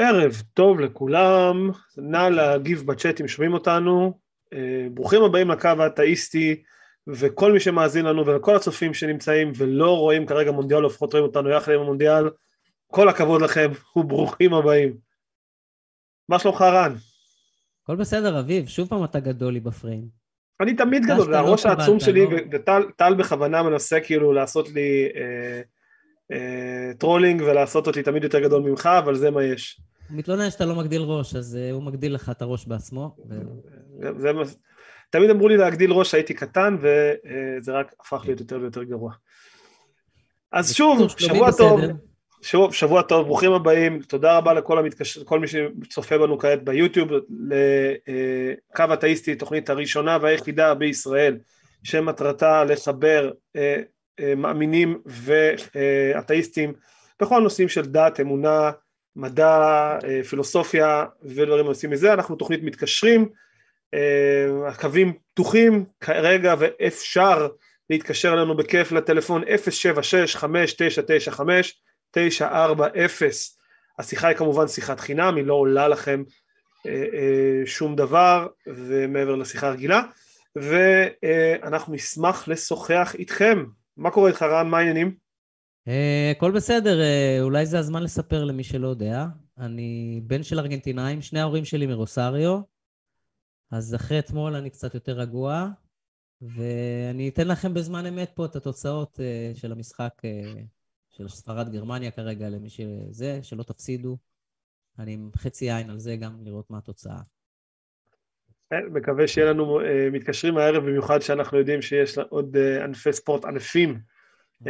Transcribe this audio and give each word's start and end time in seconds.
ערב 0.00 0.42
טוב 0.54 0.80
לכולם, 0.80 1.70
נא 1.96 2.28
להגיב 2.28 2.86
בצ'אט 2.86 3.20
אם 3.20 3.28
שומעים 3.28 3.54
אותנו, 3.54 4.18
אה, 4.52 4.86
ברוכים 4.90 5.22
הבאים 5.22 5.50
לקו 5.50 5.68
האתאיסטי 5.78 6.62
וכל 7.06 7.52
מי 7.52 7.60
שמאזין 7.60 8.04
לנו 8.04 8.26
ולכל 8.26 8.56
הצופים 8.56 8.94
שנמצאים 8.94 9.52
ולא 9.56 9.96
רואים 9.96 10.26
כרגע 10.26 10.50
מונדיאל, 10.50 10.86
לפחות 10.86 11.12
רואים 11.12 11.26
אותנו 11.26 11.50
יחד 11.50 11.72
עם 11.72 11.80
המונדיאל, 11.80 12.30
כל 12.86 13.08
הכבוד 13.08 13.42
לכם 13.42 13.70
וברוכים 13.96 14.54
הבאים. 14.54 14.96
מה 16.28 16.38
שלומך 16.38 16.60
רן? 16.60 16.94
הכל 17.82 17.96
בסדר 17.96 18.40
אביב, 18.40 18.66
שוב 18.66 18.88
פעם 18.88 19.04
אתה 19.04 19.20
גדול 19.20 19.52
לי 19.52 19.60
בפריים. 19.60 20.08
אני 20.60 20.74
תמיד 20.74 21.02
גדול, 21.06 21.24
זה 21.24 21.30
לא 21.30 21.36
הראש 21.36 21.66
העצום 21.66 22.00
שלי 22.00 22.26
לא? 22.26 22.38
וטל 22.52 23.14
בכוונה 23.14 23.62
מנסה 23.62 24.00
כאילו 24.00 24.32
לעשות 24.32 24.68
לי 24.68 25.08
אה, 25.16 25.20
אה, 25.20 25.60
trolling 26.98 27.42
ולעשות 27.42 27.86
אותי 27.86 28.02
תמיד 28.02 28.24
יותר 28.24 28.40
גדול 28.40 28.62
ממך, 28.62 28.88
אבל 28.98 29.14
זה 29.14 29.30
מה 29.30 29.44
יש. 29.44 29.80
הוא 30.10 30.18
מתלונן 30.18 30.50
שאתה 30.50 30.64
לא 30.64 30.74
מגדיל 30.74 31.02
ראש, 31.02 31.34
אז 31.34 31.58
אה, 31.60 31.74
הוא 31.74 31.82
מגדיל 31.82 32.14
לך 32.14 32.30
את 32.30 32.42
הראש 32.42 32.66
בעצמו. 32.66 33.16
זה, 34.00 34.10
זה, 34.16 34.32
תמיד 35.10 35.30
אמרו 35.30 35.48
לי 35.48 35.56
להגדיל 35.56 35.92
ראש 35.92 36.10
שהייתי 36.10 36.34
קטן, 36.34 36.76
וזה 36.80 37.72
רק 37.72 37.94
הפך 38.00 38.22
להיות 38.24 38.40
יותר 38.40 38.58
ויותר 38.60 38.82
גרוע. 38.82 39.12
אז 40.52 40.74
שוב, 40.74 41.08
שבוע 41.18 41.52
טוב, 41.52 41.80
שוב, 42.42 42.74
שבוע 42.74 43.02
טוב, 43.02 43.26
ברוכים 43.26 43.52
הבאים, 43.52 44.02
תודה 44.02 44.36
רבה 44.36 44.54
לכל 44.54 44.78
המתקשרים, 44.78 45.24
כל 45.24 45.40
מי 45.40 45.46
שצופה 45.48 46.18
בנו 46.18 46.38
כעת 46.38 46.64
ביוטיוב, 46.64 47.08
לקו 47.12 48.84
אתאיסטי, 48.92 49.34
תוכנית 49.34 49.70
הראשונה 49.70 50.18
והיחידה 50.22 50.74
בישראל, 50.74 51.38
שמטרתה 51.82 52.64
לחבר 52.64 53.30
אה, 53.56 53.60
אה, 53.60 53.82
מאמינים 54.36 55.00
ואתאיסטים 55.06 56.72
בכל 57.22 57.40
נושאים 57.40 57.68
של 57.68 57.86
דת, 57.86 58.20
אמונה, 58.20 58.70
מדע, 59.16 59.98
אה, 60.04 60.20
פילוסופיה 60.28 61.04
ודברים 61.22 61.66
עושים 61.66 61.90
מזה, 61.90 62.12
אנחנו 62.12 62.36
תוכנית 62.36 62.62
מתקשרים, 62.62 63.28
אה, 63.94 64.68
הקווים 64.68 65.12
פתוחים 65.32 65.84
כרגע 66.00 66.54
ואפשר 66.58 67.48
להתקשר 67.90 68.34
אלינו 68.34 68.56
בכיף 68.56 68.92
לטלפון 68.92 69.42
076-5995-940 69.44 69.48
השיחה 73.98 74.28
היא 74.28 74.36
כמובן 74.36 74.68
שיחת 74.68 75.00
חינם, 75.00 75.36
היא 75.36 75.44
לא 75.44 75.54
עולה 75.54 75.88
לכם 75.88 76.22
שום 77.66 77.96
דבר 77.96 78.46
ומעבר 78.66 79.36
לשיחה 79.36 79.68
הרגילה. 79.68 80.02
ואנחנו 80.56 81.94
נשמח 81.94 82.48
לשוחח 82.48 83.14
איתכם 83.18 83.64
מה 83.98 84.10
קורה 84.10 84.28
איתך 84.28 84.42
רן? 84.42 84.68
מה 84.68 84.78
העניינים? 84.78 85.16
אה, 85.88 86.32
הכל 86.36 86.52
בסדר, 86.52 87.00
אה, 87.00 87.38
אולי 87.40 87.66
זה 87.66 87.78
הזמן 87.78 88.02
לספר 88.02 88.44
למי 88.44 88.64
שלא 88.64 88.88
יודע. 88.88 89.26
אני 89.58 90.20
בן 90.26 90.42
של 90.42 90.58
ארגנטינאים, 90.58 91.22
שני 91.22 91.40
ההורים 91.40 91.64
שלי 91.64 91.86
מרוסריו, 91.86 92.60
אז 93.70 93.94
אחרי 93.94 94.18
אתמול 94.18 94.54
אני 94.54 94.70
קצת 94.70 94.94
יותר 94.94 95.12
רגוע, 95.12 95.68
ואני 96.40 97.28
אתן 97.28 97.48
לכם 97.48 97.74
בזמן 97.74 98.06
אמת 98.06 98.30
פה 98.34 98.44
את 98.44 98.56
התוצאות 98.56 99.20
אה, 99.20 99.52
של 99.54 99.72
המשחק 99.72 100.22
של 101.10 101.28
ספרד 101.28 101.72
גרמניה 101.72 102.10
כרגע, 102.10 102.48
למי 102.48 102.68
שזה, 102.70 103.42
שלא 103.42 103.62
תפסידו. 103.62 104.16
אני 104.98 105.12
עם 105.12 105.30
חצי 105.36 105.72
עין 105.72 105.90
על 105.90 105.98
זה 105.98 106.16
גם 106.16 106.44
לראות 106.44 106.70
מה 106.70 106.78
התוצאה. 106.78 107.20
כן, 108.70 108.82
מקווה 108.92 109.28
שיהיה 109.28 109.50
לנו 109.50 109.80
uh, 109.80 109.84
מתקשרים 110.12 110.58
הערב, 110.58 110.84
במיוחד 110.86 111.22
שאנחנו 111.22 111.58
יודעים 111.58 111.82
שיש 111.82 112.18
עוד 112.18 112.56
uh, 112.56 112.84
ענפי 112.84 113.12
ספורט 113.12 113.44
ענפים 113.44 113.98
uh, 114.64 114.66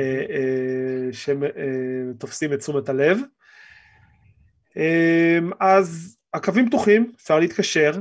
שתופסים 1.13 2.53
את 2.53 2.59
תשומת 2.59 2.89
הלב. 2.89 3.19
אז 5.61 6.19
הקווים 6.35 6.69
פתוחים, 6.69 7.13
אפשר 7.17 7.39
להתקשר. 7.39 7.93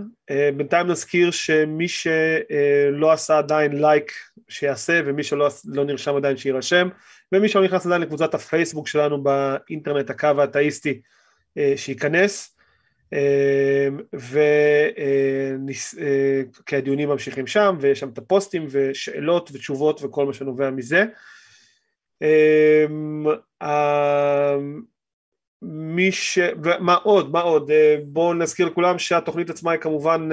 בינתיים 0.58 0.88
נזכיר 0.88 1.32
שמי 1.32 1.88
שלא 1.88 3.12
עשה 3.12 3.38
עדיין 3.38 3.82
לייק 3.82 4.12
שיעשה, 4.50 5.02
ומי 5.06 5.24
שלא 5.24 5.50
לא 5.66 5.86
נרשם 5.86 6.16
עדיין 6.16 6.38
שיירשם, 6.38 6.90
ומי 7.32 7.50
שלא 7.50 7.64
נכנס 7.64 7.86
עדיין 7.86 8.02
לקבוצת 8.02 8.34
הפייסבוק 8.34 8.88
שלנו 8.88 9.24
באינטרנט, 9.24 10.10
הקו 10.10 10.28
האתאיסטי, 10.38 11.02
שייכנס. 11.76 12.57
וכי 16.54 16.76
הדיונים 16.76 17.10
ממשיכים 17.10 17.48
שם 17.48 17.78
ויש 17.80 18.00
שם 18.00 18.10
את 18.10 18.18
הפוסטים 18.18 18.68
ושאלות 18.70 19.50
ותשובות 19.54 20.00
וכל 20.04 20.26
מה 20.26 20.34
שנובע 20.34 20.70
מזה. 20.70 21.06
מי 25.62 26.12
ש... 26.12 26.40
מה 26.80 26.96
עוד, 26.96 27.32
מה 27.32 27.42
עוד, 27.42 27.72
בואו 28.04 28.34
נזכיר 28.34 28.68
לכולם 28.68 29.00
שהתוכנית 29.00 29.50
עצמה 29.50 29.72
היא 29.72 29.80
כמובן, 29.80 30.30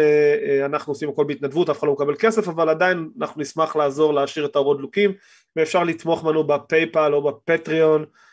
אנחנו 0.65 0.91
עושים 0.91 1.09
הכל 1.09 1.25
בהתנדבות, 1.25 1.71
אף 1.71 1.79
אחד 1.79 1.87
לא 1.87 1.93
מקבל 1.93 2.15
כסף, 2.19 2.49
אבל 2.49 2.69
עדיין 2.69 3.09
אנחנו 3.21 3.41
נשמח 3.41 3.77
לעזור 3.77 4.15
להשאיר 4.15 4.47
את 4.47 4.57
האורות 4.57 4.79
דלוקים, 4.79 5.13
ואפשר 5.57 5.85
לתמוך 5.85 6.23
בנו 6.23 6.45
בפייפל 6.45 7.15
או 7.15 7.23
בפטריון, 7.23 8.03
אה, 8.03 8.24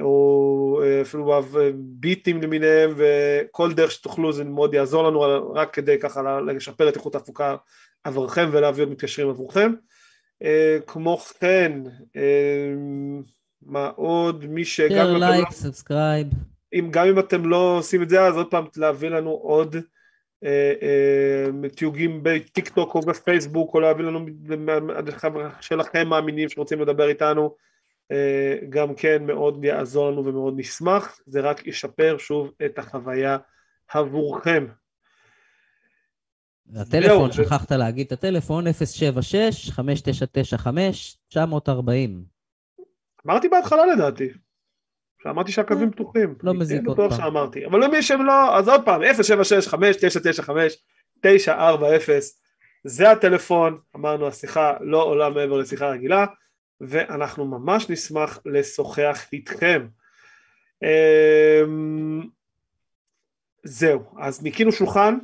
או 0.00 0.80
אה, 0.84 1.00
אפילו 1.02 1.42
ביטים 1.74 2.42
למיניהם 2.42 2.94
וכל 2.96 3.72
דרך 3.72 3.90
שתוכלו 3.90 4.32
זה 4.32 4.44
מאוד 4.44 4.74
יעזור 4.74 5.04
לנו 5.04 5.50
רק 5.54 5.74
כדי 5.74 5.98
ככה 5.98 6.40
לשפר 6.40 6.88
את 6.88 6.96
איכות 6.96 7.14
ההפקה 7.14 7.56
עבורכם 8.04 8.48
ולהביא 8.52 8.82
עוד 8.82 8.90
מתקשרים 8.90 9.28
עבורכם. 9.28 9.72
אה, 10.42 10.78
כמו 10.86 11.18
כן, 11.18 11.72
מה 13.62 13.90
עוד, 13.96 14.46
מי 14.46 14.64
שגם 14.64 15.16
like, 15.16 15.50
subscribe. 15.50 16.26
אם 16.74 16.88
גם 16.90 17.06
אם 17.06 17.18
אתם 17.18 17.46
לא 17.46 17.76
עושים 17.78 18.02
את 18.02 18.08
זה 18.08 18.22
אז 18.22 18.36
עוד 18.36 18.50
פעם 18.50 18.64
להביא 18.76 19.08
לנו 19.08 19.30
עוד 19.30 19.76
תיוגים 21.74 22.20
בטיק 22.22 22.68
טוק 22.68 22.94
או 22.94 23.00
בפייסבוק 23.00 23.74
או 23.74 23.80
להביא 23.80 24.04
לנו 24.04 24.26
שלכם 25.60 26.08
מאמינים 26.08 26.48
שרוצים 26.48 26.80
לדבר 26.80 27.08
איתנו 27.08 27.42
אה, 27.42 27.66
גם 28.68 28.94
כן 28.94 29.26
מאוד 29.26 29.64
יעזור 29.64 30.10
לנו 30.10 30.24
ומאוד 30.24 30.54
נשמח, 30.56 31.20
זה 31.26 31.40
רק 31.40 31.66
ישפר 31.66 32.16
שוב 32.18 32.52
את 32.66 32.78
החוויה 32.78 33.38
עבורכם. 33.88 34.66
הטלפון, 36.76 37.32
שכחת 37.32 37.72
להגיד 37.72 38.06
את 38.06 38.12
הטלפון, 38.12 38.66
076-5995-940. 38.66 38.68
אמרתי 43.26 43.48
בהתחלה 43.48 43.86
לדעתי, 43.86 44.28
שאמרתי 45.22 45.52
שהקווים 45.52 45.90
פתוחים. 45.90 46.34
לא 46.42 46.54
מזיק 46.54 46.86
עוד 46.86 46.96
פעם. 46.96 47.10
שאמרתי, 47.10 47.66
אבל 47.66 47.84
למי 47.84 48.02
שהם 48.02 48.26
לא, 48.26 48.58
אז 48.58 48.68
עוד 48.68 48.84
פעם, 48.84 49.02
076-5995-940, 49.02 49.06
זה 52.84 53.10
הטלפון, 53.10 53.78
אמרנו 53.96 54.26
השיחה 54.26 54.74
לא 54.80 55.02
עולה 55.02 55.30
מעבר 55.30 55.58
לשיחה 55.58 55.90
רגילה. 55.90 56.26
ואנחנו 56.80 57.44
ממש 57.44 57.90
נשמח 57.90 58.38
לשוחח 58.44 59.26
איתכם. 59.32 59.86
אמ, 60.82 62.22
זהו, 63.64 64.02
אז 64.18 64.42
ניקינו 64.42 64.72
שולחן, 64.72 65.18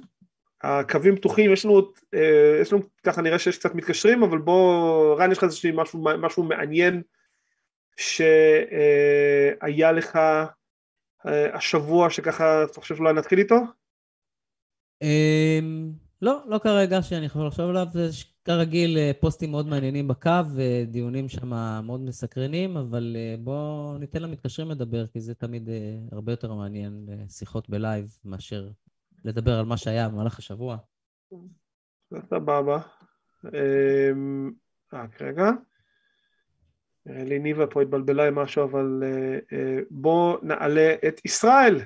הקווים 0.62 1.16
פתוחים, 1.16 1.52
יש 1.52 1.64
לנו, 1.64 1.92
אה, 2.14 2.58
יש 2.60 2.72
לנו, 2.72 2.82
ככה 3.02 3.22
נראה 3.22 3.38
שיש 3.38 3.58
קצת 3.58 3.74
מתקשרים, 3.74 4.22
אבל 4.22 4.38
בוא, 4.38 5.16
רן, 5.18 5.32
יש 5.32 5.38
לך 5.38 5.44
איזשהו 5.44 5.76
משהו, 5.76 6.04
משהו 6.18 6.42
מעניין 6.42 7.02
שהיה 7.96 9.92
לך 9.92 10.16
אה, 11.26 11.56
השבוע 11.56 12.10
שככה, 12.10 12.64
אתה 12.64 12.80
חושב 12.80 12.96
שאולי 12.96 13.12
נתחיל 13.12 13.38
איתו? 13.38 13.56
לא, 16.22 16.42
לא 16.46 16.58
כרגע 16.58 17.02
שאני 17.02 17.26
יכול 17.26 17.46
לחשוב 17.46 17.70
עליו, 17.70 17.86
יש 18.08 18.34
כרגיל 18.44 18.98
אה, 18.98 19.10
פוסטים 19.20 19.50
מאוד 19.50 19.66
מעניינים 19.66 20.08
בקו 20.08 20.30
ודיונים 20.54 21.28
שם 21.28 21.48
מאוד 21.84 22.00
מסקרנים, 22.00 22.76
אבל 22.76 23.16
אה, 23.18 23.34
בואו 23.38 23.98
ניתן 23.98 24.22
למתקשרים 24.22 24.70
לדבר, 24.70 25.06
כי 25.06 25.20
זה 25.20 25.34
תמיד 25.34 25.68
אה, 25.68 25.98
הרבה 26.12 26.32
יותר 26.32 26.54
מעניין 26.54 27.08
שיחות 27.28 27.70
בלייב 27.70 28.16
מאשר 28.24 28.68
לדבר 29.24 29.58
על 29.58 29.64
מה 29.64 29.76
שהיה 29.76 30.08
במהלך 30.08 30.38
השבוע. 30.38 30.76
סבבה. 32.30 32.78
אמ, 33.44 34.50
רק 34.92 35.22
רגע. 35.22 35.50
נראה 37.06 37.24
לי 37.24 37.38
ניבה 37.38 37.66
פה 37.66 37.82
התבלבלה 37.82 38.28
עם 38.28 38.34
משהו, 38.34 38.64
אבל 38.64 39.02
בואו 39.90 40.38
נעלה 40.42 40.94
את 41.08 41.20
ישראל. 41.24 41.80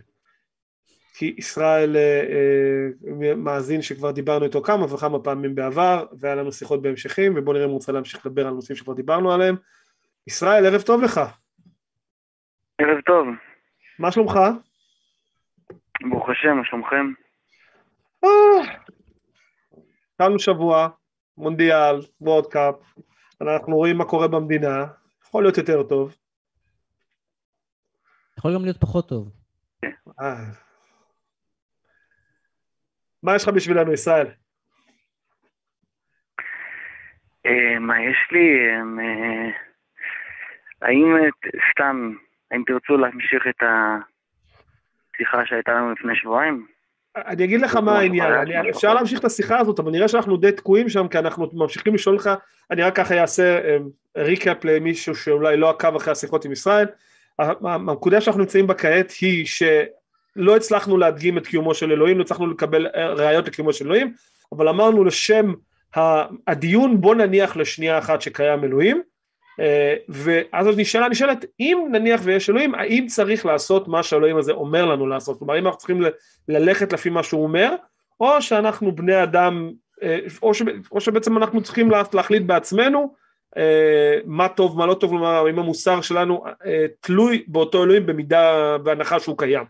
כי 1.19 1.35
ישראל 1.39 1.97
אה, 1.97 2.23
אה, 2.31 3.35
מאזין 3.35 3.83
שכבר 3.83 4.11
דיברנו 4.11 4.45
איתו 4.45 4.63
כמה 4.63 4.95
וכמה 4.95 5.19
פעמים 5.19 5.55
בעבר 5.55 6.07
והיה 6.19 6.35
לנו 6.35 6.53
שיחות 6.53 6.83
בהמשכים 6.83 7.33
ובואו 7.37 7.53
נראה 7.53 7.65
אם 7.65 7.71
הוא 7.71 7.77
רוצה 7.79 7.93
להמשיך 7.93 8.27
לדבר 8.27 8.47
על 8.47 8.55
נושאים 8.55 8.77
שכבר 8.77 8.95
דיברנו 8.95 9.33
עליהם. 9.33 9.57
ישראל, 10.27 10.67
ערב 10.67 10.83
טוב 10.83 11.03
לך. 11.03 11.21
ערב 12.79 13.01
טוב. 13.07 13.27
מה 13.99 14.13
שלומך? 14.13 14.39
ברוך 16.11 16.29
השם, 16.29 16.57
מה 16.57 16.65
שלומכם? 16.65 17.13
התחלנו 20.13 20.35
אה, 20.35 20.39
שבוע, 20.39 20.89
מונדיאל, 21.39 22.01
וורדקאפ, 22.21 22.75
אנחנו 23.41 23.77
רואים 23.77 23.97
מה 23.97 24.05
קורה 24.05 24.29
במדינה, 24.29 24.85
יכול 25.27 25.43
להיות 25.43 25.59
יותר 25.59 25.83
טוב. 25.83 26.17
יכול 28.39 28.55
גם 28.55 28.63
להיות 28.63 28.81
פחות 28.81 29.09
טוב. 29.09 29.31
מה 33.27 33.37
יש 33.37 33.43
לך 33.43 33.49
בשבילנו, 33.49 33.93
ישראל? 33.93 34.27
אה, 37.47 37.79
מה 37.81 38.03
יש 38.03 38.17
לי? 38.33 38.69
אה, 38.71 39.51
האם 40.83 41.17
סתם, 41.73 42.13
האם 42.51 42.63
תרצו 42.67 42.97
להמשיך 42.97 43.47
את 43.49 43.63
השיחה 45.15 45.47
שהייתה 45.47 45.73
לנו 45.73 45.93
לפני 45.93 46.17
שבועיים? 46.17 46.67
אני 47.17 47.45
אגיד 47.45 47.61
לך 47.61 47.77
מה 47.77 47.99
העניין, 47.99 48.33
אני, 48.33 48.71
אפשר 48.71 48.95
להמשיך 48.95 49.21
את 49.21 49.25
השיחה 49.25 49.59
הזאת, 49.59 49.79
אבל 49.79 49.93
נראה 49.93 50.09
שאנחנו 50.09 50.37
די 50.37 50.53
תקועים 50.53 50.89
שם, 50.89 51.09
כי 51.09 51.19
אנחנו 51.19 51.51
ממשיכים 51.53 51.95
לשאול 51.95 52.17
לך, 52.17 52.31
אני 52.71 52.83
רק 52.83 52.97
ככה 52.97 53.21
אעשה 53.21 53.61
ריקאפ 54.17 54.65
למישהו 54.65 55.15
שאולי 55.15 55.57
לא 55.57 55.71
עקב 55.71 55.97
אחרי 55.97 56.13
השיחות 56.13 56.45
עם 56.45 56.53
ישראל. 56.53 56.87
הנקודה 57.39 58.21
שאנחנו 58.21 58.41
נמצאים 58.41 58.67
בה 58.67 58.75
כעת 58.75 59.11
היא 59.21 59.47
שלא 60.37 60.57
הצלחנו 60.57 60.97
להדגים 60.97 61.39
את 61.39 61.47
קיומו 61.47 61.75
של 61.75 61.93
אלוהים, 61.93 62.19
לא 62.19 62.23
הצלחנו 62.23 62.47
לקבל 62.47 62.87
ראיות 62.95 63.49
לקיומו 63.49 63.73
של 63.73 63.85
אלוהים, 63.85 64.13
אבל 64.53 64.69
אמרנו 64.69 65.05
לשם 65.05 65.53
הדיון 66.47 67.01
בוא 67.01 67.15
נניח 67.15 67.57
לשנייה 67.57 67.99
אחת 67.99 68.23
שקיים 68.23 68.65
אלוהים, 68.65 69.03
אה, 69.61 69.95
ואז 70.09 70.67
נשאלה 70.77 71.09
נשאלת 71.09 71.45
אם 71.61 71.89
נניח 71.93 72.21
ויש 72.25 72.51
אלוהים 72.51 72.75
האם 72.75 73.07
צריך 73.07 73.47
לעשות 73.47 73.89
מה 73.89 74.03
שהאלוהים 74.03 74.37
הזה 74.37 74.53
אומר 74.53 74.85
לנו 74.85 75.07
לעשות? 75.07 75.39
כלומר 75.39 75.59
אם 75.59 75.67
אנחנו 75.67 75.79
צריכים 75.79 76.03
ללכת 76.49 76.93
לפי 76.93 77.11
מה 77.11 77.23
שהוא 77.23 77.43
אומר 77.43 77.75
או 78.21 78.43
שאנחנו 78.43 78.97
בני 78.97 79.23
אדם 79.23 79.71
אה, 80.03 80.19
או, 80.43 80.55
ש, 80.55 80.63
או 80.93 81.01
שבעצם 81.01 81.37
אנחנו 81.37 81.63
צריכים 81.63 81.91
להחליט 81.91 82.43
בעצמנו 82.43 83.15
אה, 83.57 84.19
מה 84.25 84.49
טוב 84.49 84.79
מה 84.79 84.87
לא 84.87 84.95
טוב 84.95 85.11
כלומר 85.11 85.51
אם 85.51 85.59
המוסר 85.59 86.01
שלנו 86.01 86.45
תלוי 87.01 87.45
באותו 87.49 87.85
אלוהים 87.85 88.07
במידה 88.07 88.77
והנחה 88.85 89.21
שהוא 89.21 89.39
קיים 89.39 89.65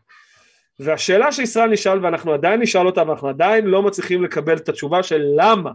והשאלה 0.79 1.33
שישראל 1.33 1.71
נשאל 1.71 2.05
ואנחנו 2.05 2.33
עדיין 2.33 2.61
נשאל 2.61 2.87
אותה 2.87 3.09
ואנחנו 3.09 3.29
עדיין 3.29 3.67
לא 3.67 3.83
מצליחים 3.83 4.25
לקבל 4.25 4.57
את 4.57 4.69
התשובה 4.69 5.03
של 5.03 5.23
למה 5.37 5.71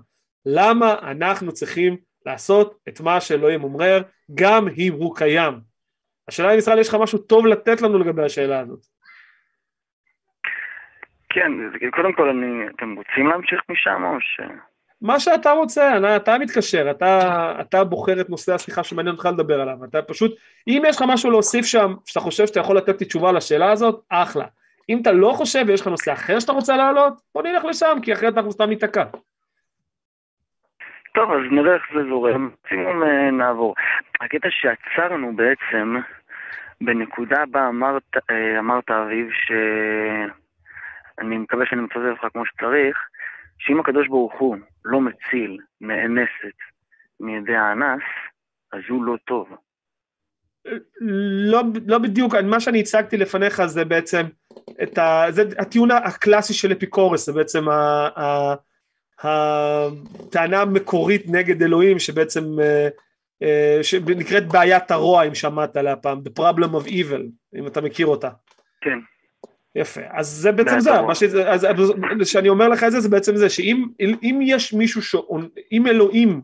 למה 0.45 0.95
אנחנו 1.11 1.51
צריכים 1.51 1.97
לעשות 2.25 2.77
את 2.87 3.01
מה 3.01 3.21
שאלוהים 3.21 3.63
אומר, 3.63 4.01
גם 4.35 4.67
אם 4.77 4.93
הוא 4.93 5.15
קיים. 5.15 5.53
השאלה 6.27 6.53
אם 6.53 6.57
ישראל 6.57 6.79
יש 6.79 6.89
לך 6.89 6.95
משהו 6.95 7.17
טוב 7.17 7.47
לתת 7.47 7.81
לנו 7.81 7.99
לגבי 7.99 8.23
השאלה 8.23 8.59
הזאת. 8.59 8.79
כן, 11.29 11.51
קודם 11.91 12.13
כל, 12.13 12.29
אני, 12.29 12.67
אתם 12.75 12.95
רוצים 12.95 13.27
להמשיך 13.27 13.59
משם 13.69 14.03
או 14.03 14.21
ש... 14.21 14.41
מה 15.01 15.19
שאתה 15.19 15.51
רוצה, 15.51 15.97
אני, 15.97 16.15
אתה 16.15 16.37
מתקשר, 16.37 16.91
אתה, 16.91 17.53
אתה 17.61 17.83
בוחר 17.83 18.21
את 18.21 18.29
נושא 18.29 18.53
השיחה 18.53 18.83
שמעניין 18.83 19.15
אותך 19.15 19.25
לדבר 19.25 19.61
עליו, 19.61 19.85
אתה 19.85 20.01
פשוט, 20.01 20.35
אם 20.67 20.81
יש 20.87 20.95
לך 20.95 21.03
משהו 21.07 21.31
להוסיף 21.31 21.65
שם, 21.65 21.93
שאתה 22.05 22.19
חושב 22.19 22.47
שאתה 22.47 22.59
יכול 22.59 22.77
לתת 22.77 23.01
לי 23.01 23.07
תשובה 23.07 23.31
לשאלה 23.31 23.71
הזאת, 23.71 24.01
אחלה. 24.09 24.45
אם 24.91 25.01
אתה 25.01 25.11
לא 25.11 25.33
חושב 25.35 25.63
ויש 25.67 25.81
לך 25.81 25.87
נושא 25.87 26.13
אחר 26.13 26.39
שאתה 26.39 26.51
רוצה 26.51 26.77
להעלות, 26.77 27.13
בוא 27.35 27.43
נלך 27.43 27.65
לשם, 27.65 27.97
כי 28.01 28.13
אחרת 28.13 28.37
אנחנו 28.37 28.51
סתם 28.51 28.69
ניתקע. 28.69 29.03
טוב, 31.13 31.31
אז 31.31 31.39
נראה 31.51 31.73
איך 31.73 31.83
זה 31.93 31.99
זורם, 32.09 32.47
מקסימום 32.47 33.03
אה, 33.03 33.31
נעבור. 33.31 33.75
הקטע 34.21 34.47
שעצרנו 34.51 35.35
בעצם, 35.35 35.95
בנקודה 36.81 37.43
בה 37.51 37.67
אמרת, 37.67 38.17
אה, 38.29 38.59
אמרת 38.59 38.89
אביב, 38.89 39.27
שאני 39.31 41.37
מקווה 41.37 41.65
שאני 41.65 41.81
מצטט 41.81 41.97
אותך 42.11 42.25
כמו 42.33 42.45
שצריך, 42.45 42.97
שאם 43.59 43.79
הקדוש 43.79 44.07
ברוך 44.07 44.33
הוא 44.39 44.55
לא 44.85 45.01
מציל 45.01 45.57
נאנסת 45.81 46.57
מידי 47.19 47.55
האנס, 47.55 48.03
אז 48.73 48.81
הוא 48.89 49.03
לא 49.03 49.15
טוב. 49.25 49.57
לא, 51.51 51.61
לא 51.87 51.97
בדיוק, 51.97 52.35
מה 52.35 52.59
שאני 52.59 52.79
הצגתי 52.79 53.17
לפניך 53.17 53.65
זה 53.65 53.85
בעצם 53.85 54.21
את 54.83 54.97
ה, 54.97 55.25
זה 55.29 55.43
הטיעון 55.57 55.91
הקלאסי 55.91 56.53
של 56.53 56.71
אפיקורס, 56.71 57.25
זה 57.25 57.33
בעצם 57.33 57.69
ה, 57.69 58.07
ה, 58.21 58.55
הטענה 59.23 60.61
המקורית 60.61 61.23
נגד 61.27 61.63
אלוהים 61.63 61.99
שבעצם 61.99 62.59
אה, 62.59 62.87
אה, 63.43 63.79
שנקראת 63.83 64.47
בעיית 64.47 64.91
הרוע 64.91 65.23
אם 65.23 65.35
שמעת 65.35 65.77
עליה 65.77 65.95
פעם, 65.95 66.21
The 66.25 66.39
Problem 66.39 66.83
of 66.83 66.87
Evil, 66.87 67.21
אם 67.59 67.67
אתה 67.67 67.81
מכיר 67.81 68.07
אותה. 68.07 68.29
כן. 68.81 68.99
יפה, 69.75 70.01
אז 70.11 70.27
זה 70.27 70.51
בעצם 70.51 70.79
זה, 70.79 71.01
מה 71.01 71.15
שזה, 71.15 71.51
אז 71.51 71.67
שאני 72.23 72.49
אומר 72.49 72.69
לך 72.69 72.83
את 72.83 72.91
זה, 72.91 72.99
זה 72.99 73.09
בעצם 73.09 73.35
זה, 73.35 73.49
שאם 73.49 74.39
יש 74.41 74.73
מישהו, 74.73 75.01
ש... 75.01 75.15
אם 75.71 75.87
אלוהים 75.87 76.41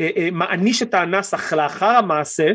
אה, 0.00 0.28
מעניש 0.32 0.82
את 0.82 0.94
האנס 0.94 1.52
לאחר 1.52 1.86
המעשה, 1.96 2.52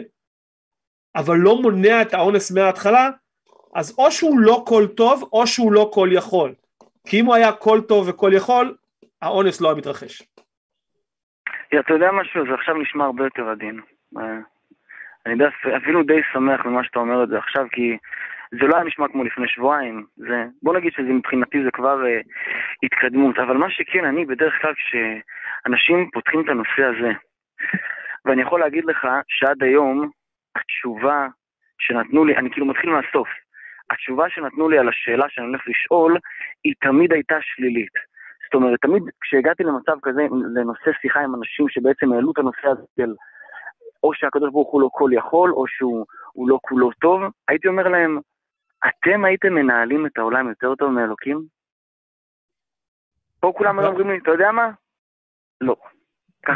אבל 1.16 1.38
לא 1.38 1.62
מונע 1.62 2.02
את 2.02 2.14
האונס 2.14 2.52
מההתחלה, 2.52 3.10
אז 3.76 3.96
או 3.98 4.12
שהוא 4.12 4.40
לא 4.40 4.64
כל 4.68 4.84
טוב, 4.98 5.30
או 5.34 5.48
שהוא 5.48 5.74
לא 5.74 5.92
כל 5.94 6.10
יכול. 6.12 6.52
כי 7.08 7.20
אם 7.20 7.26
הוא 7.26 7.36
היה 7.36 7.52
כל 7.52 7.82
טוב 7.88 8.08
וכל 8.10 8.32
יכול, 8.34 8.76
האונס 9.22 9.62
לא 9.62 9.68
היה 9.68 9.78
מתרחש. 9.78 10.22
אתה 11.80 11.94
יודע 11.94 12.12
משהו? 12.12 12.46
זה 12.46 12.54
עכשיו 12.54 12.78
נשמע 12.78 13.06
הרבה 13.06 13.24
יותר 13.24 13.50
עדין. 13.50 13.80
אה, 14.18 14.38
אני 15.26 15.34
יודע, 15.34 15.50
אפילו 15.78 16.04
די 16.04 16.22
שמח 16.34 16.66
ממה 16.66 16.84
שאתה 16.84 17.00
אומר 17.00 17.24
את 17.24 17.30
זה 17.30 17.38
עכשיו, 17.38 17.66
כי 17.72 17.98
זה 18.52 18.68
לא 18.68 18.76
היה 18.76 18.84
נשמע 18.84 19.08
כמו 19.08 19.24
לפני 19.24 19.48
שבועיים. 19.48 20.06
זה, 20.16 20.46
בוא 20.64 20.74
נגיד 20.78 20.94
שמבחינתי 20.94 21.64
זה 21.64 21.72
כבר 21.72 21.98
uh, 22.04 22.28
התקדמות, 22.84 23.40
אבל 23.40 23.58
מה 23.58 23.70
שכן, 23.70 24.06
אני 24.06 24.26
בדרך 24.26 24.54
כלל 24.62 24.74
כשאנשים 24.74 26.10
פותחים 26.14 26.42
את 26.42 26.50
הנושא 26.50 26.84
הזה, 26.84 27.12
ואני 28.26 28.42
יכול 28.42 28.60
להגיד 28.60 28.86
לך 28.86 29.08
שעד 29.28 29.64
היום 29.64 30.10
התשובה 30.56 31.28
שנתנו 31.80 32.26
לי, 32.26 32.38
אני 32.38 32.52
כאילו 32.52 32.66
מתחיל 32.66 32.90
מהסוף, 32.90 33.28
התשובה 33.92 34.30
שנתנו 34.30 34.70
לי 34.70 34.78
על 34.80 34.90
השאלה 34.90 35.26
שאני 35.30 35.48
הולך 35.48 35.62
לשאול, 35.68 36.18
היא 36.64 36.74
תמיד 36.82 37.14
הייתה 37.14 37.36
שלילית. 37.42 37.94
זאת 38.46 38.54
אומרת, 38.54 38.80
תמיד 38.82 39.04
כשהגעתי 39.22 39.64
למצב 39.64 39.98
כזה, 40.02 40.22
לנושא 40.56 40.92
שיחה 41.02 41.20
עם 41.20 41.36
אנשים 41.36 41.70
שבעצם 41.70 42.14
העלו 42.14 42.32
את 42.32 42.38
הנושא 42.38 42.68
הזה 42.68 42.84
של 43.00 43.14
או 44.04 44.14
שהקדוש 44.14 44.52
ברוך 44.52 44.72
הוא 44.72 44.82
לא 44.82 44.90
כל 44.92 45.10
יכול, 45.14 45.52
או 45.52 45.68
שהוא 45.68 46.48
לא 46.50 46.60
כולו 46.62 46.92
טוב, 46.92 47.22
הייתי 47.48 47.68
אומר 47.68 47.88
להם, 47.88 48.20
אתם 48.88 49.26
הייתם 49.26 49.54
מנהלים 49.54 50.06
את 50.06 50.18
העולם 50.18 50.50
יותר 50.50 50.76
טוב 50.76 50.92
מאלוקים? 50.92 51.42
פה 53.40 53.54
כולם 53.58 53.80
היו 53.80 53.88
אומרים 53.88 54.10
לי, 54.10 54.18
אתה 54.18 54.32
יודע 54.32 54.52
מה? 54.52 54.72
לא. 55.62 55.76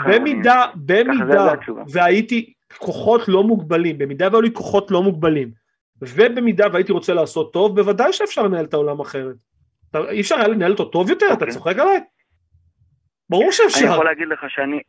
במידה, 0.07 0.65
במידה, 0.75 1.53
והייתי 1.93 2.53
כוחות 2.77 3.21
לא 3.27 3.43
מוגבלים, 3.43 3.97
במידה 3.97 4.27
והיו 4.31 4.41
לי 4.41 4.53
כוחות 4.53 4.91
לא 4.91 5.01
מוגבלים, 5.03 5.64
ובמידה 6.01 6.65
והייתי 6.73 6.91
רוצה 6.91 7.13
לעשות 7.13 7.53
טוב, 7.53 7.75
בוודאי 7.75 8.13
שאפשר 8.13 8.43
לנהל 8.43 8.65
את 8.65 8.73
העולם 8.73 8.99
אחרת. 8.99 9.35
אי 9.95 10.21
אפשר 10.21 10.35
היה 10.35 10.47
לנהל 10.47 10.71
אותו 10.71 10.85
טוב 10.85 11.09
יותר? 11.09 11.25
אתה 11.25 11.33
אוקיי. 11.33 11.51
צוחק 11.51 11.77
עליי? 11.77 11.99
ברור 13.29 13.51
שאפשר. 13.51 13.85
אני 13.85 13.93
יכול 13.93 14.05
להגיד 14.05 14.27
לך 14.27 14.45
שאני 14.49 14.79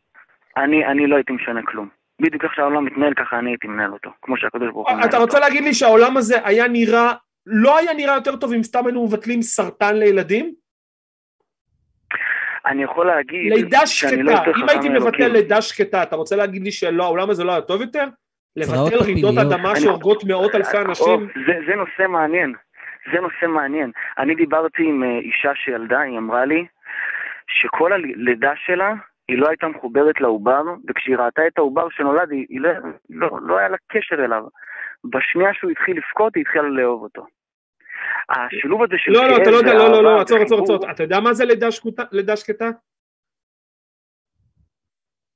אני, 0.57 0.85
אני 0.85 1.07
לא 1.07 1.15
הייתי 1.15 1.33
משנה 1.33 1.61
כלום. 1.65 1.89
בדיוק 2.21 2.43
איך 2.43 2.53
שהעולם 2.55 2.85
מתנהל 2.85 3.13
ככה 3.13 3.39
אני 3.39 3.49
הייתי 3.49 3.67
מנהל 3.67 3.93
אותו, 3.93 4.09
כמו 4.21 4.37
שהקדוש 4.37 4.71
ברוך 4.73 4.89
הוא 4.89 5.05
אתה 5.05 5.17
רוצה 5.17 5.39
להגיד 5.39 5.63
לי 5.63 5.73
שהעולם 5.73 6.17
הזה 6.17 6.47
היה 6.47 6.67
נראה, 6.67 7.13
לא 7.45 7.77
היה 7.77 7.93
נראה 7.93 8.15
יותר 8.15 8.35
טוב 8.35 8.53
אם 8.53 8.63
סתם 8.63 8.85
היינו 8.85 9.05
מבטלים 9.05 9.41
סרטן 9.41 9.95
לילדים? 9.95 10.53
אני 12.65 12.83
יכול 12.83 13.07
להגיד... 13.07 13.53
לידה 13.53 13.79
לא 13.79 13.85
שקטה, 13.85 14.15
לא 14.15 14.63
אם 14.63 14.69
הייתי 14.69 14.89
מבטל 14.89 15.27
לידה 15.27 15.61
שקטה, 15.61 16.03
אתה 16.03 16.15
רוצה 16.15 16.35
להגיד 16.35 16.63
לי 16.63 16.71
שהעולם 16.71 17.29
הזה 17.29 17.43
לא 17.43 17.51
היה 17.51 17.61
טוב 17.61 17.81
יותר? 17.81 18.05
לבטל 18.55 18.97
רעידות 19.03 19.37
אדמה 19.37 19.75
שהורגות 19.75 20.23
מאות 20.23 20.55
אלפי 20.55 20.77
אנשים? 20.77 21.27
זה, 21.47 21.53
זה 21.67 21.75
נושא 21.75 22.07
מעניין. 22.09 22.53
זה 23.13 23.19
נושא 23.21 23.45
מעניין. 23.45 23.91
אני 24.17 24.35
דיברתי 24.35 24.83
עם 24.83 25.03
אה, 25.03 25.19
אישה 25.19 25.51
שילדה, 25.55 25.99
היא 25.99 26.17
אמרה 26.17 26.45
לי 26.45 26.65
שכל 27.47 27.93
הלידה 27.93 28.51
שלה, 28.65 28.93
היא 29.27 29.37
לא 29.37 29.47
הייתה 29.47 29.67
מחוברת 29.67 30.21
לעובר, 30.21 30.61
וכשהיא 30.89 31.17
ראתה 31.17 31.47
את 31.47 31.57
העובר 31.57 31.89
שנולד, 31.89 32.31
היא, 32.31 32.45
היא 32.49 32.61
לא, 32.61 32.69
לא, 33.09 33.29
לא 33.41 33.57
היה 33.57 33.69
לה 33.69 33.77
קשר 33.87 34.25
אליו. 34.25 34.43
בשנייה 35.03 35.53
שהוא 35.53 35.71
התחיל 35.71 35.97
לבכות, 35.97 36.35
היא 36.35 36.41
התחילה 36.41 36.69
לאהוב 36.69 37.03
אותו. 37.03 37.25
השילוב 38.29 38.83
הזה 38.83 38.95
של... 38.97 39.11
לא, 39.11 39.27
לא, 39.27 39.37
אתה 39.41 39.51
לא 39.51 39.55
יודע, 39.55 39.73
לא, 39.73 39.91
לא, 39.91 40.03
לא, 40.03 40.21
עצור, 40.21 40.37
עצור, 40.37 40.59
עצור. 40.63 40.91
אתה 40.91 41.03
יודע 41.03 41.19
מה 41.19 41.33
זה 41.33 41.45
לידה 42.11 42.35
שקטה? 42.35 42.69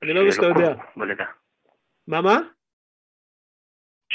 אני 0.04 0.14
לא 0.14 0.20
יודע 0.20 0.32
שאתה 0.32 0.46
יודע. 0.46 0.74
בלידה. 0.98 1.26
מה, 2.08 2.22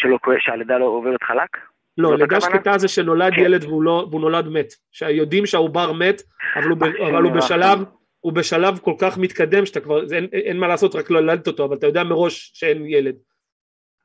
מה? 0.04 0.34
שהלידה 0.38 0.78
לא 0.78 0.84
עוברת 0.84 1.22
חלק? 1.22 1.56
לא, 1.98 2.16
לידה 2.16 2.40
שקטה 2.40 2.78
זה 2.78 2.88
שנולד 2.88 3.32
כן. 3.36 3.40
ילד 3.40 3.64
והוא, 3.64 3.82
לא, 3.82 4.06
והוא 4.10 4.20
נולד 4.20 4.48
מת. 4.48 4.72
שיודעים 4.92 5.46
שהעובר 5.46 5.92
מת, 5.92 6.22
אבל 6.56 6.68
הוא, 6.68 6.78
אבל 7.08 7.22
הוא 7.22 7.32
בשלב... 7.32 7.78
הוא 8.20 8.32
בשלב 8.32 8.78
כל 8.78 8.94
כך 9.00 9.18
מתקדם 9.18 9.66
שאתה 9.66 9.80
כבר, 9.80 10.12
אין, 10.12 10.28
אין 10.32 10.56
מה 10.60 10.68
לעשות, 10.68 10.94
רק 10.94 11.10
לא 11.10 11.18
ילדת 11.18 11.46
אותו, 11.46 11.64
אבל 11.64 11.76
אתה 11.76 11.86
יודע 11.86 12.04
מראש 12.04 12.50
שאין 12.54 12.86
ילד. 12.86 13.14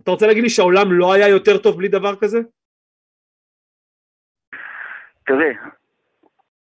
אתה 0.04 0.12
רוצה 0.12 0.28
להגיד 0.28 0.44
לי 0.44 0.50
שהעולם 0.50 0.92
לא 0.92 1.14
היה 1.14 1.28
יותר 1.28 1.58
טוב 1.58 1.78
בלי 1.78 1.88
דבר 1.88 2.16
כזה? 2.16 2.40
תראה, 5.26 5.52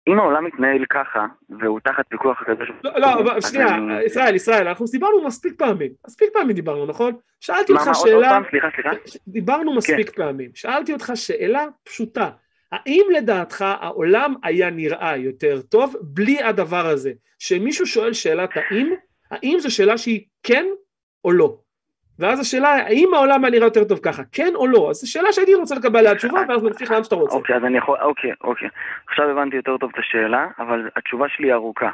אם 0.07 0.19
העולם 0.19 0.45
מתנהל 0.45 0.85
ככה, 0.89 1.25
והוא 1.49 1.79
תחת 1.79 2.05
פיקוח 2.09 2.41
הקדוש 2.41 2.71
לא, 2.83 2.91
לא, 2.99 3.41
שנייה. 3.41 3.77
ישראל, 4.05 4.35
ישראל, 4.35 4.67
אנחנו 4.67 4.85
דיברנו 4.91 5.23
מספיק 5.23 5.53
פעמים, 5.57 5.91
מספיק 6.07 6.29
פעמים 6.33 6.51
דיברנו, 6.51 6.85
נכון? 6.85 7.13
שאלתי 7.39 7.73
אותך 7.73 7.89
שאלה... 7.93 8.39
דיברנו 9.27 9.75
מספיק 9.75 10.09
כן. 10.09 10.15
פעמים, 10.15 10.51
שאלתי 10.53 10.93
אותך 10.93 11.11
שאלה 11.15 11.65
פשוטה, 11.83 12.29
האם 12.71 13.05
לדעתך 13.15 13.65
העולם 13.67 14.33
היה 14.43 14.69
נראה 14.69 15.17
יותר 15.17 15.61
טוב 15.61 15.95
בלי 16.01 16.43
הדבר 16.43 16.87
הזה? 16.87 17.11
שמישהו 17.39 17.85
שואל 17.85 18.13
שאלת 18.13 18.49
האם, 18.55 18.93
האם 19.31 19.57
זו 19.59 19.75
שאלה 19.75 19.97
שהיא 19.97 20.25
כן 20.43 20.65
או 21.25 21.31
לא? 21.31 21.57
ואז 22.19 22.39
השאלה 22.39 22.69
האם 22.69 23.13
העולם 23.13 23.45
היה 23.45 23.51
נראה 23.51 23.67
יותר 23.67 23.83
טוב 23.83 23.99
ככה, 23.99 24.23
כן 24.31 24.51
או 24.55 24.67
לא? 24.67 24.89
אז 24.89 24.95
זו 24.95 25.11
שאלה 25.11 25.33
שהייתי 25.33 25.55
רוצה 25.55 25.75
לקבל 25.75 25.99
עליה 25.99 26.15
תשובה 26.15 26.41
ואז 26.49 26.63
נמשיך 26.63 26.91
לאן 26.91 27.03
שאתה 27.03 27.15
רוצה. 27.15 27.35
אוקיי, 27.35 27.55
אז 27.55 27.63
אני 27.65 27.77
יכול, 27.77 27.97
אוקיי, 28.01 28.31
אוקיי. 28.43 28.67
עכשיו 29.09 29.29
הבנתי 29.29 29.55
יותר 29.55 29.77
טוב 29.77 29.91
את 29.93 29.99
השאלה, 29.99 30.47
אבל 30.59 30.89
התשובה 30.95 31.25
שלי 31.29 31.53
ארוכה. 31.53 31.89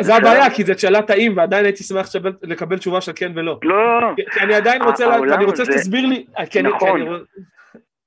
זה 0.00 0.14
הבעיה, 0.14 0.50
כי 0.50 0.64
זאת 0.64 0.78
שאלה 0.78 1.02
טעים, 1.02 1.36
ועדיין 1.36 1.64
הייתי 1.64 1.84
שמח 1.84 2.06
לקבל 2.42 2.78
תשובה 2.78 3.00
של 3.00 3.12
כן 3.16 3.32
ולא. 3.34 3.58
לא, 3.62 4.02
לא. 4.02 4.08
כי 4.16 4.40
אני 4.40 4.54
עדיין 4.54 4.82
רוצה, 4.82 5.16
אני 5.16 5.44
רוצה 5.44 5.64
שתסביר 5.64 6.06
לי, 6.06 6.26
נכון. 6.62 7.00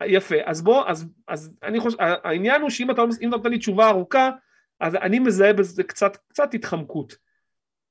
יפה, 0.05 0.35
אז 0.45 0.63
בוא, 0.63 0.83
אז, 0.87 1.07
אז 1.27 1.53
אני 1.63 1.79
חושב, 1.79 1.97
העניין 1.99 2.61
הוא 2.61 2.69
שאם 2.69 2.91
אתה 2.91 3.03
נותן 3.21 3.49
לי 3.49 3.57
תשובה 3.57 3.89
ארוכה, 3.89 4.29
אז 4.79 4.95
אני 4.95 5.19
מזהה 5.19 5.53
בזה 5.53 5.83
קצת, 5.83 6.17
קצת 6.29 6.53
התחמקות. 6.53 7.26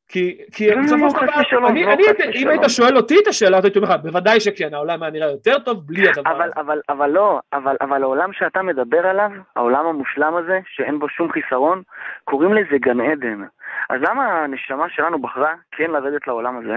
כי, 0.08 0.38
כי 0.52 0.70
לא, 0.70 0.82
בסופו 0.82 1.10
של 1.10 1.16
דבר, 1.26 1.68
אני, 1.68 1.86
אני, 1.86 2.02
אם 2.34 2.48
היית 2.48 2.62
שואל 2.68 2.96
אותי 2.96 3.18
את 3.22 3.26
השאלה, 3.26 3.60
הייתי 3.62 3.78
אומר 3.78 3.88
לך, 3.88 4.00
בוודאי 4.02 4.40
שכן, 4.40 4.74
העולם 4.74 5.02
היה 5.02 5.12
נראה 5.12 5.30
יותר 5.30 5.58
טוב 5.58 5.86
בלי 5.86 6.08
הדבר 6.08 6.30
אבל, 6.30 6.42
הזה. 6.42 6.60
אבל, 6.60 6.80
אבל 6.88 7.10
לא, 7.10 7.40
אבל, 7.52 7.76
אבל 7.80 8.02
העולם 8.02 8.32
שאתה 8.32 8.62
מדבר 8.62 9.06
עליו, 9.06 9.30
העולם 9.56 9.86
המושלם 9.86 10.36
הזה, 10.36 10.60
שאין 10.66 10.98
בו 10.98 11.08
שום 11.08 11.32
חיסרון, 11.32 11.82
קוראים 12.24 12.54
לזה 12.54 12.78
גן 12.78 13.00
עדן. 13.00 13.42
אז 13.90 14.00
למה 14.00 14.44
הנשמה 14.44 14.86
שלנו 14.88 15.22
בחרה 15.22 15.54
כן 15.70 15.90
לרדת 15.90 16.26
לעולם 16.26 16.58
הזה? 16.58 16.76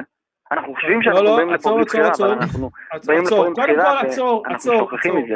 אנחנו 0.52 0.76
חושבים 0.76 1.02
שאנחנו 1.02 1.24
לא, 1.24 1.30
לא, 1.30 1.38
באים 1.38 1.50
לפה 1.50 1.74
בלי 1.76 1.84
בחירה, 1.86 2.12
אבל 2.20 2.32
אנחנו 2.32 2.70
באים 3.06 3.24
לפה 3.24 3.46
עם 3.46 3.54
בחירה 3.54 4.02
ואנחנו 4.46 4.78
שוכחים 4.80 5.16
מזה. 5.18 5.36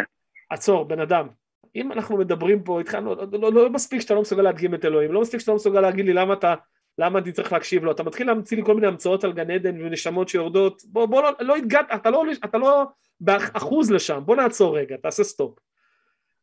עצור, 0.49 0.87
בן 0.87 0.99
אדם. 0.99 1.27
אם 1.75 1.91
אנחנו 1.91 2.17
מדברים 2.17 2.63
פה 2.63 2.79
איתך, 2.79 2.97
לא, 3.03 3.15
לא, 3.41 3.53
לא 3.53 3.69
מספיק 3.69 4.01
שאתה 4.01 4.13
לא 4.13 4.21
מסוגל 4.21 4.41
להדגים 4.41 4.73
את 4.73 4.85
אלוהים, 4.85 5.11
לא 5.11 5.21
מספיק 5.21 5.39
שאתה 5.39 5.51
לא 5.51 5.55
מסוגל 5.55 5.81
להגיד 5.81 6.05
לי 6.05 6.13
למה 6.13 6.33
אתה 6.33 6.53
למה 6.97 7.19
אני 7.19 7.31
צריך 7.31 7.53
להקשיב 7.53 7.83
לו? 7.83 7.91
אתה 7.91 8.03
מתחיל 8.03 8.27
להמציא 8.27 8.57
לי 8.57 8.65
כל 8.65 8.75
מיני 8.75 8.87
המצאות 8.87 9.23
על 9.23 9.33
גן 9.33 9.51
עדן 9.51 9.81
ונשמות 9.81 10.29
שיורדות, 10.29 10.81
בוא, 10.85 11.05
בוא 11.05 11.21
לא, 11.21 11.29
לא 11.39 11.55
הגעת, 11.55 11.85
אתה 11.95 12.09
לא, 12.09 12.23
אתה 12.45 12.57
לא 12.57 12.83
באחוז 13.19 13.91
לשם, 13.91 14.21
בוא 14.25 14.35
נעצור 14.35 14.77
רגע, 14.77 14.97
תעשה 14.97 15.23
סטופ. 15.23 15.59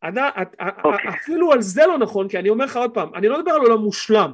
אתה, 0.09 0.29
את, 0.43 0.55
okay. 0.61 0.85
אוקיי. 0.85 1.09
אפילו 1.09 1.53
על 1.53 1.63
זה 1.63 1.87
לא 1.87 1.99
נכון, 1.99 2.29
כי 2.29 2.39
אני 2.39 2.51
אומר 2.51 2.65
לך 2.65 2.77
עוד 2.77 2.95
פעם, 2.95 3.15
אני 3.15 3.29
לא 3.29 3.39
מדבר 3.39 3.53
על 3.53 3.61
עולם 3.61 3.79
מושלם, 3.79 4.33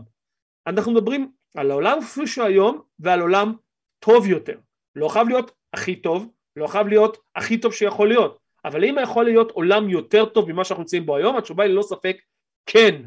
אנחנו 0.67 0.93
מדברים 0.93 1.33
על 1.57 1.71
העולם 1.71 2.01
כפי 2.01 2.27
שהוא 2.27 2.47
היום 2.47 2.81
ועל 2.99 3.21
עולם 3.21 3.55
טוב 3.99 4.27
יותר. 4.27 4.59
לא 4.97 5.09
חייב 5.09 5.29
להיות 5.29 5.51
הכי 5.73 5.97
טוב, 5.97 6.29
לא 6.57 6.67
חייב 6.67 6.87
להיות 6.87 7.19
הכי 7.37 7.59
טוב 7.59 7.73
שיכול 7.73 8.09
להיות, 8.09 8.39
אבל 8.65 8.85
אם 8.85 8.97
יכול 9.03 9.25
להיות 9.25 9.51
עולם 9.51 9.89
יותר 9.89 10.25
טוב 10.25 10.53
ממה 10.53 10.65
שאנחנו 10.65 10.83
נמצאים 10.83 11.07
בו 11.07 11.17
היום, 11.17 11.37
התשובה 11.37 11.65
היא 11.65 11.73
ללא 11.73 11.83
ספק 11.83 12.17
כן. 12.67 13.03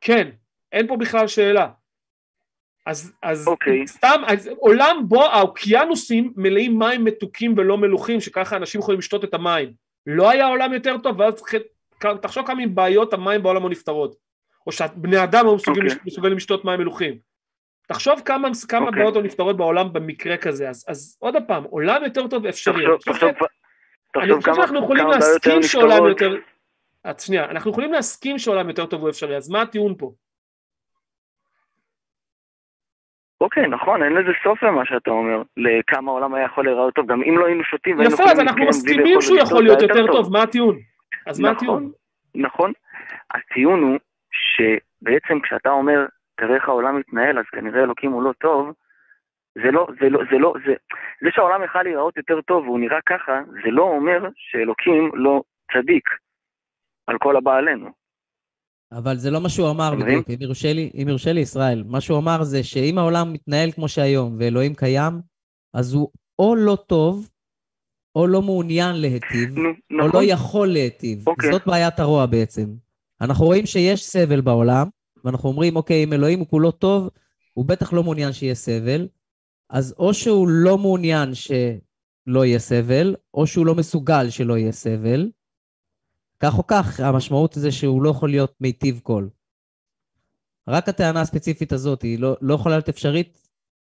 כן. 0.00 0.30
אין 0.72 0.86
פה 0.86 0.96
בכלל 0.96 1.26
שאלה. 1.28 1.68
אז, 2.86 3.12
אז 3.22 3.48
okay. 3.48 3.50
אוקיי. 3.50 3.86
סתם, 3.86 4.22
אז 4.26 4.50
עולם 4.58 5.02
בו 5.08 5.24
האוקיינוסים 5.24 6.32
מלאים 6.36 6.78
מים 6.78 7.04
מתוקים 7.04 7.54
ולא 7.56 7.78
מלוכים, 7.78 8.20
שככה 8.20 8.56
אנשים 8.56 8.80
יכולים 8.80 8.98
לשתות 8.98 9.24
את 9.24 9.34
המים. 9.34 9.72
לא 10.06 10.30
היה 10.30 10.46
עולם 10.46 10.72
יותר 10.72 10.98
טוב, 10.98 11.20
ואז 11.20 11.42
תחשוב 12.22 12.46
כמה 12.46 12.66
מבעיות 12.66 13.12
המים 13.12 13.42
בעולם 13.42 13.62
לא 13.62 13.70
נפתרות. 13.70 14.16
או 14.66 14.72
שבני 14.72 15.24
אדם 15.24 15.46
היו 15.46 15.54
מסוגלים, 15.54 15.86
okay. 15.86 15.92
אוקיי. 15.92 16.02
מסוגלים 16.06 16.36
לשתות 16.36 16.64
מים 16.64 16.80
מלוכים. 16.80 17.18
תחשוב 17.88 18.20
כמה, 18.24 18.48
כמה 18.68 18.80
okay. 18.80 18.88
אוקיי. 18.88 19.02
בעיות 19.02 19.16
לא 19.16 19.22
נפתרות 19.22 19.56
בעולם 19.56 19.92
במקרה 19.92 20.36
כזה. 20.36 20.68
אז, 20.68 20.84
אז 20.88 21.16
עוד 21.20 21.34
פעם, 21.46 21.64
עולם 21.64 22.04
יותר 22.04 22.26
טוב 22.26 22.46
אפשרי. 22.46 22.84
תחשוב, 23.04 23.30
תחשוב, 23.30 23.30
אני 24.16 24.40
חושב 24.40 24.54
שאנחנו 24.54 24.84
יכולים 24.84 25.06
להסכים 25.06 25.62
שעולם 25.62 26.06
יותר... 26.06 26.34
שנייה, 27.18 27.44
אנחנו 27.44 27.70
יכולים 27.70 27.92
להסכים 27.92 28.38
שעולם 28.38 28.68
יותר 28.68 28.86
טוב 28.86 29.00
הוא 29.00 29.10
אפשרי, 29.10 29.36
אז 29.36 29.48
מה 29.48 29.62
הטיעון 29.62 29.94
פה? 29.98 30.12
אוקיי, 33.40 33.68
נכון, 33.68 34.02
אין 34.02 34.12
לזה 34.12 34.30
סוף 34.44 34.62
למה 34.62 34.84
שאתה 34.84 35.10
אומר, 35.10 35.42
לכמה 35.56 36.10
העולם 36.10 36.34
היה 36.34 36.44
יכול 36.44 36.64
להיראות 36.64 36.94
טוב, 36.94 37.06
גם 37.06 37.22
אם 37.22 37.38
לא 37.38 37.46
היינו 37.46 37.64
שותים 37.64 38.00
יפה, 38.00 38.24
אז 38.24 38.40
אנחנו 38.40 38.64
מסכימים 38.66 39.20
שהוא 39.20 39.38
יכול 39.38 39.62
להיות 39.62 39.82
יותר 39.82 40.06
טוב, 40.06 40.32
מה 40.32 40.42
הטיעון? 40.42 40.78
אז 41.26 41.40
מה 41.40 41.50
הטיעון? 41.50 41.90
נכון, 42.34 42.72
הטיעון 43.30 43.82
הוא 43.82 43.98
שבעצם 44.30 45.40
כשאתה 45.40 45.70
אומר, 45.70 46.06
תראה 46.36 46.54
איך 46.54 46.68
העולם 46.68 46.98
מתנהל, 46.98 47.38
אז 47.38 47.44
כנראה 47.52 47.82
אלוקים 47.82 48.12
הוא 48.12 48.22
לא 48.22 48.32
טוב, 48.32 48.72
זה 49.54 49.70
לא, 49.70 49.86
זה 50.00 50.08
לא, 50.08 50.20
זה 50.30 50.38
לא, 50.38 50.54
זה, 50.66 50.74
זה 51.22 51.28
שהעולם 51.30 51.64
יכל 51.64 51.82
להיראות 51.82 52.16
יותר 52.16 52.40
טוב 52.40 52.66
והוא 52.66 52.80
נראה 52.80 52.98
ככה, 53.06 53.40
זה 53.64 53.70
לא 53.70 53.82
אומר 53.82 54.28
שאלוקים 54.36 55.10
לא 55.14 55.42
צדיק 55.72 56.08
על 57.06 57.18
כל 57.18 57.36
הבא 57.36 57.56
עלינו. 57.56 57.90
אבל 58.92 59.18
זה 59.18 59.30
לא 59.30 59.40
מה 59.40 59.48
שהוא 59.48 59.70
אמר 59.70 59.94
בדיוק, 59.94 60.30
אם 60.30 60.36
יורשה 60.40 60.72
לי, 60.72 60.90
אם 61.02 61.08
יורשה 61.08 61.32
לי 61.32 61.40
ישראל. 61.40 61.84
מה 61.86 62.00
שהוא 62.00 62.18
אמר 62.18 62.44
זה 62.44 62.62
שאם 62.62 62.98
העולם 62.98 63.32
מתנהל 63.32 63.72
כמו 63.72 63.88
שהיום 63.88 64.36
ואלוהים 64.38 64.74
קיים, 64.74 65.20
אז 65.74 65.94
הוא 65.94 66.08
או 66.38 66.56
לא 66.56 66.78
טוב, 66.86 67.28
או 68.14 68.26
לא 68.26 68.42
מעוניין 68.42 68.96
להיטיב, 68.96 69.58
נכון. 69.58 70.00
או 70.00 70.08
לא 70.08 70.22
יכול 70.24 70.68
להיטיב. 70.68 71.28
אוקיי. 71.28 71.52
זאת 71.52 71.66
בעיית 71.66 72.00
הרוע 72.00 72.26
בעצם. 72.26 72.74
אנחנו 73.20 73.44
רואים 73.44 73.66
שיש 73.66 74.06
סבל 74.06 74.40
בעולם, 74.40 74.88
ואנחנו 75.24 75.48
אומרים, 75.48 75.76
אוקיי, 75.76 76.04
אם 76.04 76.12
אלוהים 76.12 76.38
הוא 76.38 76.48
כולו 76.48 76.70
טוב, 76.70 77.10
הוא 77.54 77.64
בטח 77.64 77.92
לא 77.92 78.02
מעוניין 78.02 78.32
שיהיה 78.32 78.54
סבל, 78.54 79.08
אז 79.70 79.94
או 79.98 80.14
שהוא 80.14 80.48
לא 80.48 80.78
מעוניין 80.78 81.34
שלא 81.34 82.44
יהיה 82.44 82.58
סבל, 82.58 83.14
או 83.34 83.46
שהוא 83.46 83.66
לא 83.66 83.74
מסוגל 83.74 84.30
שלא 84.30 84.58
יהיה 84.58 84.72
סבל, 84.72 85.30
כך 86.42 86.58
או 86.58 86.66
כך, 86.66 87.00
המשמעות 87.00 87.52
זה 87.52 87.70
שהוא 87.70 88.02
לא 88.02 88.10
יכול 88.10 88.28
להיות 88.28 88.52
מיטיב 88.60 89.00
קול. 89.02 89.28
רק 90.68 90.88
הטענה 90.88 91.20
הספציפית 91.20 91.72
הזאת 91.72 92.02
היא 92.02 92.22
לא, 92.22 92.36
לא 92.42 92.54
יכולה 92.54 92.74
להיות 92.74 92.88
אפשרית 92.88 93.28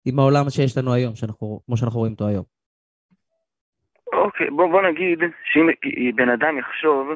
עם 0.05 0.19
העולם 0.19 0.49
שיש 0.49 0.77
לנו 0.77 0.93
היום, 0.93 1.15
שאנחנו, 1.15 1.59
כמו 1.65 1.77
שאנחנו 1.77 1.99
רואים 1.99 2.13
אותו 2.13 2.27
היום. 2.27 2.43
אוקיי, 4.13 4.49
בוא, 4.49 4.67
בוא 4.71 4.81
נגיד 4.81 5.19
שאם 5.43 5.69
בן 6.15 6.29
אדם 6.29 6.57
יחשוב 6.57 7.07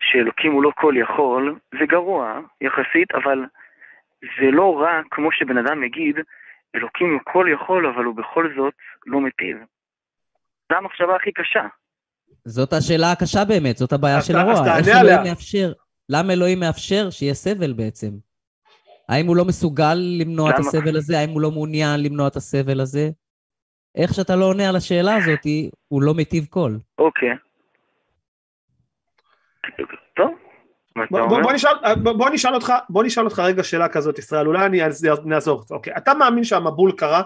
שאלוקים 0.00 0.52
הוא 0.52 0.62
לא 0.62 0.70
כל 0.76 0.94
יכול, 0.96 1.58
זה 1.78 1.86
גרוע 1.86 2.40
יחסית, 2.60 3.12
אבל 3.14 3.38
זה 4.22 4.50
לא 4.50 4.80
רע 4.80 5.00
כמו 5.10 5.32
שבן 5.32 5.58
אדם 5.58 5.84
יגיד, 5.84 6.16
אלוקים 6.74 7.12
הוא 7.12 7.20
כל 7.24 7.46
יכול, 7.52 7.86
אבל 7.86 8.04
הוא 8.04 8.14
בכל 8.14 8.52
זאת 8.56 8.74
לא 9.06 9.20
מיטיב. 9.20 9.56
זו 10.72 10.76
המחשבה 10.76 11.16
הכי 11.16 11.32
קשה. 11.32 11.66
זאת 12.44 12.72
השאלה 12.72 13.12
הקשה 13.12 13.44
באמת, 13.44 13.76
זאת 13.76 13.92
הבעיה 13.92 14.22
של 14.22 14.36
הרוע. 14.36 14.52
אז 14.52 14.60
תענה 14.86 15.00
עליה. 15.00 15.22
מאפשר, 15.24 15.72
למה 16.08 16.32
אלוהים 16.32 16.60
מאפשר 16.60 17.10
שיהיה 17.10 17.34
סבל 17.34 17.72
בעצם? 17.72 18.10
האם 19.08 19.26
הוא 19.26 19.36
לא 19.36 19.44
מסוגל 19.44 19.94
למנוע 19.94 20.48
למה? 20.48 20.54
את 20.54 20.60
הסבל 20.60 20.96
הזה? 20.96 21.18
האם 21.18 21.30
הוא 21.30 21.40
לא 21.40 21.50
מעוניין 21.50 22.02
למנוע 22.02 22.28
את 22.28 22.36
הסבל 22.36 22.80
הזה? 22.80 23.10
איך 23.94 24.14
שאתה 24.14 24.36
לא 24.36 24.44
עונה 24.44 24.68
על 24.68 24.76
השאלה 24.76 25.14
הזאת, 25.16 25.46
הוא 25.88 26.02
לא 26.02 26.14
מיטיב 26.14 26.44
קול. 26.44 26.78
אוקיי. 26.98 27.28
טוב. 30.16 30.30
בוא, 31.10 31.42
בוא, 31.42 31.52
נשאל, 31.52 31.70
בוא, 32.02 32.30
נשאל 32.30 32.54
אותך, 32.54 32.72
בוא 32.88 33.04
נשאל 33.04 33.24
אותך 33.24 33.38
רגע 33.38 33.62
שאלה 33.62 33.88
כזאת, 33.88 34.18
ישראל, 34.18 34.46
אולי 34.46 34.66
אני 34.66 34.82
אעזור. 35.34 35.64
אוקיי, 35.70 35.92
אתה 35.96 36.14
מאמין 36.14 36.44
שהמבול 36.44 36.92
קרה? 36.92 37.22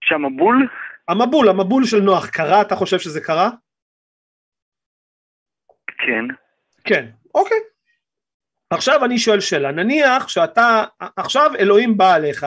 שהמבול? 0.00 0.68
המבול, 1.10 1.48
המבול 1.48 1.84
של 1.86 2.00
נוח, 2.00 2.26
קרה? 2.26 2.60
אתה 2.60 2.76
חושב 2.76 2.98
שזה 2.98 3.20
קרה? 3.20 3.50
כן. 5.86 6.24
כן, 6.84 7.06
אוקיי. 7.34 7.56
עכשיו 8.70 9.04
אני 9.04 9.18
שואל 9.18 9.40
שאלה, 9.40 9.72
נניח 9.72 10.28
שאתה, 10.28 10.84
עכשיו 11.16 11.50
אלוהים 11.58 11.96
בא 11.96 12.14
עליך 12.14 12.46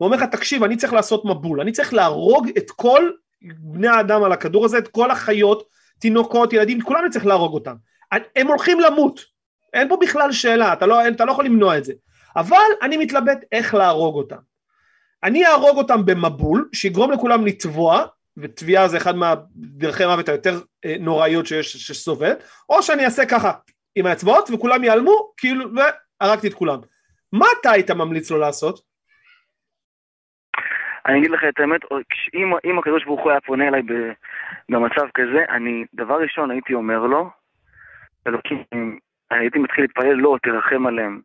ואומר 0.00 0.16
לך 0.16 0.22
תקשיב 0.22 0.62
אני 0.62 0.76
צריך 0.76 0.92
לעשות 0.92 1.24
מבול, 1.24 1.60
אני 1.60 1.72
צריך 1.72 1.94
להרוג 1.94 2.48
את 2.58 2.70
כל 2.70 3.10
בני 3.42 3.88
האדם 3.88 4.22
על 4.22 4.32
הכדור 4.32 4.64
הזה, 4.64 4.78
את 4.78 4.88
כל 4.88 5.10
החיות, 5.10 5.68
תינוקות, 5.98 6.52
ילדים, 6.52 6.80
כולם 6.80 7.00
אני 7.02 7.10
צריך 7.10 7.26
להרוג 7.26 7.54
אותם. 7.54 7.74
הם 8.36 8.46
הולכים 8.46 8.80
למות, 8.80 9.20
אין 9.72 9.88
פה 9.88 9.96
בכלל 10.00 10.32
שאלה, 10.32 10.72
אתה 10.72 10.86
לא, 10.86 11.08
אתה 11.08 11.24
לא 11.24 11.32
יכול 11.32 11.44
למנוע 11.44 11.78
את 11.78 11.84
זה. 11.84 11.92
אבל 12.36 12.66
אני 12.82 12.96
מתלבט 12.96 13.38
איך 13.52 13.74
להרוג 13.74 14.14
אותם. 14.14 14.53
אני 15.24 15.46
אהרוג 15.46 15.76
אותם 15.78 16.04
במבול, 16.06 16.68
שיגרום 16.72 17.12
לכולם 17.12 17.46
לטבוע, 17.46 18.06
וטביעה 18.36 18.88
זה 18.88 18.96
אחד 18.96 19.16
מהדרכי 19.16 20.06
מוות 20.06 20.28
היותר 20.28 20.60
אה, 20.84 20.96
נוראיות 21.00 21.46
שיש, 21.46 21.76
שסובל, 21.76 22.32
או 22.68 22.82
שאני 22.82 23.04
אעשה 23.04 23.26
ככה 23.26 23.52
עם 23.94 24.06
האצבעות 24.06 24.50
וכולם 24.50 24.84
ייעלמו, 24.84 25.32
כאילו, 25.36 25.64
והרגתי 26.20 26.48
את 26.48 26.54
כולם. 26.54 26.78
מה 27.32 27.46
אתה 27.60 27.70
היית 27.70 27.90
ממליץ 27.90 28.30
לו 28.30 28.38
לעשות? 28.38 28.80
אני 31.06 31.18
אגיד 31.18 31.30
לך 31.30 31.40
את 31.48 31.60
האמת, 31.60 31.80
אם, 32.34 32.52
אם 32.64 32.78
הקדוש 32.78 33.04
ברוך 33.04 33.20
הוא 33.22 33.30
היה 33.30 33.40
פונה 33.40 33.68
אליי 33.68 33.82
במצב 34.68 35.06
כזה, 35.14 35.44
אני, 35.48 35.84
דבר 35.94 36.14
ראשון 36.22 36.50
הייתי 36.50 36.74
אומר 36.74 36.98
לו, 36.98 37.30
אלוקים, 38.26 38.64
הייתי 39.30 39.58
מתחיל 39.58 39.84
להתפלל, 39.84 40.14
לא, 40.14 40.36
תרחם 40.42 40.86
עליהם. 40.86 41.20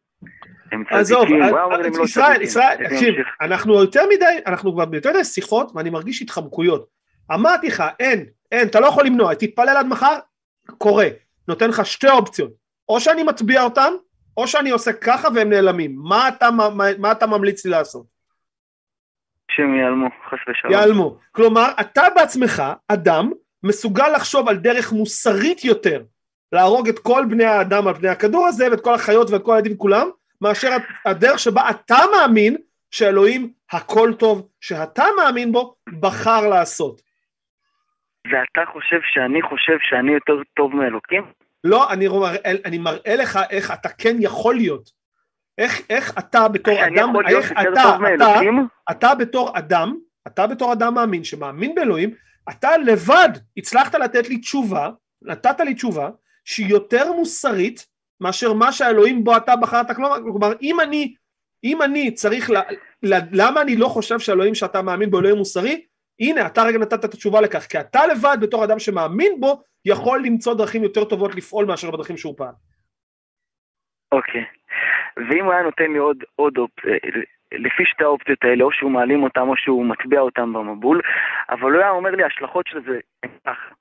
עזוב, 0.89 1.29
לא 1.29 2.03
ישראל, 2.03 2.41
ישראל, 2.41 2.87
תקשיב, 2.89 3.15
אנחנו 3.41 3.73
יותר 3.73 4.01
מדי, 4.13 4.39
אנחנו 4.47 4.73
כבר 4.73 4.85
ביותר 4.85 5.09
מדי 5.09 5.23
שיחות 5.23 5.71
ואני 5.75 5.89
מרגיש 5.89 6.21
התחמקויות. 6.21 6.87
אמרתי 7.33 7.67
לך, 7.67 7.83
אין, 7.99 8.25
אין, 8.51 8.67
אתה 8.67 8.79
לא 8.79 8.87
יכול 8.87 9.05
למנוע, 9.05 9.33
תתפלל 9.33 9.77
עד 9.77 9.85
מחר, 9.85 10.17
קורה, 10.77 11.07
נותן 11.47 11.69
לך 11.69 11.85
שתי 11.85 12.09
אופציות, 12.09 12.51
או 12.89 12.99
שאני 12.99 13.23
מטביע 13.23 13.63
אותם, 13.63 13.93
או 14.37 14.47
שאני 14.47 14.69
עושה 14.69 14.93
ככה 14.93 15.27
והם 15.35 15.49
נעלמים. 15.49 15.95
מה 16.03 16.27
אתה, 16.27 16.51
מה, 16.51 16.69
מה 16.97 17.11
אתה 17.11 17.27
ממליץ 17.27 17.65
לי 17.65 17.71
לעשות? 17.71 18.05
שהם 19.51 19.75
ייעלמו, 19.75 20.09
חס 20.29 20.39
ושלום. 20.49 20.73
ייעלמו. 20.73 21.17
כלומר, 21.31 21.71
אתה 21.79 22.01
בעצמך, 22.15 22.63
אדם, 22.87 23.31
מסוגל 23.63 24.09
לחשוב 24.15 24.49
על 24.49 24.57
דרך 24.57 24.91
מוסרית 24.91 25.65
יותר 25.65 26.03
להרוג 26.51 26.89
את 26.89 26.99
כל 26.99 27.25
בני 27.29 27.45
האדם 27.45 27.87
על 27.87 27.93
פני 27.93 28.09
הכדור 28.09 28.47
הזה 28.47 28.71
ואת 28.71 28.81
כל 28.81 28.93
החיות 28.93 29.29
ואת 29.29 29.43
כל 29.43 29.55
הילדים 29.55 29.77
כולם, 29.77 30.09
מאשר 30.41 30.69
הדרך 31.05 31.39
שבה 31.39 31.69
אתה 31.69 31.97
מאמין 32.11 32.57
שאלוהים 32.91 33.51
הכל 33.71 34.13
טוב 34.19 34.49
שאתה 34.61 35.03
מאמין 35.17 35.51
בו 35.51 35.75
בחר 35.99 36.47
לעשות. 36.47 37.01
ואתה 38.27 38.71
חושב 38.73 38.99
שאני 39.13 39.41
חושב 39.41 39.77
שאני 39.81 40.11
יותר 40.11 40.33
טוב 40.55 40.75
מאלוקים? 40.75 41.23
לא, 41.63 41.91
אני, 41.93 42.07
מראה, 42.07 42.51
אני 42.65 42.77
מראה 42.77 43.15
לך 43.15 43.39
איך 43.49 43.71
אתה 43.71 43.89
כן 43.89 44.15
יכול 44.19 44.55
להיות. 44.55 44.89
איך, 45.57 45.81
איך 45.89 46.17
אתה 46.19 46.47
בתור 46.47 46.73
אדם, 46.87 47.13
איך 47.29 47.51
אתה, 47.51 47.61
אתה, 48.15 48.41
אתה 48.91 49.15
בתור 49.15 49.57
אדם, 49.57 49.95
אתה 50.27 50.47
בתור 50.47 50.73
אדם 50.73 50.93
מאמין 50.93 51.23
שמאמין 51.23 51.75
באלוהים, 51.75 52.09
אתה 52.49 52.77
לבד 52.77 53.29
הצלחת 53.57 53.95
לתת 53.95 54.29
לי 54.29 54.37
תשובה, 54.37 54.89
נתת 55.21 55.59
לי 55.59 55.73
תשובה 55.73 56.09
שהיא 56.49 56.69
יותר 56.69 57.11
מוסרית 57.11 57.87
מאשר 58.21 58.53
מה 58.53 58.71
שהאלוהים 58.71 59.23
בו 59.23 59.37
אתה 59.37 59.55
בחרת, 59.55 59.95
כלומר 59.95 60.53
אם 60.61 60.79
אני, 60.79 61.13
אם 61.63 61.81
אני 61.81 62.11
צריך, 62.11 62.49
לה, 62.49 62.61
למה 63.31 63.61
אני 63.61 63.75
לא 63.75 63.87
חושב 63.87 64.19
שהאלוהים 64.19 64.55
שאתה 64.55 64.81
מאמין 64.81 65.09
בו 65.11 65.19
אלוהים 65.19 65.37
מוסרי? 65.37 65.85
הנה 66.19 66.45
אתה 66.45 66.63
רגע 66.63 66.77
נתת 66.77 67.05
את 67.05 67.13
התשובה 67.13 67.41
לכך, 67.41 67.65
כי 67.65 67.79
אתה 67.79 68.07
לבד 68.07 68.37
בתור 68.41 68.63
אדם 68.63 68.79
שמאמין 68.79 69.39
בו 69.39 69.61
יכול 69.85 70.23
למצוא 70.25 70.53
דרכים 70.53 70.83
יותר 70.83 71.03
טובות 71.03 71.35
לפעול 71.35 71.65
מאשר 71.65 71.91
בדרכים 71.91 72.17
שהוא 72.17 72.37
פעל. 72.37 72.53
אוקיי, 74.11 74.41
okay. 74.41 75.23
ואם 75.29 75.45
הוא 75.45 75.53
היה 75.53 75.63
נותן 75.63 75.91
לי 75.91 75.97
עוד, 75.97 76.17
עוד 76.35 76.57
אופ... 76.57 76.71
לפי 77.51 77.85
שתי 77.85 78.03
האופציות 78.03 78.43
האלה, 78.43 78.63
או 78.63 78.71
שהוא 78.71 78.91
מעלים 78.91 79.23
אותם 79.23 79.49
או 79.49 79.57
שהוא 79.57 79.85
מטביע 79.85 80.19
אותם 80.19 80.53
במבול, 80.53 81.01
אבל 81.49 81.71
הוא 81.73 81.81
היה 81.81 81.89
אומר 81.89 82.11
לי, 82.11 82.23
ההשלכות 82.23 82.67
של 82.67 82.81
זה 82.81 82.99
הן 83.23 83.29
ככה. 83.45 83.73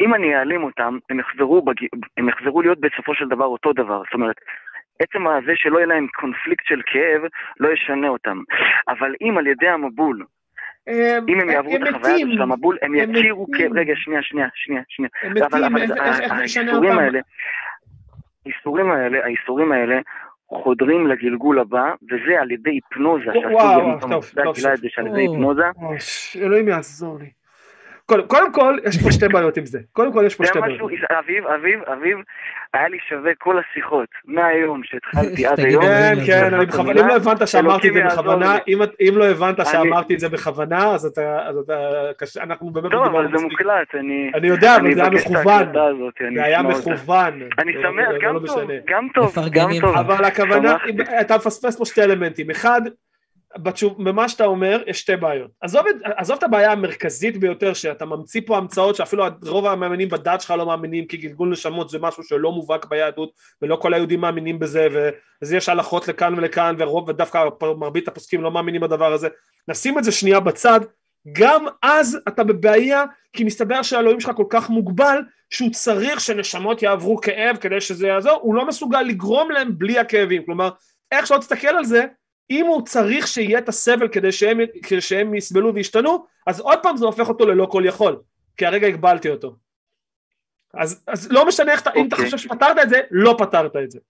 אם 0.00 0.14
אני 0.14 0.36
אעלים 0.36 0.64
אותם, 0.64 0.98
הם 1.10 1.20
יחזרו, 1.20 1.62
בג... 1.62 1.74
הם 2.16 2.28
יחזרו 2.28 2.62
להיות 2.62 2.80
בסופו 2.80 3.14
של 3.14 3.28
דבר 3.28 3.44
אותו 3.44 3.72
דבר. 3.72 4.02
זאת 4.04 4.14
אומרת, 4.14 4.36
עצם 5.02 5.26
הזה 5.26 5.52
שלא 5.54 5.76
יהיה 5.76 5.86
להם 5.86 6.06
קונפליקט 6.06 6.66
של 6.66 6.82
כאב, 6.86 7.22
לא 7.60 7.68
ישנה 7.68 8.08
אותם. 8.08 8.42
אבל 8.88 9.14
אם 9.22 9.38
על 9.38 9.46
ידי 9.46 9.68
המבול, 9.68 10.24
אם 11.28 11.40
הם 11.40 11.50
יעברו 11.50 11.76
את 11.76 11.80
החוויה 11.82 12.14
הזאת 12.14 12.28
של 12.34 12.42
המבול, 12.42 12.78
הם 12.82 12.94
יכירו 12.94 13.46
כאב, 13.56 13.72
רגע, 13.72 13.92
שנייה, 13.96 14.22
שנייה, 14.22 14.48
שנייה, 14.54 14.82
שנייה. 14.88 15.10
הם 15.22 15.32
מתים, 15.32 15.76
איך 16.22 16.32
נשנה 16.32 16.72
אותם? 16.72 16.98
האיסורים 18.46 18.90
האלה, 18.90 19.24
האיסורים 19.24 19.72
האלה, 19.72 20.00
חודרים 20.52 21.06
לגלגול 21.06 21.58
הבא, 21.58 21.94
וזה 22.02 22.40
על 22.40 22.50
ידי 22.50 22.70
היפנוזה, 22.70 23.24
שעשו 23.24 23.58
גם 23.58 23.96
את 23.98 24.74
את 24.74 24.78
זה 24.78 24.88
שעל 24.90 25.06
ידי 25.06 25.20
היפנוזה. 25.20 25.62
אלוהים 26.36 26.68
יעזור 26.68 27.18
לי. 27.18 27.41
קודם, 28.06 28.26
קודם 28.26 28.52
כל, 28.52 28.78
יש 28.84 29.02
פה 29.02 29.12
שתי 29.12 29.28
בעיות 29.28 29.56
עם 29.56 29.66
זה. 29.66 29.78
קודם 29.92 30.12
כל, 30.12 30.22
יש 30.26 30.34
פה 30.34 30.44
שתי 30.44 30.60
בעיות. 30.60 30.80
אביב, 31.18 31.46
אביב, 31.46 31.80
אביב, 31.82 32.18
היה 32.74 32.88
לי 32.88 32.98
שווה 33.08 33.32
כל 33.38 33.56
השיחות, 33.58 34.08
מהיום 34.24 34.80
שהתחלתי 34.84 35.46
עד 35.46 35.60
היום. 35.60 35.82
כן, 35.82 36.14
כן, 36.26 36.54
אני 36.54 36.66
בכוונה, 36.66 37.00
אם 37.00 37.08
לא 37.08 37.16
הבנת 37.16 37.48
שאמרתי 37.48 37.88
את 37.88 37.94
זה 37.94 38.02
בכוונה, 38.04 38.58
אם 39.00 39.12
לא 39.16 39.24
הבנת 39.24 39.66
שאמרתי 39.66 40.14
את 40.14 40.20
זה 40.20 40.28
בכוונה, 40.28 40.94
אז 40.94 41.06
אתה, 41.06 41.48
אנחנו 42.40 42.70
באמת... 42.70 42.90
טוב, 42.90 43.04
אבל 43.04 43.28
זה 43.36 43.42
מוקלט, 43.42 43.94
אני... 43.94 44.30
אני 44.34 44.48
יודע, 44.48 44.76
אבל 44.76 44.94
זה 44.94 45.00
היה 45.02 45.10
מכוון. 45.10 45.72
זה 46.34 46.44
היה 46.44 46.62
מכוון. 46.62 47.40
אני 47.58 47.72
שמח, 47.72 48.08
גם 48.20 48.38
טוב, 48.44 48.60
גם 48.86 49.08
טוב, 49.14 49.34
גם 49.50 49.70
טוב. 49.80 49.96
אבל 49.96 50.24
הכוונה, 50.24 50.76
אתה 51.20 51.36
מפספס 51.36 51.78
פה 51.78 51.84
שתי 51.84 52.02
אלמנטים. 52.02 52.50
אחד, 52.50 52.80
בתשוב, 53.56 54.04
במה 54.04 54.28
שאתה 54.28 54.44
אומר 54.44 54.82
יש 54.86 55.00
שתי 55.00 55.16
בעיות. 55.16 55.50
עזוב, 55.60 55.82
עזוב 56.04 56.36
את 56.36 56.42
הבעיה 56.42 56.72
המרכזית 56.72 57.36
ביותר 57.36 57.74
שאתה 57.74 58.04
ממציא 58.04 58.40
פה 58.46 58.56
המצאות 58.56 58.96
שאפילו 58.96 59.24
רוב 59.46 59.66
המאמינים 59.66 60.08
בדת 60.08 60.40
שלך 60.40 60.50
לא 60.50 60.66
מאמינים 60.66 61.06
כי 61.06 61.16
גלגול 61.16 61.48
נשמות 61.48 61.90
זה 61.90 61.98
משהו 61.98 62.22
שלא 62.22 62.52
מובהק 62.52 62.84
ביהדות 62.84 63.32
ולא 63.62 63.76
כל 63.76 63.94
היהודים 63.94 64.20
מאמינים 64.20 64.58
בזה 64.58 64.86
ואז 64.92 65.52
יש 65.52 65.68
הלכות 65.68 66.08
לכאן 66.08 66.34
ולכאן 66.36 66.74
ורוב 66.78 67.08
ודווקא 67.08 67.44
מרבית 67.76 68.08
הפוסקים 68.08 68.42
לא 68.42 68.50
מאמינים 68.50 68.80
בדבר 68.80 69.12
הזה. 69.12 69.28
נשים 69.68 69.98
את 69.98 70.04
זה 70.04 70.12
שנייה 70.12 70.40
בצד 70.40 70.80
גם 71.32 71.66
אז 71.82 72.18
אתה 72.28 72.44
בבעיה 72.44 73.04
כי 73.32 73.44
מסתבר 73.44 73.82
שהאלוהים 73.82 74.20
שלך 74.20 74.30
כל 74.36 74.46
כך 74.50 74.70
מוגבל 74.70 75.18
שהוא 75.50 75.70
צריך 75.70 76.20
שנשמות 76.20 76.82
יעברו 76.82 77.20
כאב 77.20 77.56
כדי 77.56 77.80
שזה 77.80 78.06
יעזור 78.06 78.38
הוא 78.42 78.54
לא 78.54 78.66
מסוגל 78.66 79.02
לגרום 79.02 79.50
להם 79.50 79.78
בלי 79.78 79.98
הכאבים 79.98 80.42
כלומר 80.46 80.70
איך 81.12 81.26
שלא 81.26 81.38
תסתכל 81.38 81.68
על 81.68 81.84
זה 81.84 82.04
אם 82.50 82.66
הוא 82.66 82.82
צריך 82.82 83.26
שיהיה 83.26 83.58
את 83.58 83.68
הסבל 83.68 84.08
כדי 84.08 84.32
שהם, 84.32 84.58
כדי 84.82 85.00
שהם 85.00 85.34
יסבלו 85.34 85.74
וישתנו, 85.74 86.26
אז 86.46 86.60
עוד 86.60 86.78
פעם 86.82 86.96
זה 86.96 87.06
הופך 87.06 87.28
אותו 87.28 87.46
ללא 87.46 87.66
כל 87.66 87.82
יכול, 87.86 88.20
כי 88.56 88.66
הרגע 88.66 88.86
הגבלתי 88.86 89.30
אותו. 89.30 89.56
אז, 90.74 91.04
אז 91.06 91.32
לא 91.32 91.46
משנה 91.46 91.72
איך, 91.72 91.86
okay. 91.86 91.90
אם 91.96 92.06
אתה 92.06 92.16
אוקיי. 92.16 92.30
חושב 92.30 92.38
שפתרת 92.38 92.78
את 92.82 92.88
זה, 92.88 93.00
לא 93.10 93.36
פתרת 93.38 93.76
את 93.76 93.90
זה. 93.90 94.00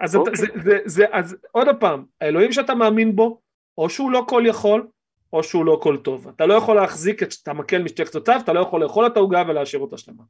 אז, 0.00 0.16
okay. 0.16 0.22
אתה, 0.22 0.30
זה, 0.34 0.46
זה, 0.54 0.78
זה, 0.84 1.04
אז 1.12 1.36
עוד 1.52 1.68
פעם, 1.80 2.04
האלוהים 2.20 2.52
שאתה 2.52 2.74
מאמין 2.74 3.16
בו, 3.16 3.40
או 3.78 3.90
שהוא 3.90 4.10
לא 4.10 4.24
כל 4.28 4.42
יכול, 4.46 4.86
או 5.32 5.42
שהוא 5.42 5.66
לא 5.66 5.80
כל 5.82 5.96
טוב. 5.96 6.28
אתה 6.28 6.46
לא 6.46 6.54
יכול 6.54 6.76
להחזיק 6.76 7.22
את 7.22 7.48
המקל 7.48 7.82
משתי 7.82 8.04
קצותיו, 8.04 8.40
אתה 8.44 8.52
לא 8.52 8.60
יכול 8.60 8.82
לאכול 8.82 9.06
את 9.06 9.16
העוגה 9.16 9.42
ולהשאיר 9.48 9.82
אותה 9.82 9.98
שלמה. 9.98 10.22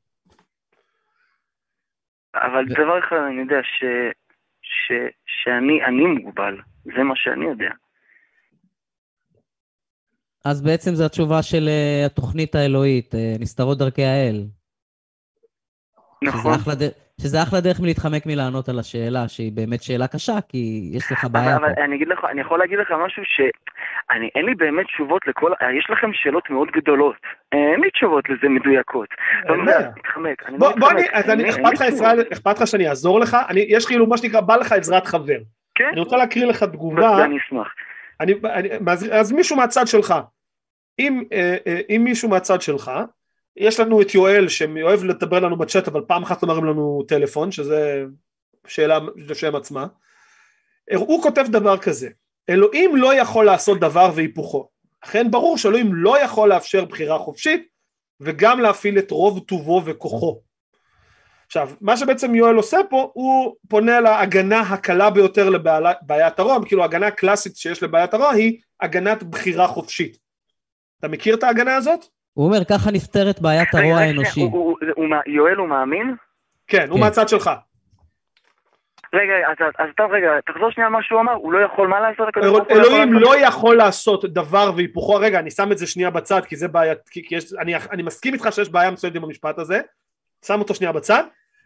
אבל 2.34 2.64
דבר 2.68 2.98
אחד 2.98 3.16
אני 3.28 3.40
יודע 3.40 3.62
ש... 3.62 3.84
ש, 4.84 4.92
שאני 5.26 5.84
אני 5.84 6.06
מוגבל, 6.06 6.56
זה 6.84 7.02
מה 7.02 7.14
שאני 7.16 7.44
יודע. 7.44 7.70
אז 10.44 10.62
בעצם 10.62 10.94
זו 10.94 11.04
התשובה 11.04 11.42
של 11.42 11.68
uh, 11.68 12.06
התוכנית 12.06 12.54
האלוהית, 12.54 13.14
uh, 13.14 13.18
נסתרות 13.40 13.78
דרכי 13.78 14.04
האל. 14.04 14.46
נכון. 16.22 16.54
שזה 16.54 16.62
אחלה, 16.62 16.74
שזה 17.20 17.42
אחלה 17.42 17.60
דרך 17.60 17.80
מלהתחמק 17.80 18.26
מלענות 18.26 18.68
על 18.68 18.78
השאלה, 18.78 19.28
שהיא 19.28 19.52
באמת 19.52 19.82
שאלה 19.82 20.06
קשה, 20.06 20.40
כי 20.48 20.90
יש 20.92 21.12
לך 21.12 21.24
בעיה 21.24 21.56
אבל, 21.56 21.74
פה. 21.74 21.84
אני, 21.84 21.96
אגיד 21.96 22.08
לך, 22.08 22.24
אני 22.30 22.40
יכול 22.40 22.58
להגיד 22.58 22.78
לך 22.78 22.92
משהו 23.06 23.22
ש... 23.24 23.40
אני, 24.10 24.30
אין 24.34 24.44
לי 24.44 24.54
באמת 24.54 24.86
תשובות 24.86 25.26
לכל, 25.26 25.52
יש 25.78 25.86
לכם 25.90 26.10
שאלות 26.12 26.50
מאוד 26.50 26.68
גדולות, 26.70 27.16
אין 27.52 27.80
לי 27.80 27.90
תשובות 27.90 28.24
לזה 28.28 28.48
מדויקות. 28.48 29.08
אין 29.48 29.64
בעיה. 29.64 29.80
לא 29.80 29.86
מתחמק, 29.96 30.42
אני 30.48 30.58
בוא, 30.58 30.72
בוא 30.78 30.90
אני, 30.90 31.02
אז 31.12 31.30
אני, 31.30 31.50
אכפת 31.50 31.72
לך 31.74 31.84
ישראל, 31.88 32.22
אכפת 32.32 32.60
לך 32.60 32.66
שאני 32.66 32.88
אעזור 32.88 33.20
לך? 33.20 33.36
אני, 33.48 33.60
יש 33.68 33.86
כאילו 33.86 34.06
מה 34.06 34.16
שנקרא, 34.18 34.40
בא 34.40 34.56
לך 34.56 34.72
עזרת 34.72 35.06
חבר. 35.06 35.38
כן. 35.74 35.88
אני 35.92 36.00
רוצה 36.00 36.16
להקריא 36.16 36.46
לך 36.46 36.62
תגובה. 36.62 37.24
אני 37.24 37.38
אשמח. 37.38 37.68
אני, 38.20 38.34
אני, 38.44 38.68
אז, 38.88 39.10
אז 39.12 39.32
מישהו 39.32 39.56
מהצד 39.56 39.86
שלך, 39.86 40.14
אם, 40.98 41.22
אה, 41.32 41.56
אה, 41.66 41.80
אם 41.96 42.00
מישהו 42.04 42.28
מהצד 42.28 42.60
שלך, 42.60 42.90
יש 43.56 43.80
לנו 43.80 44.02
את 44.02 44.14
יואל 44.14 44.48
שאוהב 44.48 45.04
לדבר 45.04 45.40
לנו 45.40 45.58
בצ'אט 45.58 45.88
אבל 45.88 46.00
פעם 46.08 46.22
אחת 46.22 46.42
לא 46.42 46.48
מרים 46.48 46.64
לנו 46.64 47.02
טלפון 47.08 47.52
שזה 47.52 48.04
שאלה 48.66 48.98
לשם 49.16 49.56
עצמה. 49.56 49.86
הוא 50.94 51.22
כותב 51.22 51.44
דבר 51.50 51.78
כזה 51.78 52.08
אלוהים 52.48 52.96
לא 52.96 53.14
יכול 53.14 53.46
לעשות 53.46 53.80
דבר 53.80 54.10
והיפוכו. 54.14 54.68
אכן 55.00 55.30
ברור 55.30 55.58
שאלוהים 55.58 55.94
לא 55.94 56.22
יכול 56.22 56.48
לאפשר 56.48 56.84
בחירה 56.84 57.18
חופשית 57.18 57.68
וגם 58.20 58.60
להפעיל 58.60 58.98
את 58.98 59.10
רוב 59.10 59.38
טובו 59.38 59.82
וכוחו. 59.84 60.40
עכשיו 61.46 61.70
מה 61.80 61.96
שבעצם 61.96 62.34
יואל 62.34 62.54
עושה 62.54 62.78
פה 62.90 63.10
הוא 63.14 63.54
פונה 63.68 64.00
להגנה 64.00 64.60
הקלה 64.60 65.10
ביותר 65.10 65.50
לבעיית 65.50 66.38
הרוע 66.38 66.58
כאילו 66.66 66.82
ההגנה 66.82 67.06
הקלאסית 67.06 67.56
שיש 67.56 67.82
לבעיית 67.82 68.14
הרוע 68.14 68.30
היא 68.30 68.60
הגנת 68.80 69.22
בחירה 69.22 69.68
חופשית. 69.68 70.18
אתה 70.98 71.08
מכיר 71.08 71.34
את 71.34 71.42
ההגנה 71.42 71.76
הזאת? 71.76 72.15
הוא 72.36 72.46
אומר, 72.46 72.64
ככה 72.64 72.90
נפתרת 72.90 73.40
בעיית 73.40 73.74
הרוע 73.74 73.98
האנושי. 73.98 74.50
יואל 75.26 75.56
הוא 75.56 75.68
מאמין? 75.68 76.14
כן, 76.66 76.86
הוא 76.88 76.96
כן. 76.96 77.04
מהצד 77.04 77.28
שלך. 77.28 77.50
רגע, 79.14 79.34
אז 79.78 79.88
טוב, 79.96 80.10
רגע, 80.12 80.28
תחזור 80.46 80.70
שנייה 80.70 80.86
על 80.86 80.92
מה 80.92 81.02
שהוא 81.02 81.20
אמר, 81.20 81.32
הוא 81.32 81.52
לא 81.52 81.58
יכול 81.58 81.88
מה 81.88 82.00
לעשות? 82.00 82.28
אלוהים 82.70 83.12
לא 83.12 83.38
יכול 83.38 83.76
לעשות 83.76 84.24
דבר 84.24 84.70
והיפוכו, 84.76 85.14
רגע, 85.14 85.38
אני 85.38 85.50
שם 85.50 85.72
את 85.72 85.78
זה 85.78 85.86
שנייה 85.86 86.10
בצד, 86.10 86.40
כי 86.44 86.56
זה 86.56 86.68
בעיה, 86.68 86.94
כי 87.10 87.22
יש, 87.30 87.52
אני, 87.52 87.76
אני 87.76 88.02
מסכים 88.02 88.34
איתך 88.34 88.48
שיש 88.50 88.68
בעיה 88.68 88.90
מסוימת 88.90 89.16
עם 89.16 89.24
המשפט 89.24 89.58
הזה, 89.58 89.80
שם 90.46 90.60
אותו 90.60 90.74
שנייה 90.74 90.92
בצד, 90.92 91.24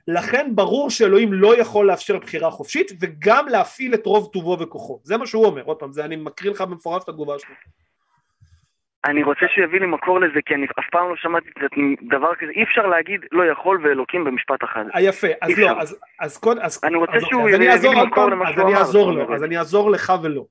לכן 0.09 0.50
ברור 0.54 0.90
שאלוהים 0.90 1.33
לא 1.33 1.61
יכול 1.61 1.87
לאפשר 1.87 2.18
בחירה 2.18 2.50
חופשית, 2.50 2.92
וגם 3.00 3.48
להפעיל 3.48 3.94
את 3.94 4.06
רוב 4.06 4.30
טובו 4.33 4.56
וכוחו, 4.61 5.00
זה 5.02 5.16
מה 5.16 5.26
שהוא 5.26 5.46
אומר, 5.46 5.62
עוד 5.62 5.76
פעם, 5.76 5.92
זה 5.92 6.04
אני 6.04 6.16
מקריא 6.16 6.50
לך 6.50 6.61
במפורש 6.61 7.04
את 7.04 7.09
התגובה 7.09 7.38
שלו. 7.38 7.54
אני 9.04 9.22
רוצה 9.22 9.40
שהוא 9.54 9.64
יביא 9.64 9.80
לי 9.80 9.86
מקור 9.86 10.20
לזה, 10.20 10.40
כי 10.46 10.54
אני 10.54 10.66
אף 10.80 10.84
פעם 10.92 11.08
לא 11.10 11.16
שמעתי 11.16 11.48
דבר 12.10 12.34
כזה. 12.38 12.50
אי 12.56 12.62
אפשר 12.62 12.86
להגיד 12.86 13.20
לא 13.32 13.42
יכול 13.52 13.80
ואלוקים 13.84 14.24
במשפט 14.24 14.64
אחד. 14.64 14.84
אה, 14.94 15.00
יפה, 15.00 15.26
אז 15.40 15.58
לא, 15.58 15.80
אז, 15.80 15.98
אז 16.20 16.38
קוד, 16.38 16.58
אז... 16.58 16.80
אני 16.84 16.96
רוצה 16.96 17.16
אז, 17.16 17.22
שהוא 17.22 17.48
יביא 17.48 17.68
לי 17.90 18.06
מקור 18.06 18.30
למה 18.30 18.52
שהוא 18.52 18.62
אמר. 18.62 18.68
אז 18.68 18.70
אני 18.70 18.76
אעזור 18.76 19.12
לו, 19.12 19.34
אז 19.34 19.44
אני 19.44 19.58
אעזור 19.58 19.90
לך 19.90 20.12
ולא. 20.22 20.44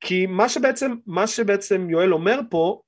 כי 0.00 0.26
מה 0.26 0.48
שבעצם, 0.48 0.94
מה 1.06 1.26
שבעצם 1.26 1.90
יואל 1.90 2.12
אומר 2.12 2.40
פה, 2.50 2.80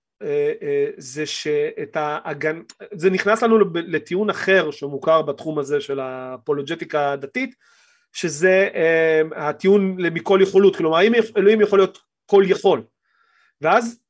זה 0.97 1.27
שאת 1.27 1.97
ההגן... 1.97 2.61
זה 2.93 3.11
נכנס 3.11 3.43
לנו 3.43 3.59
לטיעון 3.75 4.31
אחר 4.31 4.71
שמוכר 4.71 5.23
בתחום 5.23 5.59
הזה 5.59 5.81
של 5.81 6.01
הפולוג'טיקה 6.03 7.13
הדתית, 7.13 7.55
שזה 8.13 8.69
הטיעון 9.37 9.97
מכל 10.13 10.39
יכולות, 10.43 10.77
כלומר 10.77 10.99
האם 10.99 11.13
אלוהים 11.37 11.61
יכול 11.61 11.79
להיות 11.79 11.99
כל 12.27 12.43
יכול, 12.47 12.83
ואז 13.61 14.06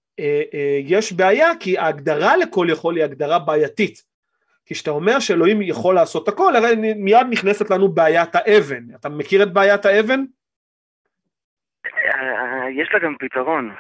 יש 0.85 1.13
בעיה 1.13 1.51
כי 1.61 1.79
ההגדרה 1.79 2.37
לכל 2.37 2.67
יכול 2.71 2.97
היא 2.97 3.05
הגדרה 3.05 3.39
בעייתית, 3.39 4.03
כי 4.67 4.75
כשאתה 4.75 4.91
אומר 4.91 5.19
שאלוהים 5.19 5.63
יכול 5.63 5.95
לעשות 5.95 6.29
הכל, 6.29 6.57
הרי 6.57 6.95
מיד 6.97 7.27
נכנסת 7.31 7.71
לנו 7.71 7.89
בעיית 7.89 8.35
האבן, 8.35 8.85
אתה 9.01 9.09
מכיר 9.09 9.43
את 9.43 9.53
בעיית 9.53 9.87
האבן? 9.87 10.25
יש 12.71 12.89
לה 12.93 12.99
גם 12.99 13.15
פתרון. 13.19 13.71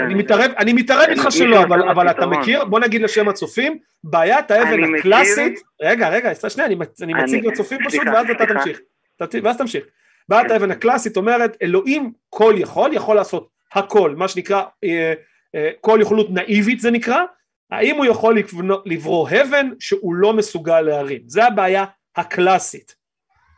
אני 0.00 0.14
מתערב, 0.14 0.50
אני 0.58 0.72
מתערב 0.72 1.08
איתך 1.08 1.26
שלא, 1.30 1.62
אבל, 1.62 2.10
אתה 2.10 2.26
מכיר, 2.26 2.64
בוא 2.64 2.80
נגיד 2.80 3.00
לשם 3.00 3.28
הצופים, 3.28 3.78
בעיית 4.04 4.50
האבן 4.50 4.94
הקלאסית, 4.94 5.62
רגע, 5.82 6.08
רגע, 6.08 6.34
שנייה, 6.48 6.66
אני, 6.66 6.76
אני 7.02 7.14
מציג 7.14 7.46
לצופים 7.46 7.78
פשוט, 7.86 8.02
ואז 8.06 8.30
אתה 8.30 8.46
תמשיך, 8.46 8.80
ואז 9.42 9.58
תמשיך. 9.58 9.84
בעיית 10.28 10.50
האבן 10.50 10.70
הקלאסית 10.70 11.16
אומרת, 11.16 11.56
אלוהים 11.62 12.12
כל 12.30 12.54
יכול, 12.56 12.92
יכול 12.92 13.16
לעשות 13.16 13.48
הכל, 13.72 14.14
מה 14.16 14.28
שנקרא, 14.28 14.62
אה, 14.84 15.14
אה, 15.54 15.70
כל 15.80 15.98
יכולות 16.02 16.30
נאיבית 16.30 16.80
זה 16.80 16.90
נקרא, 16.90 17.22
האם 17.70 17.96
הוא 17.96 18.04
יכול 18.04 18.36
לברוא 18.86 19.28
אבן 19.28 19.70
שהוא 19.80 20.14
לא 20.14 20.32
מסוגל 20.32 20.80
להרים, 20.80 21.22
זה 21.26 21.44
הבעיה 21.44 21.84
הקלאסית. 22.16 22.96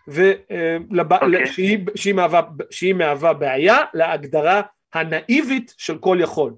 ולבע... 0.09 1.16
אה, 1.16 1.27
okay. 1.27 1.47
שהיא, 1.47 1.79
שהיא, 1.95 2.14
מהווה, 2.14 2.42
שהיא 2.71 2.95
מהווה 2.95 3.33
בעיה 3.33 3.77
להגדרה 3.95 4.62
הנאיבית 4.95 5.75
של 5.79 5.99
כל 5.99 6.19
יכול. 6.21 6.53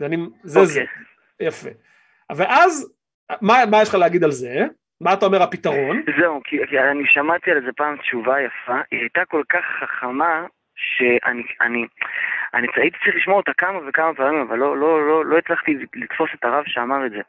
ואני, 0.00 0.16
זה 0.42 0.60
okay. 0.60 0.64
זה, 0.64 0.80
אוקיי. 0.80 1.46
יפה. 1.48 1.68
ואז, 2.36 2.92
מה, 3.40 3.54
מה 3.70 3.82
יש 3.82 3.88
לך 3.88 3.94
להגיד 3.94 4.24
על 4.24 4.30
זה? 4.30 4.64
מה 5.00 5.12
אתה 5.12 5.26
אומר 5.26 5.42
הפתרון? 5.42 6.02
זהו, 6.20 6.40
כי, 6.44 6.56
כי 6.70 6.78
אני 6.78 7.02
שמעתי 7.06 7.50
על 7.50 7.62
זה 7.66 7.72
פעם 7.76 7.96
תשובה 7.96 8.36
יפה, 8.40 8.80
היא 8.90 9.00
הייתה 9.00 9.20
כל 9.28 9.42
כך 9.48 9.64
חכמה, 9.80 10.46
שאני 10.78 11.42
אני, 11.60 11.86
אני 12.54 12.66
הייתי 12.76 12.96
צריך 13.04 13.16
לשמוע 13.16 13.36
אותה 13.36 13.52
כמה 13.58 13.78
וכמה 13.88 14.14
פעמים, 14.14 14.40
אבל 14.48 14.58
לא, 14.58 14.76
לא, 14.76 15.08
לא, 15.08 15.24
לא 15.24 15.38
הצלחתי 15.38 15.76
לתפוס 15.94 16.30
את 16.34 16.44
הרב 16.44 16.64
שאמר 16.66 17.06
את 17.06 17.10
זה. 17.10 17.20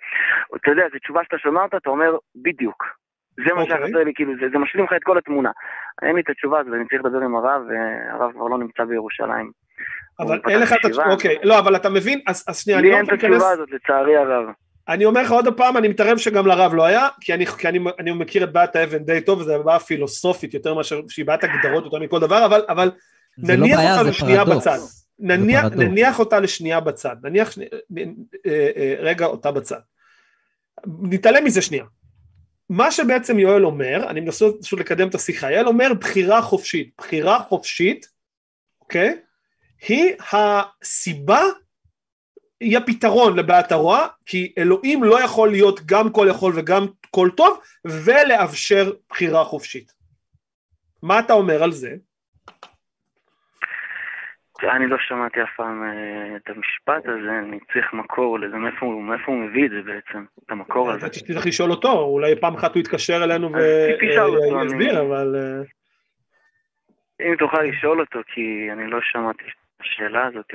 אתה 0.55 0.71
יודע, 0.71 0.83
זו 0.93 0.99
תשובה 0.99 1.21
שאתה 1.23 1.37
שומע 1.37 1.61
אותה, 1.61 1.77
אתה 1.77 1.89
אומר, 1.89 2.17
בדיוק. 2.35 2.83
זה 3.45 3.53
מה 3.53 3.61
okay. 3.61 3.63
אוקיי. 3.63 3.87
שחסר 3.87 4.03
לי, 4.03 4.13
כאילו, 4.15 4.33
זה, 4.41 4.45
זה 4.51 4.57
משלים 4.57 4.85
לך 4.85 4.93
את 4.93 5.03
כל 5.03 5.17
התמונה. 5.17 5.51
אין 6.01 6.15
לי 6.15 6.21
את 6.21 6.29
התשובה 6.29 6.59
הזאת, 6.59 6.73
אני 6.73 6.87
צריך 6.87 7.05
לדבר 7.05 7.25
עם 7.25 7.35
הרב, 7.35 7.61
והרב 7.69 8.31
כבר 8.31 8.47
לא 8.47 8.57
נמצא 8.57 8.83
בירושלים. 8.83 9.51
אבל 10.19 10.39
אין 10.49 10.59
לך 10.59 10.73
את 10.73 10.85
התשובה, 10.85 11.11
אוקיי, 11.11 11.37
לא, 11.43 11.59
אבל 11.59 11.75
אתה 11.75 11.89
מבין, 11.89 12.19
אז, 12.27 12.45
אז 12.47 12.59
שנייה, 12.59 12.79
אני 12.79 12.89
לא 12.89 12.99
רוצה 12.99 13.11
להיכנס... 13.11 13.23
לי 13.23 13.27
אין 13.27 13.35
את 13.35 13.43
התשובה 13.43 13.51
הזאת, 13.51 13.69
לצערי 13.71 14.17
הרב. 14.17 14.45
אני 14.89 15.05
אומר 15.05 15.21
לך 15.21 15.31
עוד 15.31 15.57
פעם, 15.57 15.77
אני 15.77 15.87
מתערב 15.87 16.17
שגם 16.17 16.47
לרב 16.47 16.73
לא 16.73 16.85
היה, 16.85 17.07
כי 17.21 17.33
אני, 17.33 17.45
כי 17.45 17.67
אני, 17.67 17.79
אני 17.99 18.11
מכיר 18.11 18.43
את 18.43 18.53
בעיית 18.53 18.75
האבן 18.75 18.97
די 18.97 19.21
טוב, 19.21 19.39
וזו 19.39 19.63
בעיה 19.63 19.79
פילוסופית 19.79 20.53
יותר 20.53 20.73
מאשר, 20.73 21.01
שהיא 21.09 21.25
בעיית 21.25 21.43
הגדרות 21.43 21.85
יותר 21.85 21.99
מכל 21.99 22.19
דבר, 22.19 22.45
אבל, 22.45 22.61
אבל 22.69 22.91
נניח 23.43 23.79
לא 23.79 23.91
אותה 23.91 24.03
לשנייה 24.03 24.45
פרדוקס. 24.45 24.67
בצד. 24.67 24.79
נניח, 25.19 25.65
נניח 25.65 26.19
אותה 26.19 26.39
לשנייה 26.39 26.79
בצד, 26.79 27.15
נניח 27.23 27.51
שני, 27.51 27.65
אה, 28.45 28.69
אה, 28.77 28.95
רגע 28.99 29.25
אותה 29.25 29.51
בצד. 29.51 29.79
נתעלם 30.87 31.45
מזה 31.45 31.61
שנייה. 31.61 31.85
מה 32.69 32.91
שבעצם 32.91 33.39
יואל 33.39 33.65
אומר, 33.65 34.05
אני 34.09 34.19
מנסה 34.19 34.45
פשוט 34.61 34.79
לקדם 34.79 35.07
את 35.07 35.15
השיחה, 35.15 35.51
יואל 35.51 35.67
אומר 35.67 35.93
בחירה 35.93 36.41
חופשית. 36.41 36.93
בחירה 36.97 37.39
חופשית, 37.39 38.07
אוקיי? 38.81 39.19
היא 39.87 40.13
הסיבה, 40.31 41.41
היא 42.59 42.77
הפתרון 42.77 43.39
לבעיית 43.39 43.71
הרוע, 43.71 44.07
כי 44.25 44.53
אלוהים 44.57 45.03
לא 45.03 45.23
יכול 45.23 45.51
להיות 45.51 45.79
גם 45.85 46.11
כל 46.11 46.27
יכול 46.29 46.53
וגם 46.55 46.87
כל 47.11 47.29
טוב, 47.37 47.59
ולאפשר 47.85 48.91
בחירה 49.09 49.43
חופשית. 49.45 49.91
מה 51.03 51.19
אתה 51.19 51.33
אומר 51.33 51.63
על 51.63 51.71
זה? 51.71 51.95
אני 54.63 54.87
לא 54.87 54.97
שמעתי 54.99 55.43
אף 55.43 55.49
פעם 55.57 55.83
אה, 55.83 56.35
את 56.35 56.49
המשפט 56.49 57.05
הזה, 57.05 57.39
אני 57.39 57.59
צריך 57.73 57.93
מקור 57.93 58.39
לזה, 58.39 58.55
מאיפה 58.55 58.85
הוא, 58.85 59.03
מאיפה 59.03 59.31
הוא 59.31 59.41
מביא 59.41 59.65
את 59.65 59.71
זה 59.71 59.81
בעצם, 59.81 60.25
את 60.45 60.51
המקור 60.51 60.91
הזה. 60.91 61.09
צריך 61.09 61.45
לשאול 61.45 61.71
אותו, 61.71 61.91
אולי 61.91 62.35
פעם 62.35 62.55
אחת 62.55 62.73
הוא 62.73 62.79
יתקשר 62.79 63.23
אלינו 63.23 63.51
ויסביר, 63.53 65.01
אבל... 65.01 65.35
אה, 65.35 65.61
אם 67.21 67.35
תוכל 67.35 67.61
לשאול 67.61 67.99
אותו, 67.99 68.19
כי 68.33 68.67
אני 68.71 68.91
לא 68.91 68.99
שמעתי 69.01 69.43
את 69.43 69.81
השאלה 69.81 70.25
הזאת, 70.27 70.45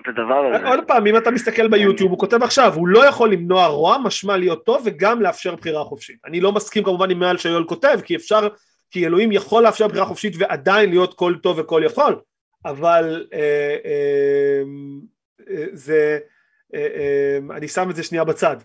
את 0.00 0.08
הדבר 0.08 0.46
הזה. 0.46 0.68
עוד 0.68 0.84
פעם, 0.86 1.06
אם 1.06 1.16
אתה 1.16 1.30
מסתכל 1.30 1.68
ביוטיוב, 1.68 2.10
הוא 2.10 2.18
כותב 2.18 2.42
עכשיו, 2.42 2.72
הוא 2.74 2.88
לא 2.88 3.06
יכול 3.08 3.30
למנוע 3.30 3.66
רוע, 3.66 3.98
משמע 4.04 4.36
להיות 4.36 4.66
טוב, 4.66 4.82
וגם 4.86 5.22
לאפשר 5.22 5.54
בחירה 5.54 5.84
חופשית. 5.84 6.16
אני 6.24 6.40
לא 6.40 6.52
מסכים 6.52 6.84
כמובן 6.84 7.10
עם 7.10 7.18
מעל 7.18 7.38
שיואל 7.38 7.64
כותב, 7.64 8.00
כי 8.04 8.16
אפשר, 8.16 8.48
כי 8.90 9.06
אלוהים 9.06 9.32
יכול 9.32 9.62
לאפשר 9.62 9.88
בחירה 9.88 10.06
חופשית 10.06 10.32
ועדיין 10.38 10.90
להיות 10.90 11.14
כל 11.14 11.34
טוב 11.42 11.58
וכל 11.58 11.82
יכול. 11.84 12.16
אבל 12.66 13.26
אה, 13.32 13.76
אה, 13.84 14.62
אה, 15.50 15.64
זה, 15.72 16.18
אני 17.56 17.68
שם 17.68 17.90
את 17.90 17.96
זה 17.96 18.02
שנייה 18.02 18.24
בצד. 18.24 18.56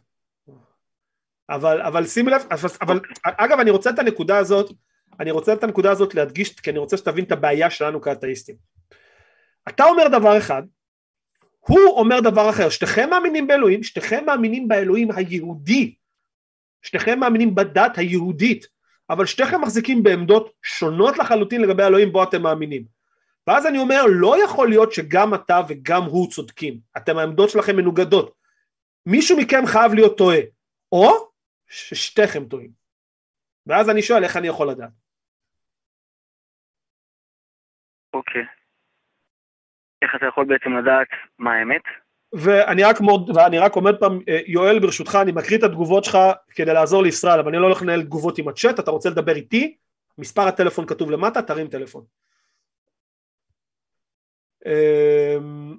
אבל, 1.49 1.81
אבל 1.81 2.05
שימו 2.05 2.29
לב, 2.29 2.41
אבל 2.81 2.99
אגב 3.23 3.59
אני 3.59 3.71
רוצה 3.71 3.89
את 3.89 3.99
הנקודה 3.99 4.37
הזאת, 4.37 4.71
אני 5.19 5.31
רוצה 5.31 5.53
את 5.53 5.63
הנקודה 5.63 5.91
הזאת 5.91 6.15
להדגיש, 6.15 6.59
כי 6.59 6.69
אני 6.69 6.79
רוצה 6.79 6.97
שתבין 6.97 7.25
את 7.25 7.31
הבעיה 7.31 7.69
שלנו 7.69 8.01
כאתאיסטים. 8.01 8.55
אתה 9.69 9.83
אומר 9.83 10.07
דבר 10.07 10.37
אחד, 10.37 10.63
הוא 11.59 11.99
אומר 11.99 12.19
דבר 12.19 12.49
אחר, 12.49 12.69
שתיכם 12.69 13.09
מאמינים 13.09 13.47
באלוהים, 13.47 13.83
שתיכם 13.83 14.25
מאמינים 14.25 14.67
באלוהים 14.67 15.11
היהודי, 15.11 15.95
שתיכם 16.81 17.19
מאמינים 17.19 17.55
בדת 17.55 17.97
היהודית, 17.97 18.67
אבל 19.09 19.25
שתיכם 19.25 19.61
מחזיקים 19.61 20.03
בעמדות 20.03 20.53
שונות 20.63 21.17
לחלוטין 21.17 21.61
לגבי 21.61 21.83
האלוהים 21.83 22.11
בו 22.11 22.23
אתם 22.23 22.41
מאמינים. 22.41 23.00
ואז 23.47 23.65
אני 23.65 23.77
אומר, 23.77 24.01
לא 24.09 24.43
יכול 24.43 24.69
להיות 24.69 24.91
שגם 24.91 25.33
אתה 25.33 25.61
וגם 25.67 26.03
הוא 26.03 26.29
צודקים, 26.29 26.79
אתם 26.97 27.17
העמדות 27.17 27.49
שלכם 27.49 27.75
מנוגדות. 27.75 28.35
מישהו 29.05 29.37
מכם 29.37 29.65
חייב 29.65 29.93
להיות 29.93 30.17
טועה, 30.17 30.39
או 30.91 31.31
ששתיכם 31.67 32.45
טועים. 32.45 32.71
ואז 33.67 33.89
אני 33.89 34.01
שואל, 34.01 34.23
איך 34.23 34.37
אני 34.37 34.47
יכול 34.47 34.69
לדעת? 34.69 34.89
אוקיי. 38.13 38.41
איך 40.01 40.11
אתה 40.15 40.25
יכול 40.25 40.45
בעצם 40.45 40.77
לדעת 40.77 41.07
מה 41.39 41.53
האמת? 41.53 41.81
ואני 42.33 42.83
רק, 42.83 43.01
מוד, 43.01 43.29
ואני 43.37 43.59
רק 43.59 43.73
עומד 43.73 43.99
פעם, 43.99 44.19
אה, 44.29 44.39
יואל 44.47 44.79
ברשותך, 44.79 45.17
אני 45.21 45.31
מקריא 45.31 45.57
את 45.57 45.63
התגובות 45.63 46.03
שלך 46.03 46.17
כדי 46.55 46.73
לעזור 46.73 47.03
לישראל, 47.03 47.39
אבל 47.39 47.49
אני 47.49 47.61
לא 47.61 47.65
הולך 47.65 47.81
לנהל 47.81 48.01
תגובות 48.01 48.37
עם 48.37 48.47
הצ'אט, 48.47 48.79
אתה 48.79 48.91
רוצה 48.91 49.09
לדבר 49.09 49.35
איתי, 49.35 49.77
מספר 50.17 50.41
הטלפון 50.41 50.85
כתוב 50.85 51.11
למטה, 51.11 51.41
תרים 51.41 51.67
טלפון. 51.67 52.05
אמ, 54.65 55.77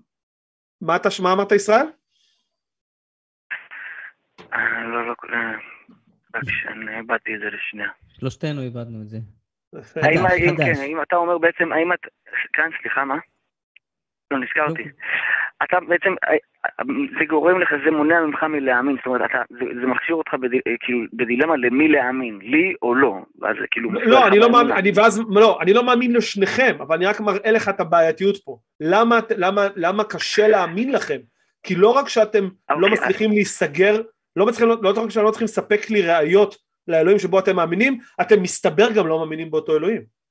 מה, 0.80 0.96
אתה, 0.96 1.08
מה 1.22 1.32
אמרת 1.32 1.52
ישראל? 1.52 1.86
אה, 4.52 4.84
לא, 4.84 5.06
לא, 5.06 5.14
אה, 5.32 5.52
רק 6.34 6.42
שאני 6.46 6.98
איבדתי 6.98 7.34
את 7.34 7.40
זה 7.40 7.46
לשנייה. 7.50 7.88
שלושתנו 8.08 8.62
איבדנו 8.62 9.02
את 9.02 9.08
זה. 9.08 9.18
האם, 9.96 10.56
כן, 10.56 10.80
האם 10.80 11.02
אתה 11.02 11.16
אומר 11.16 11.38
בעצם, 11.38 11.72
האם 11.72 11.92
את... 11.92 12.00
כאן, 12.52 12.70
סליחה, 12.82 13.04
מה? 13.04 13.16
לא, 14.32 14.38
נזכרתי. 14.38 14.82
אתה 15.64 15.80
בעצם, 15.88 16.14
אה, 16.28 16.36
זה 17.18 17.24
גורם 17.28 17.60
לך, 17.60 17.68
זה 17.84 17.90
מונע 17.90 18.20
ממך 18.20 18.42
מלהאמין, 18.42 18.96
זאת 18.96 19.06
אומרת, 19.06 19.30
אתה, 19.30 19.38
זה, 19.50 19.64
זה 19.80 19.86
מכשיר 19.86 20.14
אותך 20.14 20.34
בד, 20.34 20.54
אה, 20.54 20.74
כאילו, 20.80 21.00
בדילמה 21.12 21.56
למי 21.56 21.88
להאמין, 21.88 22.38
לי 22.42 22.74
או 22.82 22.94
לא, 22.94 23.16
ואז 23.40 23.56
זה 23.60 23.66
כאילו... 23.70 23.92
לא, 23.92 24.26
אני 24.26 24.38
לא 24.38 24.50
מאמין, 24.50 24.72
אני, 24.72 24.92
ואז, 24.94 25.22
לא, 25.30 25.58
אני 25.60 25.72
לא 25.72 25.84
מאמין 25.84 26.12
לשניכם, 26.12 26.76
אבל 26.80 26.96
אני 26.96 27.06
רק 27.06 27.20
מראה 27.20 27.50
לך 27.50 27.68
את 27.68 27.80
הבעייתיות 27.80 28.36
פה. 28.44 28.58
למה, 28.80 29.18
למה, 29.36 29.66
למה 29.76 30.04
קשה 30.04 30.48
להאמין 30.48 30.92
לכם? 30.92 31.18
כי 31.62 31.74
לא 31.74 31.88
רק 31.88 32.08
שאתם 32.08 32.44
okay, 32.44 32.74
לא 32.74 32.86
אוקיי, 32.86 32.92
מצליחים 32.92 33.30
I... 33.30 33.34
להיסגר, 33.34 34.02
לא 34.36 34.46
מצליחים, 34.46 34.68
לא 34.82 34.92
רק 34.96 35.10
שאתם 35.10 35.24
לא 35.24 35.30
צריכים 35.30 35.44
לספק 35.44 35.90
לי 35.90 36.02
ראיות 36.02 36.56
לאלוהים 36.88 37.18
שבו 37.18 37.38
אתם 37.38 37.56
מאמינים, 37.56 37.98
אתם 38.20 38.42
מסתבר 38.42 38.92
גם 38.92 39.06
לא 39.06 39.18
מאמינים 39.18 39.50
באותו 39.50 39.76
אלוהים. 39.76 40.21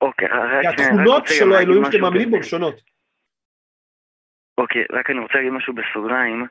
אוקיי, 0.00 0.28
רק... 0.28 0.64
התכונות 0.66 1.26
של 1.26 1.52
האלוהים 1.52 1.84
שאתם 1.84 2.00
מאמינים 2.00 2.30
בו 2.30 2.36
הן 2.36 2.42
שונות. 2.42 2.80
אוקיי, 4.58 4.84
רק 4.92 5.10
אני 5.10 5.18
רוצה 5.18 5.34
להגיד 5.34 5.52
משהו 5.52 5.74
בסוגריים, 5.74 6.46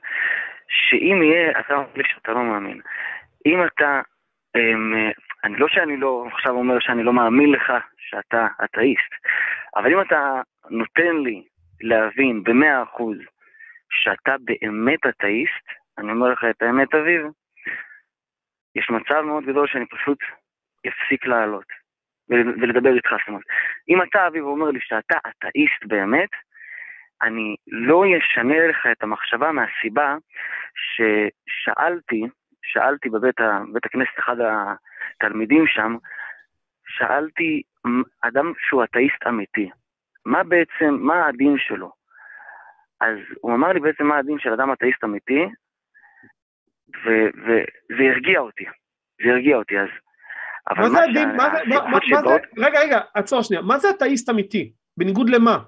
שאם 0.67 1.23
יהיה, 1.23 1.59
אתה 1.59 1.73
אומר 1.73 1.87
לי 1.95 2.03
שאתה 2.13 2.31
לא 2.31 2.43
מאמין. 2.43 2.81
אם 3.45 3.65
אתה, 3.65 4.01
אמ, 4.55 5.11
אני 5.43 5.55
לא 5.55 5.67
שאני 5.67 5.97
לא 5.97 6.25
עכשיו 6.31 6.53
אומר 6.53 6.79
שאני 6.79 7.03
לא 7.03 7.13
מאמין 7.13 7.51
לך 7.51 7.71
שאתה 7.97 8.47
אתאיסט, 8.63 9.11
אבל 9.75 9.93
אם 9.93 10.01
אתה 10.01 10.41
נותן 10.69 11.15
לי 11.23 11.43
להבין 11.81 12.43
במאה 12.43 12.83
אחוז 12.83 13.17
שאתה 13.89 14.35
באמת 14.39 14.99
אתאיסט, 15.09 15.67
אני 15.97 16.11
אומר 16.11 16.29
לך 16.29 16.45
את 16.49 16.61
האמת 16.61 16.95
אביב, 16.95 17.21
יש 18.75 18.89
מצב 18.89 19.21
מאוד 19.21 19.43
גדול 19.43 19.67
שאני 19.67 19.85
פשוט 19.85 20.17
אפסיק 20.87 21.25
לעלות 21.25 21.86
ולדבר 22.29 22.95
איתך, 22.95 23.09
זאת 23.09 23.27
אומרת. 23.27 23.43
אם 23.89 24.01
אתה 24.01 24.27
אביב 24.27 24.43
אומר 24.43 24.71
לי 24.71 24.79
שאתה 24.81 25.17
אתאיסט 25.27 25.85
באמת, 25.85 26.29
אני 27.21 27.55
לא 27.67 28.03
אשנה 28.17 28.67
לך 28.67 28.87
את 28.91 29.03
המחשבה 29.03 29.51
מהסיבה 29.51 30.15
ששאלתי, 30.75 32.23
שאלתי 32.63 33.09
בבית 33.09 33.39
ה, 33.39 33.59
בית 33.73 33.85
הכנסת 33.85 34.19
אחד 34.19 34.35
התלמידים 34.39 35.67
שם, 35.67 35.95
שאלתי 36.87 37.61
אדם 38.21 38.53
שהוא 38.59 38.83
אתאיסט 38.83 39.27
אמיתי, 39.27 39.69
מה 40.25 40.43
בעצם, 40.43 40.97
מה 40.99 41.27
הדין 41.27 41.55
שלו? 41.57 41.91
אז 43.01 43.17
הוא 43.41 43.53
אמר 43.53 43.73
לי 43.73 43.79
בעצם 43.79 44.05
מה 44.07 44.17
הדין 44.17 44.39
של 44.39 44.53
אדם 44.53 44.71
אתאיסט 44.73 45.03
אמיתי, 45.03 45.45
וזה 47.03 48.03
הרגיע 48.03 48.39
אותי, 48.39 48.65
זה 49.23 49.29
הרגיע 49.29 49.57
אותי 49.57 49.79
אז. 49.79 49.89
מה 50.75 50.89
זה 50.89 51.03
הדין, 51.03 51.35
מה 51.35 51.49
זה, 51.53 51.75
רגע, 52.57 52.79
רגע, 52.79 52.99
עצור 53.13 53.41
שנייה, 53.41 53.61
מה 53.61 53.79
זה 53.79 53.89
אתאיסט 53.89 54.29
אמיתי? 54.29 54.71
בניגוד 54.97 55.29
למה? 55.29 55.59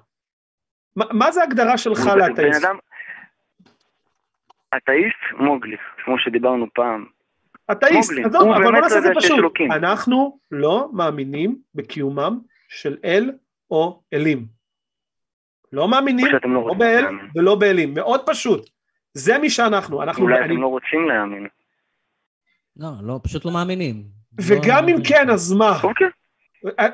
מה 0.96 1.32
זה 1.32 1.42
הגדרה 1.42 1.78
שלך 1.78 2.06
לאתאיסט? 2.16 2.66
אתאיסט 4.76 5.38
מוגלי, 5.38 5.76
כמו 6.04 6.18
שדיברנו 6.18 6.66
פעם. 6.74 7.06
אתאיסט, 7.72 8.12
עזוב, 8.24 8.52
אבל 8.52 8.62
בוא 8.62 8.72
נעשה 8.72 8.98
את 8.98 9.02
זה 9.02 9.10
פשוט. 9.16 9.52
אנחנו 9.70 10.38
לא 10.50 10.88
מאמינים 10.92 11.58
בקיומם 11.74 12.40
של 12.68 12.96
אל 13.04 13.32
או 13.70 14.02
אלים. 14.12 14.46
לא 15.72 15.88
מאמינים, 15.88 16.26
לא, 16.26 16.66
לא 16.66 16.74
באל 16.74 17.04
ולא 17.36 17.54
באלים, 17.54 17.94
מאוד 17.94 18.20
פשוט. 18.26 18.70
זה 19.14 19.38
מי 19.38 19.50
שאנחנו. 19.50 20.02
אנחנו 20.02 20.24
אולי 20.24 20.44
אתם 20.44 20.56
לא 20.56 20.66
רוצים 20.66 21.08
להאמין. 21.08 21.46
לא, 22.76 22.88
לא, 23.02 23.20
פשוט 23.22 23.44
לא 23.44 23.52
מאמינים. 23.52 24.19
וגם 24.38 24.88
אם 24.88 24.96
כן, 25.08 25.30
אז 25.30 25.52
מה? 25.52 25.72
אוקיי. 25.82 26.10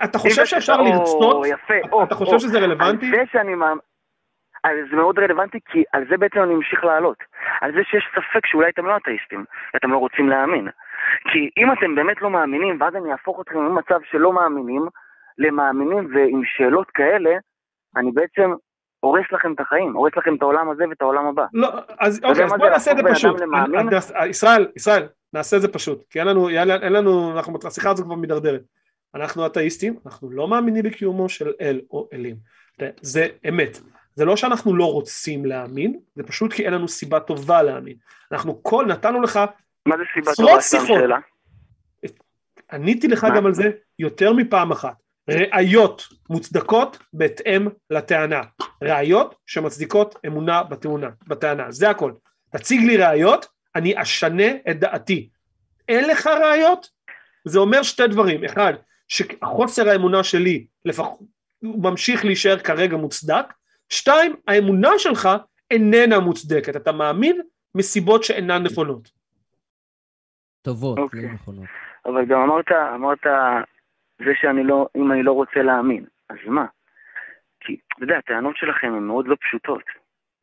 אתה 0.05 0.19
חושב 0.19 0.45
שאפשר 0.45 0.83
לרצות? 0.83 1.47
יפה. 1.47 2.03
אתה 2.03 2.15
חושב 2.15 2.39
שזה 2.39 2.59
רלוונטי? 2.59 3.11
זה 3.11 3.23
שאני 3.33 3.55
מאמין... 3.55 3.79
זה 4.91 4.97
מאוד 4.97 5.19
רלוונטי, 5.19 5.59
כי 5.71 5.83
על 5.93 6.05
זה 6.11 6.17
בעצם 6.17 6.43
אני 6.43 6.55
אמשיך 6.55 6.85
לעלות. 6.85 7.17
על 7.61 7.73
זה 7.73 7.81
שיש 7.91 8.05
ספק 8.13 8.47
שאולי 8.47 8.71
אתם 8.71 8.87
לא 8.87 8.97
אתאיסטים, 8.97 9.45
אתם 9.77 9.91
לא 9.91 9.99
רוצים 9.99 10.29
להאמין. 10.29 10.69
כי 11.33 11.51
אם 11.57 11.73
אתם 11.73 11.95
באמת 11.95 12.23
לא 12.23 12.31
מאמינים, 12.31 12.79
ואז 12.81 12.95
אני 12.97 13.13
אהפוך 13.13 13.41
אתכם 13.41 13.59
ממצב 13.59 13.99
שלא 14.11 14.33
מאמינים, 14.33 14.87
למאמינים 15.39 16.09
ועם 16.15 16.43
שאלות 16.45 16.91
כאלה, 16.91 17.31
אני 17.97 18.11
בעצם 18.13 18.53
הורס 19.01 19.25
לכם 19.33 19.53
את 19.53 19.61
החיים, 19.61 19.93
הורס 19.93 20.13
לכם 20.17 20.35
את 20.35 20.43
העולם 20.43 20.71
הזה 20.71 20.85
ואת 20.89 21.03
העולם 21.03 21.27
הבא. 21.27 21.45
לא, 21.53 21.69
אז 21.99 22.21
אוקיי, 22.25 22.45
אז 22.45 22.53
בוא 22.59 22.69
נעשה 22.69 22.93
את 22.93 22.97
זה 22.97 23.03
פשוט. 23.11 23.41
ישראל, 24.29 24.67
ישראל, 24.77 25.09
נעשה 25.37 25.57
את 25.57 25.63
זה 25.63 25.69
פשוט, 25.69 26.05
כי 26.11 26.19
אין 26.19 26.27
לנו, 26.27 26.49
אין 26.49 26.93
לנו, 26.93 27.33
אנחנו, 27.33 27.59
השיחה 27.65 27.91
הזו 27.91 28.05
כבר 28.05 28.15
מידרדרת. 28.15 28.63
אנחנו 29.15 29.47
אתאיסטים, 29.47 29.99
אנחנו 30.07 30.31
לא 30.31 30.49
מאמינים 30.49 30.83
בקיומו 30.83 31.29
של 31.29 31.53
אל 31.61 31.81
או 31.91 32.09
אלים. 32.13 32.37
זה 33.01 33.29
אמת. 33.49 33.79
זה 34.15 34.25
לא 34.25 34.37
שאנחנו 34.37 34.77
לא 34.77 34.93
רוצים 34.93 35.47
להאמין, 35.47 35.99
זה 36.15 36.23
פשוט 36.23 36.53
כי 36.53 36.65
אין 36.65 36.73
לנו 36.73 36.89
סיבה 36.89 37.21
טובה 37.21 37.63
להאמין. 37.63 37.97
אנחנו 38.33 38.63
כל, 38.63 38.87
נתנו 38.89 39.21
לך 39.21 39.41
מה 39.87 39.97
זה 39.97 40.03
סיבה 40.15 40.33
טובה? 40.35 40.63
שאלה. 40.63 41.19
עניתי 42.73 43.09
לך 43.09 43.27
גם 43.37 43.47
על 43.47 43.55
זה 43.55 43.71
יותר 43.99 44.33
מפעם 44.33 44.73
אחת. 44.73 44.95
ראיות 45.31 46.03
מוצדקות 46.31 46.99
בהתאם 47.13 47.69
לטענה. 47.91 48.43
ראיות 48.83 49.35
שמצדיקות 49.47 50.19
אמונה 50.27 50.63
בתאונה, 50.63 51.09
בטענה, 51.27 51.71
זה 51.71 51.91
הכל. 51.91 52.13
תציג 52.51 52.81
לי 52.81 52.97
ראיות, 52.97 53.47
אני 53.77 54.03
אשנה 54.03 54.51
את 54.71 54.81
דעתי. 54.81 55.29
אין 55.89 56.09
לך 56.09 56.27
ראיות? 56.27 56.91
זה 57.45 57.59
אומר 57.59 57.83
שתי 57.83 58.07
דברים. 58.07 58.45
אחד, 58.45 58.73
שחוסר 59.09 59.89
האמונה 59.89 60.25
שלי 60.25 60.67
לפחות 60.85 61.19
ממשיך 61.63 62.25
להישאר 62.25 62.59
כרגע 62.59 62.97
מוצדק. 62.97 63.47
שתיים, 63.89 64.37
האמונה 64.49 64.91
שלך 64.99 65.29
איננה 65.71 66.21
מוצדקת. 66.21 66.77
אתה 66.77 66.93
מאמין 66.93 67.41
מסיבות 67.75 68.25
שאינן 68.25 68.63
נכונות. 68.63 69.11
טובות, 70.63 70.99
okay. 70.99 71.01
אוקיי. 71.01 71.23
לא 71.23 71.33
נכונות. 71.33 71.67
אבל 72.07 72.25
גם 72.25 72.41
אמרת, 72.41 72.73
אמרת, 72.95 73.27
זה 74.19 74.33
שאני 74.41 74.65
לא, 74.65 74.89
אם 74.97 75.13
אני 75.13 75.23
לא 75.23 75.33
רוצה 75.33 75.63
להאמין, 75.63 76.05
אז 76.29 76.37
מה? 76.47 76.67
כי, 77.61 77.77
אתה 77.97 78.05
יודע, 78.05 78.19
הטענות 78.19 78.57
שלכם 78.57 78.87
הן 78.87 79.03
מאוד 79.03 79.29
לא 79.29 79.37
פשוטות. 79.41 79.83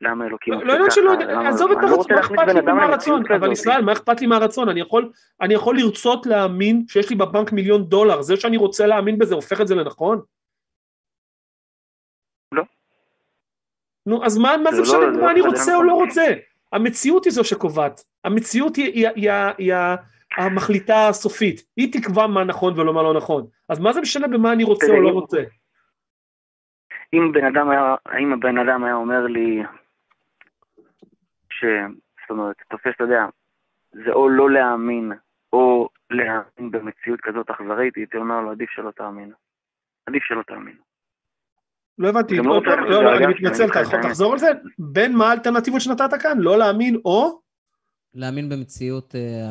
למה 0.04 0.26
אלוקים 0.26 0.54
לא 0.54 0.86
עושה 0.86 1.02
ככה? 1.02 1.34
לא, 1.34 1.48
עזוב 1.48 1.72
את 1.72 1.78
הרצון, 1.78 2.16
מה 2.16 2.20
אכפת 2.20 2.48
לי 2.48 2.62
מהרצון? 2.62 3.24
אבל 3.32 3.52
ישראל, 3.52 3.82
מה 3.82 3.92
אכפת 3.92 4.22
לי 4.22 4.28
מהרצון? 4.28 4.70
אני 4.70 5.54
יכול, 5.54 5.78
לרצות 5.78 6.26
להאמין 6.26 6.84
שיש 6.88 7.10
לי 7.10 7.16
בבנק 7.16 7.52
מיליון 7.52 7.84
דולר, 7.84 8.22
זה 8.22 8.38
שאני 8.38 8.58
רוצה 8.58 8.88
להאמין 8.88 9.18
בזה 9.18 9.36
הופך 9.36 9.62
את 9.62 9.68
זה 9.68 9.76
לנכון? 9.76 10.22
לא. 12.52 12.64
נו, 14.06 14.26
אז 14.26 14.38
מה, 14.38 14.56
זה 14.72 14.78
לא- 14.78 14.82
משנה 14.84 15.00
לא, 15.00 15.22
מה 15.22 15.32
אני 15.32 15.42
רוצה 15.42 15.76
או 15.76 15.84
לא 15.84 15.94
רוצה? 15.94 16.34
המציאות 16.72 17.26
היא 17.26 17.34
זו 17.34 17.44
שקובעת, 17.44 18.04
המציאות 18.24 18.76
היא 18.76 19.74
המחליטה 20.38 21.08
הסופית, 21.08 21.66
היא 21.76 21.94
תקבע 21.94 22.28
מה 22.28 22.44
נכון 22.44 22.80
ולא 22.80 22.94
מה 22.94 23.04
לא 23.04 23.14
נכון, 23.14 23.48
אז 23.70 23.80
מה 23.80 23.94
זה 23.94 24.02
משנה 24.02 24.28
במה 24.28 24.54
אני 24.54 24.64
רוצה 24.64 24.88
או 24.88 25.02
לא 25.02 25.10
רוצה? 25.10 25.44
אם 27.14 27.32
בן 27.32 27.46
אדם 27.46 27.70
היה, 27.70 27.96
אם 28.20 28.34
הבן 28.34 28.58
אדם 28.58 28.84
היה 28.84 28.96
אומר 28.96 29.26
לי, 29.26 29.64
ש... 31.64 31.66
זאת 32.22 32.30
אומרת, 32.30 32.56
תופס, 32.70 32.92
אתה 32.96 33.04
יודע, 33.04 33.26
זה 33.92 34.12
או 34.12 34.30
לא 34.30 34.52
להאמין, 34.52 35.12
או 35.54 35.90
להאמין 36.10 36.72
במציאות 36.72 37.22
כזאת 37.22 37.50
אכזרית, 37.50 37.96
הייתי 37.96 38.18
אומר 38.18 38.42
לו, 38.42 38.52
עדיף 38.52 38.70
שלא 38.70 38.92
תאמין. 38.92 39.32
עדיף 40.06 40.24
שלא 40.24 40.42
תאמין. 40.44 40.78
לא 41.98 42.10
הבנתי, 42.10 42.38
לא, 42.38 42.62
לא, 42.66 43.04
לא, 43.04 43.18
אני 43.18 43.28
מתנצל, 43.28 43.66
אתה 43.66 43.80
יכול 43.80 44.00
לחזור 44.00 44.34
על 44.34 44.40
זה? 44.40 44.48
בין 44.80 45.16
מה 45.16 45.30
האלטרנטיבות 45.30 45.82
שנתת 45.82 46.22
כאן? 46.22 46.38
לא 46.38 46.58
להאמין 46.58 46.96
או? 47.06 47.42
להאמין 48.14 48.50
במציאות... 48.50 49.16
אה, 49.16 49.50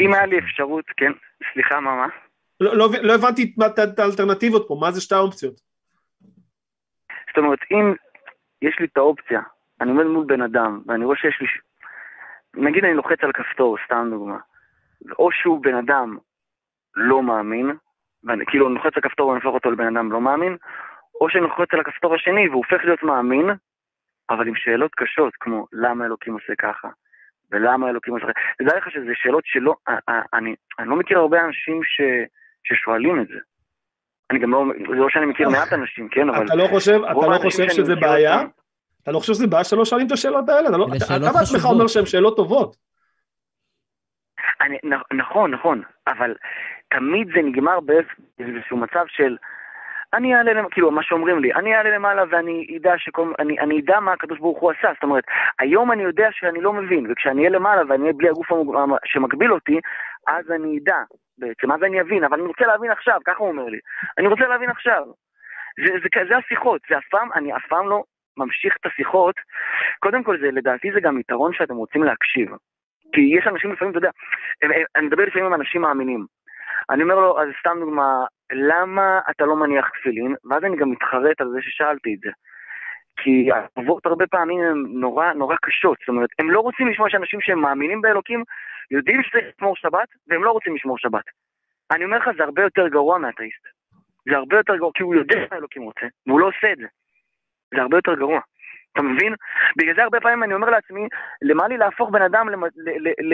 אם 0.00 0.14
היה 0.14 0.26
לי 0.26 0.38
אפשרות, 0.38 0.84
כן, 0.96 1.12
סליחה, 1.52 1.80
מה, 1.80 1.96
מה? 1.96 2.06
לא 2.60 3.14
הבנתי 3.14 3.54
את 3.92 3.98
האלטרנטיבות 3.98 4.64
פה, 4.68 4.76
מה 4.80 4.92
זה 4.92 5.00
שתי 5.00 5.14
האופציות? 5.14 5.60
זאת 7.28 7.38
אומרת, 7.38 7.58
אם 7.70 7.94
יש 8.62 8.76
לי 8.80 8.86
את 8.86 8.96
האופציה, 8.96 9.40
אני 9.80 9.90
עומד 9.90 10.04
מול 10.04 10.24
בן 10.26 10.42
אדם, 10.42 10.80
ואני 10.86 11.04
רואה 11.04 11.16
שיש 11.16 11.40
לי... 11.40 11.46
נגיד 12.66 12.84
אני 12.84 12.94
לוחץ 12.94 13.18
על 13.22 13.32
כפתור, 13.32 13.76
סתם 13.86 14.08
דוגמה, 14.10 14.38
או 15.18 15.32
שהוא 15.32 15.62
בן 15.62 15.74
אדם 15.74 16.16
לא 16.96 17.22
מאמין, 17.22 17.70
ואני 18.24 18.46
כאילו 18.46 18.68
לוחץ 18.68 18.92
על 18.96 19.02
כפתור 19.02 19.28
ואני 19.28 19.40
הופך 19.44 19.54
אותו 19.54 19.70
לבן 19.70 19.96
אדם 19.96 20.12
לא 20.12 20.20
מאמין, 20.20 20.56
או 21.20 21.30
שאני 21.30 21.42
לוחץ 21.42 21.68
על 21.72 21.80
הכפתור 21.80 22.14
השני 22.14 22.48
והוא 22.48 22.64
הופך 22.64 22.84
להיות 22.84 23.02
מאמין, 23.02 23.50
אבל 24.30 24.48
עם 24.48 24.54
שאלות 24.56 24.94
קשות, 24.94 25.32
כמו 25.40 25.66
למה 25.72 26.04
אלוקים 26.04 26.34
עושה 26.34 26.52
ככה, 26.58 26.88
ולמה 27.50 27.90
אלוקים 27.90 28.14
עושה 28.14 28.26
ככה. 28.26 28.40
תדע 28.58 28.76
לך 28.76 28.90
שזה 28.90 29.12
שאלות 29.14 29.42
שלא, 29.46 29.74
אני, 30.34 30.54
אני 30.78 30.88
לא 30.88 30.96
מכיר 30.96 31.18
הרבה 31.18 31.40
אנשים 31.40 31.80
ש, 31.84 32.00
ששואלים 32.64 33.20
את 33.20 33.28
זה. 33.28 33.38
אני 34.30 34.38
גם 34.38 34.50
לא, 34.50 34.64
זה 34.88 34.94
לא 34.94 35.08
שאני 35.10 35.26
מכיר 35.26 35.48
מעט 35.48 35.72
אנשים, 35.72 36.08
כן, 36.08 36.28
אבל... 36.28 36.46
אתה 36.46 36.54
לא 36.54 36.66
חושב, 36.70 37.00
אתה 37.04 37.26
לא 37.26 37.38
חושב 37.38 37.68
שזה 37.68 37.94
בעיה? 37.96 38.36
אתה 39.04 39.12
לא 39.12 39.18
חושב 39.18 39.32
שזה 39.32 39.46
בעיה 39.46 39.64
שלא 39.64 39.84
שואלים 39.84 40.06
את 40.06 40.12
השאלות 40.12 40.48
האלה? 40.48 40.68
אתה, 40.68 40.76
לא, 40.76 40.86
אתה 41.16 41.38
בעצמך 41.38 41.64
אומר 41.64 41.86
שהן 41.86 42.06
שאלות 42.06 42.36
טובות. 42.36 42.76
אני, 44.60 44.78
נכון, 45.12 45.50
נכון, 45.50 45.82
אבל 46.06 46.34
תמיד 46.88 47.28
זה 47.34 47.42
נגמר 47.42 47.78
באיזשהו 47.80 48.76
מצב 48.76 49.04
של 49.08 49.36
אני 50.14 50.34
אעלה, 50.34 50.62
כאילו, 50.70 50.90
מה 50.90 51.02
שאומרים 51.02 51.38
לי, 51.38 51.54
אני 51.54 51.74
אעלה 51.74 51.90
למעלה 51.90 52.22
ואני 52.30 52.76
אדע 52.76 52.94
שכל, 52.98 53.32
אני, 53.38 53.60
אני 53.60 53.80
אדע 53.80 54.00
מה 54.00 54.12
הקדוש 54.12 54.38
ברוך 54.38 54.58
הוא 54.58 54.70
עשה, 54.70 54.88
זאת 54.94 55.02
אומרת, 55.02 55.24
היום 55.58 55.92
אני 55.92 56.02
יודע 56.02 56.28
שאני 56.32 56.60
לא 56.60 56.72
מבין, 56.72 57.06
וכשאני 57.10 57.40
אהיה 57.40 57.50
למעלה 57.50 57.82
ואני 57.88 58.02
אהיה 58.02 58.12
בלי 58.12 58.28
הגוף 58.28 58.46
שמגביל 59.04 59.52
אותי, 59.52 59.80
אז 60.26 60.50
אני 60.50 60.78
אדע, 60.78 60.98
בעצם, 61.38 61.72
אז 61.72 61.82
אני 61.82 62.00
אבין, 62.00 62.24
אבל 62.24 62.38
אני 62.38 62.48
רוצה 62.48 62.66
להבין 62.66 62.90
עכשיו, 62.90 63.20
ככה 63.24 63.38
הוא 63.38 63.48
אומר 63.48 63.64
לי, 63.64 63.78
אני 64.18 64.26
רוצה 64.26 64.48
להבין 64.48 64.70
עכשיו. 64.70 65.04
זה, 65.76 65.92
זה, 65.92 66.08
זה, 66.14 66.28
זה 66.28 66.36
השיחות, 66.36 66.80
זה 66.90 66.98
אף 66.98 67.04
פעם, 67.10 67.28
אני 67.32 67.56
אף 67.56 67.62
פעם 67.68 67.88
לא 67.88 68.02
ממשיך 68.36 68.76
את 68.80 68.86
השיחות, 68.86 69.34
קודם 69.98 70.24
כל 70.24 70.38
זה, 70.40 70.50
לדעתי 70.50 70.92
זה 70.92 71.00
גם 71.00 71.18
יתרון 71.18 71.52
שאתם 71.52 71.74
רוצים 71.74 72.02
להקשיב. 72.02 72.48
כי 73.12 73.20
יש 73.20 73.46
אנשים 73.46 73.72
לפעמים, 73.72 73.90
אתה 73.90 73.98
יודע, 73.98 74.10
אני 74.96 75.06
מדבר 75.06 75.24
לפעמים 75.24 75.46
עם 75.46 75.54
אנשים 75.54 75.80
מאמינים. 75.80 76.26
אני 76.90 77.02
אומר 77.02 77.14
לו, 77.14 77.40
אז 77.40 77.48
סתם 77.60 77.76
דוגמה, 77.80 78.24
למה 78.52 79.20
אתה 79.30 79.44
לא 79.44 79.56
מניח 79.56 79.88
תפילין? 79.88 80.34
ואז 80.50 80.64
אני 80.64 80.76
גם 80.76 80.90
מתחרט 80.90 81.40
על 81.40 81.48
זה 81.48 81.58
ששאלתי 81.62 82.14
את 82.14 82.20
זה. 82.20 82.30
כי 83.16 83.48
התגובות 83.52 84.06
הרבה 84.06 84.26
פעמים 84.26 84.60
הן 84.60 84.84
נורא 84.88 85.32
נורא 85.32 85.56
קשות, 85.62 85.98
זאת 86.00 86.08
אומרת, 86.08 86.30
הם 86.38 86.50
לא 86.50 86.60
רוצים 86.60 86.88
לשמוע 86.88 87.10
שאנשים 87.10 87.40
שהם 87.40 87.60
מאמינים 87.60 88.00
באלוקים 88.00 88.42
יודעים 88.90 89.22
שצריך 89.22 89.44
לשמור 89.48 89.76
שבת, 89.76 90.08
והם 90.28 90.44
לא 90.44 90.50
רוצים 90.50 90.74
לשמור 90.74 90.98
שבת. 90.98 91.24
אני 91.90 92.04
אומר 92.04 92.18
לך, 92.18 92.30
זה 92.36 92.44
הרבה 92.44 92.62
יותר 92.62 92.88
גרוע 92.88 93.18
מהאתאיסט. 93.18 93.66
זה 94.30 94.36
הרבה 94.36 94.56
יותר 94.56 94.76
גרוע, 94.76 94.90
כי 94.94 95.02
הוא 95.02 95.14
יודע 95.14 95.36
מה 95.50 95.56
אלוקים 95.56 95.82
רוצה, 95.82 96.06
והוא 96.26 96.40
לא 96.40 96.46
עושה 96.46 96.72
את 96.72 96.78
זה. 96.78 96.86
זה 97.74 97.82
הרבה 97.82 97.96
יותר 97.96 98.14
גרוע. 98.14 98.40
אתה 98.92 99.02
מבין? 99.02 99.34
בגלל 99.76 99.94
זה 99.94 100.02
הרבה 100.02 100.20
פעמים 100.20 100.42
אני 100.42 100.54
אומר 100.54 100.70
לעצמי, 100.70 101.08
למה 101.42 101.68
לי 101.68 101.76
להפוך 101.76 102.10
בן 102.10 102.22
אדם 102.22 102.48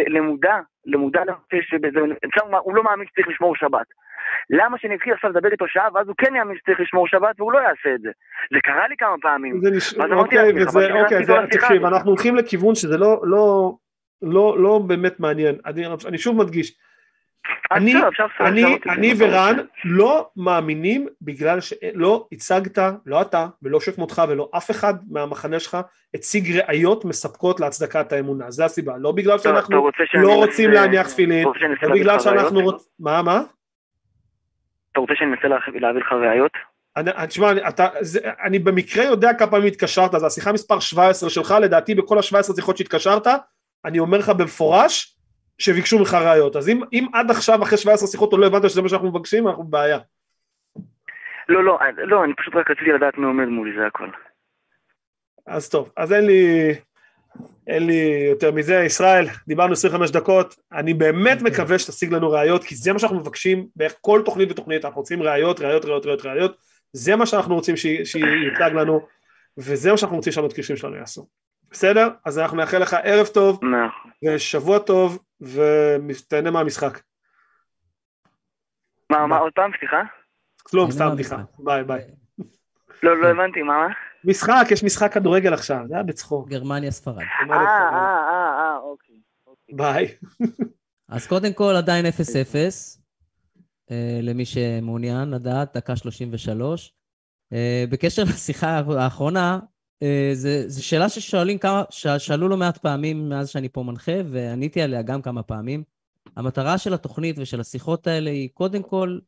למודע, 0.08 0.56
למודע 0.86 1.22
לנושא 1.24 1.76
הוא 2.64 2.74
לא 2.74 2.84
מאמין 2.84 3.06
שצריך 3.06 3.28
לשמור 3.28 3.56
שבת. 3.56 3.86
למה 4.50 4.78
שאני 4.78 4.94
אתחיל 4.94 5.12
עכשיו 5.12 5.30
לדבר 5.30 5.48
איתו 5.52 5.68
שעה, 5.68 5.88
ואז 5.94 6.08
הוא 6.08 6.14
כן 6.18 6.36
יאמין 6.36 6.56
שצריך 6.58 6.80
לשמור 6.80 7.08
שבת, 7.08 7.40
והוא 7.40 7.52
לא 7.52 7.58
יעשה 7.58 7.94
את 7.94 8.00
זה. 8.00 8.10
זה 8.52 8.60
קרה 8.62 8.88
לי 8.88 8.96
כמה 8.98 9.14
פעמים. 9.22 9.60
זה 9.62 9.70
נש... 9.70 9.94
אוקיי, 10.12 10.62
וזה, 10.62 10.92
אוקיי, 10.92 11.24
זה, 11.24 11.32
תקשיב, 11.50 11.84
אנחנו 11.84 12.10
הולכים 12.10 12.36
לכיוון 12.36 12.74
שזה 12.74 12.98
לא, 12.98 13.20
לא, 13.22 13.72
לא, 14.22 14.56
לא 14.58 14.80
באמת 14.86 15.20
מעניין. 15.20 15.54
אני, 15.66 15.82
אני 16.06 16.18
שוב 16.18 16.36
מדגיש, 16.36 16.78
אני, 17.72 17.94
אני, 18.40 18.78
אני 18.88 19.12
ורן 19.18 19.56
לא 19.84 20.28
מאמינים 20.36 21.06
בגלל 21.22 21.60
שלא 21.60 22.26
הצגת, 22.32 22.78
לא 23.06 23.22
אתה 23.22 23.46
ולא 23.62 23.80
שכמותך 23.80 24.22
ולא 24.28 24.50
אף 24.56 24.70
אחד 24.70 24.94
מהמחנה 25.10 25.60
שלך 25.60 25.78
הציג 26.14 26.56
ראיות 26.56 27.04
מספקות 27.04 27.60
להצדקת 27.60 28.12
האמונה, 28.12 28.50
זה 28.50 28.64
הסיבה, 28.64 28.92
לא 28.98 29.12
בגלל 29.12 29.38
שאנחנו 29.38 29.90
לא 30.14 30.34
רוצים 30.34 30.70
להניח 30.70 31.08
תפילין, 31.08 31.48
לא 31.82 31.94
בגלל 31.94 32.18
שאנחנו 32.18 32.60
רוצים, 32.60 32.88
מה, 33.00 33.22
מה? 33.22 33.42
אתה 34.92 35.00
רוצה 35.00 35.12
שאני 35.16 35.30
אנסה 35.32 35.48
להביא 35.74 36.00
לך 36.00 36.12
ראיות? 36.12 36.52
תשמע, 37.26 37.52
אני 38.44 38.58
במקרה 38.58 39.04
יודע 39.04 39.34
כמה 39.34 39.50
פעמים 39.50 39.66
התקשרת, 39.66 40.10
זו 40.12 40.26
השיחה 40.26 40.52
מספר 40.52 40.80
17 40.80 41.30
שלך, 41.30 41.54
לדעתי 41.62 41.94
בכל 41.94 42.18
ה-17 42.18 42.54
שיחות 42.56 42.76
שהתקשרת, 42.76 43.26
אני 43.84 43.98
אומר 43.98 44.18
לך 44.18 44.28
במפורש, 44.28 45.16
שביקשו 45.60 45.98
ממך 45.98 46.14
ראיות. 46.14 46.56
אז 46.56 46.68
אם, 46.68 46.80
אם 46.92 47.06
עד 47.12 47.30
עכשיו, 47.30 47.62
אחרי 47.62 47.78
17 47.78 48.08
שיחות, 48.08 48.32
לא 48.32 48.46
הבנת 48.46 48.70
שזה 48.70 48.82
מה 48.82 48.88
שאנחנו 48.88 49.08
מבקשים, 49.08 49.48
אנחנו 49.48 49.64
בבעיה. 49.64 49.98
לא, 51.48 51.64
לא, 51.64 51.78
לא, 51.98 52.24
אני 52.24 52.32
פשוט 52.34 52.54
רק 52.56 52.70
רציתי 52.70 52.92
לדעת 52.92 53.18
מי 53.18 53.26
עומד 53.26 53.46
מולי, 53.48 53.70
זה 53.78 53.86
הכל. 53.86 54.08
אז 55.46 55.68
טוב, 55.68 55.90
אז 55.96 56.12
אין 56.12 56.26
לי, 56.26 56.74
אין 57.66 57.86
לי 57.86 58.26
יותר 58.30 58.52
מזה. 58.52 58.82
ישראל, 58.86 59.26
דיברנו 59.48 59.72
25 59.72 60.10
דקות, 60.10 60.54
אני 60.72 60.94
באמת. 60.94 61.38
אוקיי. 61.38 61.52
מקווה 61.52 61.78
שתשיג 61.78 62.12
לנו 62.12 62.30
ראיות, 62.30 62.64
כי 62.64 62.74
זה 62.74 62.92
מה 62.92 62.98
שאנחנו 62.98 63.20
מבקשים 63.20 63.66
בערך 63.76 63.94
כל 64.00 64.22
תוכנית 64.24 64.50
ותוכנית, 64.50 64.84
אנחנו 64.84 65.00
רוצים 65.00 65.22
ראיות, 65.22 65.60
ראיות, 65.60 65.84
ראיות, 65.84 66.06
ראיות, 66.06 66.26
ראיות, 66.26 66.56
זה 66.92 67.16
מה 67.16 67.26
שאנחנו 67.26 67.54
רוצים 67.54 67.76
שיוצג 68.04 68.70
לנו, 68.74 69.06
וזה 69.58 69.90
מה 69.90 69.96
שאנחנו 69.96 70.16
רוצים 70.16 70.32
שהמתקשרים 70.32 70.76
שלנו 70.76 70.96
יעשו. 70.96 71.26
בסדר? 71.70 72.08
אז 72.24 72.38
אנחנו 72.38 72.56
נאחל 72.56 72.78
לך 72.78 72.96
ערב 73.04 73.26
טוב, 73.26 73.60
ושבוע 74.24 74.78
טוב, 74.78 75.18
ותהנה 75.40 76.50
מהמשחק. 76.50 77.00
מה, 79.10 79.26
מה 79.26 79.38
עוד 79.38 79.52
פעם? 79.52 79.70
סליחה? 79.78 80.02
כלום, 80.62 80.90
סתם 80.90 81.10
בדיחה. 81.14 81.42
ביי, 81.58 81.84
ביי. 81.84 82.02
לא, 83.02 83.22
לא 83.22 83.28
הבנתי, 83.28 83.62
מה? 83.62 83.86
משחק, 84.24 84.66
יש 84.70 84.84
משחק 84.84 85.12
כדורגל 85.12 85.54
עכשיו, 85.54 85.78
זה 85.88 85.94
היה 85.94 86.02
בצחוק. 86.02 86.48
גרמניה 86.48 86.90
ספרד. 86.90 87.18
אה, 87.18 87.56
אה, 87.56 87.56
אה, 87.56 88.58
אה, 88.58 88.76
אוקיי. 88.76 89.16
ביי. 89.72 90.08
אז 91.08 91.26
קודם 91.26 91.52
כל, 91.52 91.74
עדיין 91.76 92.06
0-0, 92.06 92.10
למי 94.22 94.44
שמעוניין 94.44 95.30
לדעת, 95.30 95.76
דקה 95.76 95.96
33. 95.96 96.94
בקשר 97.90 98.22
לשיחה 98.22 98.82
האחרונה, 98.98 99.58
אה, 99.62 99.66
זו 100.66 100.84
שאלה 100.84 101.08
ששואלים 101.08 101.58
כמה, 101.58 101.82
שאלו 102.18 102.48
לא 102.48 102.56
מעט 102.56 102.78
פעמים 102.78 103.28
מאז 103.28 103.48
שאני 103.48 103.68
פה 103.68 103.82
מנחה, 103.82 104.12
ועניתי 104.30 104.82
עליה 104.82 105.02
גם 105.02 105.22
כמה 105.22 105.42
פעמים. 105.42 105.82
המטרה 106.36 106.78
של 106.78 106.94
התוכנית 106.94 107.36
ושל 107.38 107.60
השיחות 107.60 108.06
האלה 108.06 108.30
היא 108.30 108.48
קודם 108.54 108.82
כל 108.82 109.18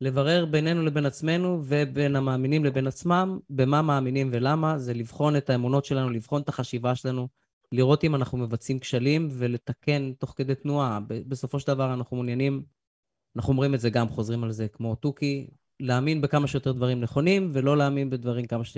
לברר 0.00 0.46
בינינו 0.46 0.82
לבין 0.82 1.06
עצמנו 1.06 1.60
ובין 1.64 2.16
המאמינים 2.16 2.64
לבין 2.64 2.86
עצמם 2.86 3.38
במה 3.50 3.82
מאמינים 3.82 4.30
ולמה, 4.32 4.78
זה 4.78 4.94
לבחון 4.94 5.36
את 5.36 5.50
האמונות 5.50 5.84
שלנו, 5.84 6.10
לבחון 6.10 6.42
את 6.42 6.48
החשיבה 6.48 6.94
שלנו, 6.94 7.28
לראות 7.72 8.04
אם 8.04 8.14
אנחנו 8.14 8.38
מבצעים 8.38 8.78
כשלים 8.78 9.28
ולתקן 9.32 10.12
תוך 10.18 10.34
כדי 10.36 10.54
תנועה. 10.54 11.00
בסופו 11.28 11.60
של 11.60 11.66
דבר 11.66 11.94
אנחנו 11.94 12.16
מעוניינים, 12.16 12.62
אנחנו 13.36 13.52
אומרים 13.52 13.74
את 13.74 13.80
זה 13.80 13.90
גם, 13.90 14.08
חוזרים 14.08 14.44
על 14.44 14.52
זה 14.52 14.68
כמו 14.68 14.94
תוכי, 14.94 15.46
להאמין 15.80 16.20
בכמה 16.20 16.46
שיותר 16.46 16.72
דברים 16.72 17.00
נכונים 17.00 17.50
ולא 17.52 17.76
להאמין 17.76 18.10
בדברים 18.10 18.46
כמה 18.46 18.64
ש... 18.64 18.76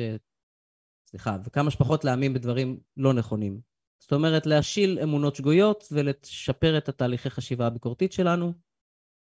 סליחה, 1.07 1.37
וכמה 1.45 1.71
שפחות 1.71 2.05
להאמין 2.05 2.35
בדברים 2.35 2.79
לא 2.97 3.12
נכונים. 3.12 3.61
זאת 3.99 4.12
אומרת, 4.12 4.47
להשיל 4.47 4.99
אמונות 5.03 5.37
שגויות 5.37 5.88
ולשפר 5.92 6.79
את 6.79 6.88
התהליכי 6.88 7.31
חשיבה 7.31 7.66
הביקורתית 7.66 8.12
שלנו, 8.12 8.53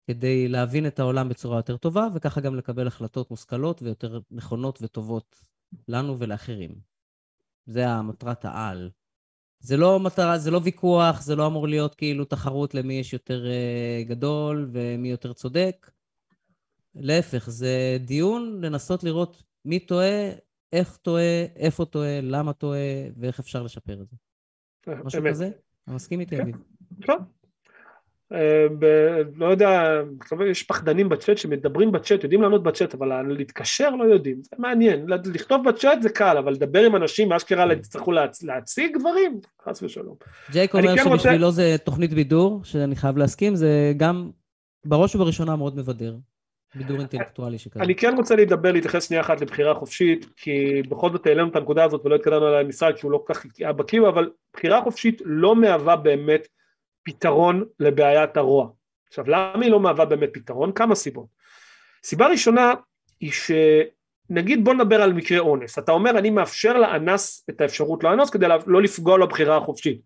כדי 0.07 0.47
להבין 0.47 0.87
את 0.87 0.99
העולם 0.99 1.29
בצורה 1.29 1.57
יותר 1.57 1.77
טובה, 1.77 2.07
וככה 2.13 2.41
גם 2.41 2.55
לקבל 2.55 2.87
החלטות 2.87 3.31
מושכלות 3.31 3.81
ויותר 3.81 4.19
נכונות 4.31 4.79
וטובות 4.81 5.35
לנו 5.87 6.19
ולאחרים. 6.19 6.75
זה 7.65 7.87
המטרת 7.87 8.45
העל. 8.45 8.89
זה 9.59 9.77
לא 9.77 9.99
מטרה, 9.99 10.37
זה 10.37 10.51
לא 10.51 10.61
ויכוח, 10.63 11.21
זה 11.21 11.35
לא 11.35 11.47
אמור 11.47 11.67
להיות 11.67 11.95
כאילו 11.95 12.25
תחרות 12.25 12.73
למי 12.73 12.93
יש 12.93 13.13
יותר 13.13 13.45
uh, 13.45 14.09
גדול 14.09 14.69
ומי 14.71 15.09
יותר 15.09 15.33
צודק. 15.33 15.91
להפך, 16.95 17.49
זה 17.49 17.97
דיון 18.05 18.61
לנסות 18.61 19.03
לראות 19.03 19.43
מי 19.65 19.79
טועה, 19.79 20.31
איך 20.73 20.97
טועה, 20.97 21.45
איפה 21.55 21.85
טועה, 21.85 22.19
למה 22.21 22.53
טועה, 22.53 22.79
ואיך 23.17 23.39
אפשר 23.39 23.63
לשפר 23.63 24.01
את 24.01 24.07
זה. 24.07 24.15
משהו 25.03 25.23
כזה? 25.29 25.49
אתה 25.83 25.91
מסכים 25.91 26.19
איתי, 26.19 26.35
כן. 26.35 26.41
אביב? 26.41 26.55
כן. 27.01 27.13
אה, 28.33 28.67
לא 29.35 29.45
יודע, 29.45 30.01
יש 30.49 30.63
פחדנים 30.63 31.09
בצ'אט 31.09 31.37
שמדברים 31.37 31.91
בצ'אט, 31.91 32.23
יודעים 32.23 32.41
לענות 32.41 32.63
בצ'אט, 32.63 32.93
אבל 32.93 33.21
להתקשר 33.21 33.89
לא 33.89 34.03
יודעים, 34.03 34.41
זה 34.43 34.55
מעניין, 34.59 35.05
לכתוב 35.33 35.69
בצ'אט 35.69 36.01
זה 36.01 36.09
קל, 36.09 36.37
אבל 36.37 36.53
לדבר 36.53 36.85
עם 36.85 36.95
אנשים, 36.95 37.33
אשכרה 37.33 37.73
יצטרכו 37.73 38.11
להציג 38.43 38.97
דברים, 38.99 39.39
חס 39.65 39.83
ושלום. 39.83 40.15
ג'ייק 40.51 40.75
אומר 40.75 40.97
כן 40.97 41.03
שבשבילו 41.03 41.51
זה 41.51 41.75
תוכנית 41.83 42.13
בידור, 42.13 42.61
שאני 42.63 42.95
חייב 42.95 43.17
להסכים, 43.17 43.55
זה 43.55 43.93
גם 43.97 44.29
בראש 44.85 45.15
ובראשונה 45.15 45.55
מאוד 45.55 45.77
מבדר. 45.77 46.15
בידור 46.75 46.99
אינטלקטואלי 46.99 47.59
שכזה. 47.59 47.83
אני 47.83 47.95
כן 47.95 48.13
רוצה 48.17 48.35
לדבר, 48.35 48.71
להתייחס 48.71 49.07
שנייה 49.07 49.21
אחת 49.21 49.41
לבחירה 49.41 49.75
חופשית, 49.75 50.25
כי 50.37 50.81
בכל 50.89 51.11
זאת 51.11 51.27
העלינו 51.27 51.49
את 51.49 51.55
הנקודה 51.55 51.83
הזאת 51.83 52.05
ולא 52.05 52.15
התקדמנו 52.15 52.45
על 52.45 52.65
המשרד 52.65 52.95
כי 52.95 53.01
הוא 53.03 53.11
לא 53.11 53.23
כל 53.27 53.33
כך 53.33 53.45
היה 53.57 53.73
בקיא, 53.73 54.01
אבל 54.01 54.29
בחירה 54.53 54.81
חופשית 54.81 55.21
לא 55.25 55.55
מהווה 55.55 55.95
באמת 55.95 56.47
פתרון 57.03 57.65
לבעיית 57.79 58.37
הרוע. 58.37 58.69
עכשיו 59.07 59.29
למה 59.29 59.59
היא 59.61 59.71
לא 59.71 59.79
מהווה 59.79 60.05
באמת 60.05 60.29
פתרון? 60.33 60.71
כמה 60.71 60.95
סיבות. 60.95 61.27
סיבה 62.03 62.27
ראשונה 62.27 62.73
היא 63.19 63.31
שנגיד 63.31 64.65
בוא 64.65 64.73
נדבר 64.73 65.01
על 65.01 65.13
מקרה 65.13 65.39
אונס, 65.39 65.79
אתה 65.79 65.91
אומר 65.91 66.17
אני 66.17 66.29
מאפשר 66.29 66.77
לאנס 66.77 67.45
את 67.49 67.61
האפשרות 67.61 68.03
לאנוס 68.03 68.29
כדי 68.29 68.45
לא 68.67 68.81
לפגוע 68.81 69.17
לו 69.17 69.27
בחירה 69.27 69.57
החופשית, 69.57 70.01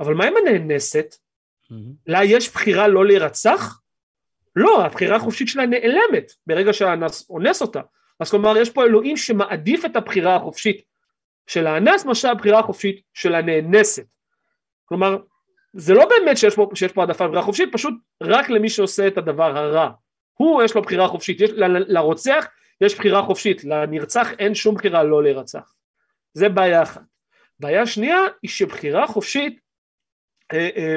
אבל 0.00 0.14
מה 0.14 0.24
עם 0.24 0.34
הנאנסת? 0.36 1.14
Mm-hmm. 1.14 1.74
לה 2.06 2.24
יש 2.24 2.52
בחירה 2.52 2.88
לא 2.88 3.06
להירצח? 3.06 3.80
לא, 4.56 4.84
הבחירה 4.84 5.16
החופשית 5.16 5.48
שלה 5.48 5.66
נעלמת 5.66 6.32
ברגע 6.46 6.72
שהאנס 6.72 7.30
אונס 7.30 7.62
אותה. 7.62 7.80
אז 8.20 8.30
כלומר 8.30 8.56
יש 8.56 8.70
פה 8.70 8.84
אלוהים 8.84 9.16
שמעדיף 9.16 9.84
את 9.84 9.96
הבחירה 9.96 10.36
החופשית 10.36 10.82
של 11.46 11.66
האנס 11.66 12.04
מאשר 12.04 12.30
הבחירה 12.30 12.58
החופשית 12.58 13.00
של 13.14 13.34
הנאנסת. 13.34 14.06
כלומר, 14.84 15.18
זה 15.72 15.94
לא 15.94 16.08
באמת 16.08 16.38
שיש 16.38 16.54
פה, 16.54 16.70
שיש 16.74 16.92
פה 16.92 17.00
העדפה 17.00 17.24
לבחירה 17.24 17.42
חופשית, 17.42 17.68
פשוט 17.72 17.94
רק 18.22 18.50
למי 18.50 18.68
שעושה 18.68 19.06
את 19.06 19.18
הדבר 19.18 19.58
הרע. 19.58 19.90
הוא 20.34 20.62
יש 20.62 20.74
לו 20.74 20.82
בחירה 20.82 21.08
חופשית, 21.08 21.40
יש, 21.40 21.50
ל, 21.50 21.94
לרוצח 21.98 22.46
יש 22.80 22.98
בחירה 22.98 23.22
חופשית, 23.22 23.64
לנרצח 23.64 24.32
אין 24.38 24.54
שום 24.54 24.74
בחירה 24.74 25.02
לא 25.02 25.22
להירצח. 25.22 25.72
זה 26.32 26.48
בעיה 26.48 26.82
אחת. 26.82 27.02
בעיה 27.60 27.86
שנייה 27.86 28.18
היא 28.42 28.50
שבחירה 28.50 29.06
חופשית 29.06 29.60
אה, 30.52 30.68
אה, 30.76 30.94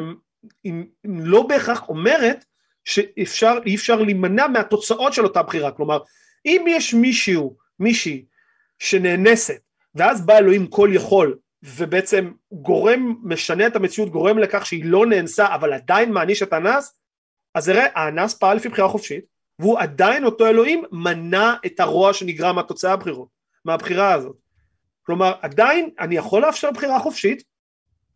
היא 0.64 0.74
לא 1.04 1.48
בהכרח 1.48 1.90
אומרת 1.90 2.46
שאפשר, 2.88 3.58
אי 3.66 3.76
אפשר 3.76 3.96
להימנע 4.02 4.48
מהתוצאות 4.48 5.14
של 5.14 5.24
אותה 5.24 5.44
בחירה, 5.44 5.72
כלומר 5.72 6.00
אם 6.46 6.66
יש 6.68 6.94
מישהו, 6.94 7.56
מישהי 7.80 8.26
שנאנסת 8.80 9.60
ואז 9.96 10.26
בא 10.26 10.38
אלוהים 10.38 10.68
כל 10.68 10.90
יכול 10.94 11.38
ובעצם 11.64 12.32
גורם, 12.52 13.16
משנה 13.24 13.68
את 13.68 13.76
המציאות, 13.76 14.10
גורם 14.10 14.38
לכך 14.38 14.66
שהיא 14.66 14.86
לא 14.86 15.06
נאנסה 15.06 15.56
אבל 15.56 15.74
עדיין 15.74 16.12
מעניש 16.12 16.44
את 16.44 16.54
האנס, 16.54 17.00
אז 17.56 17.70
הרי 17.70 17.84
האנס 17.96 18.34
פעל 18.34 18.58
לפי 18.58 18.70
בחירה 18.70 18.88
חופשית 18.88 19.26
והוא 19.60 19.80
עדיין 19.80 20.26
אותו 20.26 20.48
אלוהים 20.48 20.84
מנע 20.92 21.54
את 21.66 21.80
הרוע 21.80 22.14
שנגרם 22.14 22.56
מהתוצאה 22.56 22.94
הבחירות, 22.94 23.28
מהבחירה 23.66 24.14
הזאת. 24.14 24.36
כלומר 25.04 25.34
עדיין 25.42 25.90
אני 26.00 26.16
יכול 26.16 26.42
לאפשר 26.42 26.72
בחירה 26.72 27.00
חופשית, 27.00 27.44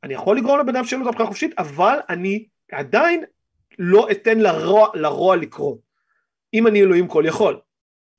אני 0.04 0.14
יכול 0.14 0.38
לגרום 0.38 0.60
לבן 0.60 0.76
אדם 0.76 0.86
שיהיה 0.86 1.00
לו 1.00 1.06
את 1.06 1.10
הבחירה 1.10 1.26
החופשית, 1.26 1.60
אבל 1.60 2.00
אני 2.10 2.46
עדיין 2.72 3.24
לא 3.84 4.12
אתן 4.12 4.40
לרוע, 4.40 4.88
לרוע 4.94 5.36
לקרות. 5.36 5.80
אם 6.54 6.68
אני 6.68 6.82
אלוהים 6.82 7.08
כל 7.08 7.24
יכול. 7.28 7.60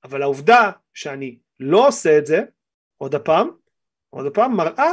אבל 0.04 0.22
העובדה 0.22 0.70
שאני 0.94 1.38
לא 1.60 1.88
עושה 1.88 2.18
את 2.18 2.26
זה, 2.26 2.42
עוד 2.98 3.14
הפעם, 3.14 3.50
עוד 4.10 4.26
הפעם 4.26 4.56
מראה 4.56 4.92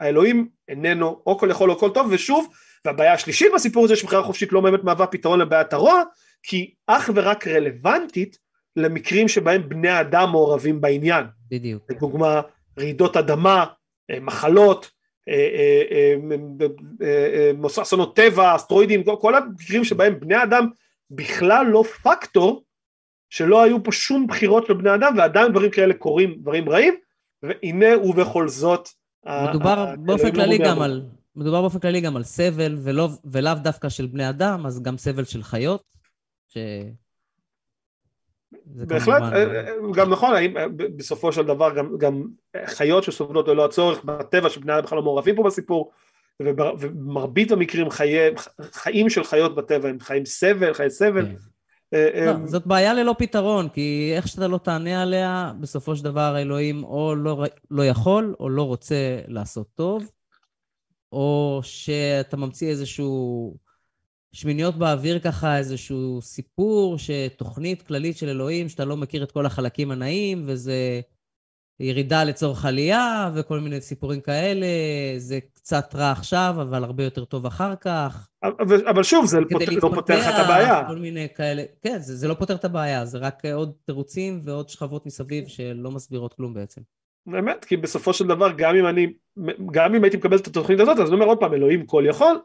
שהאלוהים 0.00 0.48
איננו 0.68 1.22
או 1.26 1.38
כל 1.38 1.48
יכול 1.50 1.70
או 1.70 1.78
כל 1.78 1.90
טוב, 1.94 2.06
ושוב, 2.10 2.54
והבעיה 2.84 3.12
השלישית 3.12 3.52
בסיפור 3.54 3.84
הזה 3.84 3.96
שבחירה 3.96 4.22
חופשית 4.22 4.52
לא 4.52 4.60
באמת 4.60 4.84
מהווה 4.84 5.06
פתרון 5.06 5.40
לבעיית 5.40 5.72
הרוע, 5.72 6.02
כי 6.42 6.74
אך 6.86 7.10
ורק 7.14 7.46
רלוונטית 7.48 8.38
למקרים 8.76 9.28
שבהם 9.28 9.68
בני 9.68 10.00
אדם 10.00 10.30
מעורבים 10.30 10.80
בעניין. 10.80 11.24
בדיוק. 11.50 11.82
לדוגמה, 11.90 12.40
רעידות 12.78 13.16
אדמה, 13.16 13.64
מחלות, 14.20 14.90
אסונות 17.82 18.16
טבע, 18.16 18.56
אסטרואידים, 18.56 19.02
כל 19.20 19.34
המקרים 19.34 19.84
שבהם 19.84 20.20
בני 20.20 20.42
אדם 20.42 20.68
בכלל 21.10 21.66
לא 21.66 21.84
פקטור, 22.02 22.64
שלא 23.30 23.62
היו 23.62 23.82
פה 23.82 23.92
שום 23.92 24.26
בחירות 24.26 24.66
של 24.66 24.74
בני 24.74 24.94
אדם 24.94 25.14
ועדיין 25.16 25.52
דברים 25.52 25.70
כאלה 25.70 25.94
קורים, 25.94 26.34
דברים 26.40 26.68
רעים, 26.68 26.94
והנה 27.42 27.98
ובכל 27.98 28.48
זאת 28.48 28.88
מדובר 29.26 29.94
באופן 29.98 30.32
כללי 30.32 30.58
גם 30.58 30.82
על, 30.82 31.02
מדובר 31.36 31.60
באופן 31.60 31.78
כללי 31.78 32.00
גם 32.00 32.16
על 32.16 32.22
סבל 32.22 32.76
ולא, 32.82 33.08
ולאו 33.24 33.54
דווקא 33.62 33.88
של 33.88 34.06
בני 34.06 34.28
אדם, 34.28 34.66
אז 34.66 34.82
גם 34.82 34.98
סבל 34.98 35.24
של 35.24 35.42
חיות, 35.42 35.82
ש... 36.48 36.58
בהחלט, 38.66 39.18
כמובן... 39.18 39.36
אה, 39.36 39.68
אה, 39.68 39.74
גם 39.94 40.10
נכון, 40.10 40.34
האם 40.34 40.56
אה, 40.56 40.68
בסופו 40.96 41.32
של 41.32 41.42
דבר 41.42 41.74
גם, 41.74 41.98
גם 41.98 42.24
חיות 42.66 43.04
שסובלות 43.04 43.48
ללא 43.48 43.64
הצורך 43.64 44.04
בטבע 44.04 44.50
שבני 44.50 44.74
אדם 44.74 44.82
בכלל 44.82 44.96
לא 44.96 45.02
מעורבים 45.02 45.36
פה 45.36 45.42
בסיפור, 45.42 45.90
ובמרבית 46.42 47.52
המקרים 47.52 47.90
חיי, 47.90 48.30
חיים 48.60 49.10
של 49.10 49.24
חיות 49.24 49.54
בטבע 49.54 49.88
הם 49.88 50.00
חיים 50.00 50.24
סבל, 50.24 50.74
חיי 50.74 50.90
סבל. 50.90 51.26
כן. 51.26 51.34
לא, 52.26 52.46
זאת 52.46 52.66
בעיה 52.66 52.94
ללא 52.94 53.14
פתרון, 53.18 53.68
כי 53.68 54.12
איך 54.16 54.28
שאתה 54.28 54.48
לא 54.48 54.58
תענה 54.58 55.02
עליה, 55.02 55.52
בסופו 55.60 55.96
של 55.96 56.04
דבר 56.04 56.38
אלוהים 56.38 56.84
או 56.84 57.14
לא, 57.14 57.44
לא 57.70 57.86
יכול 57.86 58.34
או 58.40 58.48
לא 58.48 58.62
רוצה 58.62 59.20
לעשות 59.28 59.66
טוב, 59.74 60.10
או 61.12 61.60
שאתה 61.62 62.36
ממציא 62.36 62.68
איזשהו 62.68 63.56
שמיניות 64.34 64.76
באוויר 64.76 65.18
ככה, 65.18 65.58
איזשהו 65.58 66.22
סיפור, 66.22 66.96
שתוכנית 66.98 67.82
כללית 67.82 68.16
של 68.16 68.28
אלוהים, 68.28 68.68
שאתה 68.68 68.84
לא 68.84 68.96
מכיר 68.96 69.22
את 69.22 69.32
כל 69.32 69.46
החלקים 69.46 69.90
הנאים, 69.90 70.44
וזה 70.46 71.00
ירידה 71.80 72.24
לצורך 72.24 72.64
עלייה, 72.64 73.30
וכל 73.34 73.60
מיני 73.60 73.80
סיפורים 73.80 74.20
כאלה, 74.20 74.66
זה 75.16 75.38
קצת 75.54 75.94
רע 75.94 76.10
עכשיו, 76.10 76.54
אבל 76.62 76.84
הרבה 76.84 77.04
יותר 77.04 77.24
טוב 77.24 77.46
אחר 77.46 77.76
כך. 77.76 78.28
אבל, 78.42 78.88
אבל 78.88 79.02
שוב, 79.02 79.26
זה 79.26 79.38
פות... 79.50 79.62
לא 79.82 79.90
פותר 79.94 80.18
לך 80.18 80.26
את 80.28 80.44
הבעיה. 80.44 80.84
כל 80.88 80.96
מיני 80.96 81.28
כאלה, 81.36 81.62
כן, 81.82 81.98
זה, 81.98 82.16
זה 82.16 82.28
לא 82.28 82.34
פותר 82.34 82.54
את 82.54 82.64
הבעיה, 82.64 83.04
זה 83.04 83.18
רק 83.18 83.44
עוד 83.44 83.72
תירוצים 83.86 84.40
ועוד 84.44 84.68
שכבות 84.68 85.06
מסביב 85.06 85.46
שלא 85.46 85.90
מסבירות 85.90 86.34
כלום 86.34 86.54
בעצם. 86.54 86.80
באמת, 87.26 87.64
כי 87.64 87.76
בסופו 87.76 88.12
של 88.12 88.26
דבר, 88.26 88.52
גם 88.56 88.76
אם 88.76 88.86
אני, 88.86 89.06
גם 89.72 89.94
אם 89.94 90.04
הייתי 90.04 90.16
מקבל 90.16 90.36
את 90.36 90.46
התוכנית 90.46 90.80
הזאת, 90.80 90.98
אז 90.98 91.08
אני 91.08 91.14
אומר 91.14 91.26
עוד 91.26 91.38
פעם, 91.38 91.54
אלוהים 91.54 91.86
כל 91.86 92.04
יכול, 92.08 92.40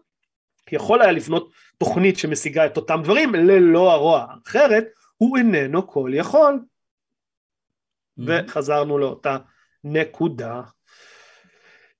יכול 0.74 1.02
היה 1.02 1.12
לבנות 1.12 1.52
תוכנית 1.78 2.18
שמשיגה 2.18 2.66
את 2.66 2.78
אותם 2.78 3.00
דברים 3.04 3.36
ללא 3.36 3.92
הרוע, 3.92 4.26
אחרת 4.48 4.86
הוא 5.18 5.38
איננו 5.38 5.88
כל 5.88 6.12
יכול. 6.14 6.60
Mm-hmm. 6.60 8.24
וחזרנו 8.26 8.98
לאותה 8.98 9.38
נקודה. 9.84 10.62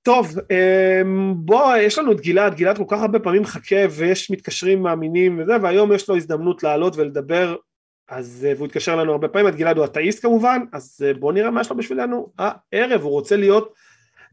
טוב, 0.02 0.34
אמ, 0.50 1.34
בוא, 1.36 1.76
יש 1.76 1.98
לנו 1.98 2.12
את 2.12 2.20
גלעד, 2.20 2.54
גלעד 2.54 2.76
כל 2.76 2.84
כך 2.88 3.00
הרבה 3.00 3.18
פעמים 3.18 3.44
חכה 3.44 3.76
ויש 3.90 4.30
מתקשרים 4.30 4.82
מאמינים 4.82 5.38
וזה, 5.38 5.52
והיום 5.62 5.92
יש 5.92 6.08
לו 6.08 6.16
הזדמנות 6.16 6.62
לעלות 6.62 6.96
ולדבר, 6.96 7.56
אז, 8.08 8.46
אה, 8.48 8.52
והוא 8.56 8.66
התקשר 8.66 8.96
לנו 8.96 9.12
הרבה 9.12 9.28
פעמים, 9.28 9.48
את 9.48 9.54
גלעד 9.54 9.76
הוא 9.76 9.84
אתאיסט 9.84 10.22
כמובן, 10.22 10.62
אז 10.72 11.04
אה, 11.06 11.14
בוא 11.14 11.32
נראה 11.32 11.50
מה 11.50 11.60
יש 11.60 11.70
לו 11.70 11.76
בשבילנו 11.76 12.32
הערב, 12.38 13.02
הוא 13.02 13.10
רוצה 13.10 13.36
להיות, 13.36 13.74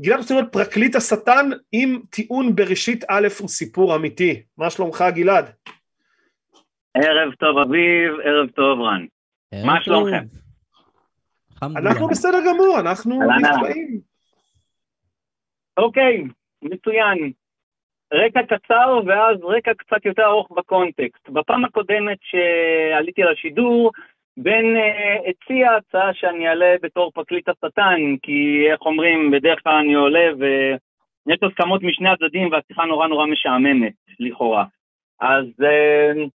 גלעד 0.01 0.19
רוצה 0.19 0.33
להיות 0.33 0.51
פרקליט 0.51 0.95
השטן 0.95 1.49
עם 1.71 1.99
טיעון 2.09 2.55
בראשית 2.55 3.03
א' 3.09 3.27
הוא 3.39 3.47
סיפור 3.47 3.95
אמיתי, 3.95 4.41
מה 4.57 4.69
שלומך 4.69 5.03
גלעד? 5.15 5.45
ערב 6.93 7.33
טוב 7.33 7.57
אביב, 7.57 8.13
ערב 8.23 8.49
טוב 8.49 8.81
רן, 8.81 9.05
מה 9.65 9.81
שלומכם? 9.81 10.25
אנחנו 11.63 12.07
בסדר 12.07 12.37
גמור, 12.47 12.79
אנחנו 12.79 13.19
נפלאים. 13.39 13.99
אוקיי, 15.77 16.23
מצוין. 16.61 17.31
רקע 18.13 18.39
קצר 18.43 18.99
ואז 19.07 19.37
רקע 19.43 19.71
קצת 19.73 20.05
יותר 20.05 20.23
ארוך 20.23 20.51
בקונטקסט. 20.57 21.29
בפעם 21.29 21.65
הקודמת 21.65 22.17
שעליתי 22.21 23.21
לשידור, 23.21 23.91
בן 24.37 24.75
אה, 24.75 25.29
הציע 25.29 25.71
הצעה 25.71 26.13
שאני 26.13 26.47
אעלה 26.47 26.75
בתור 26.81 27.11
פרקליט 27.11 27.49
השטן, 27.49 28.15
כי 28.23 28.67
איך 28.71 28.81
אומרים, 28.81 29.31
בדרך 29.31 29.59
כלל 29.63 29.73
אני 29.73 29.93
עולה 29.93 30.29
ויש 30.39 31.39
הסכמות 31.43 31.83
משני 31.83 32.09
הצדדים 32.09 32.51
והשיחה 32.51 32.85
נורא 32.85 33.07
נורא 33.07 33.25
משעממת, 33.25 33.93
לכאורה. 34.19 34.65
אז 35.21 35.45
אה, 35.45 36.29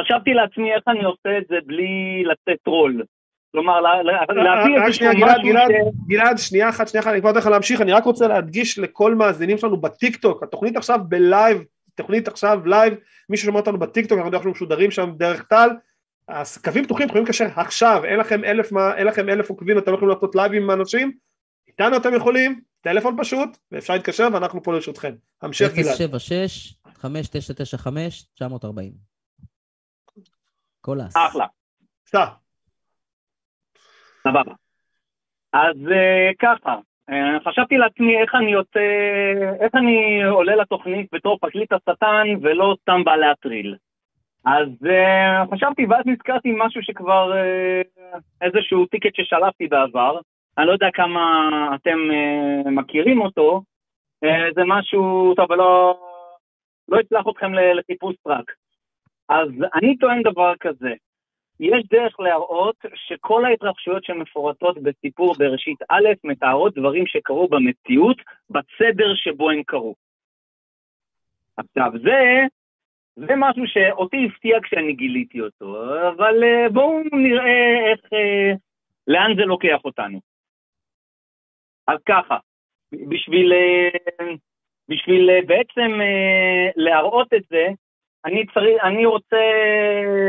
חשבתי 0.00 0.34
לעצמי 0.34 0.74
איך 0.74 0.82
אני 0.88 1.04
עושה 1.04 1.38
את 1.38 1.46
זה 1.48 1.56
בלי 1.66 2.24
לטרול. 2.24 3.02
כלומר, 3.52 3.80
להביא 3.80 4.82
איזשהו 4.82 5.06
משהו 5.16 5.52
ש... 5.52 6.08
גלעד, 6.08 6.38
שנייה 6.38 6.68
אחת, 6.68 6.88
שנייה 6.88 7.02
אחת, 7.02 7.12
אני 7.12 7.20
כבר 7.20 7.28
יודע 7.28 7.40
לך 7.40 7.46
להמשיך, 7.46 7.80
אני 7.80 7.92
רק 7.92 8.04
רוצה 8.04 8.28
להדגיש 8.28 8.78
לכל 8.78 9.14
מאזינים 9.14 9.58
שלנו 9.58 9.76
בטיקטוק, 9.76 10.42
התוכנית 10.42 10.76
עכשיו 10.76 10.98
ב 11.08 11.17
live, 11.17 11.64
תוכנית 11.94 12.28
עכשיו 12.28 12.60
live, 12.66 12.94
מי 13.30 13.36
ששומע 13.36 13.58
אותנו 13.58 13.78
בטיקטוק, 13.78 14.18
אנחנו 14.18 14.50
משודרים 14.50 14.90
שם 14.90 15.10
דרך 15.16 15.42
טל, 15.42 15.68
אז 16.28 16.58
קווים 16.58 16.84
פתוחים, 16.84 17.06
יכולים 17.06 17.24
לקשר 17.24 17.46
עכשיו, 17.56 18.04
אין 18.04 18.18
לכם 18.18 18.44
אלף, 18.44 18.72
אין 18.96 19.06
לכם 19.06 19.28
אלף 19.28 19.50
עוקבים, 19.50 19.78
אתם 19.78 19.90
לא 19.90 19.96
יכולים 19.96 20.14
לעשות 20.14 20.34
live 20.34 20.52
עם 20.52 20.70
אנשים, 20.70 21.12
איתנו 21.68 21.96
אתם 21.96 22.14
יכולים, 22.14 22.60
טלפון 22.80 23.16
פשוט, 23.20 23.48
ואפשר 23.72 23.94
להתקשר 23.94 24.28
ואנחנו 24.32 24.62
פה 24.62 24.72
לרשותכם. 24.72 25.14
המשך 25.42 25.74
גלעד. 25.74 25.96
076 25.96 26.74
5995 26.94 28.24
940 28.34 28.92
call 30.82 30.98
us. 31.00 31.16
אחלה. 31.16 31.46
סע. 32.06 32.24
סבבה. 34.22 34.52
אז 35.52 35.76
אה, 35.76 36.34
ככה, 36.38 36.76
אה, 37.10 37.48
חשבתי 37.48 37.76
לעצמי 37.76 38.22
איך 38.22 38.34
אני 38.34 38.52
יוצא, 38.52 38.80
איך 39.60 39.74
אני 39.74 40.22
עולה 40.30 40.56
לתוכנית 40.56 41.06
בתור 41.12 41.38
פרקליט 41.38 41.72
השטן 41.72 42.26
ולא 42.42 42.76
סתם 42.82 43.04
בא 43.04 43.16
להטריל. 43.16 43.76
אז 44.44 44.68
אה, 44.84 45.54
חשבתי 45.54 45.86
ואז 45.86 46.02
נזכרתי 46.06 46.52
משהו 46.56 46.82
שכבר, 46.82 47.32
אה, 47.32 48.18
איזשהו 48.40 48.86
טריק 48.86 49.14
ששלפתי 49.14 49.66
בעבר, 49.66 50.18
אני 50.58 50.66
לא 50.66 50.72
יודע 50.72 50.88
כמה 50.94 51.48
אתם 51.74 51.98
אה, 52.10 52.70
מכירים 52.70 53.20
אותו, 53.20 53.62
זה 54.54 54.62
משהו, 54.66 55.34
טוב, 55.36 55.50
ולא 55.50 55.98
לא 56.88 57.00
אשלח 57.00 57.24
אתכם 57.30 57.54
לחיפוש 57.54 58.16
טראק. 58.24 58.52
אז 59.28 59.48
אני 59.74 59.96
טוען 59.96 60.22
דבר 60.22 60.52
כזה, 60.60 60.92
יש 61.60 61.84
דרך 61.90 62.20
להראות 62.20 62.76
שכל 62.94 63.44
ההתרחשויות 63.44 64.04
שמפורטות 64.04 64.82
בסיפור 64.82 65.34
בראשית 65.38 65.78
א' 65.88 66.08
מתארות 66.24 66.74
דברים 66.74 67.06
שקרו 67.06 67.48
במציאות 67.48 68.16
בסדר 68.50 69.14
שבו 69.14 69.50
הם 69.50 69.62
קרו. 69.62 69.94
עכשיו, 71.56 71.92
זה, 72.02 72.46
זה 73.16 73.32
משהו 73.36 73.62
שאותי 73.66 74.26
הפתיע 74.26 74.58
כשאני 74.62 74.92
גיליתי 74.92 75.40
אותו, 75.40 75.84
אבל 76.08 76.44
אה, 76.44 76.68
בואו 76.68 77.02
נראה 77.12 77.90
איך, 77.90 78.00
אה, 78.12 78.52
לאן 79.06 79.36
זה 79.36 79.42
לוקח 79.42 79.84
אותנו. 79.84 80.20
אז 81.88 81.98
ככה, 82.08 82.36
בשביל, 82.92 83.52
אה, 83.52 84.26
בשביל 84.88 85.30
בעצם 85.46 86.00
להראות 86.76 87.34
את 87.34 87.42
זה, 87.50 87.66
אני, 88.24 88.46
צריך, 88.54 88.82
אני 88.84 89.06
רוצה 89.06 89.42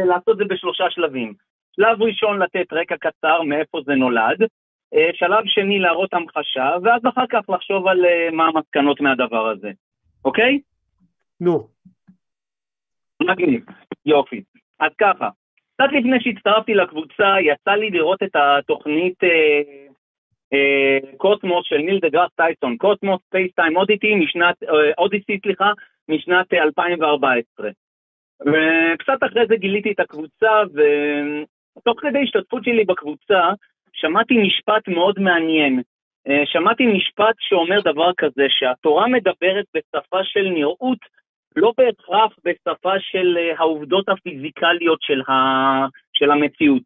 לעשות 0.06 0.30
את 0.30 0.38
זה 0.38 0.44
בשלושה 0.46 0.84
שלבים. 0.90 1.34
שלב 1.76 2.02
ראשון 2.02 2.40
לתת 2.42 2.74
רקע 2.74 2.96
קצר 2.98 3.42
מאיפה 3.42 3.80
זה 3.86 3.94
נולד, 3.94 4.38
שלב 5.14 5.44
שני 5.46 5.80
להראות 5.80 6.14
המחשה, 6.14 6.76
ואז 6.84 7.02
אחר 7.10 7.26
כך 7.30 7.50
לחשוב 7.50 7.88
על 7.88 8.06
מה 8.32 8.48
המסקנות 8.48 9.02
מהדבר 9.02 9.48
הזה, 9.48 9.72
אוקיי? 10.26 10.60
נו. 11.42 11.73
מגניב, 13.24 13.66
יופי. 14.06 14.42
אז 14.80 14.92
ככה, 14.98 15.30
קצת 15.74 15.94
לפני 15.94 16.18
שהצטרפתי 16.20 16.74
לקבוצה, 16.74 17.36
יצא 17.42 17.72
לי 17.72 17.90
לראות 17.90 18.24
את 18.24 18.36
התוכנית 18.36 19.24
אה, 19.24 19.62
אה, 20.54 20.98
קוסמוס 21.18 21.66
של 21.66 21.78
ניל 21.78 22.00
דה 22.00 22.10
גראס 22.10 22.32
טייסון, 22.36 22.78
Cosmos: 22.78 23.22
A 23.28 23.32
Space 23.32 23.52
Time 23.56 23.78
Oddity 23.78 24.16
משנת, 24.16 24.64
אה, 24.64 24.92
Odyssey 24.98 25.40
סליחה, 25.42 25.72
משנת 26.10 26.54
2014. 26.54 27.70
וקצת 28.42 29.18
אחרי 29.28 29.48
זה 29.48 29.56
גיליתי 29.56 29.92
את 29.92 30.00
הקבוצה, 30.00 30.52
ותוך 30.74 32.00
כדי 32.00 32.24
השתתפות 32.24 32.64
שלי 32.64 32.84
בקבוצה, 32.86 33.52
שמעתי 33.94 34.38
משפט 34.38 34.88
מאוד 34.88 35.20
מעניין. 35.20 35.82
אה, 36.28 36.44
שמעתי 36.46 36.86
משפט 36.86 37.36
שאומר 37.40 37.82
דבר 37.82 38.12
כזה, 38.18 38.46
שהתורה 38.50 39.08
מדברת 39.08 39.66
בשפה 39.76 40.24
של 40.24 40.50
נראות, 40.50 41.00
לא 41.56 41.74
בהכרח 41.78 42.36
בשפה 42.46 42.94
של 43.00 43.38
אה, 43.38 43.54
העובדות 43.58 44.10
הפיזיקליות 44.10 45.02
של, 45.02 45.22
ה... 45.22 45.34
של 46.14 46.32
המציאות. 46.32 46.84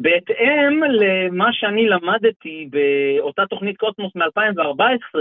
ובהתאם 0.00 0.82
למה 0.84 1.52
שאני 1.52 1.88
למדתי 1.88 2.68
באותה 2.70 3.46
תוכנית 3.46 3.76
קוסמוס 3.76 4.16
מ-2014, 4.16 5.18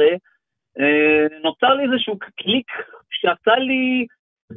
אה, 0.79 1.25
נוצר 1.43 1.73
לי 1.73 1.83
איזשהו 1.83 2.17
קליק 2.35 2.71
שעשה 3.11 3.55
לי 3.55 4.05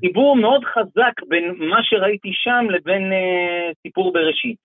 חיבור 0.00 0.36
מאוד 0.36 0.64
חזק 0.64 1.12
בין 1.28 1.54
מה 1.58 1.82
שראיתי 1.82 2.30
שם 2.32 2.66
לבין 2.70 3.12
uh, 3.12 3.74
סיפור 3.82 4.12
בראשית. 4.12 4.56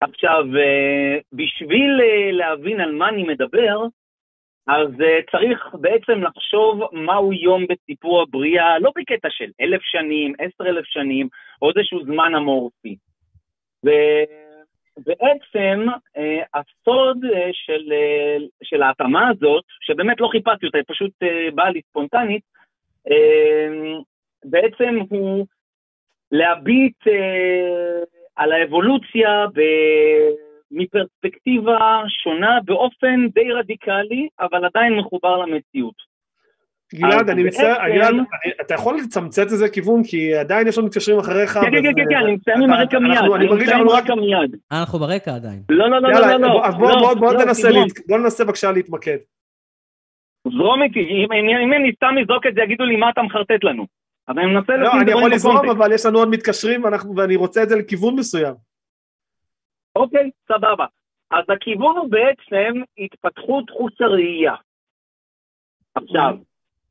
עכשיו, 0.00 0.44
אה, 0.56 1.18
בשביל 1.32 2.00
אה, 2.00 2.32
להבין 2.32 2.80
על 2.80 2.92
מה 2.92 3.08
אני 3.08 3.22
מדבר, 3.22 3.86
אז 4.66 4.88
צריך 5.30 5.68
בעצם 5.80 6.22
לחשוב 6.22 6.80
מהו 6.92 7.32
יום 7.32 7.66
בסיפור 7.68 8.22
הבריאה, 8.22 8.78
לא 8.78 8.92
בקטע 8.96 9.28
של 9.30 9.50
אלף 9.60 9.80
שנים, 9.82 10.32
עשר 10.38 10.70
אלף 10.70 10.84
שנים, 10.84 11.28
או 11.62 11.70
איזשהו 11.70 12.04
זמן 12.04 12.34
אמורפי. 12.34 12.96
ובעצם 13.84 15.86
הסוד 16.54 17.18
של, 17.52 17.92
של 18.62 18.82
ההתאמה 18.82 19.28
הזאת, 19.28 19.64
שבאמת 19.80 20.20
לא 20.20 20.28
חיפשתי 20.32 20.66
אותה, 20.66 20.78
היא 20.78 20.84
פשוט 20.88 21.12
באה 21.54 21.70
לי 21.70 21.80
ספונטנית, 21.90 22.42
בעצם 24.44 24.98
הוא 25.10 25.46
להביט 26.32 27.08
אה, 27.08 28.02
על 28.36 28.52
האבולוציה 28.52 29.46
ב... 29.54 29.60
מפרספקטיבה 30.72 32.02
שונה 32.08 32.58
באופן 32.64 33.26
די 33.34 33.52
רדיקלי, 33.52 34.28
אבל 34.40 34.64
עדיין 34.64 34.94
מחובר 34.94 35.36
למציאות. 35.36 36.12
גלעד, 36.94 37.30
אני 37.30 37.42
מצטער, 37.42 37.88
גלעד, 37.88 38.14
אתה 38.60 38.74
יכול 38.74 38.96
לצמצת 38.96 39.46
איזה 39.52 39.68
כיוון, 39.68 40.02
כי 40.04 40.34
עדיין 40.34 40.68
יש 40.68 40.78
לנו 40.78 40.86
מתקשרים 40.86 41.18
אחריך. 41.18 41.52
כן, 41.52 41.60
כן, 41.60 41.82
כן, 41.82 42.04
כן, 42.10 42.16
אני 42.16 42.36
מסיים 42.36 42.62
עם 42.62 42.72
הרקע 42.72 42.98
מיד. 42.98 43.18
אני 43.34 43.46
מרגיש 43.46 43.68
שאנחנו 43.68 44.16
מיד. 44.16 44.56
אנחנו 44.72 44.98
ברקע 44.98 45.34
עדיין. 45.34 45.62
לא, 45.68 45.90
לא, 45.90 46.02
לא, 46.02 46.10
לא, 46.10 46.36
לא. 46.36 46.66
אז 46.66 46.74
בוא 48.08 48.18
ננסה 48.18 48.44
בבקשה 48.44 48.72
להתמקד. 48.72 49.16
זרום 50.48 50.82
איתי, 50.82 51.00
אם 51.64 51.72
אני 51.72 51.92
סתם 51.96 52.14
אזרוק 52.22 52.46
את 52.46 52.54
זה, 52.54 52.60
יגידו 52.62 52.84
לי 52.84 52.96
מה 52.96 53.10
אתה 53.10 53.22
מחרטט 53.22 53.64
לנו. 53.64 53.86
אבל 54.28 54.42
אני 54.42 54.54
מנסה 54.54 54.76
לא, 54.76 55.00
אני 55.00 55.10
יכול 55.10 55.32
לזרום, 55.32 55.70
אבל 55.70 55.92
יש 55.92 56.06
לנו 56.06 56.18
עוד 56.18 56.28
מתקשרים 56.28 56.84
ואני 57.16 57.36
רוצה 57.36 57.62
את 57.62 57.68
זה 57.68 57.76
לכיוון 57.76 58.14
מסוים. 58.14 58.54
אוקיי, 59.96 60.30
סבבה. 60.48 60.86
אז 61.30 61.44
הכיוון 61.48 61.96
הוא 61.96 62.10
בעצם 62.10 62.80
התפתחות 62.98 63.70
חוץ 63.70 64.00
הראייה. 64.00 64.54
עכשיו, 65.94 66.36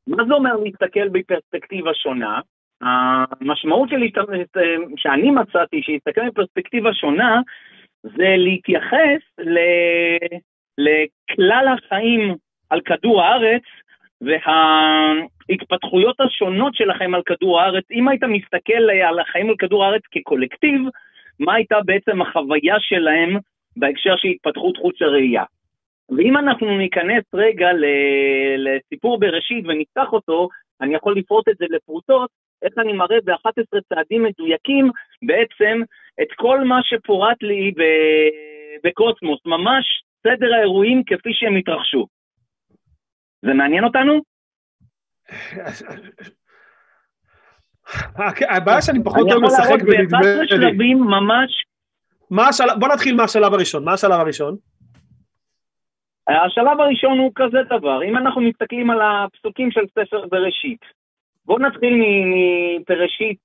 מה 0.06 0.24
זה 0.24 0.34
אומר 0.34 0.56
להסתכל 0.56 1.08
בפרספקטיבה 1.08 1.94
שונה? 1.94 2.40
המשמעות 2.80 3.88
שלי, 3.88 4.12
שאני 4.96 5.30
מצאתי 5.30 5.82
שהסתכל 5.82 6.28
בפרספקטיבה 6.28 6.94
שונה, 6.94 7.40
זה 8.02 8.34
להתייחס 8.36 9.22
ל... 9.38 9.58
לכלל 10.78 11.66
החיים 11.76 12.34
על 12.70 12.80
כדור 12.80 13.22
הארץ 13.22 13.62
וההתפתחויות 15.48 16.20
השונות 16.20 16.74
שלכם 16.74 17.14
על 17.14 17.22
כדור 17.26 17.60
הארץ, 17.60 17.84
אם 17.90 18.08
היית 18.08 18.24
מסתכל 18.24 18.90
על 19.08 19.18
החיים 19.18 19.48
על 19.48 19.56
כדור 19.58 19.84
הארץ 19.84 20.02
כקולקטיב, 20.10 20.82
מה 21.40 21.54
הייתה 21.54 21.76
בעצם 21.84 22.22
החוויה 22.22 22.76
שלהם 22.80 23.38
בהקשר 23.76 24.16
של 24.16 24.28
התפתחות 24.28 24.76
חוץ 24.76 25.02
הראייה. 25.02 25.44
ואם 26.16 26.36
אנחנו 26.36 26.78
ניכנס 26.78 27.24
רגע 27.34 27.68
לסיפור 28.56 29.20
בראשית 29.20 29.64
ונפתח 29.66 30.12
אותו, 30.12 30.48
אני 30.80 30.94
יכול 30.94 31.16
לפרוט 31.18 31.48
את 31.48 31.56
זה 31.58 31.64
לפרוטות, 31.70 32.30
איך 32.62 32.78
אני 32.78 32.92
מראה 32.92 33.16
ב-11 33.24 33.80
צעדים 33.88 34.22
מדויקים 34.22 34.90
בעצם 35.22 35.80
את 36.22 36.28
כל 36.36 36.64
מה 36.64 36.80
שפורט 36.82 37.42
לי 37.42 37.72
בקוסמוס, 38.84 39.40
ממש 39.46 40.04
סדר 40.22 40.54
האירועים 40.54 41.02
כפי 41.06 41.30
שהם 41.32 41.56
התרחשו. 41.56 42.06
זה 43.42 43.52
מעניין 43.54 43.84
אותנו? 43.84 44.20
הבעיה 48.50 48.82
שאני 48.82 49.04
פחות 49.04 49.32
אוהב 49.32 49.42
לשחק 49.42 49.82
בנדמה 49.82 50.20
לי. 50.20 50.48
שלבים 50.48 50.98
ממש... 50.98 51.64
בוא 52.78 52.88
נתחיל 52.88 53.14
מהשלב 53.14 53.54
הראשון, 53.54 53.84
מה 53.84 53.92
השלב 53.92 54.20
הראשון? 54.20 54.56
השלב 56.28 56.80
הראשון 56.80 57.18
הוא 57.18 57.32
כזה 57.34 57.58
דבר, 57.62 58.04
אם 58.04 58.16
אנחנו 58.16 58.40
מסתכלים 58.40 58.90
על 58.90 58.98
הפסוקים 59.02 59.70
של 59.70 59.80
ספר 59.90 60.26
בראשית, 60.30 60.80
בואו 61.46 61.58
נתחיל 61.58 61.94
מפראשית, 61.94 63.38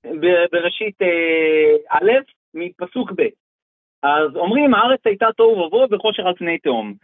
בראשית 0.52 1.02
אה, 1.02 1.98
א', 1.98 2.10
מפסוק 2.54 3.12
ב'. 3.16 3.22
אז 4.02 4.36
אומרים, 4.36 4.74
הארץ 4.74 5.00
הייתה 5.04 5.26
תוהו 5.36 5.58
ובוהו 5.58 5.90
וחושך 5.90 6.22
על 6.26 6.34
פני 6.34 6.58
תהום. 6.58 6.94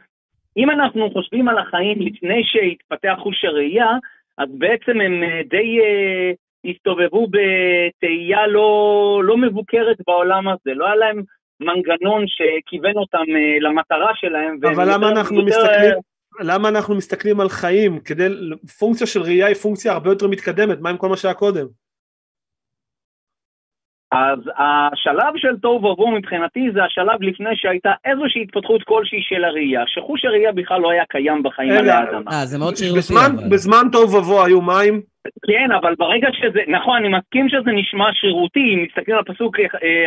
אם 0.57 0.71
אנחנו 0.71 1.11
חושבים 1.11 1.49
על 1.49 1.59
החיים 1.59 2.01
לפני 2.01 2.43
שהתפתח 2.45 3.15
חוש 3.19 3.45
הראייה, 3.45 3.91
אז 4.39 4.49
בעצם 4.59 5.01
הם 5.01 5.23
אה, 5.23 5.41
די 5.49 5.79
uh, 5.81 6.44
הסתובבו 6.65 7.27
בתהייה 7.27 8.47
לא, 8.47 9.21
לא 9.25 9.37
מבוקרת 9.37 9.97
בעולם 10.07 10.49
הזה, 10.49 10.75
לא 10.75 10.87
היה 10.87 10.97
להם 10.97 11.23
מנגנון 11.61 12.25
שכיוון 12.27 12.97
אותם 12.97 13.19
uh, 13.19 13.63
למטרה 13.63 14.11
שלהם. 14.15 14.59
אבל 14.75 14.95
למה 14.95 15.09
אנחנו 15.09 15.41
יותר... 15.41 15.59
מסתכלים... 15.59 15.95
למה 16.41 16.69
אנחנו 16.69 16.95
מסתכלים 16.95 17.41
על 17.41 17.49
חיים? 17.49 18.01
כדי, 18.01 18.29
פונקציה 18.79 19.07
של 19.07 19.23
ראייה 19.23 19.47
היא 19.47 19.55
פונקציה 19.55 19.93
הרבה 19.93 20.11
יותר 20.11 20.29
מתקדמת, 20.29 20.81
מה 20.81 20.91
עם 20.91 20.97
כל 20.97 21.09
מה 21.09 21.17
שהיה 21.17 21.35
קודם? 21.35 21.67
אז 24.15 24.39
השלב 24.59 25.33
של 25.37 25.57
תוהו 25.63 25.75
ובוהו 25.75 26.11
מבחינתי 26.11 26.71
זה 26.75 26.85
השלב 26.85 27.23
לפני 27.23 27.51
שהייתה 27.55 27.93
איזושהי 28.05 28.43
התפתחות 28.43 28.83
כלשהי 28.83 29.19
של 29.23 29.45
הראייה, 29.45 29.83
שחוש 29.87 30.25
הראייה 30.25 30.53
בכלל 30.53 30.81
לא 30.81 30.91
היה 30.91 31.05
קיים 31.09 31.43
בחיים 31.43 31.73
על 31.73 31.89
האדמה. 31.89 32.31
אה, 32.33 32.47
זה 32.47 32.59
מאוד 32.59 32.77
שרירותי. 32.77 32.99
בזמן, 32.99 33.51
בזמן 33.51 33.85
תוהו 33.93 34.11
ובוהו 34.11 34.45
היו 34.45 34.61
מים? 34.61 35.01
כן, 35.47 35.73
אבל 35.81 35.95
ברגע 35.99 36.29
שזה, 36.33 36.61
נכון, 36.69 36.97
אני 36.97 37.09
מסכים 37.19 37.49
שזה 37.49 37.71
נשמע 37.81 38.09
שרירותי, 38.13 38.61
אם 38.75 38.85
נסתכל 38.85 39.13
על 39.13 39.25
פסוק 39.25 39.57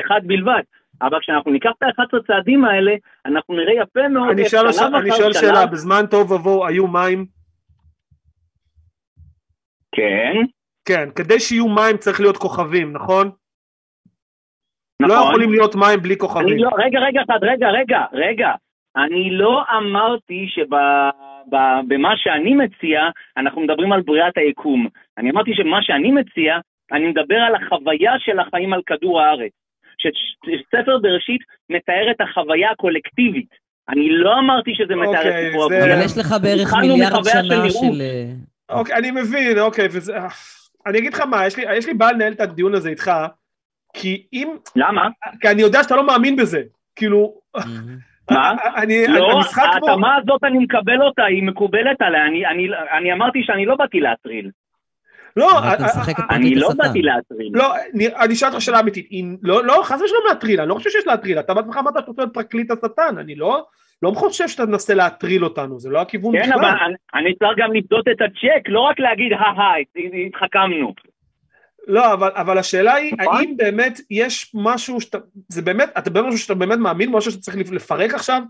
אחד 0.05 0.21
בלבד, 0.23 0.61
אבל 1.01 1.19
כשאנחנו 1.21 1.51
ניקח 1.51 1.71
את 1.77 1.83
ה-11 1.83 2.27
צעדים 2.27 2.65
האלה, 2.65 2.91
אנחנו 3.25 3.55
נראה 3.55 3.73
יפה 3.73 4.07
מאוד 4.07 4.29
אני 4.29 4.49
שואל, 4.49 4.71
שלב 4.71 4.95
אני 4.95 5.11
שואל 5.11 5.33
שלב... 5.33 5.41
שאלה, 5.41 5.65
בזמן 5.65 6.05
תוהו 6.09 6.29
ובוהו 6.29 6.65
היו 6.65 6.87
מים? 6.87 7.25
כן. 9.95 10.33
כן, 10.87 11.09
כדי 11.15 11.39
שיהיו 11.39 11.67
מים 11.67 11.97
צריך 11.97 12.19
להיות 12.19 12.37
כוכבים, 12.37 12.93
נכון? 12.93 13.31
לא 14.99 15.07
נכון. 15.07 15.19
לא 15.19 15.23
יכולים 15.23 15.51
להיות 15.51 15.75
מים 15.75 15.99
בלי 15.99 16.17
כוכבים. 16.17 16.57
לא, 16.57 16.69
רגע, 16.77 16.99
רגע 16.99 17.21
אחד, 17.21 17.39
רגע, 17.41 17.69
רגע, 17.69 17.99
רגע. 18.13 18.51
אני 18.97 19.29
לא 19.31 19.63
אמרתי 19.77 20.47
שבמה 20.49 22.13
שאני 22.15 22.53
מציע, 22.53 23.01
אנחנו 23.37 23.61
מדברים 23.61 23.91
על 23.91 24.01
בריאת 24.01 24.37
היקום. 24.37 24.87
אני 25.17 25.31
אמרתי 25.31 25.51
שמה 25.55 25.77
שאני 25.81 26.11
מציע, 26.11 26.57
אני 26.91 27.07
מדבר 27.07 27.35
על 27.35 27.55
החוויה 27.55 28.11
של 28.19 28.39
החיים 28.39 28.73
על 28.73 28.81
כדור 28.85 29.21
הארץ. 29.21 29.51
שספר 29.97 30.97
בראשית 31.01 31.41
מתאר 31.69 32.11
את 32.11 32.21
החוויה 32.21 32.71
הקולקטיבית. 32.71 33.49
אני 33.89 34.09
לא 34.09 34.39
אמרתי 34.39 34.71
שזה 34.75 34.95
מתאר 34.95 35.11
את 35.11 35.25
אוקיי, 35.25 35.49
סיפור 35.49 35.69
זה... 35.69 35.93
אבל 35.93 36.05
יש 36.05 36.17
לך 36.17 36.35
בערך 36.41 36.73
מיליארד 36.81 37.23
שנה 37.23 37.69
של... 37.69 38.03
אוקיי, 38.69 38.95
אני 38.95 39.11
מבין, 39.11 39.59
אוקיי, 39.59 39.85
וזה... 39.91 40.17
אני 40.87 40.97
אגיד 40.97 41.13
לך 41.13 41.21
מה, 41.21 41.45
יש 41.45 41.57
לי, 41.57 41.63
יש 41.77 41.87
לי 41.87 41.93
בעיה 41.93 42.11
לנהל 42.11 42.33
את 42.33 42.41
הדיון 42.41 42.73
הזה 42.73 42.89
איתך, 42.89 43.11
כי 43.97 44.25
אם... 44.33 44.55
למה? 44.75 45.07
כי 45.41 45.47
אני 45.47 45.61
יודע 45.61 45.83
שאתה 45.83 45.95
לא 45.95 46.07
מאמין 46.07 46.35
בזה, 46.35 46.61
כאילו... 46.95 47.33
מה? 48.31 48.55
אני, 48.75 49.07
לא, 49.07 49.39
ההתאמה. 49.55 50.15
הזאת 50.15 50.43
אני 50.43 50.57
מקבל 50.57 51.01
אותה, 51.01 51.23
היא 51.23 51.43
מקובלת 51.43 52.01
עליי, 52.01 52.21
אני, 52.21 52.45
אני, 52.45 52.67
אני 52.97 53.13
אמרתי 53.13 53.39
שאני 53.43 53.65
לא 53.65 53.75
באתי 53.75 53.99
להטריל. 53.99 54.49
לא, 55.35 55.49
אני 56.29 56.55
לא 56.55 56.69
באתי 56.77 57.01
להטריל. 57.01 57.51
לא, 57.53 57.73
אני 58.23 58.33
אשאל 58.33 58.49
אותך 58.49 58.61
שאלה 58.61 58.79
אמיתית, 58.79 59.09
לא, 59.41 59.65
לא, 59.65 59.81
חס 59.83 60.01
ושלום 60.01 60.23
להטריל, 60.29 60.61
אני 60.61 60.69
לא 60.69 60.73
חושב 60.73 60.89
שיש 60.89 61.07
להטריל, 61.07 61.39
אתה 61.39 61.53
בעצמך 61.53 61.77
אמרת 61.77 61.93
שאתה 61.97 62.07
רוצה 62.07 62.21
להיות 62.21 62.33
פרקליט 62.33 62.71
השטן, 62.71 63.17
אני 63.17 63.35
לא... 63.35 63.65
לא 64.01 64.11
חושב 64.15 64.47
שאתה 64.47 64.65
מנסה 64.65 64.93
להטריל 64.93 65.43
אותנו, 65.43 65.79
זה 65.79 65.89
לא 65.89 66.01
הכיוון 66.01 66.35
בכלל. 66.35 66.45
כן, 66.45 66.53
אבל 66.53 66.69
אני 67.13 67.35
צריך 67.35 67.57
גם 67.57 67.73
לבדות 67.73 68.07
את 68.07 68.21
הצ'ק, 68.21 68.69
לא 68.69 68.79
רק 68.79 68.99
להגיד, 68.99 69.31
היי, 69.57 69.83
התחכמנו. 70.27 70.93
לא, 71.87 72.13
אבל, 72.13 72.29
אבל 72.33 72.57
השאלה 72.57 72.93
היא, 72.93 73.13
נכון? 73.19 73.37
האם 73.37 73.57
באמת 73.57 73.99
יש 74.09 74.51
משהו 74.53 75.01
שאתה, 75.01 75.17
זה 75.47 75.61
באמת, 75.61 75.89
אתה 75.97 76.09
באמת 76.09 76.25
משהו 76.27 76.39
שאתה 76.39 76.53
באמת 76.53 76.77
מאמין, 76.77 77.11
משהו 77.11 77.31
שאתה 77.31 77.43
צריך 77.43 77.71
לפרק 77.71 78.13
עכשיו? 78.13 78.41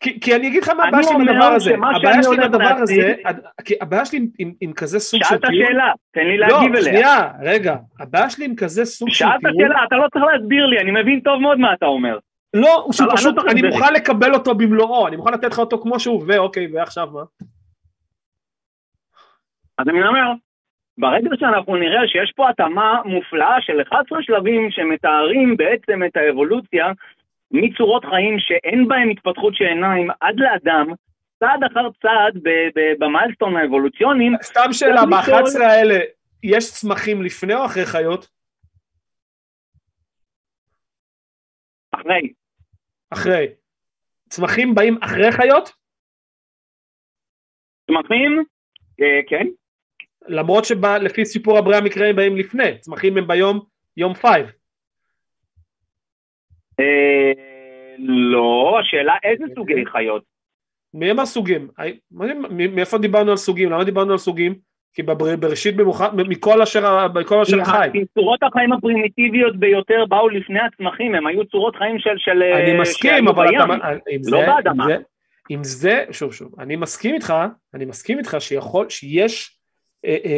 כי, 0.00 0.20
כי 0.20 0.36
אני 0.36 0.48
אגיד 0.48 0.62
לך 0.62 0.68
מה 0.68 0.84
הבעיה 0.84 1.02
שלי 1.02 1.14
עם 1.14 1.28
הדבר 1.28 1.44
הזה, 1.44 1.74
הבעיה 1.96 2.22
שלי 2.22 2.34
עם 2.34 2.42
הדבר 2.42 2.74
הזה, 2.82 3.14
כי 3.64 3.74
הבעיה 3.80 4.04
שלי 4.06 4.18
עם, 4.18 4.26
עם, 4.38 4.52
עם 4.60 4.72
כזה 4.72 4.98
סוג 4.98 5.20
של 5.24 5.36
טיעון, 5.36 5.56
שאלת 5.56 5.68
שאלה, 5.68 5.92
תן 6.10 6.20
לי 6.20 6.38
להגיב 6.38 6.54
לא, 6.54 6.64
אליה. 6.64 6.70
לא, 6.78 6.82
שנייה, 6.82 7.30
רגע, 7.42 7.76
הבעיה 8.00 8.30
שלי 8.30 8.44
עם 8.44 8.56
כזה 8.56 8.84
סוג 8.84 9.08
של 9.08 9.24
טיעון, 9.24 9.40
שאלת 9.42 9.54
שאלה, 9.58 9.84
אתה 9.84 9.96
לא 9.96 10.08
צריך 10.12 10.24
להסביר 10.24 10.66
לי, 10.66 10.80
אני 10.80 11.02
מבין 11.02 11.20
טוב 11.20 11.40
מאוד 11.40 11.58
מה 11.58 11.74
אתה 11.74 11.86
אומר. 11.86 12.18
לא, 12.54 12.82
הוא 12.84 12.92
שפשוט, 12.92 13.36
לא 13.36 13.42
אני 13.50 13.62
מוכן 13.62 13.92
לקבל 13.92 14.34
אותו 14.34 14.54
במלואו, 14.54 15.08
אני 15.08 15.16
מוכן 15.16 15.32
לתת 15.32 15.52
לך 15.52 15.58
אותו 15.58 15.82
כמו 15.82 16.00
שהוא, 16.00 16.24
ואוקיי, 16.26 16.72
ועכשיו 16.72 17.08
מה? 17.12 17.22
אז 19.78 19.88
אני 19.88 20.02
אומר, 20.02 20.32
ברגע 20.98 21.30
שאנחנו 21.38 21.76
נראה 21.76 22.08
שיש 22.08 22.32
פה 22.36 22.50
התאמה 22.50 23.02
מופלאה 23.04 23.56
של 23.60 23.82
11 23.82 24.22
שלבים 24.22 24.70
שמתארים 24.70 25.56
בעצם 25.56 26.04
את 26.04 26.16
האבולוציה 26.16 26.86
מצורות 27.50 28.04
חיים 28.04 28.36
שאין 28.38 28.88
בהם 28.88 29.08
התפתחות 29.08 29.54
של 29.54 29.64
עיניים 29.64 30.08
עד 30.20 30.34
לאדם, 30.36 30.86
צעד 31.38 31.64
אחר 31.64 31.88
צעד 32.02 32.42
ב 32.98 33.04
milestone 33.04 33.56
האבולוציוניים. 33.56 34.36
סתם 34.42 34.72
שאלה, 34.72 35.06
ב-11 35.06 35.62
האלה 35.64 35.98
יש 36.42 36.72
צמחים 36.72 37.22
לפני 37.22 37.54
או 37.54 37.64
אחרי 37.64 37.86
חיות? 37.86 38.28
אחרי. 41.92 42.32
אחרי. 43.10 43.46
צמחים 44.28 44.74
באים 44.74 44.98
אחרי 45.02 45.32
חיות? 45.32 45.72
צמחים? 47.86 48.44
אה, 49.00 49.20
כן. 49.28 49.46
למרות 50.28 50.64
שלפי 50.64 51.24
סיפור 51.24 51.58
הבריאה 51.58 51.78
המקראי 51.78 52.12
באים 52.12 52.36
לפני, 52.36 52.78
צמחים 52.78 53.16
הם 53.16 53.26
ביום, 53.26 53.60
יום 53.96 54.14
five. 54.14 54.46
אה, 56.80 57.32
לא, 57.98 58.78
השאלה 58.80 59.14
איזה 59.24 59.44
סוגי 59.54 59.86
חיות. 59.86 60.22
מי 60.94 61.10
הם 61.10 61.20
הסוגים? 61.20 61.68
מאיפה 62.50 62.98
דיברנו 62.98 63.30
על 63.30 63.36
סוגים? 63.36 63.70
למה 63.70 63.84
דיברנו 63.84 64.12
על 64.12 64.18
סוגים? 64.18 64.54
כי 64.94 65.02
בראשית 65.02 65.76
במיוחד, 65.76 66.16
מכל 66.16 66.62
אשר, 66.62 67.08
מכל 67.08 67.40
אשר 67.40 67.64
חי. 67.64 67.88
צורות 68.14 68.42
החיים 68.42 68.72
הפרימיטיביות 68.72 69.56
ביותר 69.56 70.04
באו 70.08 70.28
לפני 70.28 70.60
הצמחים, 70.60 71.14
הם 71.14 71.26
היו 71.26 71.46
צורות 71.46 71.76
חיים 71.76 71.98
של... 71.98 72.10
של 72.16 72.42
אני 72.42 72.78
מסכים, 72.80 73.28
אבל 73.28 73.48
בים, 73.48 73.60
אתה... 73.60 73.88
עם 74.10 74.20
לא 74.24 74.40
זה, 74.40 74.46
באדמה. 74.46 74.86
עם 75.48 75.64
זה, 75.64 76.04
שוב 76.10 76.32
שוב, 76.32 76.60
אני 76.60 76.76
מסכים 76.76 77.14
איתך, 77.14 77.34
אני 77.74 77.84
מסכים 77.84 78.18
איתך 78.18 78.36
שיכול, 78.40 78.88
שיש 78.88 79.32
אה, 79.42 79.50
אה, 79.50 79.61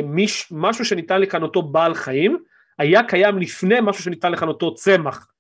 מיש, 0.05 0.53
משהו 0.53 0.85
שניתן 0.85 1.21
לכנותו 1.21 1.63
בעל 1.63 1.95
חיים, 1.95 2.39
היה 2.79 3.03
קיים 3.03 3.39
לפני 3.39 3.75
משהו 3.83 4.05
שניתן 4.05 4.33
לכנותו 4.33 4.75
צמח. 4.75 5.31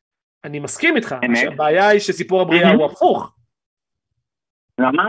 אני 0.44 0.60
מסכים 0.60 0.96
איתך, 0.96 1.14
הבעיה 1.52 1.88
היא 1.88 2.00
שסיפור 2.00 2.40
הבריאה 2.40 2.70
הוא 2.70 2.86
הפוך. 2.86 3.36
למה? 4.78 5.08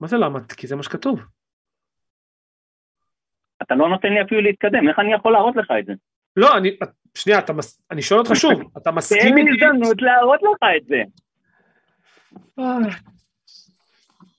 מה 0.00 0.08
זה 0.08 0.16
למה? 0.16 0.40
כי 0.56 0.66
זה 0.66 0.76
מה 0.76 0.82
שכתוב. 0.82 1.20
אתה 3.62 3.74
לא 3.74 3.88
נותן 3.88 4.08
לי 4.08 4.22
אפילו 4.22 4.40
להתקדם, 4.40 4.88
איך 4.88 4.98
אני 4.98 5.14
יכול 5.14 5.32
להראות 5.32 5.56
לך 5.56 5.70
את 5.78 5.86
זה? 5.86 5.92
לא, 6.36 6.56
אני, 6.56 6.76
שנייה, 7.14 7.38
אתה, 7.38 7.52
אני 7.90 8.02
שואל 8.02 8.20
אותך 8.20 8.30
שוב, 8.34 8.60
אתה 8.78 8.90
מסכים 8.90 9.18
איתי? 9.20 9.30
תן 9.30 9.44
לי 9.44 9.66
הזדמנות 9.66 10.02
להראות 10.02 10.40
לך 10.42 10.68
את 10.76 10.86
זה. 10.86 11.02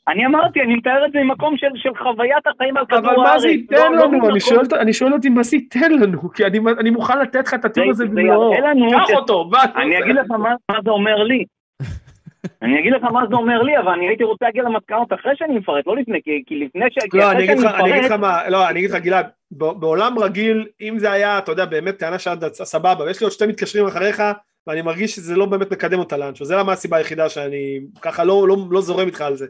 אני 0.07 0.25
אמרתי, 0.25 0.61
אני 0.61 0.75
מתאר 0.75 1.05
את 1.05 1.11
זה 1.11 1.19
ממקום 1.19 1.57
של, 1.57 1.67
של 1.75 1.89
חוויית 2.03 2.47
החיים 2.47 2.77
על 2.77 2.85
כדור 2.85 2.97
הארץ. 2.97 3.17
אבל 3.17 3.23
מה 3.23 3.39
זה 3.39 3.47
ייתן 3.47 3.75
לא, 3.75 3.97
לא 3.97 4.05
לנו? 4.05 4.19
לא 4.21 4.29
אני, 4.29 4.39
שואל, 4.39 4.65
אני 4.79 4.93
שואל 4.93 5.13
אותי 5.13 5.29
מה 5.29 5.43
זה 5.43 5.55
ייתן 5.55 5.91
לנו, 5.91 6.31
כי 6.33 6.45
אני, 6.45 6.59
אני 6.79 6.89
מוכן 6.89 7.19
לתת 7.19 7.47
לך 7.47 7.53
את 7.53 7.65
הטיעון 7.65 7.89
הזה 7.89 8.05
במלואו. 8.05 8.53
קח 8.91 9.15
אותו, 9.15 9.49
מה 9.51 9.63
אני 9.75 9.99
אגיד 9.99 10.15
לך 10.15 10.31
מה, 10.31 10.55
מה 10.71 10.77
זה 10.83 10.89
אומר 10.89 11.23
לי. 11.23 11.45
אני 12.61 12.79
אגיד 12.79 12.93
לך 12.93 13.03
מה 13.03 13.21
זה 13.29 13.35
אומר 13.35 13.61
לי, 13.61 13.77
אבל 13.77 13.91
אני 13.91 14.07
הייתי 14.07 14.23
רוצה 14.23 14.45
להגיע 14.45 14.63
למסקנות 14.63 15.13
אחרי 15.13 15.31
שאני 15.35 15.57
מפרט, 15.57 15.87
לא 15.87 15.95
לפני, 15.97 16.19
כי, 16.23 16.43
כי 16.47 16.55
לפני 16.55 16.85
ש... 16.89 16.97
לא, 17.13 17.31
אני 17.31 17.43
אגיד, 17.43 17.59
לך, 17.59 17.71
אני 17.79 17.91
אגיד 17.91 18.03
לך 18.03 18.11
מה, 18.11 18.49
לא, 18.49 18.69
אני 18.69 18.79
אגיד 18.79 18.91
לך 18.91 18.95
גלעד, 18.95 19.25
בעולם 19.51 20.19
רגיל, 20.19 20.67
אם 20.81 20.99
זה 20.99 21.11
היה, 21.11 21.37
אתה 21.37 21.51
יודע, 21.51 21.65
באמת 21.65 21.97
טענה 21.97 22.19
שעד 22.19 22.53
סבבה, 22.53 23.03
ויש 23.03 23.21
לי 23.21 23.25
עוד 23.25 23.31
שתי 23.31 23.45
מתקשרים 23.45 23.85
אחריך, 23.85 24.23
ואני 24.67 24.81
מרגיש 24.81 25.15
שזה 25.15 25.35
לא 25.35 25.45
באמת 25.45 25.71
מקדם 25.71 25.99
אותה 25.99 26.17
לאנשהו, 26.17 26.45
זה 26.45 26.55
למה 26.55 26.71
הסיבה 26.71 26.97
היחידה 26.97 27.29
שאני 27.29 27.79
ככה 28.01 28.23
לא, 28.23 28.47
לא, 28.47 28.57
לא 28.71 28.81
זורם 28.81 29.07
איתך 29.07 29.21
על 29.21 29.35
זה. 29.35 29.45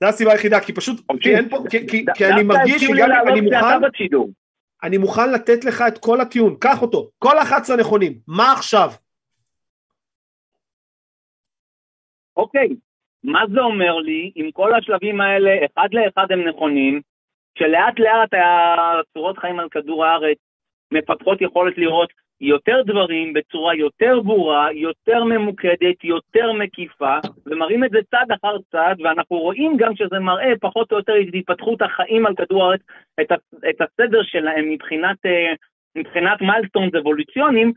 זה 0.00 0.08
הסיבה 0.08 0.32
היחידה, 0.32 0.60
כי 0.60 0.72
פשוט, 0.72 1.00
כי 1.20 1.36
אין 1.36 1.48
פה, 1.48 1.58
כי, 1.70 1.88
כי, 1.88 2.04
כי 2.14 2.26
אני 2.26 2.42
מרגיש 2.42 2.82
שגם 2.82 3.10
אני 3.28 3.40
מוכן, 3.40 3.80
אני 4.82 4.98
מוכן 4.98 5.32
לתת 5.32 5.64
לך 5.64 5.84
את 5.88 5.98
כל 5.98 6.20
הטיעון, 6.20 6.56
קח 6.60 6.82
אותו, 6.82 7.10
כל 7.18 7.38
11 7.38 7.76
נכונים, 7.76 8.12
מה 8.28 8.52
עכשיו? 8.52 8.90
אוקיי, 12.36 12.68
מה 13.24 13.40
זה 13.54 13.60
אומר 13.60 13.96
לי? 13.96 14.32
אם 14.36 14.50
כל 14.52 14.74
השלבים 14.74 15.20
האלה 15.20 15.50
אחד 15.66 15.88
לאחד 15.92 16.32
הם 16.32 16.48
נכונים, 16.48 17.00
שלאט 17.58 17.98
לאט 17.98 18.30
הצורות 18.34 19.38
חיים 19.38 19.60
על 19.60 19.68
כדור 19.68 20.04
הארץ 20.04 20.38
מפתחות 20.92 21.40
יכולת 21.40 21.78
לראות 21.78 22.10
יותר 22.40 22.82
דברים 22.86 23.32
בצורה 23.32 23.74
יותר 23.74 24.20
ברורה, 24.20 24.72
יותר 24.72 25.24
ממוקדת, 25.24 26.04
יותר 26.04 26.52
מקיפה, 26.52 27.16
ומראים 27.46 27.84
את 27.84 27.90
זה 27.90 27.98
צעד 28.10 28.32
אחר 28.32 28.56
צעד, 28.72 29.00
ואנחנו 29.00 29.36
רואים 29.36 29.76
גם 29.76 29.96
שזה 29.96 30.18
מראה 30.18 30.52
פחות 30.60 30.92
או 30.92 30.96
יותר 30.96 31.12
את 31.20 31.34
התפתחות 31.34 31.82
החיים 31.82 32.26
על 32.26 32.34
כדור 32.34 32.64
הארץ, 32.64 32.80
את, 33.20 33.32
את 33.70 33.80
הסדר 33.80 34.22
שלהם 34.22 34.70
מבחינת, 34.70 35.16
אה, 35.26 35.52
מבחינת 35.96 36.40
מיילסטונס 36.40 36.94
אבולוציוניים, 36.94 37.72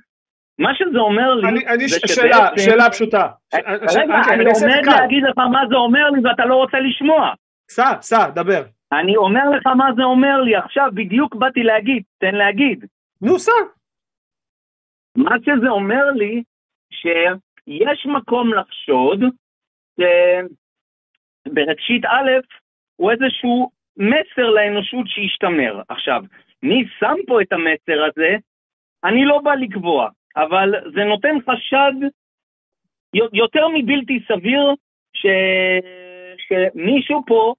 מה 0.60 0.76
שזה 0.76 1.00
אומר 1.00 1.36
לי, 1.36 1.48
אני, 1.50 1.68
אני 1.68 1.88
זה 1.88 2.00
שאלה, 2.08 2.36
שבעצם... 2.36 2.62
שאלה 2.62 2.90
פשוטה. 2.90 3.28
רגע, 3.54 4.16
אני, 4.30 4.34
אני 4.34 4.46
עומד 4.46 4.86
להגיד 4.86 5.24
לך 5.24 5.38
מה 5.38 5.62
זה 5.70 5.76
אומר 5.76 6.10
לי 6.10 6.22
ואתה 6.24 6.46
לא 6.46 6.56
רוצה 6.56 6.80
לשמוע. 6.80 7.34
סע, 7.70 8.02
סע, 8.02 8.30
דבר. 8.30 8.62
אני 8.92 9.18
אומר 9.18 9.50
לך 9.50 9.68
מה 9.68 9.90
זה 9.96 10.04
אומר 10.04 10.42
לי, 10.42 10.56
עכשיו 10.56 10.90
בדיוק 10.94 11.36
באתי 11.36 11.64
להגיד, 11.64 12.04
תן 12.18 12.36
להגיד. 12.36 12.86
נו, 13.22 13.40
סע. 13.40 13.52
מה 15.16 15.36
שזה 15.46 15.70
אומר 15.70 16.12
לי, 16.12 16.44
שיש 16.92 18.06
מקום 18.06 18.54
לחשוד 18.54 19.20
שבראשית 21.48 22.06
א' 22.06 22.30
הוא 22.96 23.12
איזשהו 23.12 23.72
מסר 23.98 24.50
לאנושות 24.50 25.08
שישתמר. 25.08 25.82
עכשיו, 25.90 26.22
מי 26.64 26.84
שם 27.00 27.16
פה 27.28 27.42
את 27.42 27.52
המסר 27.52 28.04
הזה? 28.04 28.38
אני 29.04 29.26
לא 29.26 29.40
בא 29.44 29.56
לקבוע. 29.56 30.10
אבל 30.36 30.74
זה 30.96 31.04
נותן 31.04 31.36
חשד 31.42 31.94
יותר 33.34 33.68
מבלתי 33.68 34.20
סביר 34.28 34.74
ש... 35.14 35.26
שמישהו 36.38 37.24
פה 37.28 37.54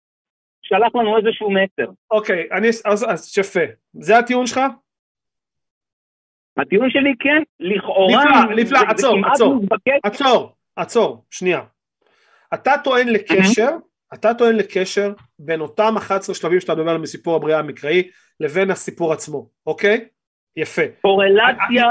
שלח 0.63 0.95
לנו 0.95 1.17
איזשהו 1.17 1.51
מסר. 1.51 1.91
אוקיי, 2.11 2.49
אני, 2.53 2.69
אז, 2.69 3.07
אז 3.11 3.39
יפה. 3.39 3.73
זה 3.93 4.19
הטיעון 4.19 4.47
שלך? 4.47 4.61
הטיעון 6.61 6.91
שלי 6.91 7.15
כן, 7.21 7.43
לכאורה... 7.61 8.25
נפלא, 8.25 8.55
נפלא, 8.57 8.79
עצור, 8.89 9.17
עצור, 9.33 9.61
עצור, 10.05 10.53
עצור, 10.77 11.25
שנייה. 11.31 11.61
אתה 12.55 12.73
טוען 12.85 13.09
לקשר, 13.09 13.71
אתה 14.15 14.35
טוען 14.35 14.57
לקשר 14.57 15.13
בין 15.39 15.61
אותם 15.61 15.95
11 15.97 16.35
שלבים 16.35 16.61
שאתה 16.61 16.75
מדבר 16.75 16.89
עליהם 16.89 17.03
מסיפור 17.03 17.37
הבריאה 17.37 17.59
המקראי 17.59 18.11
לבין 18.41 18.71
הסיפור 18.71 19.13
עצמו, 19.13 19.49
אוקיי? 19.67 20.05
יפה. 20.57 20.83
קורלציה 21.03 21.85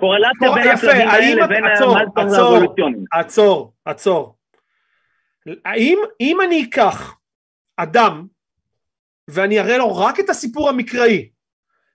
קורלציה 0.00 0.52
בין 0.54 0.68
השלבים 0.68 1.08
האלה 1.08 1.44
לבין 1.44 1.64
המלטון 1.64 2.28
האבולוציוניים. 2.34 3.04
עצור, 3.12 3.72
עצור. 3.84 4.36
האם 5.64 5.98
אם 6.20 6.38
אני 6.40 6.64
אקח 6.64 7.18
אדם 7.76 8.26
ואני 9.28 9.60
אראה 9.60 9.78
לו 9.78 9.96
רק 9.96 10.20
את 10.20 10.30
הסיפור 10.30 10.68
המקראי 10.68 11.28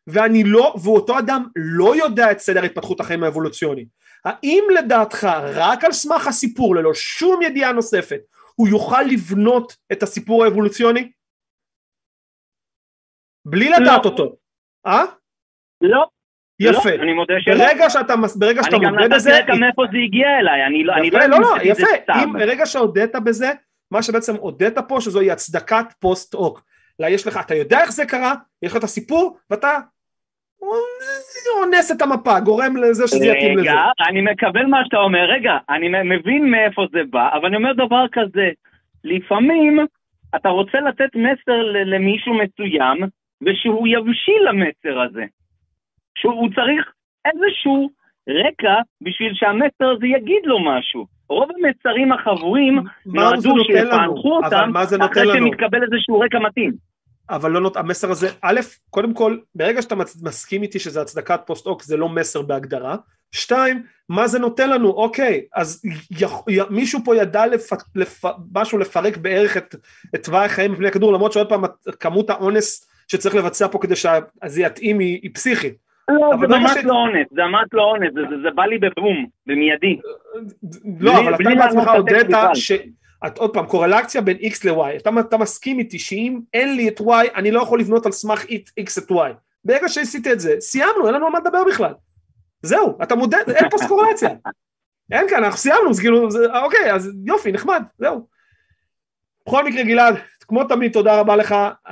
ואני 0.07 0.43
לא, 0.43 0.75
ואותו 0.83 1.19
אדם 1.19 1.45
לא 1.55 1.95
יודע 1.95 2.31
את 2.31 2.39
סדר 2.39 2.63
התפתחות 2.63 2.99
החיים 2.99 3.23
האבולוציוני, 3.23 3.85
האם 4.25 4.63
לדעתך 4.77 5.27
רק 5.53 5.83
על 5.83 5.91
סמך 5.91 6.27
הסיפור 6.27 6.75
ללא 6.75 6.93
שום 6.93 7.41
ידיעה 7.41 7.71
נוספת 7.71 8.19
הוא 8.55 8.67
יוכל 8.67 9.01
לבנות 9.01 9.75
את 9.91 10.03
הסיפור 10.03 10.43
האבולוציוני? 10.43 11.11
בלי 13.45 13.69
לדעת 13.69 14.05
לא. 14.05 14.09
אותו, 14.09 14.35
אה? 14.85 15.03
לא. 15.81 16.05
יפה. 16.59 16.95
לא, 16.95 17.03
אני 17.03 17.13
מודה 17.13 17.33
שלא. 17.39 17.55
ברגע 17.55 17.89
שאתה, 17.89 18.13
ברגע 18.35 18.63
שאתה 18.63 18.77
מודה 18.77 19.15
בזה... 19.15 19.29
אני 19.29 19.39
גם 19.39 19.47
נתתי 19.47 19.59
מאיפה 19.59 19.83
זה 19.91 19.97
הגיע 20.05 20.27
אליי, 20.39 20.65
אני 20.65 20.83
לא... 20.83 20.93
יפה, 20.93 20.99
אני 20.99 21.09
לא, 21.11 21.39
לא, 21.39 21.39
לא, 21.39 21.61
יפה. 21.63 21.87
אם 22.23 22.33
ברגע 22.33 22.65
שהודית 22.65 23.15
בזה, 23.15 23.51
מה 23.91 24.03
שבעצם 24.03 24.35
הודית 24.35 24.77
פה, 24.87 25.01
שזוהי 25.01 25.31
הצדקת 25.31 25.85
פוסט-אוק. 25.99 26.61
לה, 26.99 27.09
יש 27.09 27.27
לך, 27.27 27.39
אתה 27.45 27.55
יודע 27.55 27.81
איך 27.81 27.91
זה 27.91 28.05
קרה, 28.05 28.33
יש 28.61 28.71
לך 28.71 28.77
את 28.77 28.83
הסיפור, 28.83 29.37
ואתה 29.49 29.77
אונס 30.61 31.91
את 31.91 32.01
המפה, 32.01 32.39
גורם 32.39 32.77
לזה 32.77 33.07
שזה 33.07 33.25
יתאים 33.25 33.57
לזה. 33.57 33.71
רגע, 33.71 33.81
אני 34.09 34.21
מקבל 34.21 34.65
מה 34.65 34.85
שאתה 34.85 34.97
אומר, 34.97 35.25
רגע, 35.29 35.57
אני 35.69 35.87
מבין 36.03 36.51
מאיפה 36.51 36.85
זה 36.91 36.99
בא, 37.09 37.29
אבל 37.33 37.45
אני 37.45 37.55
אומר 37.55 37.73
דבר 37.73 38.05
כזה, 38.11 38.49
לפעמים 39.03 39.85
אתה 40.35 40.49
רוצה 40.49 40.79
לתת 40.79 41.15
מסר 41.15 41.61
למישהו 41.85 42.33
מסוים, 42.33 42.97
ושהוא 43.41 43.87
יבשיל 43.87 44.41
למסר 44.49 45.01
הזה. 45.01 45.25
שהוא 46.17 46.49
צריך 46.55 46.91
איזשהו 47.25 47.89
רקע 48.29 48.81
בשביל 49.01 49.33
שהמסר 49.33 49.89
הזה 49.95 50.07
יגיד 50.07 50.41
לו 50.45 50.59
משהו. 50.59 51.05
רוב 51.29 51.49
המסרים 51.51 52.11
החבויים 52.11 52.79
נועדו 53.05 53.53
שיפענחו 53.65 54.37
אותם 54.37 54.71
אחרי 55.01 55.23
שמתקבל 55.33 55.83
איזשהו 55.83 56.19
רקע 56.19 56.39
מתאים. 56.39 56.71
אבל 57.29 57.51
לא 57.51 57.61
נות... 57.61 57.77
המסר 57.77 58.11
הזה, 58.11 58.29
א', 58.41 58.59
קודם 58.89 59.13
כל, 59.13 59.37
ברגע 59.55 59.81
שאתה 59.81 59.95
מסכים 60.21 60.63
איתי 60.63 60.79
שזה 60.79 61.01
הצדקת 61.01 61.39
פוסט-אוק 61.45 61.83
זה 61.83 61.97
לא 61.97 62.09
מסר 62.09 62.41
בהגדרה, 62.41 62.95
שתיים, 63.31 63.83
מה 64.09 64.27
זה 64.27 64.39
נותן 64.39 64.69
לנו, 64.69 64.89
אוקיי, 64.89 65.41
אז 65.55 65.85
י... 66.11 66.25
י... 66.49 66.59
מישהו 66.69 66.99
פה 67.05 67.15
ידע 67.15 67.45
לפ... 67.45 67.69
לפ... 67.95 68.21
משהו 68.55 68.77
לפרק 68.77 69.17
בערך 69.17 69.57
את, 69.57 69.75
את 70.15 70.23
תוואי 70.23 70.45
החיים 70.45 70.73
בפני 70.73 70.87
הכדור, 70.87 71.13
למרות 71.13 71.31
שעוד 71.31 71.49
פעם 71.49 71.63
כמות 71.99 72.29
האונס 72.29 72.89
שצריך 73.07 73.35
לבצע 73.35 73.67
פה 73.67 73.79
כדי 73.81 73.95
שזה 73.95 74.61
יתאים 74.61 74.99
היא, 74.99 75.19
היא 75.23 75.31
פסיכית. 75.33 75.73
לא, 76.09 76.31
זה 76.41 76.47
ממש 76.47 76.71
ש... 76.71 76.83
לא 76.83 76.93
אונס, 76.93 77.27
זה 77.31 77.41
ממש 77.41 77.67
לא 77.73 77.83
אונס, 77.83 78.13
זה, 78.13 78.21
זה, 78.29 78.35
זה 78.43 78.49
בא 78.55 78.65
לי 78.65 78.77
בבום, 78.77 79.25
במיידי. 79.47 79.99
לא, 80.99 81.13
בלי, 81.13 81.21
אבל 81.21 81.35
אתה 81.35 81.43
בעצמך 81.43 81.87
הודית 81.87 82.27
ש... 82.53 82.71
את, 83.27 83.37
עוד 83.37 83.53
פעם, 83.53 83.65
קורלקציה 83.65 84.21
בין 84.21 84.37
x 84.37 84.55
ל-y, 84.63 84.97
אתה, 84.97 85.09
אתה 85.19 85.37
מסכים 85.37 85.79
איתי 85.79 85.99
שאם 85.99 86.39
אין 86.53 86.75
לי 86.75 86.87
את 86.87 87.01
y, 87.01 87.35
אני 87.35 87.51
לא 87.51 87.61
יכול 87.61 87.79
לבנות 87.79 88.05
על 88.05 88.11
סמך 88.11 88.45
x 88.79 89.03
את 89.03 89.11
y. 89.11 89.33
ברגע 89.65 89.89
שעשית 89.89 90.27
את 90.27 90.39
זה, 90.39 90.55
סיימנו, 90.59 91.07
אין 91.07 91.15
לנו 91.15 91.25
על 91.25 91.31
מה 91.31 91.39
לדבר 91.39 91.63
בכלל. 91.63 91.93
זהו, 92.61 92.97
אתה 93.03 93.15
מודד, 93.15 93.43
אין 93.55 93.69
פה 93.69 93.77
קורלציה. 93.87 94.29
אין 95.11 95.29
כאן, 95.29 95.43
אנחנו 95.43 95.57
סיימנו, 95.57 95.89
אז 95.89 95.99
כאילו, 95.99 96.31
זה, 96.31 96.39
אוקיי, 96.63 96.93
אז 96.93 97.11
יופי, 97.25 97.51
נחמד, 97.51 97.83
זהו. 97.97 98.27
בכל 99.47 99.65
מקרה, 99.65 99.83
גלעד, 99.83 100.15
כמו 100.47 100.63
תמיד, 100.63 100.93
תודה 100.93 101.19
רבה 101.19 101.35
לך. 101.35 101.55
Uh, 101.87 101.91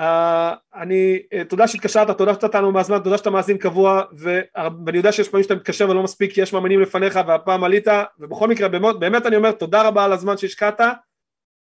אני, 0.76 1.20
uh, 1.34 1.48
תודה 1.50 1.68
שהתקשרת, 1.68 2.18
תודה 2.18 2.34
שאתה 2.34 2.62
לנו 2.62 2.72
מהזמן, 2.72 3.00
תודה 3.00 3.18
שאתה 3.18 3.30
מאזין 3.30 3.58
קבוע, 3.58 4.02
ואני 4.14 4.98
יודע 4.98 5.12
שיש 5.12 5.30
פעמים 5.30 5.44
שאתה 5.44 5.56
מתקשר 5.56 5.90
ולא 5.90 6.04
מספיק 6.04 6.34
כי 6.34 6.42
יש 6.42 6.54
מאמינים 6.54 6.80
לפניך 6.80 7.20
והפעם 7.28 7.64
עלית, 7.64 7.88
ובכל 8.20 8.48
מקרה, 8.48 8.68
באמת, 8.68 8.96
באמת 9.00 9.26
אני 9.26 9.36
אומר, 9.36 9.52
תודה 9.52 9.88
רבה 9.88 10.06
על 10.06 10.14
הזמן 10.14 10.38
שהשקעת, 10.38 10.82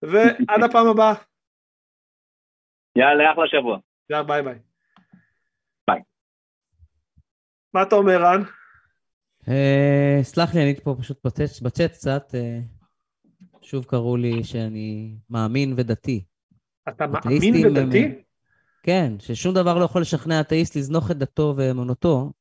ועד 0.02 0.62
הפעם 0.64 0.86
הבאה. 0.86 1.14
יאללה, 2.96 3.32
אחלה 3.32 3.44
שבוע. 3.46 3.78
יאללה, 4.10 4.24
ביי 4.24 4.42
ביי. 4.42 4.58
ביי. 5.90 6.00
מה 7.74 7.82
אתה 7.82 7.94
אומר, 7.94 8.22
רן? 8.22 8.42
אה, 9.48 10.18
סלח 10.22 10.54
לי, 10.54 10.60
אני 10.60 10.68
הייתי 10.68 10.80
פה 10.80 10.96
פשוט 10.98 11.24
בצ'אט 11.62 11.90
קצת. 11.92 12.34
אה, 12.34 12.58
שוב 13.62 13.84
קראו 13.84 14.16
לי 14.16 14.44
שאני 14.44 15.16
מאמין 15.30 15.74
ודתי. 15.76 16.24
אתה 16.88 17.06
מאמין 17.06 17.66
ודתי? 17.66 18.22
כן, 18.82 19.12
ששום 19.18 19.54
דבר 19.54 19.78
לא 19.78 19.84
יכול 19.84 20.00
לשכנע 20.00 20.40
אתאיסט 20.40 20.76
לזנוח 20.76 21.10
את 21.10 21.18
דתו 21.18 21.54
ואמונתו. 21.56 22.32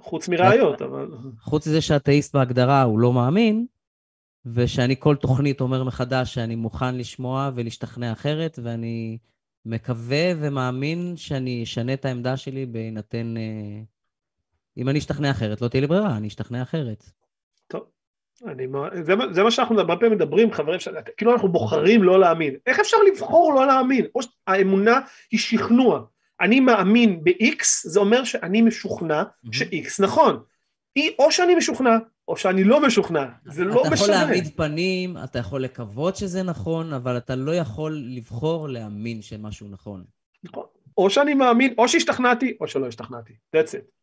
חוץ 0.00 0.28
מראיות, 0.28 0.82
אבל... 0.82 1.08
חוץ 1.40 1.66
מזה 1.66 1.80
שאתאיסט 1.80 2.36
בהגדרה 2.36 2.82
הוא 2.82 2.98
לא 2.98 3.12
מאמין, 3.12 3.66
ושאני 4.54 4.94
כל 4.98 5.16
תוכנית 5.16 5.60
אומר 5.60 5.84
מחדש 5.84 6.34
שאני 6.34 6.56
מוכן 6.56 6.96
לשמוע 6.96 7.50
ולהשתכנע 7.54 8.12
אחרת, 8.12 8.58
ואני 8.62 9.18
מקווה 9.64 10.32
ומאמין 10.40 11.16
שאני 11.16 11.62
אשנה 11.62 11.94
את 11.94 12.04
העמדה 12.04 12.36
שלי 12.36 12.66
בהינתן... 12.66 13.36
אה, 13.36 13.82
אם 14.76 14.88
אני 14.88 14.98
אשתכנע 14.98 15.30
אחרת, 15.30 15.60
לא 15.60 15.68
תהיה 15.68 15.80
לי 15.80 15.86
ברירה, 15.86 16.16
אני 16.16 16.28
אשתכנע 16.28 16.62
אחרת. 16.62 17.04
טוב, 17.66 17.84
אני, 18.46 18.66
זה, 19.02 19.14
זה 19.32 19.42
מה 19.42 19.50
שאנחנו 19.50 19.80
הרבה 19.80 19.96
פעמים 19.96 20.12
מדברים, 20.12 20.52
חברים, 20.52 20.80
ש... 20.80 20.88
כאילו 21.16 21.32
אנחנו 21.32 21.48
בוחרים 21.52 22.02
לא 22.02 22.20
להאמין. 22.20 22.54
איך 22.66 22.80
אפשר 22.80 22.96
לבחור 23.12 23.54
לא 23.54 23.66
להאמין? 23.66 24.06
או 24.14 24.20
שהאמונה 24.22 25.00
היא 25.30 25.40
שכנוע. 25.40 26.04
אני 26.40 26.60
מאמין 26.60 27.24
ב-X, 27.24 27.64
זה 27.84 28.00
אומר 28.00 28.24
שאני 28.24 28.62
משוכנע. 28.62 29.22
ש-X 29.52 30.02
נכון. 30.02 30.42
או 31.18 31.32
שאני 31.32 31.54
משוכנע, 31.54 31.96
או 32.28 32.36
שאני 32.36 32.64
לא 32.64 32.80
משוכנע, 32.80 33.26
זה 33.44 33.64
לא 33.64 33.74
משנה. 33.74 33.86
אתה 33.86 33.94
יכול 33.94 34.08
להעמיד 34.08 34.56
פנים, 34.56 35.16
אתה 35.24 35.38
יכול 35.38 35.62
לקוות 35.62 36.16
שזה 36.16 36.42
נכון, 36.42 36.92
אבל 36.92 37.16
אתה 37.16 37.36
לא 37.36 37.54
יכול 37.54 38.02
לבחור 38.16 38.68
להאמין 38.68 39.22
שמשהו 39.22 39.68
נכון. 39.68 40.04
נכון. 40.44 40.64
או 40.98 41.10
שאני 41.10 41.34
מאמין, 41.34 41.74
או 41.78 41.88
שהשתכנעתי, 41.88 42.56
או 42.60 42.68
שלא 42.68 42.86
השתכנעתי. 42.86 43.32
That's 43.56 43.70
it. 43.70 43.96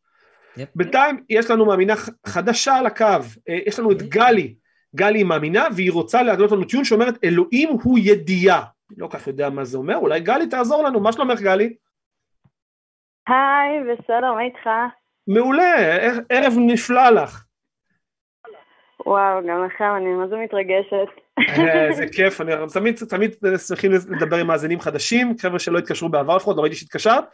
Yep. 0.56 0.60
בינתיים 0.74 1.24
יש 1.30 1.50
לנו 1.50 1.66
מאמינה 1.66 1.94
חדשה 2.26 2.74
על 2.74 2.86
הקו, 2.86 3.04
אה, 3.48 3.58
יש 3.66 3.78
לנו 3.78 3.92
את 3.92 4.02
גלי, 4.02 4.54
גלי 4.94 5.18
היא 5.18 5.24
מאמינה 5.24 5.66
והיא 5.76 5.92
רוצה 5.92 6.22
להגלות 6.22 6.52
לנו 6.52 6.64
טיעון 6.64 6.84
שאומרת 6.84 7.24
אלוהים 7.24 7.68
הוא 7.82 7.98
ידיעה. 8.02 8.64
לא 8.96 9.08
כך 9.10 9.26
יודע 9.26 9.50
מה 9.50 9.64
זה 9.64 9.78
אומר, 9.78 9.96
אולי 9.96 10.20
גלי 10.20 10.46
תעזור 10.46 10.82
לנו, 10.82 11.00
מה 11.00 11.12
שלומך 11.12 11.40
גלי? 11.40 11.74
היי, 13.26 13.80
בסדר, 13.80 14.32
מה 14.34 14.42
איתך? 14.42 14.68
מעולה, 15.26 15.96
ערב 16.28 16.52
נפלא 16.58 17.10
לך. 17.10 17.44
וואו, 19.06 19.46
גם 19.46 19.64
לכם, 19.64 19.92
אני 19.96 20.06
מה 20.06 20.28
זה 20.28 20.36
מתרגשת. 20.36 21.08
אה, 21.38 21.92
זה 21.98 22.04
כיף, 22.12 22.40
אני 22.40 22.52
תמיד, 22.74 22.96
תמיד 23.10 23.30
שמחים 23.68 23.92
לדבר 23.92 24.36
עם 24.36 24.46
מאזינים 24.46 24.80
חדשים, 24.80 25.38
חבר'ה 25.38 25.58
שלא 25.58 25.78
התקשרו 25.78 26.08
בעבר 26.08 26.36
לפחות, 26.36 26.56
לא 26.56 26.62
ראיתי 26.62 26.76
שהתקשרת. 26.76 27.24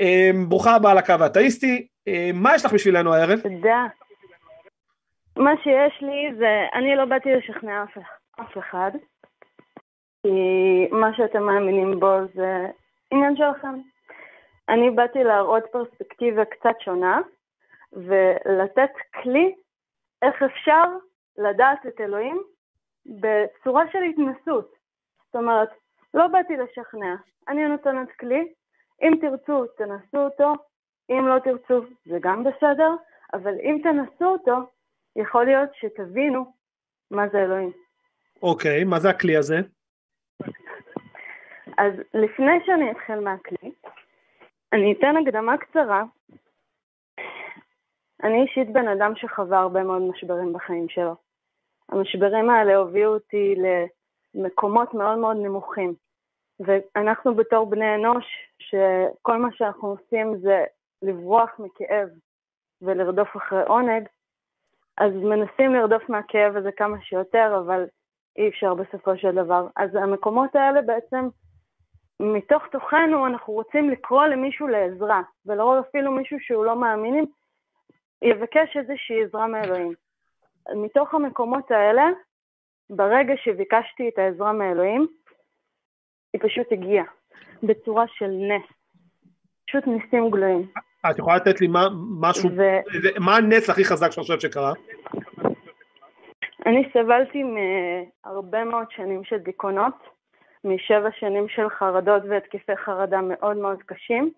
אה, 0.00 0.30
ברוכה 0.48 0.74
הבאה 0.74 0.94
לקו 0.94 1.12
האתאיסטי, 1.20 1.86
אה, 2.08 2.30
מה 2.34 2.54
יש 2.54 2.64
לך 2.64 2.72
בשבילנו 2.72 3.14
הערב? 3.14 3.40
תודה. 3.40 3.86
מה 5.36 5.50
שיש 5.62 6.02
לי 6.02 6.34
זה, 6.38 6.66
אני 6.74 6.96
לא 6.96 7.04
באתי 7.04 7.28
לשכנע 7.32 7.84
אף 8.40 8.58
אחד, 8.58 8.90
כי 10.22 10.28
מה 10.90 11.10
שאתם 11.16 11.42
מאמינים 11.42 12.00
בו 12.00 12.16
זה 12.34 12.66
עניין 13.10 13.36
שלכם. 13.36 13.74
אני 14.68 14.90
באתי 14.90 15.24
להראות 15.24 15.64
פרספקטיבה 15.72 16.44
קצת 16.44 16.80
שונה, 16.84 17.20
ולתת 17.92 18.92
כלי 19.22 19.54
איך 20.22 20.42
אפשר 20.42 20.84
לדעת 21.38 21.86
את 21.86 22.00
אלוהים 22.00 22.42
בצורה 23.06 23.84
של 23.92 23.98
התנסות. 24.02 24.72
זאת 25.26 25.36
אומרת, 25.36 25.68
לא 26.14 26.26
באתי 26.26 26.56
לשכנע, 26.56 27.14
אני 27.48 27.68
נותנת 27.68 28.08
כלי, 28.20 28.52
אם 29.02 29.12
תרצו 29.20 29.66
תנסו 29.66 30.18
אותו, 30.18 30.52
אם 31.10 31.28
לא 31.28 31.38
תרצו 31.38 31.86
זה 32.06 32.18
גם 32.20 32.44
בסדר, 32.44 32.90
אבל 33.32 33.54
אם 33.62 33.80
תנסו 33.82 34.24
אותו, 34.24 34.56
יכול 35.16 35.44
להיות 35.44 35.70
שתבינו 35.74 36.52
מה 37.10 37.28
זה 37.28 37.38
אלוהים. 37.38 37.72
אוקיי, 38.42 38.82
okay, 38.82 38.84
מה 38.84 38.98
זה 38.98 39.10
הכלי 39.10 39.36
הזה? 39.36 39.56
אז 41.78 41.92
לפני 42.14 42.58
שאני 42.66 42.90
אתחיל 42.90 43.20
מהכלי, 43.20 43.72
אני 44.72 44.92
אתן 44.92 45.14
הקדמה 45.16 45.58
קצרה. 45.58 46.04
אני 48.22 48.42
אישית 48.42 48.72
בן 48.72 48.88
אדם 48.88 49.12
שחווה 49.16 49.58
הרבה 49.58 49.82
מאוד 49.82 50.02
משברים 50.02 50.52
בחיים 50.52 50.88
שלו. 50.88 51.27
המשברים 51.88 52.50
האלה 52.50 52.76
הובילו 52.76 53.14
אותי 53.14 53.54
למקומות 54.34 54.94
מאוד 54.94 55.18
מאוד 55.18 55.36
נמוכים. 55.36 55.94
ואנחנו 56.60 57.34
בתור 57.34 57.66
בני 57.70 57.94
אנוש, 57.94 58.24
שכל 58.58 59.36
מה 59.36 59.48
שאנחנו 59.52 59.88
עושים 59.88 60.36
זה 60.36 60.64
לברוח 61.02 61.50
מכאב 61.58 62.08
ולרדוף 62.82 63.36
אחרי 63.36 63.62
עונג, 63.62 64.08
אז 64.96 65.12
מנסים 65.12 65.74
לרדוף 65.74 66.08
מהכאב 66.08 66.56
הזה 66.56 66.72
כמה 66.72 66.96
שיותר, 67.02 67.58
אבל 67.58 67.86
אי 68.38 68.48
אפשר 68.48 68.74
בסופו 68.74 69.16
של 69.16 69.34
דבר. 69.34 69.66
אז 69.76 69.94
המקומות 69.94 70.56
האלה 70.56 70.82
בעצם, 70.82 71.28
מתוך 72.20 72.66
תוכנו 72.66 73.26
אנחנו 73.26 73.52
רוצים 73.52 73.90
לקרוא 73.90 74.24
למישהו 74.24 74.68
לעזרה, 74.68 75.22
ולרוב 75.46 75.76
אפילו 75.88 76.12
מישהו 76.12 76.40
שהוא 76.40 76.64
לא 76.64 76.80
מאמינים, 76.80 77.26
יבקש 78.22 78.76
איזושהי 78.76 79.24
עזרה 79.24 79.46
מאלוהים. 79.46 79.92
מתוך 80.74 81.14
המקומות 81.14 81.70
האלה, 81.70 82.08
ברגע 82.90 83.34
שביקשתי 83.36 84.08
את 84.08 84.18
העזרה 84.18 84.52
מאלוהים, 84.52 85.06
היא 86.32 86.40
פשוט 86.42 86.72
הגיעה, 86.72 87.04
בצורה 87.62 88.04
של 88.08 88.30
נס. 88.30 88.62
פשוט 89.66 89.86
ניסים 89.86 90.30
גלויים. 90.30 90.68
את 91.10 91.18
יכולה 91.18 91.36
לתת 91.36 91.60
לי 91.60 91.66
מה, 91.66 91.88
משהו, 92.20 92.50
ו... 92.56 92.62
מה 93.20 93.36
הנס 93.36 93.70
הכי 93.70 93.84
חזק 93.84 94.10
שאני 94.10 94.22
חושב 94.22 94.40
שקרה? 94.40 94.72
אני 96.66 96.90
סבלתי 96.92 97.42
מהרבה 97.42 98.64
מאוד 98.64 98.86
שנים 98.90 99.24
של 99.24 99.36
דיכאונות, 99.36 99.94
משבע 100.64 101.08
שנים 101.12 101.48
של 101.48 101.68
חרדות 101.68 102.22
והתקפי 102.28 102.76
חרדה 102.76 103.20
מאוד 103.22 103.56
מאוד 103.56 103.82
קשים, 103.82 104.32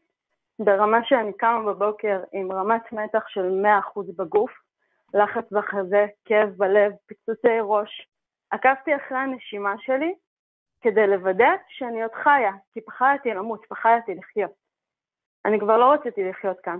ברמה 0.58 0.98
שאני 1.04 1.32
קמה 1.32 1.72
בבוקר 1.72 2.20
עם 2.32 2.52
רמת 2.52 2.92
מתח 2.92 3.28
של 3.28 3.64
100% 3.96 4.00
בגוף, 4.16 4.50
לחץ 5.14 5.52
בחזה, 5.52 6.06
כאב 6.24 6.48
בלב, 6.56 6.92
פיצוצי 7.06 7.58
ראש. 7.62 8.08
עקבתי 8.50 8.96
אחרי 8.96 9.18
הנשימה 9.18 9.74
שלי 9.78 10.14
כדי 10.80 11.06
לוודא 11.06 11.50
שאני 11.68 12.02
עוד 12.02 12.12
חיה, 12.12 12.52
כי 12.72 12.80
פחדתי 12.80 13.28
למות, 13.30 13.66
פחדתי 13.68 14.14
לחיות. 14.14 14.50
אני 15.44 15.60
כבר 15.60 15.76
לא 15.76 15.92
רציתי 15.92 16.24
לחיות 16.24 16.60
כאן. 16.60 16.78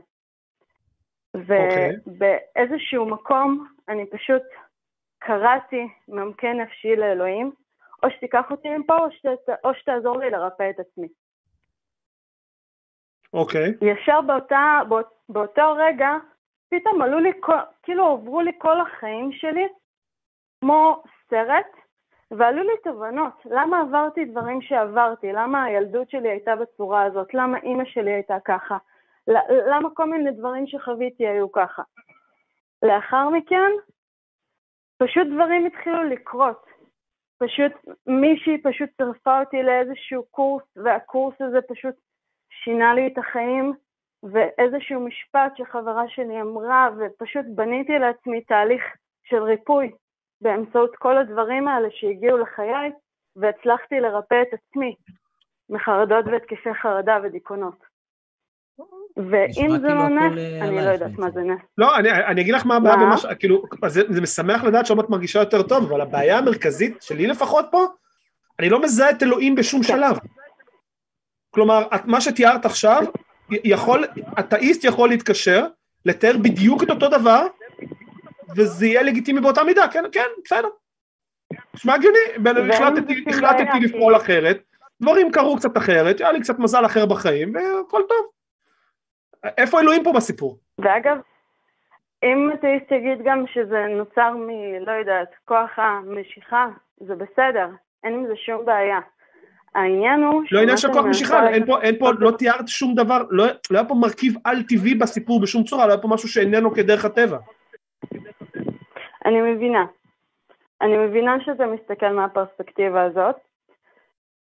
ובאיזשהו 1.34 3.06
okay. 3.06 3.12
מקום 3.12 3.66
אני 3.88 4.10
פשוט 4.10 4.42
קראתי 5.18 5.88
ממכה 6.08 6.52
נפשי 6.52 6.96
לאלוהים, 6.96 7.52
או 8.02 8.10
שתיקח 8.10 8.50
אותי 8.50 8.68
מפה 8.68 8.96
או, 8.96 9.10
שת, 9.10 9.48
או 9.64 9.74
שתעזור 9.74 10.18
לי 10.18 10.30
לרפא 10.30 10.70
את 10.70 10.80
עצמי. 10.80 11.08
אוקיי. 13.32 13.70
Okay. 13.70 13.84
ישר 13.84 14.20
באותה, 14.20 14.80
באות, 14.88 15.10
באותו 15.28 15.74
רגע, 15.76 16.10
פתאום 16.70 17.02
עלו 17.02 17.18
לי, 17.18 17.32
כאילו 17.82 18.06
עברו 18.06 18.40
לי 18.40 18.52
כל 18.58 18.80
החיים 18.80 19.32
שלי 19.32 19.68
כמו 20.60 21.02
סרט, 21.30 21.66
ועלו 22.30 22.62
לי 22.62 22.72
תובנות, 22.84 23.32
למה 23.44 23.80
עברתי 23.80 24.24
דברים 24.24 24.62
שעברתי, 24.62 25.32
למה 25.32 25.64
הילדות 25.64 26.10
שלי 26.10 26.28
הייתה 26.28 26.56
בצורה 26.56 27.02
הזאת, 27.02 27.34
למה 27.34 27.58
אימא 27.58 27.84
שלי 27.84 28.12
הייתה 28.12 28.36
ככה, 28.44 28.76
למה 29.70 29.88
כל 29.94 30.10
מיני 30.10 30.30
דברים 30.30 30.66
שחוויתי 30.66 31.28
היו 31.28 31.52
ככה. 31.52 31.82
לאחר 32.82 33.28
מכן, 33.28 33.70
פשוט 34.98 35.26
דברים 35.34 35.66
התחילו 35.66 36.02
לקרות. 36.04 36.66
פשוט 37.38 37.72
מישהי 38.06 38.62
פשוט 38.62 38.90
צירפה 38.96 39.40
אותי 39.40 39.62
לאיזשהו 39.62 40.24
קורס, 40.30 40.62
והקורס 40.76 41.34
הזה 41.40 41.58
פשוט 41.68 41.94
שינה 42.50 42.94
לי 42.94 43.06
את 43.06 43.18
החיים, 43.18 43.72
ואיזשהו 44.22 45.00
משפט 45.00 45.52
שחברה 45.56 46.08
שלי 46.08 46.40
אמרה, 46.40 46.88
ופשוט 46.98 47.46
בניתי 47.54 47.98
לעצמי 47.98 48.40
תהליך 48.40 48.82
של 49.24 49.42
ריפוי. 49.42 49.90
באמצעות 50.40 50.96
כל 50.96 51.18
הדברים 51.18 51.68
האלה 51.68 51.88
שהגיעו 51.90 52.38
לחיי, 52.38 52.90
והצלחתי 53.36 54.00
לרפא 54.00 54.42
את 54.42 54.48
עצמי 54.52 54.94
מחרדות 55.70 56.24
והתקפי 56.26 56.74
חרדה 56.82 57.18
ודיכאונות. 57.22 57.90
ואם 59.16 59.70
זה 59.80 59.88
לא 59.88 60.08
נס, 60.08 60.32
אני 60.62 60.76
לא 60.76 60.90
יודעת 60.90 61.18
מה 61.18 61.30
זה 61.30 61.40
נס. 61.40 61.60
לא, 61.78 61.96
אני 61.98 62.40
אגיד 62.40 62.54
לך 62.54 62.66
מה 62.66 62.76
הבעיה 62.76 62.96
במה 62.96 63.16
ש... 63.16 63.26
כאילו, 63.38 63.62
זה 64.08 64.20
משמח 64.20 64.64
לדעת 64.64 64.86
שעוד 64.86 64.98
את 64.98 65.10
מרגישה 65.10 65.38
יותר 65.38 65.62
טוב, 65.62 65.92
אבל 65.92 66.00
הבעיה 66.00 66.38
המרכזית, 66.38 67.02
שלי 67.02 67.26
לפחות 67.26 67.66
פה, 67.70 67.86
אני 68.58 68.68
לא 68.68 68.82
מזהה 68.82 69.10
את 69.10 69.22
אלוהים 69.22 69.54
בשום 69.54 69.82
כן. 69.82 69.86
שלב. 69.86 70.16
כלומר, 71.50 71.86
מה 72.04 72.20
שתיארת 72.20 72.64
עכשיו, 72.64 73.02
יכול, 73.50 74.04
אתאיסט 74.38 74.84
יכול 74.84 75.08
להתקשר, 75.08 75.66
לתאר 76.04 76.32
בדיוק 76.42 76.82
את 76.82 76.90
אותו 76.90 77.08
דבר, 77.08 77.46
וזה 78.56 78.86
יהיה 78.86 79.02
לגיטימי 79.02 79.40
באותה 79.40 79.64
מידה, 79.64 79.88
כן, 79.88 80.04
כן, 80.12 80.26
בסדר. 80.44 80.68
נשמע 81.74 81.94
הגיוני, 81.94 82.18
החלטתי 83.28 83.80
לפעול 83.80 84.16
אחרת, 84.16 84.62
דברים 85.02 85.30
קרו 85.32 85.56
קצת 85.56 85.76
אחרת, 85.76 86.20
היה 86.20 86.32
לי 86.32 86.40
קצת 86.40 86.58
מזל 86.58 86.86
אחר 86.86 87.06
בחיים, 87.06 87.54
והכל 87.54 88.02
טוב. 88.08 88.30
איפה 89.58 89.80
אלוהים 89.80 90.04
פה 90.04 90.12
בסיפור? 90.12 90.58
ואגב, 90.78 91.18
אם 92.22 92.50
אתאיסט 92.54 92.92
יגיד 92.92 93.18
גם 93.24 93.44
שזה 93.46 93.86
נוצר 93.96 94.30
מ... 94.30 94.48
לא 94.86 94.92
יודעת, 94.92 95.28
כוח 95.44 95.70
המשיכה, 95.76 96.66
זה 96.96 97.14
בסדר, 97.14 97.68
אין 98.04 98.14
עם 98.14 98.26
זה 98.26 98.36
שום 98.36 98.64
בעיה. 98.64 99.00
העניין 99.74 100.22
הוא... 100.22 100.42
לא 100.52 100.60
עניין 100.60 100.76
של 100.76 100.92
כוח 100.92 101.04
משיכה, 101.04 101.48
אין 101.48 101.66
פה, 101.66 101.82
אין 101.82 101.98
פה, 101.98 102.10
לא 102.18 102.30
תיארת 102.30 102.68
שום 102.68 102.94
דבר, 102.94 103.22
לא, 103.30 103.44
לא 103.70 103.78
היה 103.78 103.88
פה 103.88 103.94
מרכיב 103.94 104.34
על-טבעי 104.44 104.94
בסיפור 104.94 105.40
בשום 105.40 105.64
צורה, 105.64 105.86
לא 105.86 105.92
היה 105.92 106.02
פה 106.02 106.08
משהו 106.08 106.28
שאיננו 106.28 106.74
כדרך 106.74 107.04
הטבע. 107.04 107.38
אני 109.24 109.40
מבינה. 109.40 109.84
אני 110.80 110.96
מבינה 110.96 111.36
שזה 111.40 111.66
מסתכל 111.66 112.12
מהפרספקטיבה 112.12 113.02
הזאת, 113.02 113.36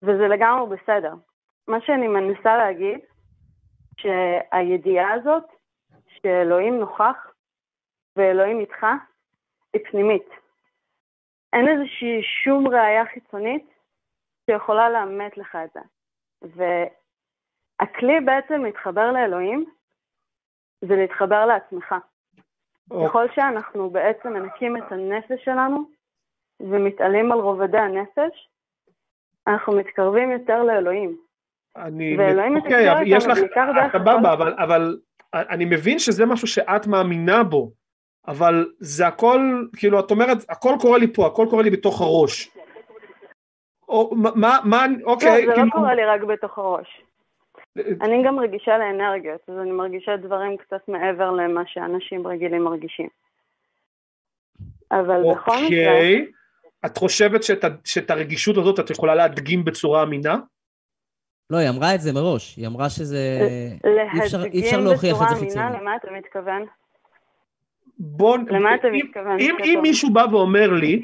וזה 0.02 0.28
לגמרי 0.28 0.76
בסדר. 0.76 1.14
מה 1.68 1.80
שאני 1.80 2.08
מנסה 2.08 2.56
להגיד, 2.56 2.98
שהידיעה 3.96 5.12
הזאת 5.12 5.44
שאלוהים 6.08 6.78
נוכח 6.78 7.26
ואלוהים 8.16 8.60
איתך, 8.60 8.86
היא 9.72 9.82
פנימית. 9.90 10.28
אין 11.52 11.68
איזושהי 11.68 12.22
שום 12.44 12.68
ראייה 12.68 13.04
חיצונית 13.14 13.79
שיכולה 14.50 14.90
לאמת 14.90 15.38
לך 15.38 15.58
את 15.64 15.70
זה. 15.74 15.80
והכלי 16.42 18.20
בעצם 18.20 18.64
להתחבר 18.64 19.12
לאלוהים 19.12 19.64
זה 20.84 20.96
להתחבר 20.96 21.46
לעצמך. 21.46 21.94
Oh. 22.92 23.08
ככל 23.08 23.26
שאנחנו 23.34 23.90
בעצם 23.90 24.32
מנקים 24.32 24.76
את 24.76 24.92
הנפש 24.92 25.44
שלנו 25.44 25.84
ומתעלים 26.60 27.32
על 27.32 27.38
רובדי 27.38 27.78
הנפש, 27.78 28.48
אנחנו 29.46 29.72
מתקרבים 29.72 30.30
יותר 30.30 30.62
לאלוהים. 30.62 31.16
אני... 31.76 32.16
ואלוהים 32.18 32.56
אוקיי, 32.56 32.92
אבל 32.92 33.02
יש 33.06 33.26
לך... 33.26 33.38
סבבה, 33.92 34.32
אבל, 34.32 34.54
אבל 34.58 34.98
אני 35.34 35.64
מבין 35.64 35.98
שזה 35.98 36.26
משהו 36.26 36.46
שאת 36.46 36.86
מאמינה 36.86 37.42
בו, 37.44 37.70
אבל 38.28 38.72
זה 38.78 39.06
הכל, 39.06 39.64
כאילו, 39.76 40.00
את 40.00 40.10
אומרת, 40.10 40.38
הכל 40.48 40.74
קורה 40.80 40.98
לי 40.98 41.12
פה, 41.12 41.26
הכל 41.26 41.46
קורה 41.50 41.62
לי 41.62 41.70
בתוך 41.70 42.00
הראש. 42.00 42.59
או 43.90 44.14
מה, 44.16 44.58
מה, 44.64 44.86
אוקיי. 45.04 45.30
לא, 45.30 45.40
זה 45.40 45.46
לא 45.46 45.54
כאילו... 45.54 45.70
קורה 45.70 45.94
לי 45.94 46.04
רק 46.04 46.22
בתוך 46.22 46.58
הראש. 46.58 47.02
אני 47.76 48.22
גם 48.26 48.38
רגישה 48.38 48.78
לאנרגיות, 48.78 49.40
אז 49.48 49.54
אני 49.62 49.70
מרגישה 49.70 50.16
דברים 50.16 50.56
קצת 50.56 50.88
מעבר 50.88 51.30
למה 51.30 51.62
שאנשים 51.66 52.26
רגילים 52.26 52.64
מרגישים. 52.64 53.08
אבל. 54.92 55.22
בכל 55.32 55.56
מקרה... 55.66 55.92
אוקיי, 55.92 56.26
את 56.86 56.98
חושבת 56.98 57.42
שאת, 57.42 57.64
שאת 57.84 58.10
הרגישות 58.10 58.56
הזאת 58.56 58.80
את 58.80 58.90
יכולה 58.90 59.14
להדגים 59.14 59.64
בצורה 59.64 60.02
אמינה? 60.02 60.36
לא, 61.50 61.56
היא 61.56 61.68
אמרה 61.68 61.94
את 61.94 62.00
זה 62.00 62.12
מראש, 62.12 62.56
היא 62.56 62.66
אמרה 62.66 62.90
שזה... 62.90 63.18
אי 64.14 64.20
אפשר, 64.24 64.44
אי 64.44 64.60
אפשר 64.60 64.80
להוכיח 64.80 65.22
את 65.22 65.28
זה 65.28 65.34
חיצוני. 65.34 65.40
להדגים 65.40 65.48
בצורה 65.48 65.68
אמינה, 65.68 65.80
למה 65.80 65.96
אתה 65.96 66.08
מתכוון? 66.10 66.64
בוא... 67.98 68.38
למה 68.48 68.74
אתה 68.74 68.88
מתכוון? 68.92 69.40
אם, 69.40 69.56
אם 69.64 69.78
מישהו 69.82 70.12
בא 70.12 70.26
ואומר 70.30 70.70
לי, 70.70 71.02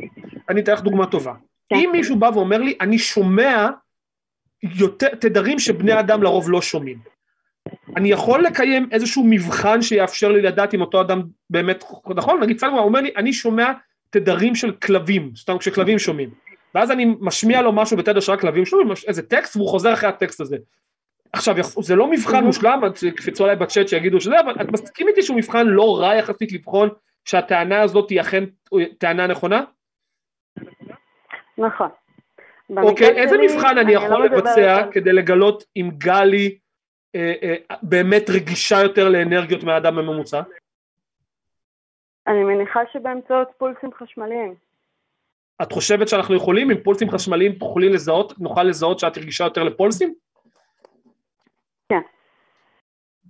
אני 0.49 0.61
אתן 0.61 0.73
לך 0.73 0.81
דוגמה 0.81 1.07
טובה. 1.07 1.35
אם 1.73 1.89
מישהו 1.93 2.17
בא 2.17 2.31
ואומר 2.35 2.59
לי, 2.59 2.77
אני 2.81 2.99
שומע 2.99 3.69
יותר, 4.63 5.15
תדרים 5.15 5.59
שבני 5.59 6.01
אדם 6.01 6.23
לרוב 6.23 6.51
לא 6.51 6.63
שומעים. 6.63 6.99
אני 7.97 8.11
יכול 8.11 8.43
לקיים 8.43 8.89
איזשהו 8.93 9.25
מבחן 9.27 9.83
שיאפשר 9.83 10.33
לי 10.33 10.43
לדעת 10.43 10.75
אם 10.75 10.81
אותו 10.81 11.01
אדם 11.01 11.23
באמת, 11.51 11.85
נכון? 12.15 12.41
נגיד 12.41 12.59
צלמן 12.59 12.79
אומר 12.79 13.01
לי, 13.01 13.11
אני 13.17 13.33
שומע 13.33 13.73
תדרים 14.11 14.55
של 14.55 14.73
כלבים, 14.73 15.31
סתם 15.37 15.59
כשכלבים 15.59 15.99
שומעים. 15.99 16.31
ואז 16.75 16.91
אני 16.91 17.15
משמיע 17.21 17.63
לו 17.63 17.73
משהו 17.73 17.97
בתדר 17.97 18.21
שרק 18.21 18.41
כלבים 18.41 18.65
שומעים, 18.65 18.89
איזה 19.07 19.23
טקסט, 19.23 19.57
והוא 19.57 19.69
חוזר 19.69 19.93
אחרי 19.93 20.09
הטקסט 20.09 20.41
הזה. 20.41 20.57
עכשיו, 21.33 21.57
זה 21.81 21.97
לא 21.97 22.11
מבחן 22.11 22.45
מושלם, 22.45 22.81
קפצו 23.17 23.45
עליי 23.45 23.57
בצ'אט 23.57 23.89
שיגידו 23.89 24.21
שזה, 24.21 24.41
אבל 24.41 24.55
את 24.61 24.73
מסכים 24.73 25.09
איתי 25.09 25.23
שהוא 25.23 25.37
מבחן 25.37 25.67
לא 25.67 26.01
רע 26.01 26.15
יחסית 26.15 26.53
לבחון 26.53 26.89
שהטענה 27.25 27.83
הזאת 27.83 28.11
היא 28.11 28.21
אכן 28.21 28.45
טענה 28.99 29.27
נכונה? 29.27 29.63
נכון. 31.59 31.89
אוקיי, 32.77 33.23
איזה 33.23 33.37
מבחן 33.39 33.79
אני 33.79 33.93
יכול 33.93 34.09
לא 34.09 34.25
לבצע 34.25 34.87
כדי 34.93 35.13
לגלות 35.13 35.65
אם 35.77 35.91
גלי 35.99 36.59
אה, 37.15 37.35
אה, 37.43 37.77
באמת 37.83 38.31
רגישה 38.31 38.83
יותר 38.83 39.09
לאנרגיות 39.09 39.65
מהאדם 39.65 39.99
הממוצע? 39.99 40.43
אני 42.27 42.45
מניחה 42.45 42.81
שבאמצעות 42.93 43.49
פולסים 43.59 43.91
חשמליים. 43.95 44.55
את 45.63 45.73
חושבת 45.73 46.09
שאנחנו 46.09 46.35
יכולים, 46.35 46.71
עם 46.71 46.77
פולסים 46.83 47.11
חשמליים 47.11 47.53
תוכלי 47.53 47.89
לזהות, 47.89 48.39
נוכל 48.39 48.63
לזהות 48.63 48.99
שאת 48.99 49.19
רגישה 49.19 49.45
יותר 49.45 49.63
לפולסים? 49.63 50.15
כן. 51.89 52.01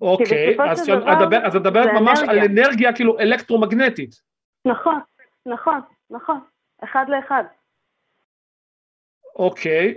אוקיי, 0.01 0.57
אז 0.70 1.57
את 1.57 1.61
מדברת 1.61 1.91
ממש 1.95 2.20
על 2.29 2.39
אנרגיה 2.39 2.93
כאילו 2.93 3.18
אלקטרומגנטית. 3.18 4.14
נכון, 4.64 5.01
נכון, 5.47 5.81
נכון, 6.11 6.41
אחד 6.85 7.05
לאחד. 7.09 7.45
אוקיי, 9.37 9.95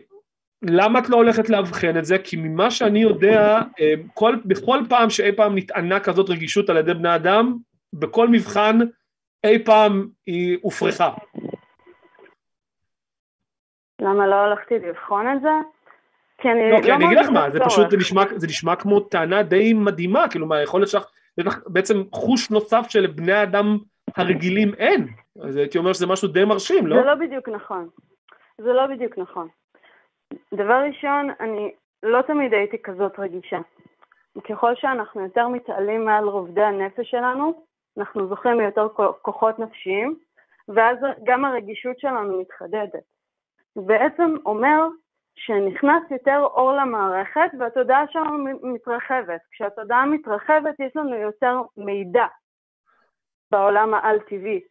למה 0.62 1.00
את 1.00 1.10
לא 1.10 1.16
הולכת 1.16 1.50
לאבחן 1.50 1.98
את 1.98 2.06
זה? 2.06 2.18
כי 2.18 2.38
ממה 2.38 2.72
שאני 2.72 3.00
יודע, 3.00 3.60
אה, 3.80 3.94
כל, 4.14 4.36
בכל 4.46 4.80
פעם 4.90 5.10
שאי 5.10 5.32
פעם 5.32 5.58
נטענה 5.58 6.00
כזאת 6.00 6.30
רגישות 6.30 6.70
על 6.70 6.78
ידי 6.78 6.94
בני 6.94 7.16
אדם, 7.16 7.58
בכל 7.94 8.28
מבחן 8.28 8.80
אי 9.44 9.64
פעם 9.66 10.08
היא 10.26 10.58
הופרכה. 10.62 11.14
למה 14.02 14.28
לא 14.28 14.36
הלכתי 14.36 14.80
לבחון 14.80 15.28
את 15.28 15.42
זה? 15.42 15.50
כי 16.42 16.50
אני 16.50 16.72
לא, 16.72 16.82
כי 16.84 16.92
אני 16.92 17.06
אגיד 17.06 17.18
לך 17.18 17.30
מה, 17.30 17.50
זה 17.50 17.60
פשוט, 17.66 17.90
זה 17.90 17.98
נשמע, 17.98 18.24
זה 18.36 18.48
נשמע 18.48 18.76
כמו 18.76 19.00
טענה 19.00 19.44
די 19.44 19.74
מדהימה, 19.74 20.30
כאילו 20.30 20.48
מה, 20.48 20.62
יכול 20.62 20.80
להיות 20.80 20.90
שלך, 20.90 21.06
בעצם 21.68 22.04
חוש 22.12 22.50
נוסף 22.50 22.86
שלבני 22.90 23.34
האדם 23.34 23.78
הרגילים 24.16 24.74
אין, 24.74 25.08
אז 25.44 25.56
הייתי 25.56 25.78
אומר 25.78 25.94
שזה 25.94 26.08
משהו 26.08 26.28
די 26.28 26.46
מרשים, 26.46 26.88
לא? 26.88 26.96
זה 26.96 27.06
לא 27.06 27.16
בדיוק 27.16 27.50
נכון. 27.50 27.90
זה 28.64 28.74
לא 28.74 28.88
בדיוק 28.88 29.18
נכון. 29.18 29.48
דבר 30.54 30.82
ראשון, 30.88 31.30
אני 31.40 31.74
לא 32.04 32.22
תמיד 32.22 32.54
הייתי 32.54 32.82
כזאת 32.82 33.20
רגישה. 33.20 33.60
ככל 34.50 34.76
שאנחנו 34.76 35.22
יותר 35.22 35.48
מתעלים 35.48 36.06
מעל 36.06 36.24
רובדי 36.24 36.64
הנפש 36.64 37.12
שלנו, 37.12 37.66
אנחנו 37.98 38.28
זוכים 38.28 38.60
ליותר 38.60 38.88
כוחות 39.22 39.60
נפשיים, 39.60 40.20
ואז 40.68 40.98
גם 41.24 41.46
הרגישות 41.46 42.00
שלנו 42.00 42.42
מתחדדת. 42.42 43.04
בעצם 43.76 44.36
אומר 44.46 44.88
שנכנס 45.36 46.12
יותר 46.12 46.40
אור 46.40 46.72
למערכת 46.72 47.50
והתודעה 47.60 48.08
שלנו 48.08 48.38
מתרחבת. 48.62 49.42
כשהתודעה 49.52 50.06
מתרחבת 50.06 50.80
יש 50.80 50.96
לנו 50.96 51.16
יותר 51.16 51.62
מידע 51.78 52.26
בעולם 53.52 53.94
העל-טבעי. 53.94 54.62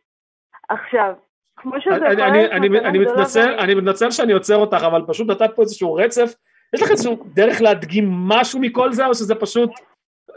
עכשיו, 0.69 1.15
כמו 1.59 1.81
שזה 1.81 1.97
אני, 1.97 2.25
אני, 2.25 2.47
אני, 2.51 2.79
אני, 2.81 2.99
לא 2.99 3.13
מתנצל, 3.13 3.59
אני 3.59 3.75
מתנצל 3.75 4.11
שאני 4.11 4.33
עוצר 4.33 4.57
אותך, 4.57 4.83
אבל 4.87 5.03
פשוט 5.07 5.31
נתת 5.31 5.51
פה 5.55 5.63
איזשהו 5.63 5.95
רצף. 5.95 6.35
יש 6.75 6.83
לך 6.83 6.91
איזשהו 6.91 7.25
דרך 7.35 7.61
להדגים 7.61 8.11
משהו 8.11 8.61
מכל 8.61 8.93
זה, 8.93 9.07
או 9.07 9.15
שזה 9.15 9.35
פשוט, 9.35 9.71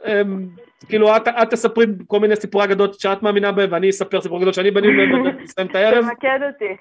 אמ, 0.05 0.47
כאילו, 0.89 1.17
את, 1.17 1.28
את 1.28 1.49
תספרי 1.49 1.86
כל 2.07 2.19
מיני 2.19 2.36
סיפורי 2.36 2.65
אגדות 2.65 2.99
שאת 2.99 3.24
מאמינה 3.24 3.51
בהם, 3.51 3.72
ואני 3.72 3.89
אספר 3.89 4.22
סיפורי 4.22 4.39
אגדות 4.39 4.53
שאני 4.53 4.72
בנים 4.72 4.99
ונסיים 5.26 5.67
את 5.67 5.76
הערב? 5.76 6.05
תמקד 6.05 6.39
אותי. 6.53 6.76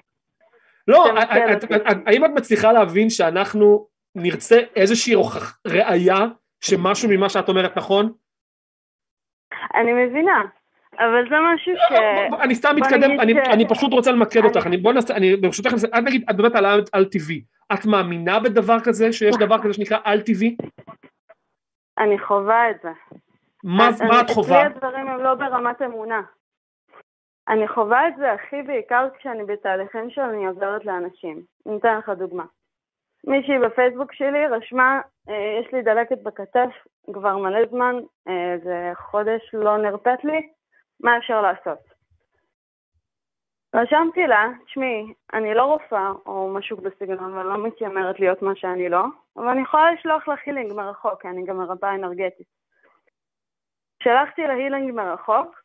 לא, 0.87 1.05
האם 2.05 2.25
את 2.25 2.29
מצליחה 2.35 2.71
להבין 2.71 3.09
שאנחנו 3.09 3.87
נרצה 4.15 4.59
איזושהי 4.75 5.15
ראייה 5.67 6.19
שמשהו 6.61 7.09
ממה 7.09 7.29
שאת 7.29 7.49
אומרת 7.49 7.77
נכון? 7.77 8.13
אני 9.75 9.93
מבינה, 9.93 10.41
אבל 10.99 11.29
זה 11.29 11.35
משהו 11.53 11.73
ש... 11.75 11.91
אני 12.41 12.55
סתם 12.55 12.75
מתקדם, 12.75 13.19
אני 13.53 13.67
פשוט 13.69 13.93
רוצה 13.93 14.11
למקד 14.11 14.45
אותך, 14.45 14.67
בוא 14.81 14.93
נעשה, 14.93 15.15
אני 15.15 15.35
ברשותך, 15.35 15.73
את 15.85 16.03
נגיד, 16.03 16.23
את 16.29 16.35
מדברת 16.35 16.55
על 16.55 16.65
על-טבעי, 16.93 17.43
את 17.73 17.85
מאמינה 17.85 18.39
בדבר 18.39 18.79
כזה, 18.79 19.13
שיש 19.13 19.35
דבר 19.35 19.57
כזה 19.63 19.73
שנקרא 19.73 19.97
על-טבעי? 20.03 20.55
אני 21.97 22.19
חווה 22.19 22.71
את 22.71 22.75
זה. 22.83 22.89
מה 23.63 23.89
את 24.21 24.29
חווה? 24.29 24.61
אצלי 24.61 24.75
הדברים 24.75 25.07
הם 25.07 25.19
לא 25.19 25.33
ברמת 25.33 25.81
אמונה. 25.81 26.21
אני 27.47 27.67
חווה 27.67 28.07
את 28.07 28.13
זה 28.17 28.31
הכי 28.31 28.61
בעיקר 28.61 29.07
כשאני 29.19 29.43
בתהליכים 29.43 30.09
שאני 30.09 30.45
עוזרת 30.45 30.85
לאנשים. 30.85 31.41
אני 31.67 31.77
אתן 31.77 31.97
לך 31.97 32.09
דוגמה. 32.09 32.43
מישהי 33.27 33.59
בפייסבוק 33.59 34.13
שלי 34.13 34.47
רשמה, 34.47 35.01
אה, 35.29 35.59
יש 35.61 35.73
לי 35.73 35.81
דלקת 35.81 36.23
בכתף 36.23 36.69
כבר 37.13 37.37
מלא 37.37 37.65
זמן, 37.69 37.95
אה, 38.27 38.55
זה 38.63 38.91
חודש 38.95 39.41
לא 39.53 39.77
נרפאת 39.77 40.23
לי, 40.23 40.49
מה 41.03 41.17
אפשר 41.17 41.41
לעשות? 41.41 41.79
רשמתי 43.75 44.27
לה, 44.27 44.47
תשמעי, 44.65 45.13
אני 45.33 45.53
לא 45.53 45.63
רופאה 45.63 46.11
או 46.25 46.53
משהו 46.53 46.77
בסגנון 46.77 47.33
ואני 47.33 47.47
לא 47.47 47.67
מתיימרת 47.67 48.19
להיות 48.19 48.41
מה 48.41 48.55
שאני 48.55 48.89
לא, 48.89 49.03
אבל 49.37 49.47
אני 49.47 49.61
יכולה 49.61 49.91
לשלוח 49.91 50.27
לה 50.27 50.35
הילינג 50.45 50.73
מרחוק, 50.73 51.21
כי 51.21 51.27
אני 51.27 51.45
גם 51.45 51.57
מרפאה 51.57 51.95
אנרגטית. 51.95 52.47
שלחתי 54.03 54.41
לה 54.41 54.53
הילינג 54.53 54.91
מרחוק, 54.91 55.61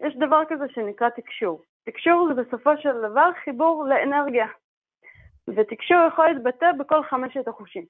יש 0.00 0.16
דבר 0.16 0.42
כזה 0.48 0.64
שנקרא 0.68 1.08
תקשור. 1.08 1.62
תקשור 1.84 2.28
זה 2.28 2.42
בסופו 2.42 2.70
של 2.76 2.92
דבר 3.10 3.30
חיבור 3.44 3.84
לאנרגיה, 3.88 4.46
ותקשור 5.48 5.98
יכול 6.08 6.26
להתבטא 6.28 6.72
בכל 6.78 7.02
חמשת 7.04 7.48
החושים. 7.48 7.84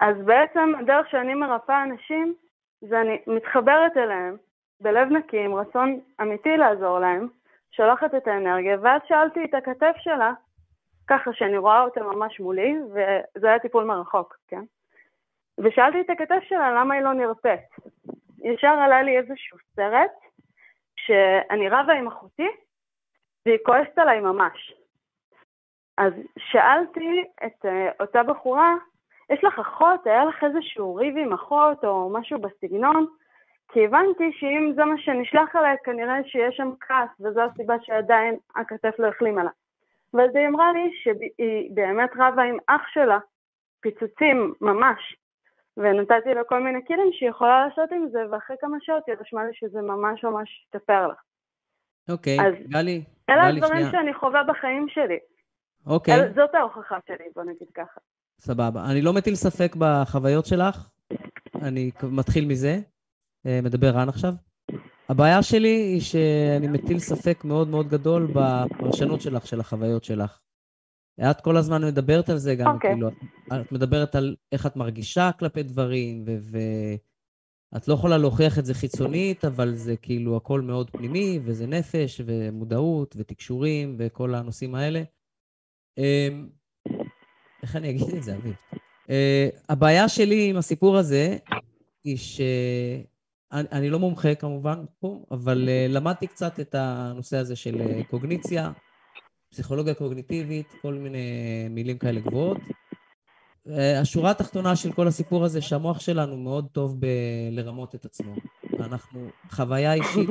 אז 0.00 0.16
בעצם 0.24 0.72
הדרך 0.80 1.10
שאני 1.10 1.34
מרפאה 1.34 1.82
אנשים, 1.82 2.34
זה 2.80 3.00
אני 3.00 3.18
מתחברת 3.26 3.96
אליהם 3.96 4.36
בלב 4.80 5.08
נקי, 5.08 5.44
עם 5.44 5.54
רצון 5.54 6.00
אמיתי 6.20 6.56
לעזור 6.56 6.98
להם, 6.98 7.28
שולחת 7.70 8.14
את 8.14 8.28
האנרגיה, 8.28 8.76
ואז 8.82 9.00
שאלתי 9.08 9.44
את 9.44 9.54
הכתף 9.54 9.94
שלה, 9.98 10.32
ככה 11.06 11.32
שאני 11.32 11.58
רואה 11.58 11.82
אותה 11.82 12.02
ממש 12.02 12.40
מולי, 12.40 12.76
וזה 12.92 13.48
היה 13.48 13.58
טיפול 13.58 13.84
מרחוק, 13.84 14.36
כן? 14.48 14.62
ושאלתי 15.58 16.00
את 16.00 16.10
הכתף 16.10 16.42
שלה 16.42 16.70
למה 16.70 16.94
היא 16.94 17.02
לא 17.02 17.12
נרפאת. 17.12 17.60
ישר 18.44 18.68
עלה 18.68 19.02
לי 19.02 19.18
איזשהו 19.18 19.58
סרט, 19.76 20.10
שאני 20.96 21.68
רבה 21.68 21.92
עם 21.92 22.06
אחותי, 22.06 22.48
והיא 23.46 23.58
כועסת 23.64 23.98
עליי 23.98 24.20
ממש. 24.20 24.74
אז 25.98 26.12
שאלתי 26.38 27.24
את 27.46 27.64
uh, 27.64 27.68
אותה 28.00 28.22
בחורה, 28.22 28.74
יש 29.30 29.44
לך 29.44 29.58
אחות, 29.58 30.06
היה 30.06 30.24
לך 30.24 30.44
איזשהו 30.44 30.94
ריב 30.94 31.16
עם 31.16 31.32
אחות 31.32 31.84
או 31.84 32.10
משהו 32.12 32.38
בסגנון? 32.38 33.06
כי 33.72 33.84
הבנתי 33.84 34.32
שאם 34.32 34.72
זה 34.76 34.84
מה 34.84 34.94
שנשלח 34.98 35.56
עליי, 35.56 35.76
כנראה 35.84 36.14
שיש 36.24 36.56
שם 36.56 36.70
כעס, 36.80 37.08
וזו 37.20 37.40
הסיבה 37.40 37.74
שעדיין 37.82 38.34
הכתף 38.56 38.94
לא 38.98 39.06
החלימה 39.06 39.44
לה. 39.44 39.50
ואז 40.14 40.30
היא 40.34 40.48
אמרה 40.48 40.72
לי 40.72 40.90
שהיא 41.02 41.70
באמת 41.74 42.10
רבה 42.16 42.42
עם 42.42 42.56
אח 42.66 42.82
שלה, 42.92 43.18
פיצוצים 43.80 44.54
ממש, 44.60 45.16
ונתתי 45.76 46.34
לה 46.34 46.44
כל 46.44 46.62
מיני 46.62 46.78
כלים 46.86 47.10
שהיא 47.12 47.28
יכולה 47.28 47.66
לעשות 47.66 47.92
עם 47.92 48.08
זה, 48.12 48.18
ואחרי 48.30 48.56
כמה 48.60 48.76
שעות 48.80 49.02
היא 49.06 49.14
רשמה 49.20 49.44
לי 49.44 49.50
שזה 49.54 49.80
ממש 49.82 50.24
ממש 50.24 50.64
השתפר 50.64 51.06
לה. 51.06 51.14
אוקיי, 52.10 52.38
אז 52.40 52.54
גלי, 52.68 53.04
אלה 53.30 53.48
הדברים 53.48 53.86
שאני 53.90 54.14
חווה 54.14 54.42
בחיים 54.44 54.88
שלי. 54.88 55.18
אוקיי. 55.86 56.14
אל, 56.14 56.32
זאת 56.34 56.54
ההוכחה 56.54 56.98
שלי, 57.06 57.24
בוא 57.36 57.42
נגיד 57.42 57.68
ככה. 57.74 58.00
סבבה. 58.40 58.80
אני 58.90 59.02
לא 59.02 59.12
מטיל 59.12 59.34
ספק 59.34 59.76
בחוויות 59.76 60.46
שלך, 60.46 60.88
אני 61.62 61.90
מתחיל 62.12 62.46
מזה. 62.48 62.76
אה, 63.46 63.60
מדבר 63.62 63.90
רן 63.90 64.08
עכשיו. 64.08 64.34
הבעיה 65.08 65.42
שלי 65.42 65.68
היא 65.68 66.00
שאני 66.00 66.68
מטיל 66.68 66.98
ספק 66.98 67.44
מאוד 67.44 67.68
מאוד 67.68 67.88
גדול 67.88 68.32
בפרשנות 68.34 69.20
שלך, 69.20 69.46
של 69.46 69.60
החוויות 69.60 70.04
שלך. 70.04 70.40
את 71.30 71.40
כל 71.40 71.56
הזמן 71.56 71.84
מדברת 71.84 72.28
על 72.28 72.38
זה 72.38 72.54
גם, 72.54 72.66
okay. 72.66 72.74
אוקיי. 72.74 72.90
כאילו, 72.90 73.08
את 73.52 73.72
מדברת 73.72 74.14
על 74.14 74.36
איך 74.52 74.66
את 74.66 74.76
מרגישה 74.76 75.30
כלפי 75.38 75.62
דברים, 75.62 76.24
ואת 77.72 77.88
לא 77.88 77.94
יכולה 77.94 78.18
להוכיח 78.18 78.58
את 78.58 78.64
זה 78.64 78.74
חיצונית, 78.74 79.44
אבל 79.44 79.74
זה 79.74 79.96
כאילו 79.96 80.36
הכל 80.36 80.60
מאוד 80.60 80.90
פנימי, 80.90 81.40
וזה 81.44 81.66
נפש, 81.66 82.20
ומודעות, 82.26 83.14
ותקשורים, 83.18 83.96
וכל 83.98 84.34
הנושאים 84.34 84.74
האלה. 84.74 85.02
אמ, 85.98 86.48
איך 87.62 87.76
אני 87.76 87.90
אגיד 87.90 88.14
את 88.16 88.22
זה, 88.22 88.36
אביב? 88.36 88.54
אה, 89.10 89.48
הבעיה 89.68 90.08
שלי 90.08 90.50
עם 90.50 90.56
הסיפור 90.56 90.96
הזה, 90.96 91.36
היא 92.04 92.16
ש... 92.16 92.40
אני, 93.52 93.68
אני 93.72 93.90
לא 93.90 93.98
מומחה 93.98 94.34
כמובן 94.34 94.84
פה, 95.00 95.24
אבל 95.30 95.68
uh, 95.68 95.92
למדתי 95.92 96.26
קצת 96.26 96.60
את 96.60 96.74
הנושא 96.74 97.36
הזה 97.36 97.56
של 97.56 97.74
uh, 97.80 98.10
קוגניציה, 98.10 98.72
פסיכולוגיה 99.50 99.94
קוגניטיבית, 99.94 100.74
כל 100.82 100.94
מיני 100.94 101.18
מילים 101.70 101.98
כאלה 101.98 102.20
גבוהות. 102.20 102.58
Uh, 102.58 103.70
השורה 104.00 104.30
התחתונה 104.30 104.76
של 104.76 104.92
כל 104.92 105.08
הסיפור 105.08 105.44
הזה, 105.44 105.60
שהמוח 105.60 106.00
שלנו 106.00 106.36
מאוד 106.36 106.66
טוב 106.72 107.00
בלרמות 107.00 107.94
את 107.94 108.04
עצמו. 108.04 108.34
אנחנו, 108.80 109.28
חוויה 109.50 109.94
אישית, 109.94 110.28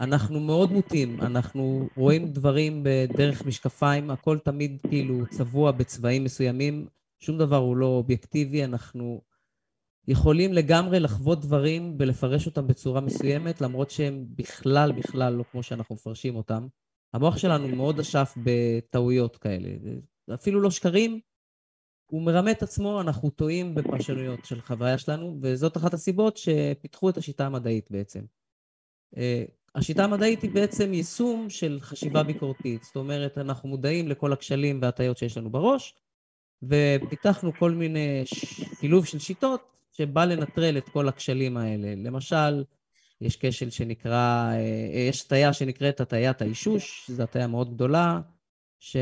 אנחנו 0.00 0.40
מאוד 0.40 0.72
מוטים, 0.72 1.20
אנחנו 1.20 1.88
רואים 1.96 2.32
דברים 2.32 2.82
בדרך 2.82 3.46
משקפיים, 3.46 4.10
הכל 4.10 4.38
תמיד 4.38 4.80
כאילו 4.88 5.26
צבוע 5.30 5.70
בצבעים 5.72 6.24
מסוימים, 6.24 6.86
שום 7.20 7.38
דבר 7.38 7.56
הוא 7.56 7.76
לא 7.76 7.86
אובייקטיבי, 7.86 8.64
אנחנו 8.64 9.20
יכולים 10.10 10.52
לגמרי 10.52 11.00
לחוות 11.00 11.40
דברים 11.40 11.96
ולפרש 11.98 12.46
אותם 12.46 12.66
בצורה 12.66 13.00
מסוימת, 13.00 13.60
למרות 13.60 13.90
שהם 13.90 14.26
בכלל, 14.34 14.92
בכלל 14.92 15.32
לא 15.32 15.44
כמו 15.52 15.62
שאנחנו 15.62 15.94
מפרשים 15.94 16.36
אותם. 16.36 16.66
המוח 17.14 17.38
שלנו 17.38 17.68
מאוד 17.68 18.00
אשף 18.00 18.34
בטעויות 18.44 19.36
כאלה. 19.36 19.68
אפילו 20.34 20.60
לא 20.60 20.70
שקרים, 20.70 21.20
הוא 22.10 22.22
מרמה 22.22 22.50
את 22.50 22.62
עצמו, 22.62 23.00
אנחנו 23.00 23.30
טועים 23.30 23.74
בפרשנויות 23.74 24.44
של 24.44 24.60
חוויה 24.60 24.98
שלנו, 24.98 25.38
וזאת 25.42 25.76
אחת 25.76 25.94
הסיבות 25.94 26.36
שפיתחו 26.36 27.10
את 27.10 27.16
השיטה 27.16 27.46
המדעית 27.46 27.90
בעצם. 27.90 28.24
אה, 29.16 29.44
השיטה 29.74 30.04
המדעית 30.04 30.42
היא 30.42 30.50
בעצם 30.50 30.92
יישום 30.94 31.50
של 31.50 31.78
חשיבה 31.80 32.22
ביקורתית. 32.22 32.82
זאת 32.82 32.96
אומרת, 32.96 33.38
אנחנו 33.38 33.68
מודעים 33.68 34.08
לכל 34.08 34.32
הכשלים 34.32 34.78
וההטיות 34.82 35.18
שיש 35.18 35.36
לנו 35.36 35.50
בראש, 35.50 35.94
ופיתחנו 36.62 37.52
כל 37.58 37.70
מיני 37.70 38.22
שילוב 38.80 39.06
של 39.06 39.18
שיטות 39.18 39.79
שבא 40.00 40.24
לנטרל 40.24 40.78
את 40.78 40.88
כל 40.88 41.08
הכשלים 41.08 41.56
האלה. 41.56 41.94
למשל, 41.96 42.64
יש 43.20 43.36
כשל 43.40 43.70
שנקרא, 43.70 44.50
אה, 44.52 45.08
יש 45.08 45.24
הטיה 45.26 45.52
שנקראת 45.52 46.00
הטיית 46.00 46.42
האישוש, 46.42 47.10
זו 47.10 47.22
הטיה 47.22 47.46
מאוד 47.46 47.74
גדולה, 47.74 48.20
ש... 48.80 48.96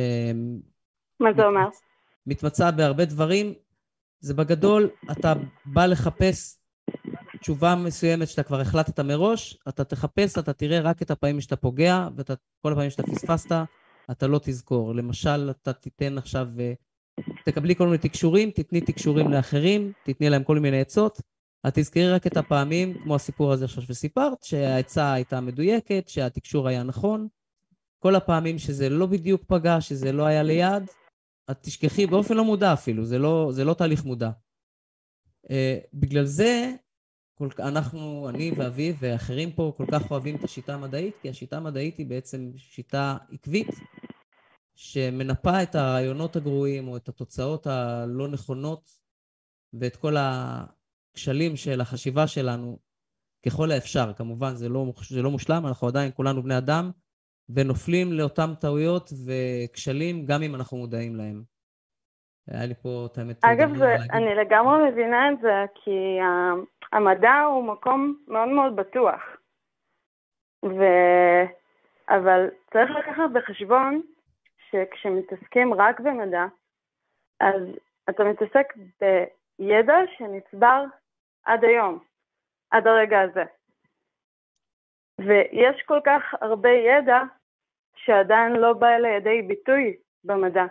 מה 1.21 1.29
זה 1.37 1.45
אומר? 1.45 1.69
מתמצה 2.27 2.71
בהרבה 2.71 3.05
דברים. 3.05 3.55
זה 4.21 4.35
בגדול, 4.35 4.91
אתה 5.11 5.33
בא 5.65 5.87
לחפש 5.87 6.59
תשובה 7.41 7.75
מסוימת 7.75 8.29
שאתה 8.29 8.43
כבר 8.43 8.61
החלטת 8.61 9.01
מראש, 9.01 9.59
אתה 9.69 9.85
תחפש, 9.85 10.39
אתה 10.39 10.53
תראה 10.53 10.81
רק 10.81 11.03
את 11.03 11.11
הפעמים 11.11 11.41
שאתה 11.41 11.57
פוגע, 11.57 12.09
וכל 12.17 12.73
הפעמים 12.73 12.91
שאתה 12.91 13.03
פספסת, 13.03 13.53
אתה 14.11 14.27
לא 14.27 14.41
תזכור. 14.43 14.95
למשל, 14.95 15.51
אתה 15.51 15.73
תיתן 15.73 16.19
עכשיו 16.19 16.49
אה, 16.61 16.73
תקבלי 17.45 17.75
כל 17.75 17.85
מיני 17.85 17.99
תקשורים, 17.99 18.51
תתני 18.51 18.81
תקשורים 18.81 19.31
לאחרים, 19.31 19.93
תתני 20.05 20.31
להם 20.31 20.45
כל 20.45 20.59
מיני 20.59 20.81
עצות. 20.81 21.21
את 21.69 21.75
תזכרי 21.75 22.13
רק 22.13 22.27
את 22.27 22.37
הפעמים, 22.37 22.95
כמו 23.03 23.15
הסיפור 23.15 23.53
הזה 23.53 23.65
עכשיו 23.65 23.83
שסיפרת, 23.83 24.43
שהעצה 24.43 25.13
הייתה 25.13 25.41
מדויקת, 25.41 26.09
שהתקשור 26.09 26.69
היה 26.69 26.83
נכון. 26.83 27.29
כל 27.99 28.15
הפעמים 28.15 28.59
שזה 28.59 28.89
לא 28.89 29.07
בדיוק 29.07 29.45
פגע, 29.47 29.81
שזה 29.81 30.13
לא 30.13 30.27
היה 30.27 30.43
ליד, 30.43 30.83
את 31.51 31.57
תשכחי 31.63 32.07
באופן 32.07 32.35
לא 32.35 32.45
מודע 32.45 32.73
אפילו, 32.73 33.05
זה 33.05 33.19
לא, 33.19 33.49
זה 33.53 33.65
לא 33.65 33.75
תהליך 33.75 34.05
מודע. 34.05 34.31
Uh, 35.47 35.51
בגלל 35.95 36.25
זה, 36.25 36.75
כל, 37.35 37.49
אנחנו, 37.59 38.29
אני 38.29 38.53
ואביב 38.57 38.97
ואחרים 39.01 39.53
פה, 39.53 39.73
כל 39.77 39.85
כך 39.93 40.11
אוהבים 40.11 40.37
את 40.37 40.45
השיטה 40.45 40.75
המדעית, 40.75 41.15
כי 41.23 41.29
השיטה 41.29 41.57
המדעית 41.57 41.99
היא 41.99 42.07
בעצם 42.07 42.51
שיטה 42.57 43.17
עקבית, 43.33 43.69
שמנפה 44.81 45.63
את 45.63 45.75
הרעיונות 45.75 46.37
הגרועים 46.37 46.89
או 46.89 46.97
את 46.97 47.09
התוצאות 47.09 47.67
הלא 47.67 48.29
נכונות 48.29 48.91
ואת 49.73 49.97
כל 49.97 50.15
הכשלים 50.19 51.57
של 51.57 51.81
החשיבה 51.81 52.27
שלנו 52.27 52.79
ככל 53.47 53.71
האפשר. 53.71 54.13
כמובן, 54.13 54.55
זה 54.55 54.69
לא, 54.69 54.85
זה 55.09 55.23
לא 55.23 55.31
מושלם, 55.31 55.67
אנחנו 55.67 55.89
עדיין 55.89 56.11
כולנו 56.15 56.43
בני 56.43 56.59
אדם, 56.59 56.91
ונופלים 57.49 58.13
לאותן 58.13 58.55
טעויות 58.61 59.11
וכשלים 59.27 60.27
גם 60.27 60.43
אם 60.43 60.55
אנחנו 60.55 60.77
מודעים 60.77 61.17
להם. 61.17 61.43
היה 62.49 62.67
לי 62.67 62.75
פה 62.75 63.09
את 63.13 63.19
האמת... 63.19 63.45
אגב, 63.45 63.79
זה, 63.79 63.95
אני 64.13 64.35
לגמרי 64.35 64.91
מבינה 64.91 65.33
את 65.33 65.41
זה, 65.41 65.65
כי 65.75 66.19
המדע 66.93 67.41
הוא 67.41 67.65
מקום 67.65 68.25
מאוד 68.29 68.49
מאוד 68.49 68.77
בטוח. 68.77 69.21
ו... 70.65 70.83
אבל 72.09 72.47
צריך 72.73 72.91
לקחת 72.91 73.31
בחשבון 73.35 74.03
שכשמתעסקים 74.71 75.75
רק 75.75 76.01
במדע, 76.01 76.45
אז 77.41 77.63
אתה 78.11 78.25
מתעסק 78.25 78.75
בידע 79.01 79.97
שנצבר 80.19 80.85
עד 81.45 81.65
היום, 81.65 81.99
עד 82.71 82.87
הרגע 82.87 83.21
הזה. 83.21 83.45
ויש 85.19 85.83
כל 85.87 86.01
כך 86.07 86.23
הרבה 86.41 86.69
ידע 86.69 87.19
שעדיין 87.97 88.53
לא 88.53 88.73
בא 88.73 88.87
לידי 88.87 89.43
ביטוי 89.49 89.97
במדע. 90.25 90.65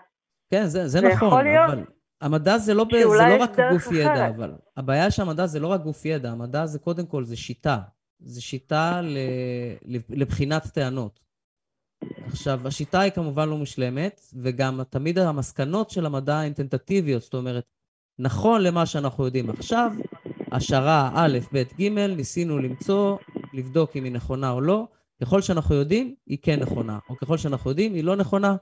כן, 0.52 0.64
זה, 0.64 0.88
זה 0.88 1.00
נכון, 1.08 1.48
אבל 1.48 1.84
המדע 2.22 2.58
זה 2.58 2.74
לא, 2.74 2.84
ב, 2.84 2.91
זה 2.91 3.24
לא 3.30 3.43
רק 3.43 3.50
גוף 3.50 3.88
אחרת. 3.88 4.16
ידע, 4.16 4.28
אבל 4.28 4.52
הבעיה 4.78 5.12
שהמדע 5.12 5.45
זה 5.45 5.60
לא 5.60 5.68
רק 5.68 5.82
גוף 5.82 6.06
ידע, 6.06 6.30
המדע 6.30 6.66
זה 6.66 6.80
קודם 6.80 7.06
כל, 7.06 7.24
זה 7.24 7.38
שיטה. 7.38 7.78
זה 8.20 8.41
שיטה 8.41 9.02
לבחינת 10.10 10.64
טענות. 10.74 11.26
עכשיו, 12.28 12.67
השיטה 12.67 12.99
היא 12.99 13.11
כמובן 13.11 13.49
לא 13.49 13.57
מושלמת, 13.57 14.21
וגם 14.43 14.84
תמיד 14.89 15.19
המסקנות 15.19 15.89
של 15.89 16.05
המדע 16.05 16.39
הן 16.39 16.53
טנטטיביות, 16.53 17.21
זאת 17.21 17.34
אומרת, 17.34 17.63
נכון 18.19 18.63
למה 18.63 18.86
שאנחנו 18.86 19.25
יודעים 19.25 19.49
עכשיו, 19.49 19.91
השערה 20.51 21.11
א', 21.15 21.38
ב', 21.53 21.63
ג', 21.82 21.89
ניסינו 21.89 22.59
למצוא, 22.59 23.17
לבדוק 23.53 23.95
אם 23.95 24.03
היא 24.03 24.11
נכונה 24.11 24.51
או 24.51 24.61
לא. 24.61 24.88
ככל 25.21 25.41
שאנחנו 25.41 25.75
יודעים, 25.75 26.15
היא 26.25 26.38
כן 26.41 26.59
נכונה, 26.59 26.99
או 27.09 27.17
ככל 27.17 27.38
שאנחנו 27.38 27.69
יודעים, 27.69 27.93
היא 27.93 28.03
לא 28.03 28.15
נכונה. 28.15 28.55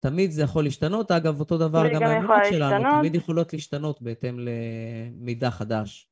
תמיד 0.00 0.30
זה 0.30 0.42
יכול 0.42 0.64
להשתנות. 0.64 1.10
אגב, 1.10 1.40
אותו 1.40 1.58
דבר 1.58 1.88
גם 1.88 2.02
האמונות 2.02 2.44
שלנו, 2.50 2.70
להשתנות. 2.70 2.98
תמיד 2.98 3.14
יכולות 3.14 3.52
להשתנות 3.52 4.02
בהתאם 4.02 4.38
למידע 4.38 5.50
חדש. 5.50 6.08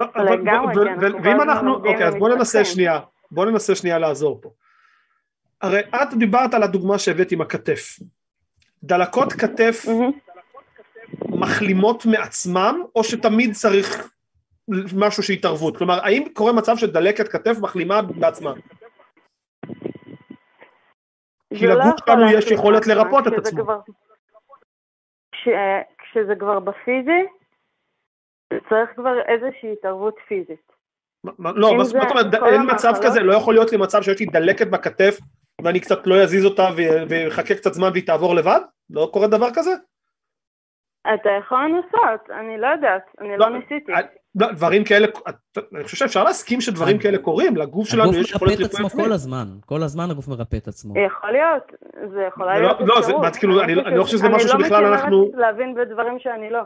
לגמרי, 0.00 0.74
כן. 0.74 1.14
ואם 1.24 1.40
אנחנו, 1.40 1.74
אוקיי, 1.74 2.08
אז 2.08 2.14
בואו 2.14 2.36
ננסה 2.36 2.64
שנייה, 2.64 3.00
בואו 3.30 3.50
ננסה 3.50 3.74
שנייה 3.74 3.98
לעזור 3.98 4.38
פה. 4.42 4.50
הרי 5.62 5.80
את 5.80 6.14
דיברת 6.18 6.54
על 6.54 6.62
הדוגמה 6.62 6.98
שהבאת 6.98 7.32
עם 7.32 7.40
הכתף. 7.40 7.98
דלקות 8.82 9.32
כתף 9.32 9.84
מחלימות 11.28 12.06
מעצמם, 12.06 12.82
או 12.96 13.04
שתמיד 13.04 13.52
צריך 13.52 14.10
משהו 14.96 15.22
של 15.22 15.32
התערבות? 15.32 15.76
כלומר, 15.76 16.04
האם 16.04 16.24
קורה 16.32 16.52
מצב 16.52 16.76
שדלקת 16.76 17.28
כתף 17.28 17.56
מחלימה 17.60 18.02
בעצמה? 18.02 18.52
כי 21.54 21.66
לא 21.66 21.74
לגוף 21.74 21.94
שלנו 22.06 22.30
יש 22.30 22.50
יכולת 22.50 22.86
לרפות 22.86 23.26
את 23.26 23.32
עצמו. 23.32 23.62
כשזה 25.98 26.34
כבר 26.38 26.60
בפיזי, 26.60 27.26
צריך 28.50 28.90
כבר 28.96 29.14
איזושהי 29.28 29.72
התערבות 29.72 30.14
פיזית. 30.28 30.72
לא, 31.38 31.76
מה 31.76 31.84
זאת 31.84 31.96
אומרת, 32.10 32.34
אין 32.34 32.62
מצב 32.74 32.92
כזה, 33.02 33.20
לא 33.20 33.34
יכול 33.34 33.54
להיות 33.54 33.72
לי 33.72 33.78
מצב 33.78 34.02
שיש 34.02 34.20
לי 34.20 34.26
דלקת 34.26 34.66
בכתף 34.66 35.18
ואני 35.64 35.80
קצת 35.80 36.06
לא 36.06 36.22
אזיז 36.22 36.44
אותה 36.44 36.68
ויחכה 37.08 37.54
קצת 37.54 37.72
זמן 37.72 37.88
והיא 37.92 38.06
תעבור 38.06 38.34
לבד? 38.34 38.60
לא 38.90 39.10
קורה 39.12 39.26
דבר 39.26 39.48
כזה? 39.54 39.70
אתה 41.14 41.30
יכול 41.40 41.58
לנסות, 41.64 42.30
אני 42.40 42.58
לא 42.58 42.66
יודעת, 42.66 43.02
אני 43.20 43.36
לא, 43.36 43.50
לא 43.50 43.58
ניסיתי. 43.58 43.92
לא, 44.34 44.52
דברים 44.52 44.84
כאלה, 44.84 45.06
אני 45.74 45.84
חושב 45.84 45.96
שאפשר 45.96 46.24
להסכים 46.24 46.60
שדברים 46.60 46.98
כאלה 46.98 47.18
קורים, 47.18 47.56
לגוף 47.56 47.88
שלנו 47.88 48.14
יש 48.14 48.30
יכולת 48.32 48.50
ריפוי 48.50 48.64
עצמי. 48.64 48.80
הגוף 48.80 48.80
מרפא 48.80 48.84
את 48.84 48.90
עצמו 48.90 49.04
כל 49.04 49.12
הזמן, 49.12 49.46
כל 49.66 49.82
הזמן 49.82 50.10
הגוף 50.10 50.28
מרפא 50.28 50.56
את 50.56 50.68
עצמו. 50.68 50.94
יכול 51.06 51.30
להיות, 51.30 51.72
זה 52.14 52.22
יכול 52.28 52.46
להיות 52.46 52.80
לא. 52.80 52.96
לא, 53.22 53.30
כאילו, 53.38 53.62
אני 53.62 53.96
לא 53.96 54.04
חושב 54.04 54.16
שזה 54.16 54.28
משהו 54.28 54.48
שבכלל 54.48 54.84
אנחנו... 54.84 55.06
אני 55.06 55.10
לא 55.12 55.24
מתכוונת 55.24 55.34
להבין 55.34 55.74
בדברים 55.74 56.18
שאני 56.18 56.50
לא. 56.50 56.60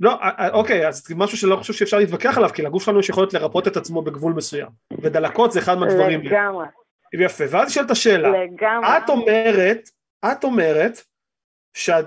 לא, 0.00 0.18
אוקיי, 0.52 0.88
אז 0.88 1.04
זה 1.06 1.14
משהו 1.16 1.38
שלא 1.38 1.56
חושב 1.56 1.72
שאפשר 1.72 1.98
להתווכח 1.98 2.38
עליו, 2.38 2.50
כי 2.50 2.62
לגוף 2.62 2.82
שלנו 2.82 3.00
יש 3.00 3.08
יכולת 3.08 3.34
לרפות 3.34 3.68
את 3.68 3.76
עצמו 3.76 4.02
בגבול 4.02 4.32
מסוים, 4.32 4.68
ודלקות 5.00 5.52
זה 5.52 5.58
אחד 5.58 5.78
מהדברים. 5.78 6.20
לגמרי. 6.20 6.66
יפה, 7.12 7.44
ואז 7.50 7.68
נשאלת 7.68 7.90
השאלה, 7.90 8.28
לגמרי. 8.28 8.88
את 8.88 9.08
אומרת, 9.08 9.90
את 10.32 10.44
אומרת, 10.44 11.00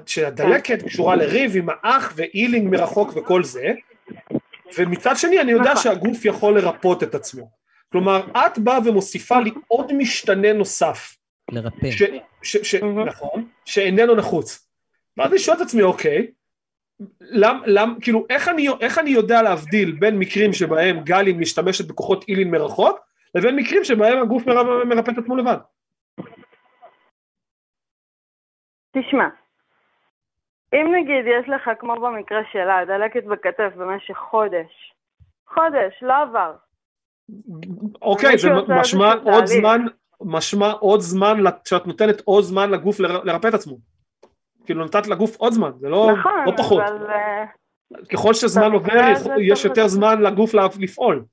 שהדלקת 0.06 0.84
קשורה 0.84 1.16
לריב 1.16 1.56
עם 1.56 1.68
האח 1.70 2.14
ואילינג 2.16 2.72
מרחוק 2.72 3.12
וכל 3.16 3.44
זה, 3.44 3.72
ומצד 4.78 5.16
שני 5.16 5.42
אני 5.42 5.52
יודע 5.52 5.72
נכון. 5.72 5.84
שהגוף 5.84 6.26
יכול 6.26 6.60
לרפות 6.60 7.04
את 7.04 7.16
עצמו. 7.16 7.50
כלומר, 7.92 8.28
את 8.32 8.60
באה 8.60 8.80
ומוסיפה 8.86 9.40
לי 9.40 9.52
עוד 9.68 9.94
משתנה 9.94 10.54
נוסף. 10.54 11.18
לרפא. 11.52 11.92
ש, 11.92 12.04
ש, 12.44 12.58
ש, 12.58 12.76
נכון, 13.06 13.48
שאיננו 13.66 14.16
נחוץ. 14.16 14.68
ואז 15.18 15.32
אני 15.32 15.40
שואל 15.40 15.58
את 15.58 15.62
עצמי, 15.62 15.82
אוקיי, 15.82 16.28
למ, 17.22 17.62
למ, 17.66 17.96
כאילו, 18.02 18.26
איך 18.30 18.48
אני, 18.48 18.68
איך 18.82 19.00
אני 19.00 19.10
יודע 19.10 19.42
להבדיל 19.42 19.92
בין 19.92 20.20
מקרים 20.20 20.54
שבהם 20.54 21.00
גלי 21.00 21.34
משתמשת 21.34 21.88
בכוחות 21.88 22.26
אילין 22.28 22.52
מרחוק, 22.52 23.00
לבין 23.36 23.56
מקרים 23.56 23.84
שבהם 23.84 24.22
הגוף 24.22 24.44
מרפא 24.86 25.12
את 25.12 25.18
עצמו 25.18 25.36
לבד? 25.36 25.58
תשמע, 28.92 29.28
אם 30.74 30.96
נגיד 30.96 31.26
יש 31.26 31.50
לך, 31.50 31.70
כמו 31.80 31.96
במקרה 31.96 32.40
שלה, 32.52 32.86
דלקת 32.86 33.24
בכתף 33.24 33.76
במשך 33.76 34.18
חודש, 34.18 34.94
חודש, 35.48 35.94
לא 36.02 36.14
עבר. 36.22 36.54
אוקיי, 38.02 38.38
זה 38.38 38.50
משמע 38.68 39.14
עוד 39.24 39.46
זמן, 39.46 39.82
משמע 40.22 40.72
עוד 40.72 41.00
זמן, 41.00 41.38
שאת 41.66 41.88
נותנת 41.88 42.22
עוד 42.26 42.44
זמן 42.44 42.70
לגוף 42.70 43.00
לרפא 43.00 43.48
את 43.48 43.54
עצמו. 43.54 43.78
כאילו 44.66 44.86
נתת 44.86 45.08
לגוף 45.08 45.36
עוד 45.38 45.54
זמן, 45.54 45.72
זה 45.80 45.90
לא, 45.90 46.12
נכון, 46.20 46.32
לא 46.46 46.52
פחות. 46.58 46.84
אבל... 46.84 47.08
אה, 47.10 47.46
ככל 48.12 48.34
שזמן 48.34 48.72
עובר, 48.72 49.12
יש 49.42 49.66
יותר 49.66 49.88
זמן 49.88 50.22
לגוף 50.22 50.52
לפעול. 50.80 51.26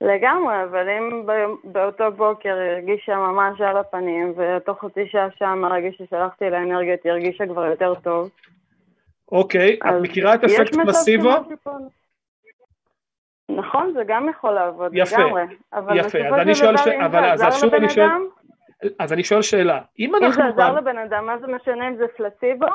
לגמרי, 0.00 0.62
אבל 0.62 0.88
אם 0.88 1.26
באותו 1.64 2.12
בוקר 2.12 2.54
היא 2.54 2.70
הרגישה 2.70 3.16
ממש 3.16 3.60
על 3.60 3.76
הפנים, 3.76 4.34
ותוך 4.36 4.84
חצי 4.84 5.06
שעה 5.06 5.28
שעה 5.38 5.54
מהרגע 5.54 5.88
ששלחתי 5.92 6.50
לאנרגיות 6.50 7.00
היא 7.04 7.12
הרגישה 7.12 7.46
כבר 7.46 7.66
יותר 7.66 7.94
טוב. 7.94 8.30
אוקיי, 9.32 9.78
את 9.88 9.94
מכירה 10.02 10.34
את 10.34 10.44
אפקט 10.44 10.74
פלסיבו? 10.74 11.30
נכון, 13.48 13.92
זה 13.92 14.02
גם 14.06 14.28
יכול 14.28 14.50
לעבוד 14.50 14.90
יפה, 14.94 15.16
לגמרי. 15.16 15.42
אבל 15.72 15.98
יפה, 15.98 16.18
אז 16.18 16.34
אני 16.34 16.54
שואל, 16.54 16.76
ש... 16.76 16.86
אבל 16.86 17.24
אז 17.24 17.60
שוב 17.60 17.74
אני 17.74 17.88
שואל, 17.90 18.08
אז 18.98 19.12
אני 19.12 19.24
שואל 19.24 19.42
שאלה, 19.42 19.80
אם 19.98 20.14
אנחנו... 20.14 20.26
אם 20.26 20.32
זה 20.32 20.62
עזר 20.62 20.74
לבן 20.74 20.98
אדם, 20.98 21.26
מה 21.26 21.38
זה 21.38 21.46
משנה 21.46 21.88
אם 21.88 21.96
זה 21.96 22.04
פלסיבו? 22.16 22.66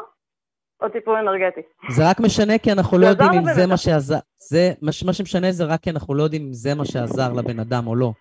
או 0.81 0.89
טיפול 0.89 1.15
אנרגטי. 1.15 1.61
זה 1.89 2.09
רק 2.09 2.19
משנה 2.19 2.57
כי 2.57 2.71
אנחנו 2.71 2.97
לא 2.97 3.05
יודעים 3.05 3.31
אם 3.31 3.53
זה 3.53 3.67
מה 3.67 3.77
שעזר, 3.77 4.19
זה, 4.37 4.73
מה 4.81 5.13
שמשנה 5.13 5.51
זה 5.51 5.65
רק 5.65 5.79
כי 5.79 5.89
אנחנו 5.89 6.13
לא 6.13 6.23
יודעים 6.23 6.45
אם 6.47 6.53
זה 6.53 6.75
מה 6.75 6.85
שעזר 6.85 7.33
לבן 7.33 7.59
אדם 7.59 7.87
או 7.87 7.95
לא. 7.95 8.11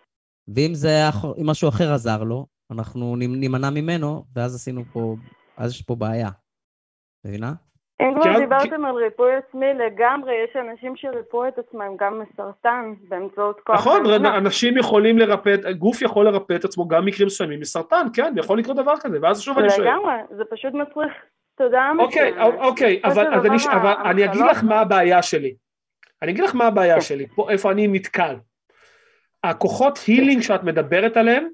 ואם 0.54 0.74
זה 0.74 0.88
היה, 0.88 1.10
אם 1.40 1.46
משהו 1.46 1.68
אחר 1.68 1.92
עזר 1.92 2.22
לו, 2.22 2.46
אנחנו 2.70 3.16
נימנע 3.16 3.70
ממנו, 3.70 4.24
ואז 4.36 4.54
עשינו 4.54 4.82
פה, 4.92 5.16
אז 5.56 5.70
יש 5.70 5.82
פה 5.82 5.94
בעיה. 5.94 6.28
מבינה? 7.26 7.52
אם 8.02 8.20
כבר 8.20 8.38
דיברתם 8.38 8.84
על 8.84 8.94
ריפוי 8.94 9.30
עצמי 9.36 9.74
לגמרי, 9.74 10.32
יש 10.44 10.56
אנשים 10.56 10.96
שריפו 10.96 11.48
את 11.48 11.58
עצמם 11.58 11.96
גם 11.98 12.22
מסרטן 12.22 12.94
באמצעות 13.08 13.60
כוח. 13.60 13.76
נכון, 13.76 14.24
אנשים 14.26 14.78
יכולים 14.78 15.18
לרפא, 15.18 15.72
גוף 15.72 16.02
יכול 16.02 16.24
לרפא 16.24 16.54
את 16.56 16.64
עצמו 16.64 16.88
גם 16.88 17.04
מקרים 17.04 17.26
מסוימים 17.26 17.60
מסרטן, 17.60 18.06
כן, 18.14 18.34
יכול 18.36 18.58
לקרות 18.58 18.76
דבר 18.76 18.94
כזה, 19.00 19.18
ואז 19.22 19.40
שוב 19.40 19.58
אני 19.58 19.70
שואל. 19.70 19.86
לגמרי, 19.86 20.14
זה 20.36 20.44
פשוט 20.50 20.74
מצריך 20.74 21.12
תודה 21.58 21.92
אוקיי, 21.98 22.32
אוקיי, 22.58 23.00
אבל 23.04 23.26
אני 24.04 24.24
אגיד 24.24 24.42
לך 24.50 24.64
מה 24.64 24.80
הבעיה 24.80 25.22
שלי. 25.22 25.54
אני 26.22 26.32
אגיד 26.32 26.44
לך 26.44 26.54
מה 26.54 26.66
הבעיה 26.66 26.94
כן. 26.94 27.00
שלי, 27.00 27.26
פה 27.26 27.50
איפה 27.50 27.72
אני 27.72 27.88
נתקל. 27.88 28.36
הכוחות 29.44 29.98
הילינג 30.06 30.42
שאת 30.42 30.62
מדברת 30.62 31.16
עליהם, 31.16 31.48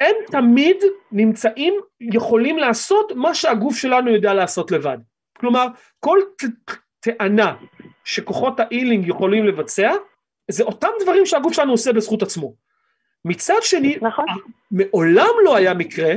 הם 0.00 0.14
תמיד 0.26 0.76
נמצאים, 1.12 1.74
יכולים 2.00 2.58
לעשות 2.58 3.12
מה 3.12 3.34
שהגוף 3.34 3.76
שלנו 3.76 4.10
יודע 4.10 4.34
לעשות 4.34 4.70
לבד. 4.70 4.98
כלומר, 5.38 5.66
כל 6.00 6.18
טענה 7.00 7.56
שכוחות 8.04 8.60
ההילינג 8.60 9.08
יכולים 9.08 9.46
לבצע, 9.46 9.92
זה 10.50 10.64
אותם 10.64 10.88
דברים 11.00 11.26
שהגוף 11.26 11.52
שלנו 11.52 11.72
עושה 11.72 11.92
בזכות 11.92 12.22
עצמו. 12.22 12.54
מצד 13.24 13.58
שני, 13.60 13.96
נכון. 14.02 14.24
מעולם 14.70 15.30
לא 15.44 15.56
היה 15.56 15.74
מקרה, 15.74 16.14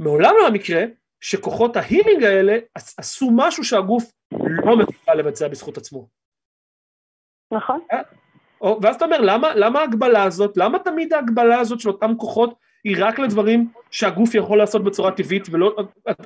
מעולם 0.00 0.34
לא 0.38 0.42
היה 0.42 0.50
מקרה, 0.50 0.84
שכוחות 1.22 1.76
ההילינג 1.76 2.24
האלה 2.24 2.58
עשו 2.74 3.30
משהו 3.36 3.64
שהגוף 3.64 4.12
לא 4.64 4.76
מסוגל 4.76 5.14
לבצע 5.14 5.48
בזכות 5.48 5.76
עצמו. 5.76 6.08
נכון. 7.52 7.80
אה? 7.92 8.02
ואז 8.82 8.96
אתה 8.96 9.04
אומר, 9.04 9.20
למה, 9.20 9.54
למה 9.54 9.80
ההגבלה 9.80 10.24
הזאת, 10.24 10.56
למה 10.56 10.78
תמיד 10.78 11.12
ההגבלה 11.12 11.58
הזאת 11.58 11.80
של 11.80 11.88
אותם 11.88 12.16
כוחות 12.16 12.54
היא 12.84 12.96
רק 13.00 13.18
לדברים 13.18 13.68
שהגוף 13.90 14.34
יכול 14.34 14.58
לעשות 14.58 14.84
בצורה 14.84 15.12
טבעית 15.12 15.48
ולא, 15.50 15.76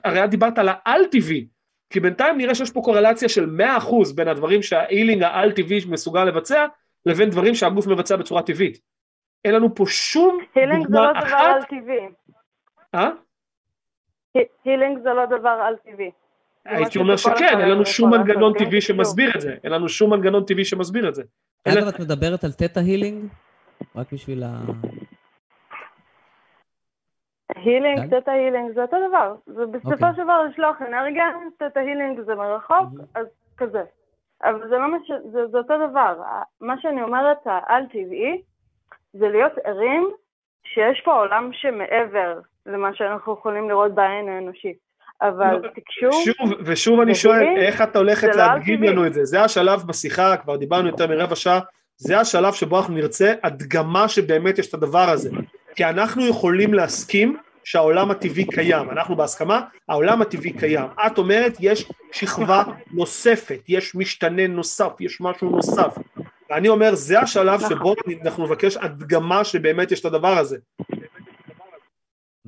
הרי 0.05 0.25
את 0.25 0.31
דיברת 0.31 0.59
על 0.59 0.69
העל-טבעי, 0.69 1.47
כי 1.91 2.01
בינתיים 2.01 2.39
נראה 2.39 2.55
שיש 2.55 2.71
פה 2.71 2.81
קורלציה 2.85 3.29
של 3.29 3.57
100% 3.81 4.15
בין 4.15 4.29
הדברים 4.29 4.63
שהאילינג 4.63 5.23
העל-טבעי 5.23 5.81
מסוגל 5.89 6.25
לבצע, 6.25 6.67
לבין 7.07 7.31
דברים 7.31 7.55
שהגוף 7.55 7.87
מבצע 7.87 8.17
בצורה 8.17 8.43
טבעית. 8.43 8.79
אין 9.45 9.55
לנו 9.55 9.75
פה 9.75 9.85
שום 9.87 10.39
דוגמה 10.39 10.43
אחת... 10.43 10.57
healing 10.57 10.87
זה 10.89 10.97
לא 10.97 11.13
דבר 11.13 11.37
על-טבעי. 11.37 12.09
אה? 12.95 13.11
healing 14.65 14.99
זה 15.03 15.13
לא 15.13 15.27
דבר 15.27 15.49
על-טבעי. 15.67 16.11
הייתי 16.65 16.99
אומר 16.99 17.17
שכן, 17.17 17.61
אין 17.61 17.69
לנו 17.69 17.87
שום 17.87 18.11
מנגנון 18.11 18.53
טבעי 18.59 18.81
שמסביר 18.81 19.31
את 19.37 19.41
זה. 19.41 19.55
אין 19.65 19.73
לנו 19.73 19.89
שום 19.89 20.11
מנגנון 20.11 20.45
טבעי 20.45 20.65
שמסביר 20.65 21.09
את 21.09 21.15
זה. 21.15 21.23
אגב, 21.69 21.89
את 21.89 22.01
מדברת 22.01 22.45
על 22.45 22.53
theta 22.53 22.81
healing? 22.81 23.25
רק 23.97 24.13
בשביל 24.13 24.43
ה... 24.43 24.49
healing, 27.55 28.07
theta 28.07 28.21
כן? 28.25 28.31
healing, 28.31 28.75
זה 28.75 28.83
אותו 28.83 28.97
דבר. 29.09 29.35
זה 29.47 29.67
בסופו 29.67 29.93
אוקיי. 29.93 30.15
של 30.17 30.23
דבר 30.23 30.43
לשלוח 30.43 30.83
אנרגיה, 30.83 31.25
theta 31.57 31.79
healing 31.79 32.21
זה 32.21 32.35
מרחוק, 32.35 32.89
אז 33.15 33.27
כזה. 33.57 33.83
אבל 34.45 34.69
זה 34.69 34.77
לא 34.79 34.91
מה 34.91 34.99
ש... 35.07 35.11
זה 35.51 35.59
אותו 35.59 35.75
דבר. 35.91 36.23
מה 36.61 36.75
שאני 36.81 37.03
אומרת, 37.03 37.39
העל-טבעי, 37.45 38.43
זה 39.13 39.29
להיות 39.29 39.53
ערים 39.65 40.11
שיש 40.65 41.01
פה 41.05 41.15
עולם 41.15 41.51
שמעבר 41.53 42.41
למה 42.67 42.95
שאנחנו 42.95 43.33
יכולים 43.33 43.69
לראות 43.69 43.95
בעין 43.95 44.29
האנושית. 44.29 44.87
אבל 45.23 45.53
לא, 45.63 45.69
תקשור... 45.69 46.25
שוב, 46.25 46.53
ושוב 46.65 47.01
אני 47.01 47.15
שואל, 47.15 47.47
איך 47.57 47.83
את 47.83 47.97
הולכת 47.97 48.29
לא 48.29 48.37
להדגים 48.37 48.83
לנו 48.83 49.07
את 49.07 49.15
זה? 49.15 49.25
זה 49.25 49.43
השלב 49.43 49.83
בשיחה, 49.87 50.37
כבר 50.37 50.57
דיברנו 50.57 50.89
יותר 50.89 51.07
מרבע 51.07 51.37
שעה, 51.37 51.61
זה 51.97 52.21
השלב 52.21 52.53
שבו 52.53 52.79
אנחנו 52.79 52.95
נרצה 52.95 53.35
הדגמה 53.43 54.09
שבאמת 54.09 54.59
יש 54.59 54.69
את 54.69 54.75
הדבר 54.75 55.09
הזה. 55.11 55.31
כי 55.75 55.85
אנחנו 55.85 56.27
יכולים 56.27 56.75
להסכים 56.75 57.37
שהעולם 57.65 58.11
הטבעי 58.11 58.45
קיים, 58.47 58.91
אנחנו 58.91 59.17
בהסכמה, 59.17 59.61
העולם 59.89 60.23
הטבעי 60.23 60.53
קיים. 60.53 60.87
את 61.07 61.19
אומרת 61.19 61.57
יש 61.61 61.89
שכבה 62.13 62.63
נוספת, 62.93 63.61
יש 63.69 63.95
משתנה 63.95 64.47
נוסף, 64.47 64.93
יש 65.01 65.21
משהו 65.21 65.51
נוסף. 65.51 65.99
ואני 66.51 66.69
אומר 66.69 66.95
זה 66.95 67.21
השלב 67.21 67.61
שבו 67.69 67.95
אנחנו 68.25 68.45
נבקש 68.45 68.77
הדגמה 68.77 69.45
שבאמת 69.45 69.93
יש 69.93 70.01
את 70.01 70.05
הדבר 70.05 70.39
הזה. 70.39 70.57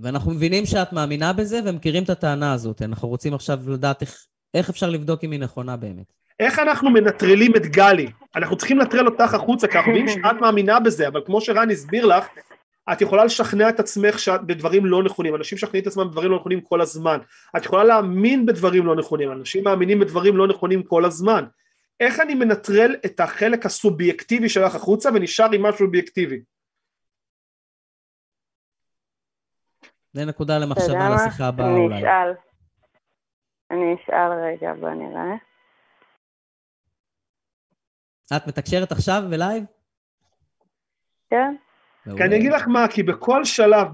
ואנחנו 0.02 0.30
מבינים 0.30 0.66
שאת 0.66 0.92
מאמינה 0.92 1.32
בזה 1.32 1.60
ומכירים 1.64 2.02
את 2.02 2.10
הטענה 2.10 2.52
הזאת. 2.52 2.82
אנחנו 2.82 3.08
רוצים 3.08 3.34
עכשיו 3.34 3.58
לדעת 3.66 4.02
איך, 4.02 4.24
איך 4.54 4.70
אפשר 4.70 4.90
לבדוק 4.90 5.24
אם 5.24 5.30
היא 5.30 5.40
נכונה 5.40 5.76
באמת. 5.76 6.12
איך 6.40 6.58
אנחנו 6.58 6.90
מנטרלים 6.90 7.56
את 7.56 7.66
גלי? 7.66 8.08
אנחנו 8.36 8.56
צריכים 8.56 8.78
לנטרל 8.78 9.06
אותך 9.06 9.34
החוצה, 9.34 9.68
כי 9.68 9.78
אנחנו 9.78 9.92
יודעים 9.96 10.08
שאת 10.08 10.40
מאמינה 10.40 10.80
בזה, 10.80 11.08
אבל 11.08 11.20
כמו 11.26 11.40
שרן 11.40 11.70
הסביר 11.70 12.06
לך, 12.06 12.26
את 12.92 13.00
יכולה 13.00 13.24
לשכנע 13.24 13.68
את 13.68 13.80
עצמך 13.80 14.18
שאת 14.18 14.46
בדברים 14.46 14.86
לא 14.86 15.02
נכונים, 15.02 15.34
אנשים 15.34 15.56
משכנעים 15.56 15.82
את 15.82 15.86
עצמם 15.86 16.08
בדברים 16.08 16.30
לא 16.30 16.36
נכונים 16.38 16.60
כל 16.60 16.80
הזמן, 16.80 17.18
את 17.56 17.64
יכולה 17.64 17.84
להאמין 17.84 18.46
בדברים 18.46 18.86
לא 18.86 18.96
נכונים, 18.96 19.32
אנשים 19.32 19.64
מאמינים 19.64 20.00
בדברים 20.00 20.36
לא 20.36 20.46
נכונים 20.48 20.82
כל 20.82 21.04
הזמן. 21.04 21.44
איך 22.00 22.20
אני 22.20 22.34
מנטרל 22.34 22.94
את 23.06 23.20
החלק 23.20 23.66
הסובייקטיבי 23.66 24.48
שלך 24.48 24.74
החוצה 24.74 25.10
ונשאר 25.14 25.52
עם 25.52 25.62
משהו 25.62 25.86
אובייקטיבי? 25.86 26.40
זה 30.12 30.24
נקודה 30.24 30.58
למחשבה 30.58 31.08
לשיחה 31.14 31.48
הבאה 31.48 31.70
אולי. 31.70 31.94
אני 31.94 32.00
אשאל. 32.00 32.32
אני 33.70 33.94
אשאל 33.94 34.32
רגע, 34.32 34.72
בוא 34.80 34.90
נראה. 34.90 35.34
את 38.36 38.46
מתקשרת 38.46 38.92
עכשיו 38.92 39.22
בלייב? 39.30 39.64
כן. 41.30 41.54
כי 42.16 42.22
אני 42.24 42.36
אגיד 42.36 42.52
לך 42.52 42.68
מה, 42.68 42.88
כי 42.88 43.02
בכל 43.02 43.44
שלב, 43.44 43.86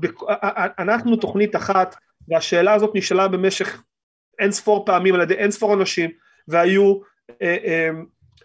אנחנו 0.79 1.17
תוכנית 1.17 1.57
אחת, 1.57 1.97
והשאלה 2.29 2.75
הזאת 2.75 2.91
נשאלה 2.95 3.29
במשך 3.29 3.83
אין 4.39 4.51
ספור 4.51 4.87
פעמים 4.87 5.15
על 5.15 5.21
ידי 5.21 5.35
אין 5.35 5.51
ספור 5.51 5.75
אנשים, 5.75 6.11
והיו 6.49 7.01
אה, 7.43 7.57
אה, 7.65 7.91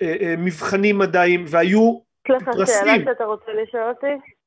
אה, 0.02 0.36
מבחנים 0.38 0.98
מדעיים, 0.98 1.46
והיו 1.48 2.02
פרסים. 2.28 2.64
יש 2.64 2.70
לך 2.70 2.76
שאלה 2.86 3.14
שאתה 3.14 3.24
רוצה 3.24 3.52
לשאול 3.64 3.90
אותי? 3.90 4.39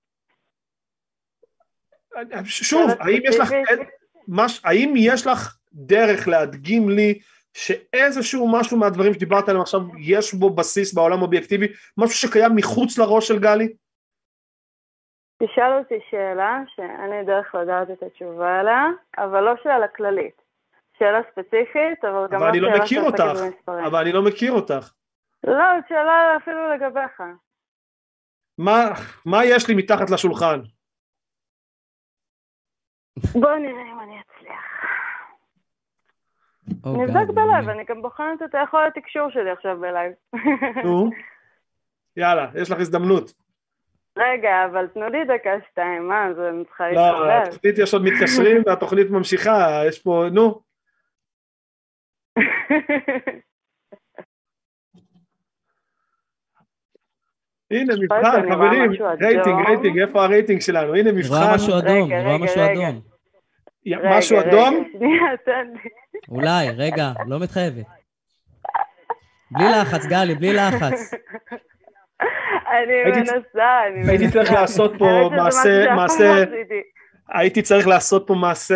שוב, 2.44 2.90
האם 3.00 3.20
יש 3.24 3.38
לך, 3.38 3.52
מש, 4.28 4.60
האם 4.64 4.94
יש 4.96 5.26
לך 5.26 5.56
דרך 5.72 6.28
להדגים 6.28 6.88
לי 6.88 7.18
שאיזשהו 7.54 8.52
משהו 8.52 8.76
מהדברים 8.76 9.14
שדיברת 9.14 9.48
עליהם 9.48 9.62
עכשיו 9.62 9.80
יש 9.98 10.34
בו 10.34 10.50
בסיס 10.50 10.94
בעולם 10.94 11.22
אובייקטיבי, 11.22 11.66
משהו 11.98 12.16
שקיים 12.16 12.56
מחוץ 12.56 12.98
לראש 12.98 13.28
של 13.28 13.38
גלי? 13.38 13.72
תשאל 15.42 15.78
אותי 15.78 15.98
שאלה 16.10 16.60
שאין 16.76 17.10
לי 17.10 17.24
דרך 17.26 17.54
לדעת 17.54 17.90
את 17.90 18.02
התשובה 18.02 18.60
עליה, 18.60 18.84
אבל 19.18 19.40
לא 19.40 19.52
שאלה 19.62 19.88
כללית. 19.88 20.42
שאלה 20.98 21.20
ספציפית, 21.30 22.04
אבל 22.04 22.26
גם 22.30 22.40
לא 22.42 22.52
שאלה 22.52 22.86
שעוסקת 22.86 23.20
במספרים. 23.20 23.84
אבל 23.84 24.00
אני 24.00 24.12
לא 24.12 24.22
מכיר 24.22 24.52
אותך. 24.52 24.92
לא, 25.44 25.64
שאלה 25.88 26.36
אפילו 26.36 26.74
לגביך. 26.74 27.22
מה, 28.58 28.84
מה 29.26 29.44
יש 29.44 29.68
לי 29.68 29.74
מתחת 29.74 30.10
לשולחן? 30.10 30.60
בוא 33.16 33.56
נראה 33.56 33.82
אם 33.92 34.00
אני 34.00 34.20
אצליח. 34.20 34.62
נבדק 36.86 37.34
ב 37.34 37.40
live, 37.40 37.68
אני 37.68 37.84
גם 37.84 38.02
בוחנת 38.02 38.42
את 38.44 38.54
היכולת 38.54 38.94
תקשור 38.94 39.30
שלי 39.30 39.50
עכשיו 39.50 39.80
ב 39.80 39.86
live. 39.86 40.12
נו, 40.84 41.10
יאללה, 42.16 42.50
יש 42.54 42.70
לך 42.70 42.80
הזדמנות. 42.80 43.32
רגע, 44.16 44.64
אבל 44.70 44.86
תנו 44.86 45.08
לי 45.08 45.24
דקה 45.24 45.50
שתיים, 45.70 46.08
מה, 46.08 46.34
זה 46.34 46.48
אני 46.48 46.64
צריכה 46.64 46.88
להתחבר. 46.88 47.26
לא, 47.26 47.32
התוכנית 47.32 47.78
יש 47.78 47.94
עוד 47.94 48.02
מתקשרים 48.04 48.62
והתוכנית 48.66 49.10
ממשיכה, 49.10 49.82
יש 49.88 50.02
פה, 50.02 50.24
נו. 50.32 50.60
הנה 57.72 57.94
מבחן, 58.00 58.52
חברים, 58.52 58.92
רייטינג, 59.22 59.66
רייטינג, 59.66 59.98
איפה 59.98 60.24
הרייטינג 60.24 60.60
שלנו? 60.60 60.94
הנה 60.94 61.12
מבחן. 61.12 61.34
רואה 61.34 61.54
משהו 61.54 61.78
אדום, 61.78 62.12
רואה 62.12 62.38
משהו 62.38 62.60
אדום. 62.64 63.00
משהו 64.04 64.40
אדום? 64.40 64.84
אולי, 66.28 66.70
רגע, 66.76 67.12
לא 67.26 67.40
מתחייבת. 67.40 67.86
בלי 69.50 69.64
לחץ, 69.80 70.06
גלי, 70.06 70.34
בלי 70.34 70.52
לחץ. 70.52 71.14
אני 72.72 73.10
מנסה, 73.10 73.36
אני 73.86 73.98
מנסה. 73.98 74.10
הייתי 74.10 74.30
צריך 74.30 74.52
לעשות 74.52 74.92
פה 74.98 75.30
מעשה, 75.36 75.94
מעשה, 75.94 76.44
הייתי 77.32 77.62
צריך 77.62 77.86
לעשות 77.86 78.26
פה 78.26 78.34
מעשה, 78.34 78.74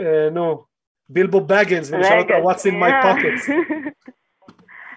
אה, 0.00 0.30
נו, 0.30 0.64
בילבו 1.08 1.40
בגנס, 1.40 1.92
ולשאול 1.92 2.18
אותה 2.18 2.34
what's 2.34 2.72
in 2.72 2.74
my 2.74 2.90
pockets. 3.04 3.50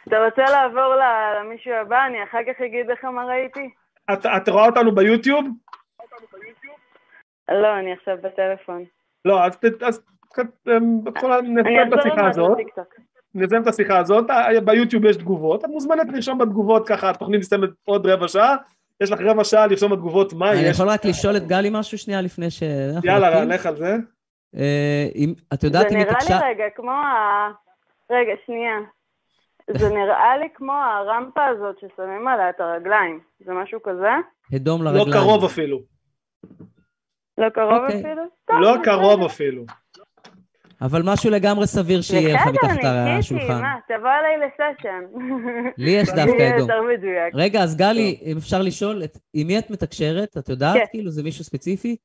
אתה 0.09 0.25
רוצה 0.25 0.51
לעבור 0.51 0.93
למישהו 1.39 1.73
הבא? 1.73 2.05
אני 2.05 2.23
אחר 2.23 2.37
כך 2.47 2.61
אגיד 2.61 2.87
לך 2.87 3.05
מה 3.05 3.25
ראיתי. 3.25 3.69
את 4.37 4.49
רואה 4.49 4.65
אותנו 4.65 4.95
ביוטיוב? 4.95 5.45
לא, 7.49 7.79
אני 7.79 7.93
עכשיו 7.93 8.17
בטלפון. 8.23 8.83
לא, 9.25 9.45
אז 9.45 9.57
נסיים 11.43 11.93
את 11.93 11.99
השיחה 11.99 12.27
הזאת. 12.27 12.57
נסיים 13.35 13.61
את 13.61 13.67
השיחה 13.67 13.97
הזאת, 13.97 14.25
ביוטיוב 14.63 15.05
יש 15.05 15.17
תגובות, 15.17 15.65
את 15.65 15.69
מוזמנת 15.69 16.07
לרשום 16.13 16.37
בתגובות 16.37 16.87
ככה, 16.87 17.09
התוכנית 17.09 17.39
מסתיימת 17.39 17.69
עוד 17.85 18.05
רבע 18.05 18.27
שעה, 18.27 18.55
יש 19.01 19.11
לך 19.11 19.19
רבע 19.21 19.43
שעה 19.43 19.67
לרשום 19.67 19.91
בתגובות 19.91 20.33
מה 20.33 20.53
יש. 20.53 20.59
אני 20.59 20.69
יכול 20.69 20.89
רק 20.89 21.05
לשאול 21.05 21.37
את 21.37 21.47
גלי 21.47 21.69
משהו 21.71 21.97
שנייה 21.97 22.21
לפני 22.21 22.51
ש... 22.51 22.63
יאללה, 23.03 23.45
לך 23.45 23.65
על 23.65 23.75
זה. 23.75 23.95
אה, 24.55 25.05
את 25.53 25.63
יודעת 25.63 25.91
אם 25.91 25.97
היא 25.97 26.05
תקשה... 26.05 26.25
זה 26.27 26.33
נראה 26.33 26.47
לי 26.47 26.53
רגע 26.53 26.63
כמו 26.75 26.91
ה... 26.91 27.51
רגע, 28.09 28.31
שנייה. 28.45 28.77
זה 29.77 29.89
נראה 29.89 30.37
לי 30.37 30.47
כמו 30.53 30.73
הרמפה 30.73 31.45
הזאת 31.45 31.75
ששמים 31.79 32.27
עליה 32.27 32.49
את 32.49 32.59
הרגליים. 32.59 33.19
זה 33.45 33.53
משהו 33.53 33.79
כזה? 33.83 34.11
אדום 34.55 34.83
לרגליים. 34.83 35.07
לא 35.07 35.13
קרוב 35.13 35.43
אפילו. 35.43 35.79
לא 37.37 37.49
קרוב 37.49 37.83
אוקיי. 37.83 37.99
אפילו? 37.99 38.23
לא 38.49 38.75
קרוב 38.83 39.23
אפילו. 39.23 39.63
אבל 40.81 41.01
משהו 41.05 41.29
לגמרי 41.31 41.67
סביר 41.67 42.01
שיהיה 42.01 42.35
לך 42.35 42.47
מתחת 42.47 42.77
השולחן. 42.83 43.45
בסדר, 43.45 43.61
מה, 43.61 43.75
תבוא 43.87 44.09
אליי 44.09 44.47
לסשן. 44.47 45.03
לי 45.83 45.91
יש 45.91 46.09
דווקא 46.09 46.55
אדום. 46.55 46.69
רגע, 47.33 47.63
אז 47.63 47.77
גלי, 47.77 48.19
אם 48.25 48.37
אפשר 48.37 48.61
לשאול, 48.61 49.01
עם 49.33 49.47
מי 49.47 49.59
את 49.59 49.69
מתקשרת? 49.69 50.37
את 50.37 50.49
יודעת? 50.49 50.75
כן. 50.75 50.85
כאילו, 50.91 51.11
זה 51.11 51.23
מישהו 51.23 51.43
ספציפי? 51.43 51.95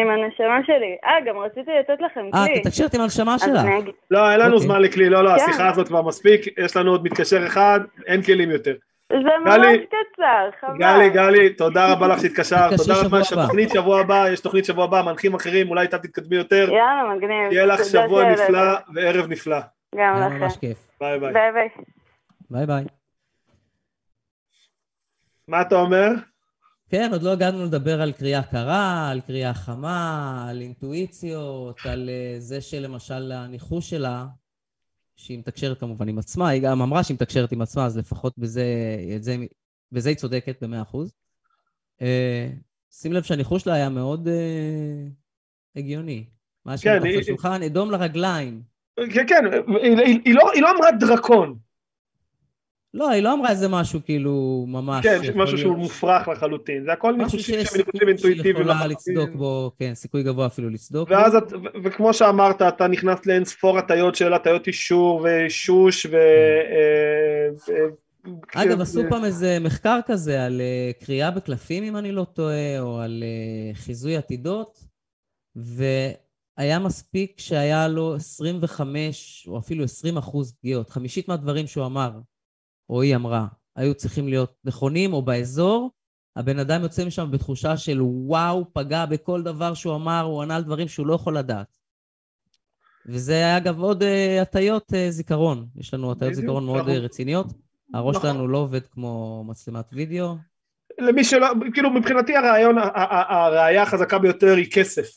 עם 0.00 0.10
הנשמה 0.10 0.60
שלי. 0.66 0.96
אה, 1.04 1.26
גם 1.26 1.38
רציתי 1.38 1.70
לתת 1.80 2.00
לכם 2.00 2.30
כלי. 2.30 2.54
אה, 2.54 2.62
תתקשרת 2.62 2.94
עם 2.94 3.00
הנשמה 3.00 3.38
שלך. 3.38 3.60
לא, 4.10 4.30
אין 4.30 4.40
לנו 4.40 4.54
אוקיי. 4.54 4.66
זמן 4.66 4.82
לכלי, 4.82 5.08
לא, 5.08 5.24
לא, 5.24 5.30
כן. 5.30 5.34
השיחה 5.34 5.68
הזאת 5.68 5.88
כבר 5.88 6.02
מספיק, 6.02 6.58
יש 6.58 6.76
לנו 6.76 6.90
עוד 6.90 7.04
מתקשר 7.04 7.46
אחד, 7.46 7.80
אין 8.06 8.22
כלים 8.22 8.50
יותר. 8.50 8.74
זה 9.12 9.18
ממש 9.44 9.76
קצר, 9.86 10.50
חבל. 10.60 10.78
גלי, 10.78 11.10
גלי, 11.10 11.54
תודה 11.54 11.92
רבה 11.92 12.08
לך 12.08 12.20
שהתקשרת, 12.20 12.72
תודה 12.76 12.94
רבה 13.04 13.20
יש 13.20 13.32
תוכנית 13.32 13.70
שבוע 13.70 14.00
הבא, 14.00 14.24
יש 14.32 14.40
תוכנית 14.40 14.64
שבוע 14.64 14.84
הבא, 14.84 15.02
מנחים 15.02 15.34
אחרים, 15.34 15.70
אולי 15.70 15.84
אתה 15.84 15.98
תתקדמי 15.98 16.36
יותר. 16.36 16.68
יאללה, 16.70 17.14
מגניב. 17.16 17.52
יהיה 17.52 17.66
לך 17.66 17.84
שבוע 17.84 18.30
נפלא 18.32 18.74
וערב 18.94 19.26
נפלא. 19.28 19.58
גם 19.96 20.16
לכם. 20.16 20.40
ממש 20.40 20.56
כיף. 20.56 20.78
ביי 21.00 21.18
ביי. 21.18 21.32
ביי 21.32 21.52
ביי. 21.52 21.68
ביי 22.50 22.66
ביי. 22.66 22.84
מה 25.48 25.60
אתה 25.60 25.74
אומר? 25.74 26.08
כן, 26.96 27.12
עוד 27.12 27.22
לא 27.22 27.32
הגענו 27.32 27.64
לדבר 27.64 28.02
על 28.02 28.12
קריאה 28.12 28.42
קרה, 28.42 29.10
על 29.10 29.20
קריאה 29.20 29.54
חמה, 29.54 30.46
על 30.50 30.60
אינטואיציות, 30.60 31.78
על 31.84 32.10
אה, 32.10 32.36
זה 32.38 32.60
שלמשל 32.60 33.32
הניחוש 33.32 33.90
שלה, 33.90 34.26
שהיא 35.16 35.38
מתקשרת 35.38 35.80
כמובן 35.80 36.08
עם 36.08 36.18
עצמה, 36.18 36.48
היא 36.48 36.62
גם 36.62 36.82
אמרה 36.82 37.04
שהיא 37.04 37.14
מתקשרת 37.14 37.52
עם 37.52 37.62
עצמה, 37.62 37.86
אז 37.86 37.98
לפחות 37.98 38.38
בזה, 38.38 38.64
זה, 39.20 39.36
בזה 39.92 40.08
היא 40.08 40.16
צודקת 40.16 40.62
במאה 40.62 40.82
אחוז. 40.82 41.12
אה, 42.02 42.48
שים 42.90 43.12
לב 43.12 43.22
שהניחוש 43.22 43.62
שלה 43.62 43.74
היה 43.74 43.88
מאוד 43.88 44.28
אה, 44.28 45.06
הגיוני. 45.76 46.24
מה 46.64 46.78
שהיא 46.78 46.92
כן, 47.00 47.18
בשולחן, 47.18 47.62
אדום 47.62 47.90
לרגליים. 47.90 48.62
כן, 48.96 49.26
כן, 49.28 49.44
היא, 49.82 49.98
היא, 49.98 50.20
היא, 50.24 50.34
לא, 50.34 50.52
היא 50.54 50.62
לא 50.62 50.70
אמרה 50.70 50.92
דרקון. 50.92 51.58
לא, 52.94 53.10
היא 53.10 53.22
לא 53.22 53.32
אמרה 53.32 53.50
איזה 53.50 53.68
משהו 53.68 54.00
כאילו 54.04 54.64
ממש... 54.68 55.06
כן, 55.06 55.20
משהו. 55.34 55.58
שהוא 55.58 55.76
מופרך 55.76 56.28
לחלוטין, 56.28 56.84
זה 56.84 56.92
הכל 56.92 57.12
ניחושים 57.12 57.40
שהם 57.40 57.78
ניחושים 57.78 58.08
אינטואיטיביים. 58.08 58.54
משהו 58.56 58.66
שיכולה 58.66 58.86
לצדוק 58.86 59.30
בו, 59.30 59.72
כן, 59.78 59.94
סיכוי 59.94 60.22
גבוה 60.22 60.46
אפילו 60.46 60.70
לצדוק 60.70 61.10
ואז. 61.10 61.36
את, 61.36 61.52
וכמו 61.84 62.14
שאמרת, 62.14 62.62
אתה 62.62 62.86
נכנס 62.86 63.26
לאין 63.26 63.44
ספור 63.44 63.78
הטיות 63.78 64.14
של 64.14 64.34
הטיות 64.34 64.66
אישור 64.66 65.26
ושוש 65.26 66.06
ו... 66.06 66.16
כן. 67.66 67.72
אה, 68.56 68.62
אגב, 68.62 68.80
עשו 68.80 69.02
פעם 69.08 69.24
איזה 69.24 69.58
מחקר 69.60 70.00
כזה 70.06 70.44
על 70.44 70.60
אה, 70.60 70.90
קריאה 71.04 71.30
בקלפים, 71.30 71.84
אם 71.84 71.96
אני 71.96 72.12
לא 72.12 72.24
טועה, 72.24 72.80
או 72.80 73.00
על 73.00 73.22
אה, 73.22 73.74
חיזוי 73.74 74.16
עתידות, 74.16 74.84
והיה 75.56 76.78
מספיק 76.78 77.40
שהיה 77.40 77.88
לו 77.88 78.14
25 78.14 79.46
או 79.48 79.58
אפילו 79.58 79.84
20 79.84 80.16
אחוז 80.16 80.52
פגיעות. 80.52 80.90
חמישית 80.90 81.28
מהדברים 81.28 81.66
שהוא 81.66 81.86
אמר 81.86 82.10
או 82.90 83.02
היא 83.02 83.16
אמרה, 83.16 83.46
היו 83.76 83.94
צריכים 83.94 84.28
להיות 84.28 84.54
נכונים 84.64 85.12
או 85.12 85.22
באזור, 85.22 85.90
הבן 86.36 86.58
אדם 86.58 86.82
יוצא 86.82 87.04
משם 87.04 87.30
בתחושה 87.30 87.76
של 87.76 87.98
וואו, 88.02 88.64
פגע 88.72 89.06
בכל 89.06 89.42
דבר 89.42 89.74
שהוא 89.74 89.94
אמר, 89.94 90.20
הוא 90.20 90.42
ענה 90.42 90.56
על 90.56 90.62
דברים 90.62 90.88
שהוא 90.88 91.06
לא 91.06 91.14
יכול 91.14 91.38
לדעת. 91.38 91.76
וזה 93.06 93.32
היה 93.32 93.56
אגב 93.56 93.80
עוד 93.80 94.02
uh, 94.02 94.42
הטיות 94.42 94.92
uh, 94.92 95.10
זיכרון. 95.10 95.66
יש 95.76 95.94
לנו 95.94 96.12
הטיות 96.12 96.34
זיכרון 96.34 96.64
מאוד 96.66 96.88
uh, 96.88 96.90
רציניות. 96.90 97.46
הראש 97.94 98.16
נכון. 98.16 98.30
שלנו 98.30 98.48
לא 98.48 98.58
עובד 98.58 98.86
כמו 98.86 99.44
מצלמת 99.48 99.84
וידאו. 99.92 100.36
למי 100.98 101.24
שלא, 101.24 101.46
כאילו 101.74 101.90
מבחינתי 101.90 102.36
הרעיון, 102.36 102.76
הראייה 103.28 103.82
החזקה 103.82 104.18
ביותר 104.18 104.54
היא 104.56 104.70
כסף. 104.72 105.08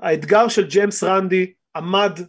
האתגר 0.00 0.48
של 0.48 0.68
ג'יימס 0.68 1.04
רנדי 1.04 1.52
עמד 1.76 2.20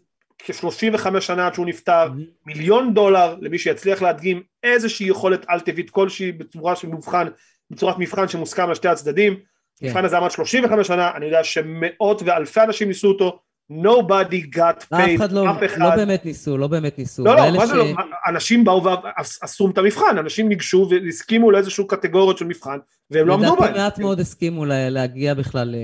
כ-35 0.46 1.22
שנה 1.22 1.48
עד 1.48 1.54
שהוא 1.54 1.66
נפטר, 1.66 2.08
mm-hmm. 2.08 2.22
מיליון 2.46 2.94
דולר 2.94 3.36
למי 3.42 3.60
שיצליח 3.60 4.02
להדגים 4.02 4.44
איזושהי 4.64 5.08
יכולת 5.08 5.46
על 5.48 5.60
טבעית 5.60 5.90
כלשהי 5.90 6.32
בצורה 6.32 6.76
של 6.76 6.88
מבחן, 6.88 7.28
בצורת 7.72 7.96
מבחן 8.00 8.28
שמוסכם 8.28 8.70
על 8.70 8.76
שתי 8.76 8.88
הצדדים. 8.88 9.36
כן. 9.80 9.86
המבחן 9.86 10.06
הזה 10.06 10.18
עמד 10.18 10.32
35 10.32 10.88
שנה, 10.88 11.12
אני 11.16 11.26
יודע 11.26 11.44
שמאות 11.44 12.22
ואלפי 12.26 12.62
אנשים 12.62 12.88
ניסו 12.88 13.08
אותו, 13.08 13.40
nobody 13.72 14.56
got 14.56 14.84
paid, 14.94 14.96
אף 14.96 15.16
אחד 15.16 15.32
לא, 15.32 15.52
אף 15.52 15.64
אחד. 15.66 15.80
לא 15.80 15.96
באמת 15.96 16.26
ניסו, 16.26 16.58
לא 16.58 16.68
באמת 16.68 16.98
ניסו. 16.98 17.24
לא, 17.24 17.36
לא, 17.36 17.52
מה 17.58 17.68
ש... 17.68 17.70
זה 17.70 17.76
לא, 17.76 17.86
אנשים 18.28 18.64
באו 18.64 18.84
ועשו 18.84 19.70
את 19.70 19.78
המבחן, 19.78 20.18
אנשים 20.18 20.50
ניגשו 20.50 20.88
והסכימו 20.90 21.52
לאיזשהו 21.52 21.88
קטגוריות 21.88 22.38
של 22.38 22.46
מבחן, 22.46 22.78
והם 23.12 23.28
לא 23.28 23.34
עמדו 23.34 23.56
בהם. 23.56 23.64
לדעתי 23.64 23.80
מעט 23.80 24.00
מאוד 24.00 24.20
הסכימו 24.20 24.66
להגיע 24.68 25.34
בכלל... 25.34 25.76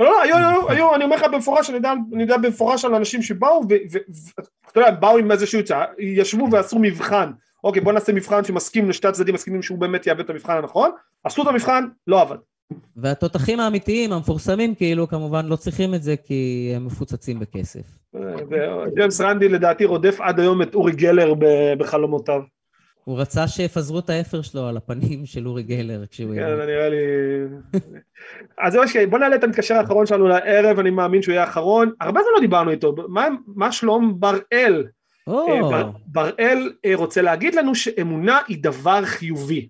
לא, 0.00 0.06
לא, 0.06 0.22
היו, 0.22 0.36
היו, 0.36 0.70
היו, 0.70 0.94
אני 0.94 1.04
אומר 1.04 1.16
לך 1.16 1.22
במפורש, 1.32 1.68
אני 1.68 1.76
יודע, 1.76 1.92
אני 2.14 2.22
יודע 2.22 2.36
במפורש 2.36 2.84
על 2.84 2.94
אנשים 2.94 3.22
שבאו, 3.22 3.62
ואתה 3.68 4.80
יודע, 4.80 4.90
באו 4.90 5.18
עם 5.18 5.32
איזשהו, 5.32 5.60
ישבו 5.98 6.48
ועשו 6.52 6.78
מבחן, 6.78 7.30
אוקיי, 7.64 7.82
בוא 7.82 7.92
נעשה 7.92 8.12
מבחן 8.12 8.44
שמסכים 8.44 8.90
לשתי 8.90 9.08
הצדדים, 9.08 9.34
מסכימים 9.34 9.62
שהוא 9.62 9.78
באמת 9.78 10.06
יעבד 10.06 10.20
את 10.20 10.30
המבחן 10.30 10.56
הנכון, 10.56 10.90
עשו 11.24 11.42
את 11.42 11.46
המבחן, 11.46 11.84
לא 12.06 12.20
עבד. 12.20 12.36
והתותחים 12.96 13.60
האמיתיים, 13.60 14.12
המפורסמים, 14.12 14.74
כאילו, 14.74 15.08
כמובן 15.08 15.46
לא 15.46 15.56
צריכים 15.56 15.94
את 15.94 16.02
זה 16.02 16.16
כי 16.16 16.72
הם 16.76 16.86
מפוצצים 16.86 17.40
בכסף. 17.40 17.98
ג'יימס 18.94 19.20
רנדי 19.20 19.48
לדעתי 19.48 19.84
רודף 19.84 20.20
עד 20.20 20.40
היום 20.40 20.62
את 20.62 20.74
אורי 20.74 20.92
גלר 20.92 21.34
בחלומותיו. 21.78 22.40
הוא 23.04 23.18
רצה 23.18 23.48
שיפזרו 23.48 23.98
את 23.98 24.10
האפר 24.10 24.42
שלו 24.42 24.66
על 24.66 24.76
הפנים 24.76 25.26
של 25.26 25.48
אורי 25.48 25.62
גלר 25.62 26.06
כשהוא... 26.10 26.34
כן, 26.34 26.56
זה 26.56 26.66
נראה 26.66 26.88
לי... 26.88 26.96
אז 28.58 28.72
זהו, 28.72 28.82
בוא 29.10 29.18
נעלה 29.18 29.36
את 29.36 29.44
המתקשר 29.44 29.74
האחרון 29.74 30.06
שלנו 30.06 30.28
לערב, 30.28 30.78
אני 30.78 30.90
מאמין 30.90 31.22
שהוא 31.22 31.32
יהיה 31.32 31.44
האחרון. 31.44 31.92
הרבה 32.00 32.20
זמן 32.20 32.30
לא 32.34 32.40
דיברנו 32.40 32.70
איתו, 32.70 32.94
מה 33.46 33.72
שלום 33.72 34.20
בראל? 34.20 34.86
אה, 35.28 35.82
בראל 36.06 36.72
אה, 36.84 36.92
רוצה 36.94 37.22
להגיד 37.22 37.54
לנו 37.54 37.74
שאמונה 37.74 38.40
היא 38.48 38.58
דבר 38.60 39.04
חיובי. 39.04 39.68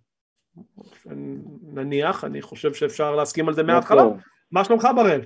נניח, 1.62 2.24
אני 2.24 2.42
חושב 2.42 2.74
שאפשר 2.74 3.16
להסכים 3.16 3.48
על 3.48 3.54
זה 3.54 3.62
מההתחלה. 3.62 4.02
מה 4.50 4.64
שלומך 4.64 4.88
בראל? 4.96 5.20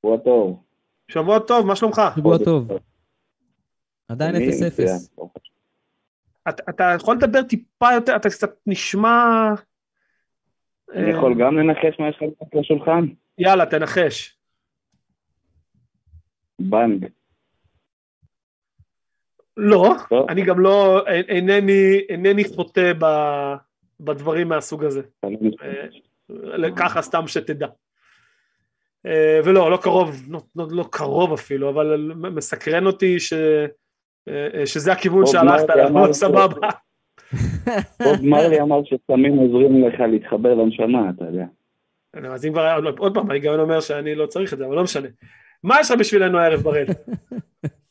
שבוע 0.00 0.16
טוב. 0.16 0.64
שבוע 1.08 1.38
טוב, 1.38 1.66
מה 1.66 1.76
שלומך? 1.76 2.02
שבוע 2.16 2.38
טוב. 2.44 2.68
עדיין 4.08 4.34
0-0. 4.36 4.38
אתה, 6.48 6.62
אתה 6.70 6.84
יכול 6.96 7.16
לדבר 7.16 7.42
טיפה 7.42 7.86
יותר, 7.94 8.16
אתה 8.16 8.28
קצת 8.28 8.50
נשמע... 8.66 9.14
אני 10.94 11.10
יכול 11.10 11.34
גם 11.40 11.58
לנחש 11.58 12.00
מה 12.00 12.08
יש 12.08 12.16
לך 12.22 12.54
לשולחן? 12.54 13.04
יאללה, 13.38 13.66
תנחש. 13.66 14.38
בנג. 16.58 17.08
לא, 19.56 19.94
טוב. 20.08 20.26
אני 20.30 20.42
גם 20.42 20.60
לא, 20.60 21.06
אינני, 21.06 22.00
אינני 22.08 22.44
חוטא 22.44 22.92
ב, 22.98 23.06
בדברים 24.00 24.48
מהסוג 24.48 24.84
הזה. 24.84 25.02
אה, 25.24 26.70
ככה 26.76 27.02
סתם 27.02 27.26
שתדע. 27.26 27.66
אה, 29.06 29.40
ולא, 29.44 29.70
לא 29.70 29.76
קרוב, 29.76 30.22
לא, 30.28 30.40
לא, 30.56 30.66
לא 30.70 30.84
קרוב 30.90 31.32
אפילו, 31.32 31.70
אבל 31.70 32.12
מסקרן 32.14 32.86
אותי 32.86 33.20
ש... 33.20 33.32
אה, 34.28 34.66
שזה 34.66 34.92
הכיוון 34.92 35.26
שהלכת 35.26 35.70
עליו, 35.70 36.14
סבבה. 36.22 36.68
בוב 38.02 38.22
מרלי 38.22 38.60
אמר 38.60 38.80
שסמים 38.84 39.36
עוזרים 39.36 39.88
לך 39.88 40.00
להתחבר 40.00 40.54
לנשמה, 40.54 41.10
אתה 41.16 41.24
יודע. 41.24 41.44
אז 42.34 42.46
אם 42.46 42.52
כבר, 42.52 42.80
עוד 42.98 43.14
פעם, 43.14 43.30
ההיגיון 43.30 43.60
אומר 43.60 43.80
שאני 43.80 44.14
לא 44.14 44.26
צריך 44.26 44.52
את 44.52 44.58
זה, 44.58 44.66
אבל 44.66 44.76
לא 44.76 44.82
משנה. 44.82 45.08
מה 45.62 45.80
יש 45.80 45.90
לך 45.90 45.98
בשבילנו 45.98 46.38
הערב, 46.38 46.60
בראל? 46.60 46.86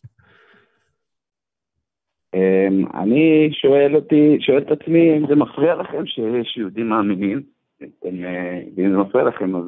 אמ, 2.33 2.85
אני 2.93 3.49
שואל 3.51 3.95
אותי, 3.95 4.37
שואל 4.39 4.61
את 4.61 4.71
עצמי 4.81 5.17
אם 5.17 5.27
זה 5.27 5.35
מפריע 5.35 5.75
לכם 5.75 6.05
שיש 6.05 6.57
יהודים 6.57 6.89
מאמינים, 6.89 7.41
אה, 7.81 7.87
ואם 8.75 8.91
זה 8.91 8.97
מפריע 8.97 9.23
לכם 9.23 9.55
אז 9.55 9.63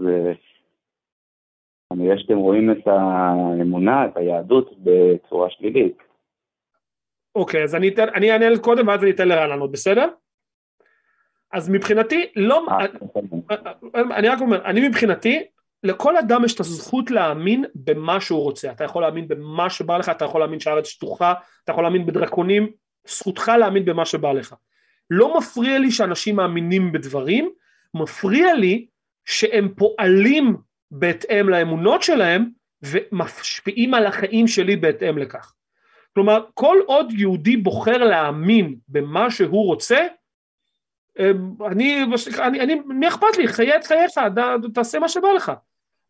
כנראה 1.93 2.17
שאתם 2.17 2.37
רואים 2.37 2.71
את 2.71 2.87
האמונה, 2.87 4.05
את 4.05 4.17
היהדות 4.17 4.75
בצורה 4.83 5.49
שלילית. 5.49 5.97
אוקיי, 7.35 7.63
אז 7.63 7.75
אני, 7.75 7.87
אתן, 7.87 8.05
אני 8.15 8.31
אענה 8.31 8.59
קודם 8.61 8.87
ואז 8.87 9.03
אני 9.03 9.11
אתן 9.11 9.27
לרן 9.27 9.49
לענות, 9.49 9.71
בסדר? 9.71 10.09
אז 11.51 11.69
מבחינתי, 11.69 12.31
לא, 12.35 12.65
אה, 12.69 12.85
אני 14.17 14.27
רק 14.27 14.41
אומר, 14.41 14.65
אני 14.65 14.87
מבחינתי, 14.87 15.43
לכל 15.83 16.17
אדם 16.17 16.45
יש 16.45 16.55
את 16.55 16.59
הזכות 16.59 17.11
להאמין 17.11 17.65
במה 17.75 18.21
שהוא 18.21 18.43
רוצה, 18.43 18.71
אתה 18.71 18.83
יכול 18.83 19.01
להאמין 19.01 19.27
במה 19.27 19.69
שבא 19.69 19.97
לך, 19.97 20.09
אתה 20.09 20.25
יכול 20.25 20.41
להאמין 20.41 20.59
שהארץ 20.59 20.87
שטוחה, 20.87 21.33
אתה 21.63 21.71
יכול 21.71 21.83
להאמין 21.83 22.05
בדרקונים, 22.05 22.71
זכותך 23.07 23.51
להאמין 23.59 23.85
במה 23.85 24.05
שבא 24.05 24.31
לך. 24.31 24.55
לא 25.09 25.37
מפריע 25.37 25.79
לי 25.79 25.91
שאנשים 25.91 26.35
מאמינים 26.35 26.91
בדברים, 26.91 27.49
מפריע 27.93 28.53
לי 28.53 28.87
שהם 29.25 29.73
פועלים 29.75 30.57
בהתאם 30.91 31.49
לאמונות 31.49 32.03
שלהם 32.03 32.49
ומשפיעים 32.83 33.93
על 33.93 34.05
החיים 34.05 34.47
שלי 34.47 34.75
בהתאם 34.75 35.17
לכך. 35.17 35.53
כלומר 36.13 36.45
כל 36.53 36.77
עוד 36.85 37.11
יהודי 37.11 37.57
בוחר 37.57 37.97
להאמין 37.97 38.75
במה 38.87 39.31
שהוא 39.31 39.65
רוצה 39.65 40.07
אמ, 41.19 41.51
אני, 41.67 42.03
אני, 42.39 42.59
אני 42.59 42.75
מי 42.75 43.07
אכפת 43.07 43.37
לי, 43.37 43.47
חיה 43.47 43.75
את 43.75 43.83
חייך, 43.83 44.11
תעשה 44.73 44.99
מה 44.99 45.09
שבא 45.09 45.27
לך 45.27 45.51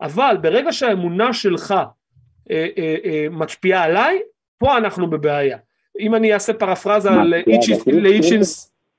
אבל 0.03 0.37
ברגע 0.41 0.73
שהאמונה 0.73 1.33
שלך 1.33 1.71
אה, 2.51 2.67
אה, 2.77 2.95
אה, 3.05 3.27
משפיעה 3.31 3.83
עליי, 3.83 4.19
פה 4.57 4.77
אנחנו 4.77 5.09
בבעיה. 5.09 5.57
אם 5.99 6.15
אני 6.15 6.33
אעשה 6.33 6.53
פרפרזה 6.53 7.09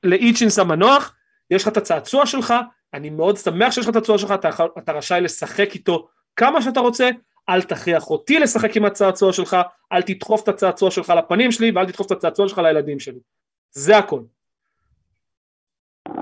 לאיצ'ינס 0.02 0.58
המנוח, 0.58 1.14
יש 1.50 1.62
לך 1.62 1.68
את 1.68 1.76
הצעצוע 1.76 2.26
שלך, 2.26 2.54
אני 2.94 3.10
מאוד 3.10 3.36
שמח 3.36 3.72
שיש 3.72 3.84
לך 3.84 3.90
את 3.90 3.96
הצעצוע 3.96 4.18
שלך, 4.18 4.30
אתה, 4.30 4.48
אתה 4.78 4.92
רשאי 4.92 5.20
לשחק 5.20 5.74
איתו 5.74 6.08
כמה 6.36 6.62
שאתה 6.62 6.80
רוצה, 6.80 7.10
אל 7.48 7.62
תכריח 7.62 8.10
אותי 8.10 8.38
לשחק 8.38 8.76
עם 8.76 8.84
הצעצוע 8.84 9.32
שלך, 9.32 9.56
אל 9.92 10.02
תדחוף 10.02 10.42
את 10.42 10.48
הצעצוע 10.48 10.90
שלך 10.90 11.12
לפנים 11.18 11.52
שלי 11.52 11.70
ואל 11.70 11.86
תדחוף 11.86 12.06
את 12.06 12.12
הצעצוע 12.12 12.48
שלך 12.48 12.58
לילדים 12.58 13.00
שלי. 13.00 13.18
זה 13.70 13.98
הכל. 13.98 14.20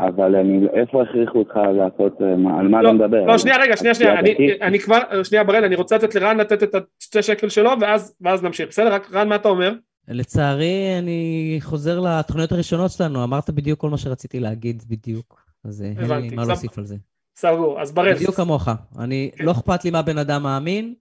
אבל 0.08 0.36
אני, 0.36 0.66
איפה 0.74 1.02
הכריחו 1.02 1.38
אותך 1.38 1.56
לעשות, 1.56 2.22
אה, 2.22 2.58
על 2.58 2.68
מה 2.68 2.82
לא, 2.82 2.88
אתה 2.88 2.96
מדבר? 2.96 3.24
לא, 3.24 3.38
שנייה, 3.38 3.56
רגע, 3.60 3.76
שנייה, 3.76 3.94
שנייה, 3.94 4.18
אני, 4.18 4.34
אני 4.62 4.78
כבר, 4.78 4.98
שנייה 5.22 5.44
ברד, 5.44 5.64
אני 5.64 5.74
רוצה 5.74 5.96
לתת 5.96 6.14
לרן 6.14 6.36
לתת 6.36 6.62
את 6.62 6.74
השתי 7.00 7.22
שקל 7.22 7.48
שלו 7.48 7.70
ואז, 7.80 8.16
ואז 8.20 8.44
נמשיך, 8.44 8.68
בסדר? 8.68 8.94
רק 8.94 9.12
רן, 9.12 9.28
מה 9.28 9.34
אתה 9.34 9.48
אומר? 9.48 9.74
לצערי, 10.08 10.98
אני 10.98 11.58
חוזר 11.60 12.00
לתוכניות 12.00 12.52
הראשונות 12.52 12.90
שלנו, 12.90 13.24
אמרת 13.24 13.50
בדיוק 13.50 13.80
כל 13.80 13.90
מה 13.90 13.98
שרציתי 13.98 14.40
להגיד 14.40 14.82
בדיוק, 14.88 15.46
אז 15.64 15.82
אה, 15.82 15.86
אין 15.86 16.10
לי 16.10 16.36
מה 16.36 16.44
להוסיף 16.44 16.78
על 16.78 16.84
זה. 16.84 16.96
סגור, 17.36 17.80
אז 17.80 17.92
ברד. 17.92 18.14
בדיוק 18.14 18.34
כמוך, 18.34 18.68
אני, 18.98 19.30
כן. 19.36 19.44
לא 19.44 19.50
אכפת 19.50 19.84
לי 19.84 19.90
מה 19.90 20.02
בן 20.02 20.18
אדם 20.18 20.42
מאמין, 20.42 20.94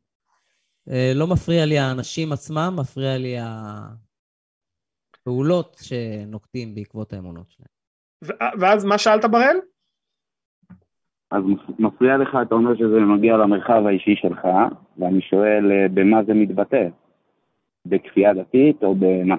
אה, 0.89 1.11
לא 1.15 1.27
מפריע 1.27 1.65
לי 1.65 1.77
האנשים 1.77 2.31
עצמם, 2.31 2.75
מפריע 2.79 3.17
לי 3.17 3.35
הפעולות 5.21 5.77
שנוקטים 5.81 6.75
בעקבות 6.75 7.13
האמונות 7.13 7.49
שלהם. 7.49 7.70
ואז 8.59 8.85
מה 8.85 8.97
שאלת 8.97 9.25
בראל? 9.25 9.57
אז 11.31 11.43
מפריע 11.79 12.17
לך, 12.17 12.37
אתה 12.41 12.55
אומר 12.55 12.75
שזה 12.75 12.99
מגיע 12.99 13.37
למרחב 13.37 13.83
האישי 13.87 14.15
שלך, 14.15 14.47
ואני 14.97 15.21
שואל 15.21 15.71
אה, 15.71 15.87
במה 15.93 16.23
זה 16.23 16.33
מתבטא? 16.33 16.87
בכפייה 17.85 18.33
דתית 18.33 18.83
או 18.83 18.95
במה? 18.95 19.35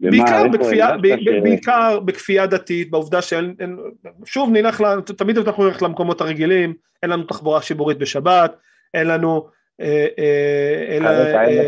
בעיקר 0.00 0.48
בכפייה, 0.52 0.96
ב, 0.96 1.06
ש... 1.06 1.28
בעיקר 1.42 2.00
בכפייה 2.00 2.46
דתית, 2.46 2.90
בעובדה 2.90 3.22
שאין, 3.22 3.54
אין, 3.60 3.78
שוב 4.24 4.50
נלך, 4.52 4.82
תמיד 5.16 5.38
אנחנו 5.38 5.64
נלך 5.64 5.82
למקומות 5.82 6.20
הרגילים, 6.20 6.74
אין 7.02 7.10
לנו 7.10 7.24
תחבורה 7.24 7.62
שיבורית 7.62 7.98
בשבת, 7.98 8.56
אין 8.94 9.06
לנו 9.06 9.46
אה, 9.80 10.06
אה, 10.18 10.96
אלא... 10.96 11.08
אה, 11.08 11.58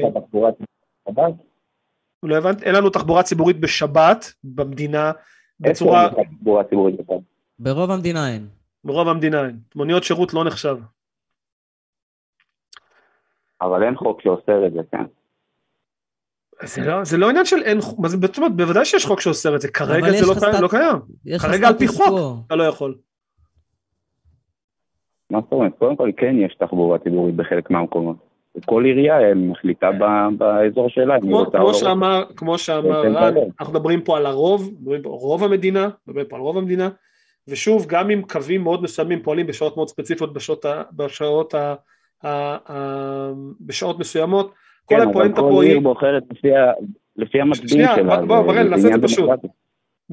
לא 2.22 2.36
הבנת? 2.36 2.62
אין 2.62 2.74
לנו 2.74 2.90
תחבורה 2.90 3.22
ציבורית 3.22 3.60
בשבת 3.60 4.32
במדינה 4.44 5.12
בצורה... 5.62 6.08
בשבת? 6.08 6.26
ברוב 7.58 7.90
המדינה 7.90 8.28
אין. 8.28 8.48
ברוב 8.84 9.08
המדינה 9.08 9.46
אין. 9.46 9.58
מוניות 9.74 10.04
שירות 10.04 10.34
לא 10.34 10.44
נחשב. 10.44 10.76
אבל 13.60 13.82
אין 13.82 13.96
חוק 13.96 14.22
שאוסר 14.22 14.66
את 14.66 14.72
זה, 14.72 14.80
כן. 14.90 15.04
זה 16.64 16.80
לא, 16.84 17.04
זה 17.04 17.18
לא 17.18 17.30
עניין 17.30 17.44
של 17.44 17.62
אין, 17.62 17.80
חוק, 17.80 18.06
זאת 18.06 18.36
אומרת, 18.38 18.56
בוודאי 18.56 18.84
שיש 18.84 19.06
חוק 19.06 19.20
שאוסר 19.20 19.56
את 19.56 19.60
זה, 19.60 19.68
כרגע 19.68 20.10
זה 20.10 20.26
לא, 20.26 20.40
קיים, 20.40 20.62
לא 20.62 20.68
קיים. 20.68 20.96
כרגע 21.38 21.68
על 21.68 21.74
פי 21.78 21.88
חוק 21.88 22.18
אתה 22.46 22.56
לא 22.56 22.62
יכול. 22.62 22.98
מה 25.30 25.40
זאת 25.40 25.52
אומרת? 25.52 25.72
קודם 25.78 25.96
כל 25.96 26.10
כן 26.16 26.34
יש 26.38 26.54
תחבורה 26.54 26.98
ציבורית 26.98 27.36
בחלק 27.36 27.70
מהמקומות. 27.70 28.31
כל 28.64 28.84
עירייה 28.84 29.34
מחליטה 29.34 29.90
באזור 30.38 30.88
שלה. 30.88 31.20
כמו, 31.20 31.50
כמו 31.50 31.74
שאמר, 31.74 32.24
כמו 32.36 32.58
שאמר 32.58 33.02
רן, 33.02 33.34
אנחנו 33.60 33.74
מדברים 33.74 34.00
פה 34.00 34.16
על 34.16 34.26
הרוב, 34.26 34.70
מדברים 34.80 35.02
פה 35.02 35.08
על 35.08 35.14
רוב 35.14 35.44
המדינה, 35.44 35.88
מדברים 36.06 36.26
פה 36.26 36.36
על 36.36 36.42
רוב 36.42 36.58
המדינה, 36.58 36.88
ושוב, 37.48 37.86
גם 37.88 38.10
אם 38.10 38.22
קווים 38.22 38.62
מאוד 38.62 38.82
מסוימים 38.82 39.22
פועלים 39.22 39.46
בשעות 39.46 39.76
מאוד 39.76 39.88
ספציפיות, 39.88 40.32
בשעות, 40.32 40.64
בשעות, 40.96 41.54
בשעות 43.60 43.98
מסוימות, 43.98 44.52
כל 44.84 44.94
כן, 44.94 45.08
הפואנטה 45.08 45.40
פה 45.40 45.42
היא... 45.42 45.46
כן, 45.46 45.46
אבל 45.46 45.56
כל 45.56 45.64
עיר 45.64 45.80
בוחרת 45.80 46.22
לפי 47.16 47.40
המצביעים 47.40 47.86
שלה. 47.86 47.94
שנייה, 47.94 48.20
בוא, 48.26 48.42
בראל, 48.42 48.68
נעשה 48.68 48.88
את 48.88 49.00
זה 49.00 49.08
פשוט. 49.08 49.30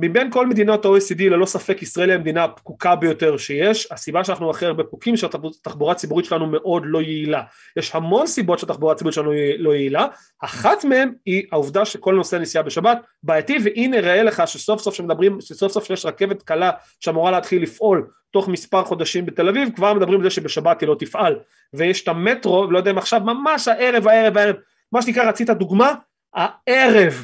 מבין 0.01 0.31
כל 0.31 0.47
מדינות 0.47 0.85
ה-OECD 0.85 1.21
ללא 1.21 1.45
ספק 1.45 1.81
ישראל 1.81 2.09
היא 2.09 2.15
המדינה 2.17 2.43
הפקוקה 2.43 2.95
ביותר 2.95 3.37
שיש, 3.37 3.91
הסיבה 3.91 4.23
שאנחנו 4.23 4.49
הכי 4.49 4.65
הרבה 4.65 4.83
פקוקים 4.83 5.17
שהתחבורה 5.17 5.91
הציבורית 5.91 6.25
שלנו 6.25 6.47
מאוד 6.47 6.83
לא 6.85 7.01
יעילה, 7.01 7.41
יש 7.77 7.95
המון 7.95 8.27
סיבות 8.27 8.59
שהתחבורה 8.59 8.93
הציבורית 8.93 9.13
שלנו 9.13 9.31
לא 9.57 9.75
יעילה, 9.75 10.07
אחת 10.39 10.83
מהן 10.83 11.13
היא 11.25 11.43
העובדה 11.51 11.85
שכל 11.85 12.15
נושא 12.15 12.35
נסיעה 12.35 12.63
בשבת 12.63 12.97
בעייתי 13.23 13.57
והנה 13.63 13.99
ראה 13.99 14.23
לך 14.23 14.43
שסוף 14.45 14.81
סוף 14.81 14.95
שמדברים, 14.95 15.41
שסוף 15.41 15.71
סוף 15.71 15.83
שיש 15.83 16.05
רכבת 16.05 16.43
קלה 16.43 16.71
שאמורה 16.99 17.31
להתחיל 17.31 17.63
לפעול 17.63 18.07
תוך 18.31 18.47
מספר 18.47 18.83
חודשים 18.83 19.25
בתל 19.25 19.49
אביב, 19.49 19.69
כבר 19.75 19.93
מדברים 19.93 20.19
על 20.19 20.23
זה 20.23 20.29
שבשבת 20.29 20.81
היא 20.81 20.89
לא 20.89 20.95
תפעל, 20.99 21.39
ויש 21.73 22.03
את 22.03 22.07
המטרו, 22.07 22.71
לא 22.71 22.77
יודע 22.77 22.91
אם 22.91 22.97
עכשיו 22.97 23.19
ממש 23.19 23.67
הערב 23.67 24.07
הערב 24.07 24.37
הערב, 24.37 24.55
מה 24.91 25.01
שנקרא 25.01 25.29
רצית 25.29 25.49
דוגמה, 25.49 25.93
הערב, 26.33 27.23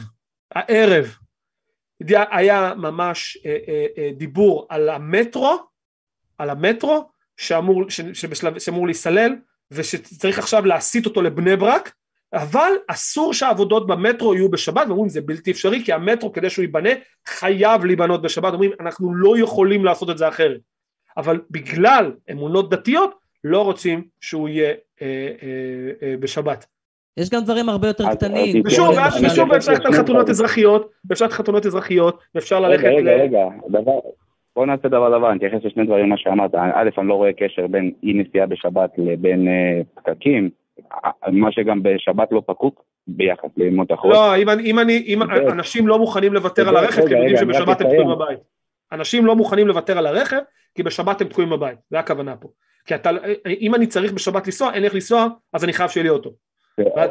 הערב 0.56 1.15
היה 2.09 2.73
ממש 2.77 3.38
אה, 3.45 3.57
אה, 3.67 3.85
אה, 3.97 4.09
דיבור 4.17 4.67
על 4.69 4.89
המטרו, 4.89 5.57
על 6.38 6.49
המטרו 6.49 7.09
שאמור, 7.38 7.89
שבשלב, 7.89 8.59
שאמור 8.59 8.85
להיסלל 8.85 9.35
ושצריך 9.72 10.39
עכשיו 10.39 10.65
להסיט 10.65 11.05
אותו 11.05 11.22
לבני 11.22 11.55
ברק 11.55 11.93
אבל 12.34 12.72
אסור 12.88 13.34
שהעבודות 13.34 13.88
במטרו 13.88 14.35
יהיו 14.35 14.49
בשבת 14.49 14.88
ואומרים 14.88 15.09
זה 15.09 15.22
בלתי 15.22 15.51
אפשרי 15.51 15.81
כי 15.85 15.93
המטרו 15.93 16.34
כדי 16.34 16.49
שהוא 16.49 16.63
ייבנה 16.63 16.89
חייב 17.27 17.85
להיבנות 17.85 18.22
בשבת. 18.22 18.53
אומרים 18.53 18.72
אנחנו 18.80 19.15
לא 19.15 19.38
יכולים 19.38 19.85
לעשות 19.85 20.09
את 20.09 20.17
זה 20.17 20.27
אחרת. 20.27 20.61
אבל 21.17 21.41
בגלל 21.49 22.13
אמונות 22.31 22.69
דתיות 22.69 23.15
לא 23.43 23.61
רוצים 23.61 24.07
שהוא 24.22 24.49
יהיה 24.49 24.73
אה, 25.01 25.07
אה, 25.43 25.91
אה, 26.01 26.17
בשבת 26.19 26.65
יש 27.17 27.29
גם 27.29 27.41
דברים 27.41 27.69
הרבה 27.69 27.87
יותר 27.87 28.03
קטנים. 28.11 28.63
ושוב, 28.65 28.95
ושוב 29.25 29.51
אפשר 29.51 29.71
ללכת 29.71 29.85
על 29.85 29.93
חתונות 29.93 30.29
אזרחיות, 30.29 30.91
ואפשר 31.09 31.25
ללכת 31.25 31.37
חתונות 31.37 31.65
אזרחיות, 31.65 32.19
ואפשר 32.35 32.59
ללכת... 32.59 32.83
רגע, 32.83 33.11
רגע, 33.11 33.11
רגע, 33.11 33.47
דבר, 33.69 33.99
בוא 34.55 34.65
נעשה 34.65 34.87
דבר 34.87 35.17
דבר, 35.17 35.29
אני 35.29 35.37
אתייחס 35.37 35.65
לשני 35.65 35.85
דברים 35.85 36.09
מה 36.09 36.17
שאמרת, 36.17 36.55
א', 36.55 36.89
אני 36.97 37.07
לא 37.07 37.13
רואה 37.13 37.33
קשר 37.33 37.67
בין 37.67 37.91
אי 38.03 38.13
נסיעה 38.13 38.45
בשבת 38.45 38.89
לבין 38.97 39.47
אה, 39.47 39.81
פקקים, 39.95 40.49
מה 41.27 41.51
שגם 41.51 41.83
בשבת 41.83 42.31
לא 42.31 42.41
פקוק 42.45 42.83
ביחס 43.07 43.49
לימות 43.57 43.91
החול. 43.91 44.11
לא, 44.11 44.35
אם, 44.35 44.49
אם, 44.49 44.79
אני, 44.79 45.03
אם 45.07 45.21
אנשים 45.51 45.87
לא 45.87 45.99
מוכנים 45.99 46.33
לוותר 46.33 46.69
על 46.69 46.77
הרכב, 46.77 47.07
כי 47.07 47.15
הם 47.15 47.21
יודעים 47.21 47.37
שבשבת 47.37 47.81
הם 47.81 47.87
תקועים 47.87 48.09
בבית. 48.09 48.39
אנשים 48.91 49.25
לא 49.25 49.35
מוכנים 49.35 49.67
לוותר 49.67 49.97
על 49.97 50.07
הרכב, 50.07 50.39
כי 50.75 50.83
בשבת 50.83 51.21
הם 51.21 51.27
תקועים 51.27 51.49
בבית, 51.49 51.77
זה 51.89 51.99
הכוונה 51.99 52.35
פה. 52.35 52.47
כי 52.85 52.95
אתה, 52.95 53.09
אם 53.61 53.75
אני 53.75 53.87
צריך 53.87 54.13
בשבת 54.13 54.47
לנסוע, 54.47 54.73
אין 54.73 54.83
איך 54.83 54.93
לנסוע, 54.93 55.27
אז 55.53 55.63
אני 55.63 55.73
חייב 55.73 55.89
שיהיה 55.89 56.03
לי 56.03 56.09
אוטו. 56.09 56.31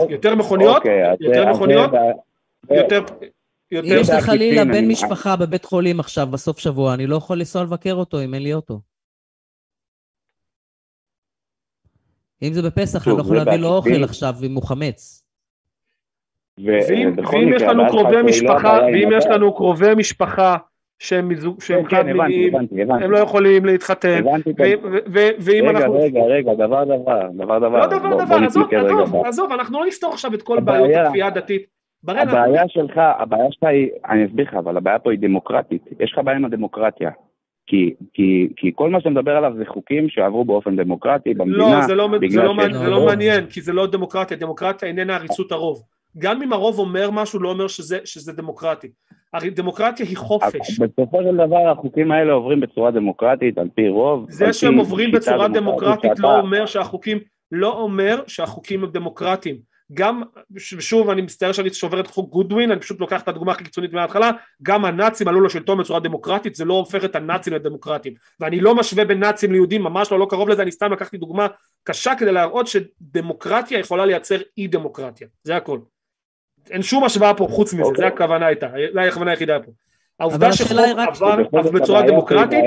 יותר 0.08 0.34
מכוניות, 0.34 0.76
אוקיי, 0.76 1.02
יותר 1.20 1.50
מכוניות, 1.50 1.90
יותר... 2.70 3.04
יש 3.70 4.10
לי 4.10 4.20
חלילה 4.20 4.64
בן 4.64 4.88
משפחה 4.88 5.36
בבית 5.36 5.64
חולים 5.64 6.00
עכשיו 6.00 6.26
בסוף 6.26 6.58
שבוע, 6.58 6.94
אני 6.94 7.06
לא 7.06 7.16
יכול 7.16 7.38
לנסוע 7.38 7.62
לבקר 7.62 7.94
אותו 7.94 8.24
אם 8.24 8.34
אין 8.34 8.42
לי 8.42 8.54
אוטו. 8.54 8.80
אם 12.42 12.52
זה 12.52 12.62
בפסח, 12.62 13.08
אני 13.08 13.16
לא 13.16 13.20
יכול 13.20 13.36
להביא 13.36 13.56
לו 13.56 13.68
אוכל 13.68 14.04
עכשיו 14.04 14.34
אם 14.46 14.54
הוא 14.54 14.62
חמץ. 14.62 15.24
ואם 16.58 17.52
יש 17.56 17.62
לנו 17.62 17.82
קרובי 17.88 18.22
משפחה, 18.22 18.78
ואם 18.92 19.08
יש 19.18 19.26
לנו 19.26 19.54
קרובי 19.54 19.94
משפחה 19.94 20.56
שהם 20.98 21.28
מזוג, 21.28 21.60
שהם 21.60 21.84
כן, 21.84 21.96
חד 21.96 22.02
כן, 22.02 22.06
מיניים, 22.06 22.54
הם 22.88 23.10
לא 23.10 23.18
יכולים 23.18 23.64
להתחתן, 23.64 24.22
ואם 25.38 25.68
אנחנו... 25.68 26.00
רגע, 26.00 26.20
רגע, 26.20 26.54
דבר 26.54 26.84
דבר, 26.84 27.28
דבר 27.36 27.58
דבר. 27.58 27.78
לא 27.78 27.86
דבר 27.86 28.24
דבר, 28.24 28.36
עזוב, 28.44 28.74
עזוב, 28.74 29.26
עזוב, 29.26 29.52
אנחנו 29.52 29.80
לא 29.80 29.86
נפתור 29.86 30.12
עכשיו 30.12 30.34
את 30.34 30.42
כל 30.42 30.60
בעיות 30.60 30.90
הכפייה 30.96 31.26
הדתית. 31.26 31.66
הבעיה 32.08 32.68
שלך, 32.68 33.00
הבעיה 33.18 33.46
שלך 33.50 33.62
היא, 33.62 33.88
אני 34.08 34.26
אסביר 34.26 34.46
לך, 34.48 34.54
אבל 34.54 34.76
הבעיה 34.76 34.98
פה 34.98 35.10
היא 35.10 35.18
דמוקרטית, 35.18 35.82
יש 36.00 36.12
לך 36.12 36.20
בעיה 36.24 36.36
עם 36.36 36.44
הדמוקרטיה. 36.44 37.10
כי, 37.66 37.94
כי, 38.14 38.48
כי 38.56 38.72
כל 38.74 38.90
מה 38.90 38.98
שאתה 39.00 39.10
מדבר 39.10 39.36
עליו 39.36 39.52
זה 39.56 39.64
חוקים 39.66 40.08
שעברו 40.08 40.44
באופן 40.44 40.76
דמוקרטי 40.76 41.34
במדינה. 41.34 41.58
לא, 41.58 41.86
זה 41.86 41.94
לא, 41.94 42.08
זה 42.28 42.42
לא, 42.42 42.54
זה 42.72 42.90
לא 42.90 43.06
מעניין, 43.06 43.46
כי 43.46 43.60
זה 43.60 43.72
לא 43.72 43.86
דמוקרטיה, 43.86 44.36
דמוקרטיה 44.36 44.88
איננה 44.88 45.16
עריצות 45.16 45.52
הרוב. 45.52 45.82
גם 46.18 46.42
אם 46.42 46.52
הרוב 46.52 46.78
אומר 46.78 47.10
משהו, 47.10 47.40
לא 47.40 47.48
אומר 47.48 47.68
שזה, 47.68 47.98
שזה 48.04 48.32
דמוקרטי. 48.32 48.88
הרי 49.32 49.50
דמוקרטיה 49.50 50.06
היא 50.06 50.16
חופש. 50.16 50.80
בסופו 50.80 51.22
של 51.22 51.34
דבר 51.34 51.70
החוקים 51.70 52.12
האלה 52.12 52.32
עוברים 52.32 52.60
בצורה 52.60 52.90
דמוקרטית, 52.90 53.58
על 53.58 53.68
פי 53.74 53.88
רוב. 53.88 54.26
זה 54.30 54.52
שהם 54.52 54.78
עוברים 54.78 55.12
בצורה 55.12 55.48
דמוקרטית 55.48 56.18
לא 56.18 56.38
אומר 56.38 56.66
שהחוקים, 56.66 57.18
לא 57.52 57.72
אומר 57.72 58.22
שהחוקים 58.26 58.84
הם 58.84 58.90
דמוקרטיים. 58.90 59.74
גם, 59.94 60.22
שוב 60.58 61.10
אני 61.10 61.22
מצטער 61.22 61.52
שאני 61.52 61.74
שובר 61.74 62.00
את 62.00 62.06
חוק 62.06 62.30
גודווין, 62.30 62.70
אני 62.70 62.80
פשוט 62.80 63.00
לוקח 63.00 63.22
את 63.22 63.28
הדוגמה 63.28 63.52
הכי 63.52 63.64
קיצונית 63.64 63.92
מההתחלה, 63.92 64.30
גם 64.62 64.84
הנאצים 64.84 65.28
עלו 65.28 65.40
לשלטון 65.40 65.78
בצורה 65.78 66.00
דמוקרטית, 66.00 66.54
זה 66.54 66.64
לא 66.64 66.74
הופך 66.74 67.04
את 67.04 67.16
הנאצים 67.16 67.52
לדמוקרטיים. 67.52 68.14
ואני 68.40 68.60
לא 68.60 68.74
משווה 68.74 69.04
בין 69.04 69.20
נאצים 69.20 69.52
ליהודים, 69.52 69.82
ממש 69.82 70.12
לא, 70.12 70.18
לא 70.18 70.26
קרוב 70.30 70.48
לזה, 70.48 70.62
אני 70.62 70.70
סתם 70.70 70.92
לקחתי 70.92 71.16
דוגמה 71.16 71.46
קשה 71.84 72.12
כדי 72.18 72.32
להראות 72.32 72.66
שדמוקרטיה 72.66 73.78
יכולה 73.78 74.06
לייצר 74.06 74.36
אי 74.58 74.66
דמוקרטיה, 74.66 75.28
זה 75.42 75.56
הכל. 75.56 75.78
אין 76.70 76.82
שום 76.82 77.04
השוואה 77.04 77.34
פה 77.34 77.46
חוץ 77.50 77.74
מזה, 77.74 77.82
אוקיי. 77.82 78.06
הכוונה 78.06 78.46
הייתה, 78.46 78.66
זו 78.92 79.00
הכוונה 79.00 79.30
היחידה 79.30 79.60
פה. 79.60 79.72
העובדה 80.20 80.52
שחוק 80.52 80.78
עבר 80.78 81.70
בצורה 81.72 82.02
דמוקרטית... 82.02 82.64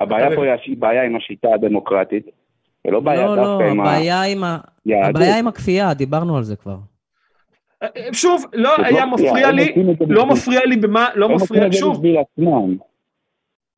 הבעיה 0.00 0.36
פה 0.36 0.42
היא 0.64 0.76
בעיה 0.78 1.04
עם 1.04 1.16
השיטה 1.16 1.48
הדמוקרטית, 1.54 2.26
ולא 2.84 3.00
בעיה 3.00 3.26
לא, 3.26 3.36
דווקא 3.36 3.62
לא, 3.62 3.70
עם 3.70 3.80
הבעיה 3.80 4.22
עם 4.22 4.44
ה... 4.44 4.58
הבעיה 5.04 5.38
עם 5.38 5.48
הכפייה, 5.48 5.94
דיברנו 5.94 6.36
על 6.36 6.42
זה 6.42 6.56
כבר. 6.56 6.76
שוב, 8.12 8.44
לא 8.52 8.74
היה 8.84 9.06
מפריע 9.06 9.50
לי, 9.50 9.74
לא 10.08 10.26
מפריע 10.26 10.60
לי 10.66 10.76
במה, 10.76 11.06
לא 11.14 11.28
מפריע, 11.28 11.72
שוב. 11.72 12.02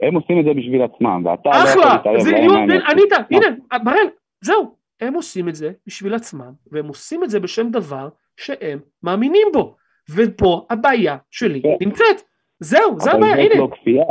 הם 0.02 0.14
עושים 0.14 0.40
את 0.40 0.44
זה 0.44 0.51
בשביל 0.56 0.82
עצמם, 0.82 1.22
ואתה 1.26 1.48
לא 1.48 1.68
יכול 1.68 1.82
להתערב 1.82 2.26
להם. 2.26 2.70
ענית, 2.70 3.12
הנה, 3.30 3.47
בראל, 3.84 4.06
זהו, 4.40 4.74
הם 5.01 5.14
עושים 5.14 5.48
את 5.48 5.55
זה 5.55 5.72
בשביל 5.86 6.14
עצמם, 6.14 6.52
והם 6.72 6.89
עושים 6.89 7.24
את 7.24 7.31
זה 7.31 7.40
בשם 7.40 7.70
דבר 7.70 8.09
שהם 8.36 8.78
מאמינים 9.02 9.48
בו. 9.52 9.77
ופה 10.14 10.66
הבעיה 10.70 11.16
שלי 11.31 11.62
כן. 11.62 11.68
נמצאת. 11.81 12.22
זהו, 12.60 13.01
זה 13.01 13.12
הבעיה, 13.12 13.35
הנה. 13.35 13.44
אבל 13.44 13.55
זאת 13.55 13.70
לא 13.70 13.77
כפייה. 13.81 14.05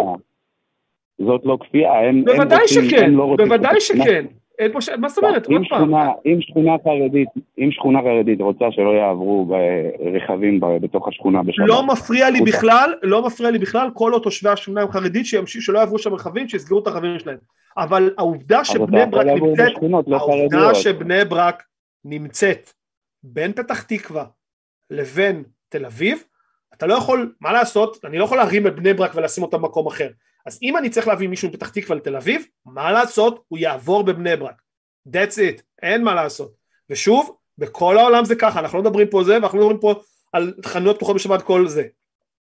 זאת 1.20 1.42
לא 1.46 1.58
כפייה, 1.62 1.94
הם, 1.94 2.26
בוודאי 2.26 2.62
רוצים, 2.62 2.90
שכן, 2.90 3.12
לא 3.12 3.36
בוודאי 3.38 3.80
שכן. 3.82 4.26
אין 4.60 4.72
פה 4.72 4.82
ש... 4.82 4.90
מה 4.90 5.10
זאת 5.10 5.18
אומרת? 5.24 5.48
עוד 5.48 5.62
פעם. 5.70 5.94
אם 6.26 6.42
שכונה 6.42 6.72
חרדית, 6.84 7.30
אם 7.58 7.70
שכונה 7.72 8.00
חרדית 8.02 8.42
רוצה 8.42 8.66
שלא 8.72 8.90
יעברו 8.90 9.56
רכבים 10.14 10.60
בתוך 10.82 11.08
השכונה 11.08 11.44
בשבת. 11.44 11.68
לא 11.68 11.88
מפריע 11.88 12.30
לי 12.30 12.42
בכלל, 12.42 12.94
לא 13.04 13.26
מפריע 13.26 13.52
לי 13.52 13.60
בכלל, 13.60 13.90
כל 13.94 14.14
עוד 14.14 14.22
תושבי 14.22 14.50
השכונה 14.50 14.82
הם 14.82 14.92
חרדית, 14.92 15.26
שלא 15.46 15.80
יעברו 15.80 16.00
שם 16.00 16.14
רכבים, 16.14 16.48
שיסגרו 16.48 16.80
את 16.80 16.88
הרכבים 16.88 17.20
שלהם. 17.20 17.38
אבל 17.78 18.14
העובדה 18.18 18.66
שבני 18.66 19.06
ברק 19.06 19.26
נמצאת, 19.26 19.72
לא 20.08 20.18
העובדה 20.18 20.76
שבני 20.76 21.26
ברק 21.26 21.64
נמצאת 22.06 22.70
בין 23.24 23.54
פתח 23.54 23.84
תקווה 23.84 24.26
לבין 24.90 25.44
תל 25.70 25.86
אביב, 25.86 26.24
אתה 26.74 26.88
לא 26.88 26.94
יכול, 26.94 27.34
מה 27.42 27.54
לעשות, 27.54 27.98
אני 28.06 28.18
לא 28.18 28.24
יכול 28.24 28.38
להרים 28.38 28.68
את 28.68 28.76
בני 28.76 28.94
ברק 28.94 29.12
ולשים 29.16 29.44
אותם 29.44 29.62
במקום 29.62 29.88
אחר. 29.88 30.10
אז 30.50 30.60
אם 30.64 30.78
אני 30.78 30.90
צריך 30.90 31.08
להביא 31.08 31.28
מישהו 31.28 31.50
מפתח 31.50 31.70
תקווה 31.70 31.96
לתל 31.98 32.16
אביב, 32.16 32.46
מה 32.66 32.92
לעשות, 32.92 33.44
הוא 33.48 33.60
יעבור 33.60 34.04
בבני 34.04 34.36
ברק. 34.36 34.62
That's 35.08 35.36
it, 35.38 35.62
אין 35.82 36.04
מה 36.04 36.16
לעשות. 36.16 36.52
ושוב, 36.90 37.36
בכל 37.58 37.98
העולם 37.98 38.26
זה 38.26 38.36
ככה, 38.36 38.60
אנחנו 38.60 38.78
לא 38.78 38.84
מדברים 38.84 39.08
פה 39.08 39.24
זה, 39.24 39.34
ואנחנו 39.34 39.60
לא 39.60 39.70
מדברים 39.70 39.82
פה 39.82 40.02
על 40.34 40.54
חנויות 40.66 40.96
פתוחות 40.96 41.16
בשבת 41.16 41.42
כל 41.42 41.68
זה. 41.68 41.84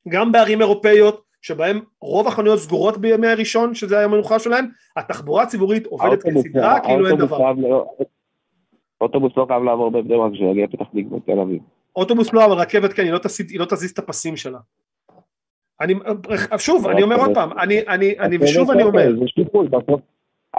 גם 0.10 0.32
בערים 0.32 0.62
אירופאיות, 0.62 1.24
שבהם 1.42 1.82
רוב 2.02 2.28
החנויות 2.28 2.60
סגורות 2.60 2.98
בימי 2.98 3.28
הראשון, 3.28 3.76
שזה 3.76 4.00
היום 4.00 4.14
המנוחה 4.14 4.40
שלהם, 4.40 4.66
התחבורה 4.98 5.44
הציבורית 5.44 5.86
עובדת 5.86 6.24
כסדרה, 6.24 6.80
כאילו 6.80 7.08
אין 7.08 7.16
דבר. 7.16 7.54
אוטובוס 9.02 9.38
לא 9.38 9.46
חייב 9.48 9.64
לעבור 9.64 9.92
בבני 9.92 10.18
ברק 10.18 10.34
שיגיע 10.36 10.68
פתח 10.68 10.86
תקווה 10.86 11.20
תל 11.26 11.40
אביב. 11.40 11.62
אוטובוס 11.96 12.34
לא, 12.34 12.46
אבל 12.46 12.54
רכבת 12.54 12.94
כן, 12.94 13.04
היא 13.04 13.12
לא, 13.12 13.20
היא 13.50 13.60
לא 13.60 13.66
תזיז 13.66 13.92
את 13.92 14.00
הפסים 14.00 14.38
שלה. 14.38 14.60
אני, 15.82 15.94
שוב, 16.58 16.88
אני 16.88 17.04
אומר 17.04 17.16
עוד 17.16 17.32
פעם, 17.34 17.60
אני, 17.60 17.88
אני, 17.88 18.20
אני, 18.20 18.38
ושוב 18.42 18.72
אני 18.72 18.84
אומר. 18.84 19.12
זה 19.20 19.26
שיקול, 19.28 19.68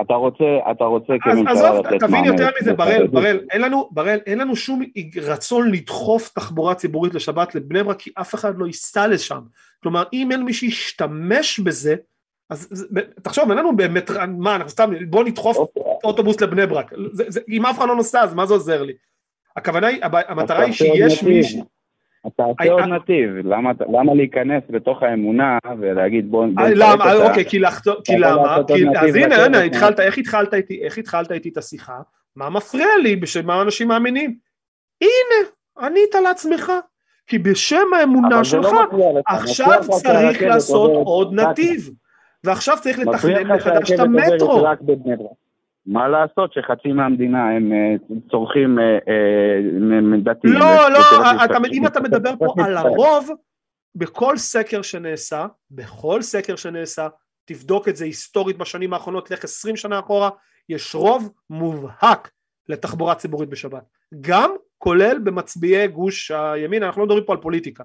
אתה 0.01 0.15
רוצה, 0.15 0.45
אתה 0.71 0.85
רוצה 0.85 1.13
כממשלה 1.23 1.79
לתת 1.79 1.85
מענה. 1.87 1.99
תבין 1.99 2.25
יותר 2.25 2.49
מזה, 2.61 2.75
בראל, 2.75 3.07
בראל, 3.07 3.41
אין 3.51 3.61
לנו, 3.61 3.89
בראל, 3.91 4.19
אין 4.27 4.39
לנו 4.39 4.57
שום 4.57 4.83
רצון 5.23 5.71
לדחוף 5.71 6.29
תחבורה 6.35 6.75
ציבורית 6.75 7.15
לשבת 7.15 7.55
לבני 7.55 7.83
ברק, 7.83 7.99
כי 7.99 8.11
אף 8.15 8.35
אחד 8.35 8.59
לא 8.59 8.67
ייסע 8.67 9.07
לשם. 9.07 9.41
כלומר, 9.83 10.03
אם 10.13 10.33
אין 10.33 10.43
מי 10.43 10.53
שישתמש 10.53 11.61
בזה, 11.61 11.95
אז 12.51 12.89
תחשוב, 13.23 13.51
אין 13.51 13.59
לנו 13.59 13.77
באמת, 13.77 14.11
מה, 14.39 14.57
אנחנו 14.57 14.71
סתם, 14.71 14.91
בוא 15.11 15.25
נדחוף 15.25 15.57
אוקיי. 15.57 15.83
אוטובוס 16.05 16.41
לבני 16.41 16.67
ברק. 16.67 16.93
אם 17.49 17.67
אף 17.67 17.79
אחד 17.79 17.89
לא 17.89 17.97
נוסע, 17.97 18.21
אז 18.21 18.35
מה 18.35 18.47
זה 18.47 18.55
עוזר 18.55 18.83
לי? 18.83 18.93
הכוונה 19.57 19.87
היא, 19.87 20.01
המטרה 20.03 20.61
היא 20.61 20.73
שיש 20.73 21.23
מישהו... 21.23 21.65
אתה 22.27 22.43
עושה 22.43 22.73
עוד 22.73 22.85
נתיב, 22.85 23.31
למה 23.89 24.15
להיכנס 24.15 24.63
בתוך 24.71 25.03
האמונה 25.03 25.59
ולהגיד 25.79 26.31
בוא... 26.31 26.47
למה, 26.75 27.15
אוקיי, 27.15 27.45
כי 27.45 27.59
למה? 28.19 28.57
אז 29.01 29.15
הנה, 29.15 29.45
הנה, 29.45 29.63
התחלת, 29.63 30.01
איך 30.01 30.19
התחלת 30.19 30.55
איתי, 30.55 30.83
איך 30.85 30.99
התחלת 30.99 31.33
איתי 31.33 31.49
את 31.49 31.57
השיחה? 31.57 31.97
מה 32.37 32.51
מפריע 32.51 32.87
לי 33.03 33.17
בשם 33.17 33.47
מה 33.47 33.63
אנשים 33.63 33.89
מאמינים? 33.89 34.37
הנה, 35.01 35.49
ענית 35.79 36.15
לעצמך. 36.15 36.73
כי 37.27 37.39
בשם 37.39 37.87
האמונה 37.97 38.37
לא 38.37 38.45
שלך, 38.45 38.69
עכשיו 39.29 39.81
צריך 39.91 40.43
לעשות 40.43 40.91
עוד 41.05 41.35
נתיב. 41.35 41.91
ועכשיו 42.45 42.77
צריך 42.81 42.99
לתכנן 42.99 43.53
מחדש 43.53 43.93
את 43.93 43.99
המטרו. 43.99 44.67
מה 45.87 46.09
לעשות 46.09 46.53
שחצי 46.53 46.93
מהמדינה 46.93 47.51
הם 47.51 47.73
אה, 47.73 47.95
צורכים 48.31 48.79
אה, 48.79 48.85
אה, 48.85 50.21
דתיים. 50.23 50.55
לא, 50.55 50.91
לא, 50.91 50.99
אם 51.73 51.87
אתה 51.87 52.01
מדבר 52.01 52.33
פה 52.39 52.55
על 52.65 52.77
הרוב, 52.77 53.31
בכל 53.95 54.37
סקר 54.37 54.83
שנעשה, 54.83 55.47
בכל 55.71 56.23
סקר 56.23 56.57
שנעשה, 56.57 57.09
תבדוק 57.45 57.89
את 57.89 57.97
זה 57.97 58.05
היסטורית 58.05 58.59
בשנים 58.59 58.95
האחרונות, 58.95 59.31
לך 59.31 59.45
עשרים 59.45 59.77
שנה 59.77 59.99
אחורה, 59.99 60.31
יש 60.69 60.95
רוב 60.95 61.33
מובהק 61.51 62.31
לתחבורה 62.69 63.15
ציבורית 63.15 63.49
בשבת. 63.49 63.85
גם 64.21 64.51
כולל 64.79 65.19
במצביעי 65.19 65.89
גוש 65.89 66.31
הימין, 66.31 66.83
אנחנו 66.83 67.01
לא 67.01 67.07
מדברים 67.07 67.25
פה 67.25 67.33
על 67.33 67.39
פוליטיקה. 67.39 67.85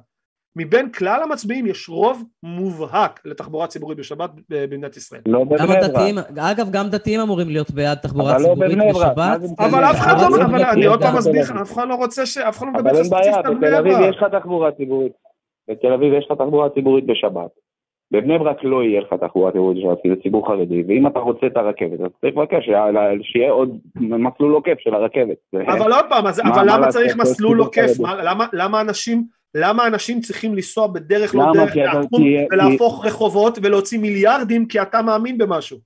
מבין 0.57 0.91
כלל 0.91 1.23
המצביעים 1.23 1.67
יש 1.67 1.89
רוב 1.89 2.23
מובהק 2.43 3.21
לתחבורה 3.25 3.67
ציבורית 3.67 3.97
בשבת 3.97 4.29
במדינת 4.49 4.97
ישראל. 4.97 5.21
לא 5.25 5.43
בבני 5.43 5.67
ברק. 5.67 6.25
אגב, 6.37 6.71
גם 6.71 6.87
דתיים 6.87 7.19
אמורים 7.19 7.49
להיות 7.49 7.71
בעד 7.71 7.97
תחבורה 7.97 8.37
לא 8.37 8.47
ציבורית 8.47 8.77
בשבת. 8.89 9.41
אבל 9.59 9.83
אף 9.83 9.95
אחד 9.95 10.15
לא, 10.21 10.45
אבל 10.45 10.63
אני 10.63 10.85
עוד 10.85 11.01
פעם 11.01 11.17
מסביר 11.17 11.41
לך, 11.41 11.51
אף 11.61 11.73
אחד 11.73 11.87
לא 11.87 11.95
רוצה 11.95 12.25
ש... 12.25 12.37
אף 12.37 12.57
אחד 12.57 12.65
לא 12.65 12.71
מדבר 12.73 12.89
על 12.89 12.95
בני 12.95 13.09
ברק. 13.09 13.45
בתל 13.57 13.75
אביב 13.75 13.97
יש 14.09 14.17
לך 14.17 14.23
תחבורה 14.31 14.71
ציבורית. 14.71 15.11
בתל 15.69 15.93
אביב 15.93 16.13
יש 16.13 16.25
לך 16.25 16.37
תחבורה 16.37 16.69
ציבורית 16.69 17.05
בשבת. 17.05 17.51
בבני 18.11 18.39
ברק 18.39 18.63
לא 18.63 18.83
יהיה 18.83 19.01
לך 19.01 19.13
תחבורה 19.13 19.51
ציבורית 19.51 19.77
בשבת, 19.77 19.97
כי 20.03 20.09
זה 20.09 20.15
ציבור 20.23 20.47
חרדי, 20.47 20.83
ואם 20.87 21.07
אתה 21.07 21.19
רוצה 21.19 21.47
את 21.47 21.57
הרכבת, 21.57 21.99
אז 21.99 22.11
צריך 22.21 22.37
לבקש 22.37 22.69
שיהיה 23.21 23.51
עוד 23.51 23.77
מסלול 23.95 24.53
עוקף 24.53 24.75
של 24.79 24.93
הרכבת. 24.93 25.37
אבל 25.67 25.93
עוד 25.93 26.05
פעם, 26.09 26.25
אבל 26.53 26.65
למה 26.73 26.87
צריך 26.87 27.15
מסלול 27.15 27.59
עוקף? 27.59 27.91
למה 28.53 28.81
אנשים... 28.81 29.36
למה 29.55 29.87
אנשים 29.87 30.21
צריכים 30.21 30.55
לנסוע 30.55 30.87
בדרך 30.87 31.35
לא 31.35 31.51
דרך 31.53 31.75
לעקום 31.75 32.23
ולהפוך 32.51 33.01
כי... 33.01 33.07
רחובות 33.07 33.57
ולהוציא 33.61 33.99
מיליארדים 33.99 34.67
כי 34.67 34.81
אתה 34.81 35.01
מאמין 35.01 35.37
במשהו? 35.37 35.79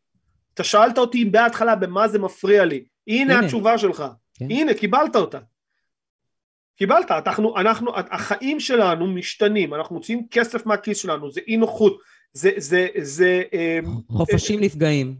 אתה 0.53 0.63
שאלת 0.63 0.97
אותי 0.97 1.25
בהתחלה 1.25 1.75
במה 1.75 2.07
זה 2.07 2.19
מפריע 2.19 2.65
לי, 2.65 2.83
הנה, 3.07 3.33
הנה. 3.33 3.45
התשובה 3.45 3.77
שלך, 3.77 4.03
כן. 4.33 4.45
הנה 4.49 4.73
קיבלת 4.73 5.15
אותה. 5.15 5.39
קיבלת, 6.77 7.11
אנחנו, 7.11 7.57
אנחנו, 7.57 7.91
החיים 7.95 8.59
שלנו 8.59 9.07
משתנים, 9.07 9.73
אנחנו 9.73 9.95
מוציאים 9.95 10.27
כסף 10.31 10.65
מהכיס 10.65 10.97
שלנו, 10.97 11.31
זה 11.31 11.41
אי 11.47 11.57
נוחות, 11.57 11.99
זה, 12.33 12.51
זה, 12.57 12.87
זה... 13.01 13.43
אמ, 13.53 13.85
חופשים 14.07 14.59
אה, 14.59 14.65
נפגעים. 14.65 15.15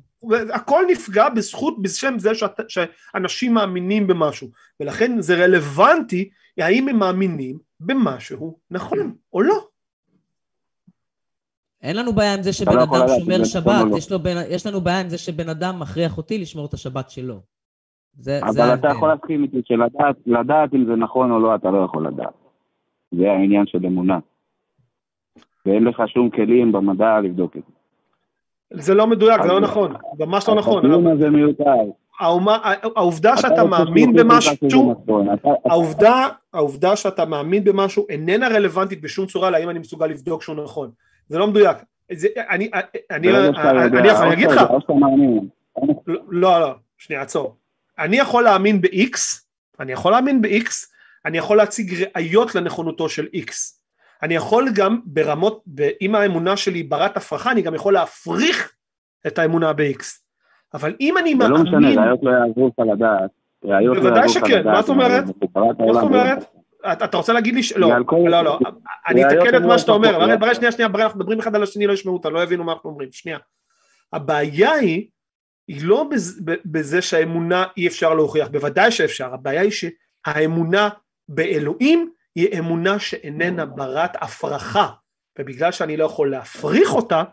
הכל 0.53 0.83
נפגע 0.89 1.29
בזכות, 1.29 1.81
בשם 1.81 2.19
זה 2.19 2.35
שאת, 2.35 2.59
שאנשים 2.67 3.53
מאמינים 3.53 4.07
במשהו, 4.07 4.49
ולכן 4.79 5.21
זה 5.21 5.35
רלוונטי 5.35 6.29
האם 6.57 6.87
הם 6.87 6.99
מאמינים 6.99 7.57
במשהו 7.81 8.57
נכון 8.71 9.13
או 9.33 9.41
לא. 9.41 9.55
אין 11.83 11.97
לנו 11.97 12.13
בעיה 12.13 12.33
עם 12.33 12.41
זה 12.41 12.53
שבן 12.53 12.75
לא 12.75 12.83
אדם 12.83 13.07
שומר 13.19 13.43
שבת, 13.43 13.67
נכון 13.67 13.97
יש, 13.97 14.11
לו 14.11 14.19
בן, 14.19 14.35
יש 14.49 14.67
לנו 14.67 14.81
בעיה 14.81 15.01
עם 15.01 15.09
זה 15.09 15.17
שבן 15.17 15.49
אדם 15.49 15.79
מכריח 15.79 16.17
אותי 16.17 16.37
לשמור 16.37 16.65
את 16.65 16.73
השבת 16.73 17.09
שלו. 17.09 17.39
זה, 18.13 18.39
אבל 18.43 18.51
זה 18.51 18.73
אתה 18.73 18.87
יכול 18.87 19.09
להסכים 19.09 19.43
איתי 19.43 19.61
שלדעת 19.65 20.15
לדעת 20.25 20.73
אם 20.73 20.85
זה 20.85 20.95
נכון 20.95 21.31
או 21.31 21.39
לא, 21.39 21.55
אתה 21.55 21.71
לא 21.71 21.85
יכול 21.85 22.07
לדעת. 22.07 22.33
זה 23.11 23.31
העניין 23.31 23.65
של 23.65 23.85
אמונה. 23.85 24.19
ואין 25.65 25.83
לך 25.83 26.03
שום 26.07 26.29
כלים 26.29 26.71
במדע 26.71 27.19
לבדוק 27.19 27.57
את 27.57 27.61
זה. 27.67 27.73
זה 28.83 28.93
לא 28.93 29.07
מדויק, 29.07 29.41
זה 29.41 29.47
לא 29.47 29.61
נכון, 29.61 29.93
ממש 30.19 30.49
לא 30.49 30.55
נכון. 30.55 30.85
הטיעון 30.85 31.07
הזה 31.07 31.29
מיותר. 31.29 31.73
העובדה 32.95 33.37
שאתה 33.37 33.63
מאמין 33.63 34.13
במשהו, 34.13 35.05
העובדה, 35.65 36.27
העובדה 36.53 36.95
שאתה 36.95 37.25
מאמין 37.25 37.63
במשהו 37.63 38.05
איננה 38.09 38.47
רלוונטית 38.47 39.01
בשום 39.01 39.25
צורה 39.25 39.49
להאם 39.49 39.69
אני 39.69 39.79
מסוגל 39.79 40.07
לבדוק 40.07 40.43
שהוא 40.43 40.55
נכון, 40.63 40.91
זה 41.29 41.37
לא 41.37 41.47
מדויק, 41.47 41.77
אני, 42.49 42.69
אני 43.11 43.27
אגיד 44.33 44.49
לך, 44.49 44.61
לא 46.07 46.61
לא, 46.61 46.73
שנייה 46.97 47.21
עצור, 47.21 47.57
אני 47.99 48.17
יכול 48.17 48.43
להאמין 48.43 48.81
ב-X, 48.81 49.17
אני 49.79 49.91
יכול 49.91 50.11
להאמין 50.11 50.41
ב-X, 50.41 50.69
אני 51.25 51.37
יכול 51.37 51.57
להציג 51.57 52.05
ראיות 52.15 52.55
לנכונותו 52.55 53.09
של 53.09 53.27
X, 53.35 53.51
אני 54.23 54.35
יכול 54.35 54.69
גם 54.75 54.99
ברמות, 55.05 55.63
אם 56.01 56.15
האמונה 56.15 56.57
שלי 56.57 56.83
ברת 56.83 57.17
הפרחה, 57.17 57.51
אני 57.51 57.61
גם 57.61 57.75
יכול 57.75 57.93
להפריך 57.93 58.73
את 59.27 59.39
האמונה 59.39 59.73
ב-X. 59.73 60.03
אבל 60.73 60.95
אם 61.01 61.17
אני 61.17 61.33
מאמין... 61.33 61.57
זה 61.57 61.63
לא 61.63 61.79
משנה, 61.79 62.03
ראיות 62.03 62.19
לא 62.23 62.31
יעזרו 62.31 62.67
לך 62.67 62.85
לדעת. 62.93 63.31
בוודאי 63.95 64.29
שכן, 64.29 64.65
מה 64.65 64.81
זאת 64.81 64.89
אומרת? 64.89 65.23
מה 65.55 65.93
זאת 65.93 66.03
אומרת? 66.03 66.45
אתה 66.93 67.17
רוצה 67.17 67.33
להגיד 67.33 67.55
לי 67.55 67.63
ש... 67.63 67.73
לא, 67.73 67.89
לא, 68.29 68.43
לא, 68.43 68.59
אני 69.07 69.25
אתקן 69.25 69.55
את 69.57 69.61
מה 69.61 69.79
שאתה 69.79 69.91
אומר, 69.91 70.37
ברגע 70.39 70.55
שנייה, 70.55 70.71
שנייה, 70.71 70.89
אנחנו 70.95 71.19
מדברים 71.19 71.39
אחד 71.39 71.55
על 71.55 71.63
השני, 71.63 71.87
לא 71.87 71.93
ישמעו 71.93 72.15
אותה, 72.15 72.29
לא 72.29 72.43
יבינו 72.43 72.63
מה 72.63 72.71
אנחנו 72.71 72.89
אומרים, 72.89 73.11
שנייה. 73.11 73.37
הבעיה 74.13 74.71
היא, 74.71 75.07
היא 75.67 75.81
לא 75.83 76.09
בזה 76.65 77.01
שהאמונה 77.01 77.65
אי 77.77 77.87
אפשר 77.87 78.13
להוכיח, 78.13 78.47
בוודאי 78.47 78.91
שאפשר, 78.91 79.33
הבעיה 79.33 79.61
היא 79.61 79.71
שהאמונה 79.71 80.89
באלוהים 81.29 82.11
היא 82.35 82.59
אמונה 82.59 82.99
שאיננה 82.99 83.65
ברת 83.65 84.15
הפרחה, 84.21 84.87
ובגלל 85.39 85.71
שאני 85.71 85.97
לא 85.97 86.05
יכול 86.05 86.31
להפריך 86.31 86.95
אותה, 86.95 87.23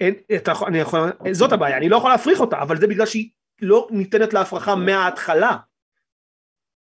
אין, 0.00 0.14
אתה, 0.36 0.52
אני 0.66 0.78
יכול, 0.78 1.00
זאת 1.32 1.52
הבעיה, 1.52 1.76
אני 1.76 1.88
לא 1.88 1.96
יכול 1.96 2.10
להפריך 2.10 2.40
אותה, 2.40 2.62
אבל 2.62 2.76
זה 2.76 2.86
בגלל 2.86 3.06
שהיא 3.06 3.30
לא 3.62 3.88
ניתנת 3.90 4.34
להפרחה 4.34 4.74
מההתחלה. 4.74 5.56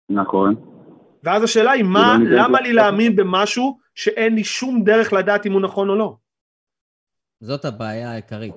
נכון. 0.10 0.56
ואז 1.24 1.44
השאלה 1.44 1.72
היא, 1.72 1.84
מה, 1.84 2.18
לא 2.20 2.44
למה 2.44 2.62
לי 2.62 2.74
להאמין 2.74 3.16
במשהו 3.16 3.78
שאין 3.96 4.36
לי 4.36 4.44
שום 4.44 4.84
דרך 4.84 5.14
לדעת 5.14 5.46
אם 5.46 5.54
הוא 5.54 5.62
נכון 5.62 5.90
או 5.90 5.96
לא? 5.96 6.16
זאת 7.40 7.66
הבעיה 7.66 8.12
העיקרית. 8.12 8.56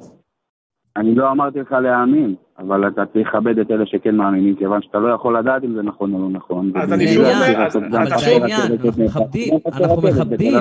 אני 0.96 1.14
לא 1.14 1.30
אמרתי 1.30 1.60
לך 1.60 1.72
להאמין, 1.72 2.34
אבל 2.58 2.88
אתה 2.88 3.06
צריך 3.12 3.28
לכבד 3.28 3.58
את 3.58 3.70
אלה 3.70 3.86
שכן 3.86 4.14
מאמינים, 4.14 4.56
כיוון 4.56 4.82
שאתה 4.82 4.98
לא 4.98 5.14
יכול 5.14 5.38
לדעת 5.38 5.64
אם 5.64 5.74
זה 5.74 5.82
נכון 5.82 6.14
או 6.14 6.18
לא 6.18 6.28
נכון. 6.30 6.72
אז 6.82 6.92
אני 6.92 7.14
שוב 7.14 7.24
אומר, 7.24 7.66
אבל 7.66 8.18
זה 8.18 8.26
העניין, 8.26 8.72
אנחנו 8.72 9.04
מכבדים, 9.04 9.54
אנחנו 9.66 10.02
מכבדים. 10.02 10.54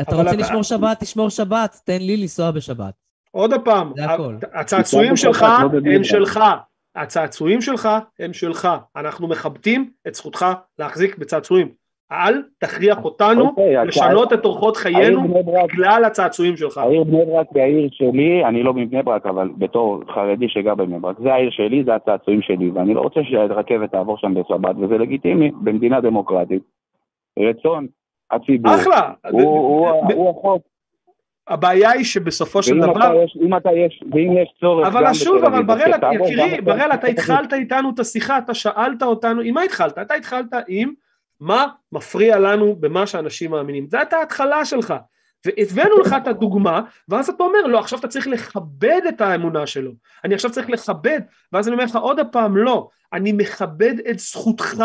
אתה 0.00 0.16
רוצה 0.16 0.36
לשמור 0.36 0.62
שבת, 0.62 1.00
תשמור 1.00 1.30
שבת, 1.30 1.80
תן 1.84 1.98
לי 2.00 2.16
לנסוע 2.16 2.50
בשבת. 2.50 2.94
עוד 3.30 3.54
פעם, 3.64 3.92
הצעצועים 4.54 5.16
שלך 5.16 5.42
לא 5.42 5.90
הם 5.94 6.04
שלך, 6.04 6.40
הצעצועים 6.94 7.60
שלך 7.60 7.88
הם 8.20 8.32
שלך, 8.32 8.68
אנחנו 8.96 9.28
מכבדים 9.28 9.90
את 10.08 10.14
זכותך 10.14 10.46
להחזיק 10.78 11.18
בצעצועים. 11.18 11.68
אל 12.12 12.42
תכריח 12.58 13.04
אותנו 13.04 13.48
אוקיי, 13.48 13.86
לשנות 13.86 14.32
את 14.32 14.44
אורחות 14.44 14.76
חיינו 14.76 15.28
בגלל 15.64 16.04
הצעצועים 16.04 16.56
שלך. 16.56 16.78
העיר 16.78 17.04
בני 17.04 17.24
ברק 17.24 17.46
היא 17.54 17.62
העיר 17.62 17.88
שלי, 17.92 18.44
אני 18.44 18.62
לא 18.62 18.74
מבני 18.74 19.02
ברק, 19.02 19.26
אבל 19.26 19.48
בתור 19.58 20.02
חרדי 20.14 20.48
שגר 20.48 20.74
בבני 20.74 20.98
ברק, 20.98 21.16
זה 21.22 21.34
העיר 21.34 21.50
שלי, 21.50 21.84
זה 21.84 21.94
הצעצועים 21.94 22.42
שלי, 22.42 22.70
ואני 22.70 22.94
לא 22.94 23.00
רוצה 23.00 23.20
שהרכבת 23.30 23.90
תעבור 23.92 24.18
שם 24.18 24.34
בשבת, 24.34 24.76
וזה 24.80 24.98
לגיטימי 24.98 25.50
במדינה 25.60 26.00
דמוקרטית. 26.00 26.62
רצון 27.38 27.86
הציבור. 28.30 28.74
אחלה. 28.74 29.12
הוא 29.30 30.30
החוק. 30.30 30.62
הבעיה 31.48 31.90
היא 31.90 32.04
שבסופו 32.04 32.62
של 32.62 32.80
דבר... 32.80 33.24
אם 33.46 33.56
אתה 33.56 33.70
יש, 33.72 34.02
ואם 34.12 34.32
יש 34.42 34.54
צורך... 34.60 34.86
אבל 34.86 35.14
שוב, 35.14 35.44
אבל 35.44 35.62
בראל, 35.62 35.90
יקירי, 36.12 36.60
בראל, 36.60 36.92
אתה 36.94 37.06
התחלת 37.06 37.52
איתנו 37.52 37.90
את 37.94 37.98
השיחה, 37.98 38.38
אתה 38.38 38.54
שאלת 38.54 39.02
אותנו, 39.02 39.40
עם 39.40 39.54
מה 39.54 39.62
התחלת? 39.62 39.98
אתה 39.98 40.14
התחלת 40.14 40.54
עם 40.68 40.92
מה 41.40 41.66
מפריע 41.92 42.38
לנו 42.38 42.76
במה 42.80 43.06
שאנשים 43.06 43.50
מאמינים. 43.50 43.86
זו 43.88 43.98
הייתה 43.98 44.16
ההתחלה 44.16 44.64
שלך. 44.64 44.94
והבאנו 45.46 45.98
לך 45.98 46.16
את 46.22 46.28
הדוגמה, 46.28 46.80
ואז 47.08 47.28
אתה 47.28 47.42
אומר, 47.44 47.66
לא, 47.66 47.78
עכשיו 47.78 47.98
אתה 47.98 48.08
צריך 48.08 48.26
לכבד 48.26 49.00
את 49.08 49.20
האמונה 49.20 49.66
שלו. 49.66 49.92
אני 50.24 50.34
עכשיו 50.34 50.50
צריך 50.50 50.70
לכבד, 50.70 51.20
ואז 51.52 51.68
אני 51.68 51.74
אומר 51.74 51.84
לך 51.84 51.96
עוד 51.96 52.20
פעם, 52.32 52.56
לא, 52.56 52.88
אני 53.12 53.32
מכבד 53.32 53.94
את 54.10 54.18
זכותך 54.18 54.84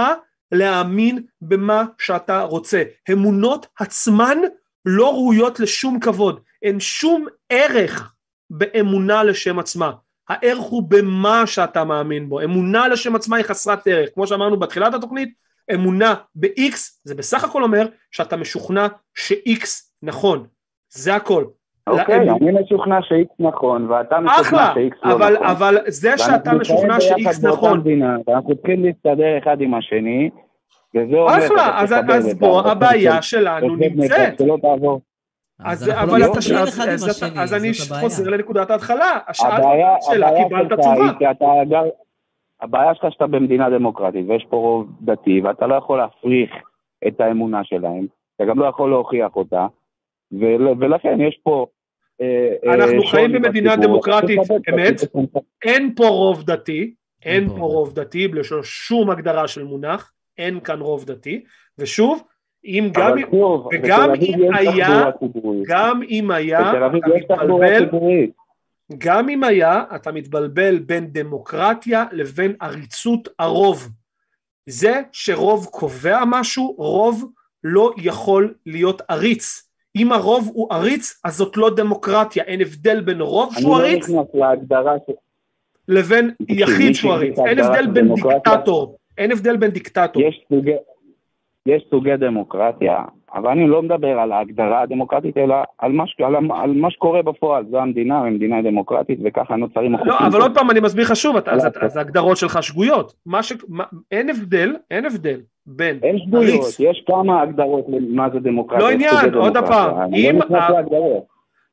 להאמין 0.51 1.23
במה 1.41 1.83
שאתה 1.97 2.41
רוצה. 2.41 2.83
אמונות 3.11 3.67
עצמן 3.79 4.37
לא 4.85 5.11
ראויות 5.11 5.59
לשום 5.59 5.99
כבוד, 5.99 6.39
אין 6.61 6.79
שום 6.79 7.25
ערך 7.49 8.13
באמונה 8.49 9.23
לשם 9.23 9.59
עצמה. 9.59 9.91
הערך 10.29 10.57
הוא 10.57 10.83
במה 10.89 11.47
שאתה 11.47 11.83
מאמין 11.83 12.29
בו, 12.29 12.41
אמונה 12.41 12.87
לשם 12.87 13.15
עצמה 13.15 13.37
היא 13.37 13.45
חסרת 13.45 13.87
ערך, 13.87 14.09
כמו 14.13 14.27
שאמרנו 14.27 14.59
בתחילת 14.59 14.93
התוכנית, 14.93 15.33
אמונה 15.73 16.15
ב-X 16.35 16.75
זה 17.03 17.15
בסך 17.15 17.43
הכל 17.43 17.63
אומר 17.63 17.87
שאתה 18.11 18.37
משוכנע 18.37 18.87
ש-X 19.13 19.67
נכון, 20.03 20.47
זה 20.89 21.15
הכל. 21.15 21.45
אוקיי, 21.87 22.29
אני 22.29 22.51
משוכנע 22.61 23.01
ש-X 23.01 23.33
נכון, 23.39 23.91
ואתה 23.91 24.19
משוכנע 24.19 24.73
ש-X 24.73 25.07
לא 25.07 25.13
אבל, 25.13 25.33
נכון. 25.33 25.47
אבל 25.47 25.77
זה 25.87 26.17
שאתה 26.17 26.53
משוכנע 26.53 26.99
ש-X 26.99 27.47
נכון... 27.47 27.83
ואנחנו 28.27 28.55
צריכים 28.55 28.85
להסתדר 28.85 29.37
אחד 29.37 29.61
עם 29.61 29.73
השני, 29.73 30.29
וזה 30.95 31.17
אומר... 31.17 31.37
אחלה, 31.37 31.81
אז, 31.81 31.95
אז 32.09 32.37
פה 32.39 32.61
הבעיה 32.65 33.21
שלנו 33.21 33.75
נמצאת. 33.75 34.37
שלא 34.39 34.57
תעבור. 34.61 35.01
אז 35.59 35.89
אנחנו 35.89 36.17
לא 36.17 36.33
מסתדרים 36.37 36.67
אחד 36.67 36.87
עם 36.87 37.09
השני, 37.09 37.41
אז 37.41 37.53
אני. 37.53 37.71
חוזר 38.01 38.29
לנקודת 38.29 38.71
ההתחלה, 38.71 39.19
שאלת 39.33 39.53
הבעיה 39.53 39.95
שאלה, 40.01 40.29
קיבלת 40.43 40.69
שלך 40.69 40.79
תשובה. 40.79 41.81
הבעיה 42.61 42.95
שלך 42.95 43.11
שאתה 43.11 43.27
במדינה 43.27 43.69
דמוקרטית 43.69 44.25
ויש 44.29 44.45
פה 44.49 44.57
רוב 44.57 44.87
דתי 45.01 45.41
ואתה 45.41 45.67
לא 45.67 45.75
יכול 45.75 45.97
להפריך 45.97 46.51
את 47.07 47.21
האמונה 47.21 47.63
שלהם, 47.63 48.05
אתה 48.35 48.45
גם 48.45 48.59
לא 48.59 48.65
יכול 48.65 48.89
להוכיח 48.89 49.35
אותה, 49.35 49.67
ולכן 50.79 51.21
יש 51.21 51.39
פה... 51.43 51.65
אה, 52.21 52.55
אה, 52.65 52.73
אנחנו 52.73 53.03
חיים 53.03 53.31
במדינה. 53.31 53.75
דמוקרטית, 53.75 54.39
אמת. 54.69 55.01
אין 55.65 55.93
פה 55.95 56.07
רוב 56.07 56.43
דתי, 56.43 56.93
אין 57.25 57.49
פה 57.49 57.65
רוב 57.65 57.93
דתי, 57.93 58.27
בלי 58.27 58.41
שום 58.63 59.09
הגדרה 59.09 59.47
של 59.47 59.63
מונח, 59.63 60.11
אין 60.37 60.59
כאן 60.59 60.79
רוב 60.79 61.05
דתי, 61.05 61.43
ושוב, 61.77 62.23
אם 62.65 62.89
גם, 62.93 63.17
שוב, 63.31 63.69
וגם 63.73 64.11
אם 64.13 64.53
היה-. 64.53 65.11
גם 65.65 66.01
אם 66.09 66.31
היה, 66.31 66.71
אתה 66.71 66.89
מתבלבל. 66.89 67.89
גם 68.97 69.29
אם 69.29 69.43
היה, 69.43 69.83
אתה 69.95 70.11
מתבלבל 70.11 70.79
בין 70.79 71.07
דמוקרטיה 71.11 72.05
לבין 72.11 72.55
עריצות 72.61 73.29
הרוב. 73.39 73.89
זה 74.65 75.01
שרוב 75.11 75.65
קובע 75.65 76.23
משהו, 76.27 76.75
רוב 76.77 77.31
לא 77.63 77.93
יכול 77.97 78.53
להיות 78.65 79.01
עריץ. 79.07 79.70
אם 79.95 80.11
הרוב 80.11 80.51
הוא 80.53 80.67
עריץ, 80.73 81.19
אז 81.23 81.35
זאת 81.35 81.57
לא 81.57 81.69
דמוקרטיה, 81.75 82.43
אין 82.43 82.61
הבדל 82.61 83.01
בין 83.01 83.21
רוב 83.21 83.49
אני 83.53 83.61
שהוא 83.61 83.77
לא 83.77 83.83
עריץ 83.83 84.09
נכנס 84.09 84.27
להגדרה 84.33 84.93
ש... 85.07 85.11
לבין 85.87 86.31
יחיד 86.49 86.93
שהוא 86.93 87.13
עריץ, 87.13 87.39
אין 87.39 87.59
הבדל 87.59 87.87
בין 87.87 88.13
דיקטטור, 88.13 88.97
אין 89.17 89.31
הבדל 89.31 89.57
בין 89.57 89.71
דיקטטור. 89.71 90.21
יש 90.23 90.45
סוגי, 90.49 90.71
יש 91.65 91.83
סוגי 91.89 92.17
דמוקרטיה, 92.17 93.03
אבל 93.33 93.51
אני 93.51 93.67
לא 93.67 93.81
מדבר 93.81 94.19
על 94.19 94.31
ההגדרה 94.31 94.81
הדמוקרטית, 94.81 95.37
אלא 95.37 95.55
על 95.77 95.91
מה, 95.91 96.07
ש- 96.07 96.15
על, 96.21 96.35
על 96.35 96.71
מה 96.73 96.91
שקורה 96.91 97.21
בפועל. 97.21 97.65
זו 97.71 97.79
המדינה, 97.79 98.19
המדינה 98.19 98.61
דמוקרטית, 98.61 99.19
וככה 99.25 99.55
נוצרים 99.55 99.95
החוקים. 99.95 100.13
לא, 100.13 100.27
אבל 100.27 100.41
עוד 100.41 100.53
פעם 100.53 100.71
אני 100.71 100.79
מסביר 100.79 101.05
לך 101.05 101.15
שוב, 101.15 101.35
אז 101.45 101.65
לא, 101.65 101.99
ההגדרות 101.99 102.37
שלך 102.37 102.63
שגויות. 102.63 103.13
מה 103.25 103.43
ש... 103.43 103.53
מה- 103.67 103.83
אין 104.11 104.29
הבדל, 104.29 104.75
אין 104.91 105.05
הבדל 105.05 105.39
בין 105.65 105.99
אין 106.03 106.19
שגויות. 106.19 106.65
יש 106.79 107.03
כמה 107.07 107.41
הגדרות 107.41 107.85
למה 107.89 108.29
זה 108.33 108.39
דמוקרטיה. 108.39 108.85
לא 108.85 108.91
עניין, 108.91 109.33
עוד. 109.33 109.57
הפעם, 109.57 110.01
אני 110.01 110.33
לא 110.33 110.39
נכנס 110.39 110.69
להגדרות. 110.69 111.23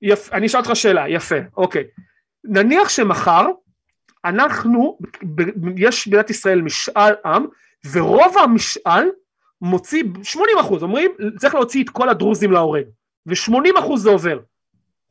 יפ... 0.02 0.32
אני 0.32 0.46
אשאל 0.46 0.60
אותך 0.60 0.76
שאלה, 0.76 1.08
יפה, 1.08 1.36
אוקיי. 1.56 1.84
נניח 2.44 2.88
שמחר 2.88 3.46
אנחנו, 4.24 4.98
ב- 5.22 5.78
יש 5.78 6.08
במדינת 6.08 6.30
ישראל 6.30 6.62
משאל 6.62 7.14
עם, 7.24 7.46
ורוב 7.92 8.34
המשאל 8.42 9.08
מוציא 9.62 10.02
80 10.22 10.58
אחוז, 10.60 10.82
אומרים 10.82 11.10
צריך 11.38 11.54
להוציא 11.54 11.84
את 11.84 11.90
כל 11.90 12.08
הדרוזים 12.08 12.52
להורג, 12.52 12.84
ו-80 13.26 13.78
אחוז 13.78 14.02
זה 14.02 14.10
עובר. 14.10 14.38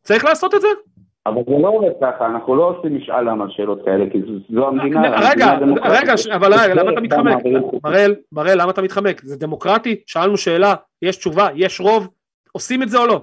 צריך 0.04 0.26
לעשות 0.26 0.56
את 0.56 0.62
זה? 0.62 0.68
אבל 1.28 1.42
זה 1.46 1.62
לא 1.62 1.68
עובד 1.70 1.92
ככה, 2.02 2.26
אנחנו 2.26 2.56
לא 2.56 2.64
עושים 2.64 2.98
משאל 2.98 3.28
עם 3.28 3.42
על 3.42 3.48
שאלות 3.52 3.80
כאלה, 3.86 4.06
כי 4.12 4.18
זו- 4.50 4.68
המדינה. 4.68 5.02
רגע, 5.32 5.46
המדינה. 5.46 5.82
רגע, 5.90 6.18
ש- 6.18 6.28
אבל 6.28 6.54
רגע, 6.54 6.74
למה 6.74 6.92
אתה 6.92 7.02
מתחמק? 7.08 7.38
בראל, 7.84 8.16
בראל, 8.32 8.62
למה 8.62 8.72
אתה 8.72 8.82
מתחמק? 8.82 9.22
זה 9.24 9.40
דמוקרטי? 9.40 9.96
שאלנו 10.06 10.38
שאלה, 10.38 10.76
יש 11.02 11.18
תשובה, 11.18 11.48
יש 11.56 11.82
רוב, 11.82 12.08
עושים 12.52 12.84
את 12.84 12.90
זה 12.90 12.98
או 12.98 13.06
לא? 13.08 13.22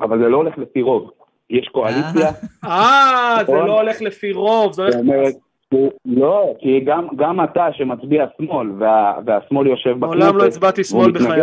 אבל 0.00 0.18
זה 0.18 0.28
לא 0.28 0.36
הולך 0.36 0.58
לפי 0.58 0.82
רוב. 0.82 1.10
יש 1.50 1.68
קואליציה, 1.68 2.30
אה, 2.64 3.36
זה 3.46 3.52
נכון. 3.52 3.66
לא 3.66 3.80
הולך 3.80 4.02
לפי 4.02 4.32
רוב, 4.32 4.72
זה 4.72 4.82
הולך... 4.82 4.96
לא, 6.04 6.54
כי 6.60 6.80
גם, 6.80 7.06
גם 7.16 7.44
אתה 7.44 7.66
שמצביע 7.72 8.24
שמאל, 8.38 8.70
וה, 8.78 9.14
והשמאל 9.26 9.66
יושב 9.66 9.90
בכנסת, 9.90 10.00
מעולם 10.02 10.36
לא 10.36 10.46
הצבעתי 10.46 10.84
שמאל 10.84 11.10
בחיי. 11.12 11.42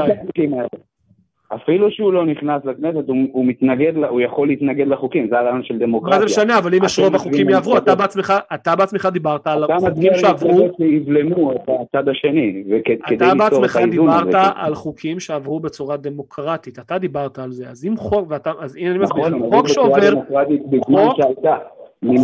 אפילו 1.55 1.91
שהוא 1.91 2.13
לא 2.13 2.25
נכנס 2.25 2.65
לכנסת, 2.65 3.07
הוא, 3.07 3.17
הוא 3.31 3.45
מתנגד, 3.45 3.93
הוא 4.09 4.21
יכול 4.21 4.47
להתנגד 4.47 4.87
לחוקים, 4.87 5.27
זה 5.29 5.39
הרעיון 5.39 5.63
של 5.63 5.77
דמוקרטיה. 5.77 6.19
מה 6.19 6.19
זה 6.19 6.25
משנה, 6.25 6.57
אבל 6.57 6.75
אם 6.75 6.83
יש 6.83 6.99
רוב 6.99 7.15
החוקים 7.15 7.49
יעברו, 7.49 7.77
אתה. 7.77 7.95
בעצמך, 7.95 8.33
אתה 8.53 8.75
בעצמך 8.75 9.05
דיברת 9.13 9.47
על 9.47 9.65
אתה 9.65 9.73
חוקים 9.77 9.91
מצביע 9.91 10.15
שעברו, 10.15 10.49
למפלגות 10.49 10.75
שיבלמו 10.77 11.51
את 11.53 11.59
הצד 11.67 12.09
השני, 12.09 12.63
וכדי 12.69 13.15
אתה 13.15 13.15
ליצור 13.15 13.31
את 13.31 13.37
בעצמך 13.37 13.75
האיזון 13.75 14.09
הזה. 14.09 14.25
דיברת 14.25 14.53
על 14.55 14.75
חוקים 14.75 15.19
שעברו 15.19 15.59
בצורה 15.59 15.97
דמוקרטית, 15.97 16.79
אתה 16.79 16.97
דיברת 16.97 17.39
על 17.39 17.51
זה, 17.51 17.69
אז 17.69 17.85
אם 17.85 17.97
חוק, 17.97 18.25
ואתה, 18.29 18.51
אז 18.59 18.75
הנה 18.75 18.89
אני 18.91 18.99
מסביר 18.99 19.27
נכון, 19.29 19.51
חוק 19.51 19.67
שעובר, 19.67 20.13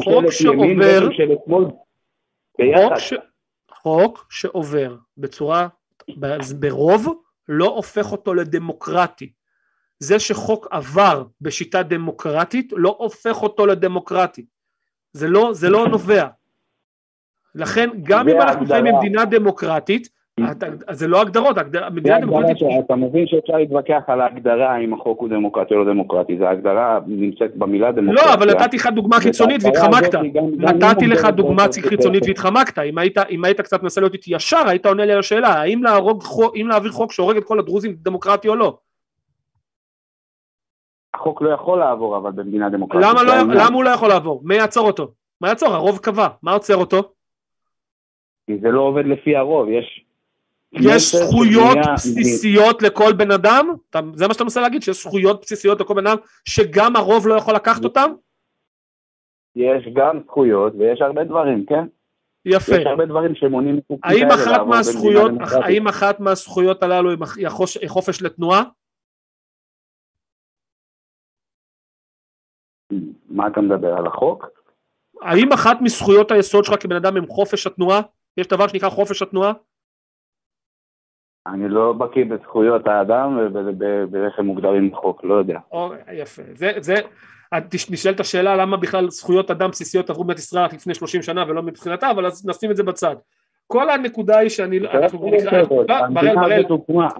חוק- 0.03 0.31
שעובר-. 0.31 1.09
חוק, 3.71 4.25
שעובר 4.29 4.95
בצורה, 5.17 5.67
ברוב, 6.59 7.13
לא 7.47 7.65
הופך 7.65 8.11
אותו 8.11 8.33
לדמוקרטי. 8.33 9.31
זה 9.99 10.19
שחוק 10.19 10.67
עבר 10.71 11.23
בשיטה 11.41 11.83
דמוקרטית, 11.83 12.73
לא 12.75 12.95
הופך 12.99 13.43
אותו 13.43 13.65
לדמוקרטי. 13.65 14.45
זה 15.13 15.27
לא, 15.27 15.49
זה 15.53 15.69
לא 15.69 15.87
נובע. 15.87 16.27
לכן, 17.55 17.89
גם 18.03 18.29
אם 18.29 18.41
אנחנו 18.41 18.65
חיים. 18.67 18.85
במדינה 18.85 19.25
דמוקרטית, 19.25 20.09
זה 20.91 21.07
לא 21.07 21.21
הגדרות, 21.21 21.57
מדינה 21.91 22.19
דמוקרטית 22.19 22.57
אתה 22.85 22.95
מבין 22.95 23.27
שאפשר 23.27 23.57
להתווכח 23.57 24.01
על 24.07 24.21
ההגדרה 24.21 24.77
אם 24.77 24.93
החוק 24.93 25.19
הוא 25.19 25.29
דמוקרטי 25.29 25.73
או 25.73 25.83
לא 25.83 25.93
דמוקרטי, 25.93 26.37
זה 26.37 26.47
ההגדרה 26.47 26.99
נמצאת 27.07 27.55
במילה 27.55 27.91
דמוקרטיה. 27.91 28.25
לא, 28.25 28.33
אבל 28.33 28.51
נתתי 28.51 28.77
לך 28.77 28.87
דוגמה 28.87 29.19
קיצונית 29.21 29.63
והתחמקת. 29.63 30.15
נתתי 30.57 31.07
לך 31.07 31.25
דוגמה 31.25 31.67
כזה. 31.67 32.09
והתחמקת. 32.27 32.79
אם 33.29 33.45
היית, 33.45 33.61
קצת 33.61 33.83
מנסה 33.83 34.01
להיות 34.01 34.13
איתי 34.13 34.35
ישר, 34.35 34.61
היית 34.67 34.85
עונה 34.85 35.05
לי 35.05 35.13
על 35.13 35.19
השאלה, 35.19 35.47
האם 35.47 35.83
להעביר 36.67 36.91
חוק 36.91 37.11
שהורג 37.11 37.37
את 37.37 37.43
כל 37.43 37.59
הדרוזים 37.59 37.95
דמוקרטי 38.01 38.47
או 38.47 38.55
לא? 38.55 38.77
החוק 41.13 41.41
לא 41.41 41.49
יכול 41.49 41.79
לעבור 41.79 42.17
אבל 42.17 42.31
במדינה 42.31 42.69
דמוקרטית. 42.69 43.07
לא. 43.27 43.33
למה 43.55 43.73
הוא 43.73 43.83
לא 43.83 43.89
יכול 43.89 44.09
לעבור? 44.09 44.41
מי 44.43 44.55
יעצור 44.55 44.87
אותו? 44.87 45.11
מה 45.41 45.47
יעצור? 45.47 45.69
הרוב 45.69 45.97
קבע. 45.97 46.27
מה 46.43 46.51
עוצר 46.51 46.75
אותו? 46.75 47.11
כי 48.47 48.57
זה 48.57 48.69
לא 48.69 48.81
עובד 48.81 49.05
לפי 49.05 49.35
הרוב, 49.35 49.69
יש... 49.69 50.04
יש 50.81 51.15
זכויות 51.15 51.77
בסיסיות 51.93 52.81
לכל 52.81 53.13
בן 53.13 53.31
אדם? 53.31 53.67
זה 54.13 54.27
מה 54.27 54.33
שאתה 54.33 54.43
מנסה 54.43 54.61
להגיד? 54.61 54.81
שיש 54.81 55.03
זכויות 55.03 55.41
בסיסיות 55.41 55.81
לכל 55.81 55.93
בן 55.93 56.07
אדם 56.07 56.17
שגם 56.45 56.95
הרוב 56.95 57.27
לא 57.27 57.35
יכול 57.35 57.55
לקחת 57.55 57.83
אותם? 57.83 58.11
יש 59.55 59.87
גם 59.93 60.19
זכויות 60.25 60.73
ויש 60.79 61.01
הרבה 61.01 61.23
דברים, 61.23 61.65
כן? 61.65 61.85
יפה. 62.45 62.75
יש 62.75 62.85
הרבה 62.85 63.05
דברים 63.05 63.35
שמונעים 63.35 63.79
האם 64.03 64.27
אחת 64.31 64.61
מהזכויות. 64.67 65.31
האם 65.63 65.87
אחת 65.87 66.19
מהזכויות 66.19 66.83
הללו 66.83 67.09
היא 67.39 67.47
חופש 67.87 68.21
לתנועה? 68.21 68.63
מה 73.29 73.47
אתה 73.47 73.61
מדבר, 73.61 73.97
על 73.97 74.07
החוק? 74.07 74.47
האם 75.21 75.53
אחת 75.53 75.77
מזכויות 75.81 76.31
היסוד 76.31 76.65
שלך 76.65 76.81
כבן 76.81 76.95
אדם 76.95 77.17
הם 77.17 77.27
חופש 77.27 77.67
התנועה? 77.67 78.01
יש 78.37 78.47
דבר 78.47 78.67
שנקרא 78.67 78.89
חופש 78.89 79.21
התנועה? 79.21 79.53
אני 81.47 81.69
לא 81.69 81.93
בקיא 81.93 82.25
בזכויות 82.25 82.87
האדם 82.87 83.37
ובאיך 83.49 84.39
הם 84.39 84.45
מוגדרים 84.45 84.91
בחוק, 84.91 85.23
לא 85.23 85.33
יודע. 85.33 85.59
או, 85.71 85.93
יפה. 86.13 86.41
זה, 86.53 86.71
זה, 86.79 86.95
נשאלת 87.91 88.19
השאלה 88.19 88.55
למה 88.55 88.77
בכלל 88.77 89.09
זכויות 89.09 89.51
אדם 89.51 89.69
בסיסיות 89.69 90.09
עברו 90.09 90.23
במדינת 90.23 90.39
ישראל 90.39 90.65
לפני 90.73 90.93
30 90.93 91.21
שנה 91.21 91.43
ולא 91.47 91.63
מבחינתה, 91.63 92.11
אבל 92.11 92.25
אז 92.25 92.47
נשים 92.47 92.71
את 92.71 92.75
זה 92.75 92.83
בצד. 92.83 93.15
כל 93.67 93.89
הנקודה 93.89 94.37
היא 94.37 94.49
שאני, 94.49 94.79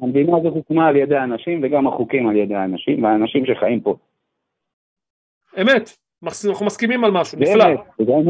המדינה 0.02 0.38
הזאת 0.38 0.54
הוקמה- 0.54 0.88
על 0.88 0.96
ידי 0.96 1.18
אנשים 1.18 1.60
וגם 1.64 1.88
החוקים 1.88 2.28
על 2.30 2.36
ידי 2.36 2.56
אנשים 2.56 3.04
והאנשים 3.04 3.46
שחיים 3.46 3.80
פה. 3.80 3.96
אמת, 5.62 5.98
אנחנו 6.24 6.66
מסכימים 6.66 7.04
על 7.04 7.12
משהו, 7.12 7.40
נפלא. 7.40 7.66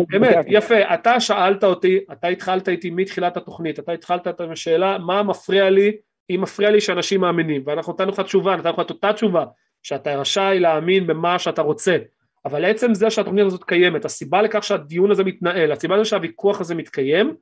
באמת. 0.09 0.45
יפה, 0.47 0.93
אתה 0.93 1.19
שאלת 1.19 1.63
אותי, 1.63 1.99
אתה 2.11 2.27
התחלת 2.27 2.69
איתי 2.69 2.89
מתחילת 2.89 3.37
התוכנית, 3.37 3.79
אתה 3.79 3.91
התחלת 3.91 4.27
את 4.27 4.41
השאלה 4.41 4.97
מה 4.97 5.23
מפריע 5.23 5.69
לי, 5.69 5.91
אם 6.29 6.39
מפריע 6.41 6.71
לי 6.71 6.81
שאנשים 6.81 7.21
מאמינים, 7.21 7.63
ואנחנו 7.65 7.93
נתנו 7.93 8.11
לך 8.11 8.19
תשובה, 8.19 8.55
נתנו 8.55 8.71
לך 8.71 8.79
את 8.79 8.89
אותה 8.89 9.13
תשובה, 9.13 9.45
שאתה 9.83 10.15
רשאי 10.15 10.59
להאמין 10.59 11.07
במה 11.07 11.39
שאתה 11.39 11.61
רוצה, 11.61 11.97
אבל 12.45 12.65
עצם 12.65 12.93
זה 12.93 13.09
שהתוכנית 13.09 13.45
הזאת 13.45 13.63
קיימת, 13.63 14.05
הסיבה 14.05 14.41
לכך 14.41 14.63
שהדיון 14.63 15.11
הזה 15.11 15.23
מתנהל, 15.23 15.71
הסיבה 15.71 15.95
לזה 15.95 16.05
שהוויכוח 16.05 16.61
הזה 16.61 16.75
מתקיים, 16.75 17.35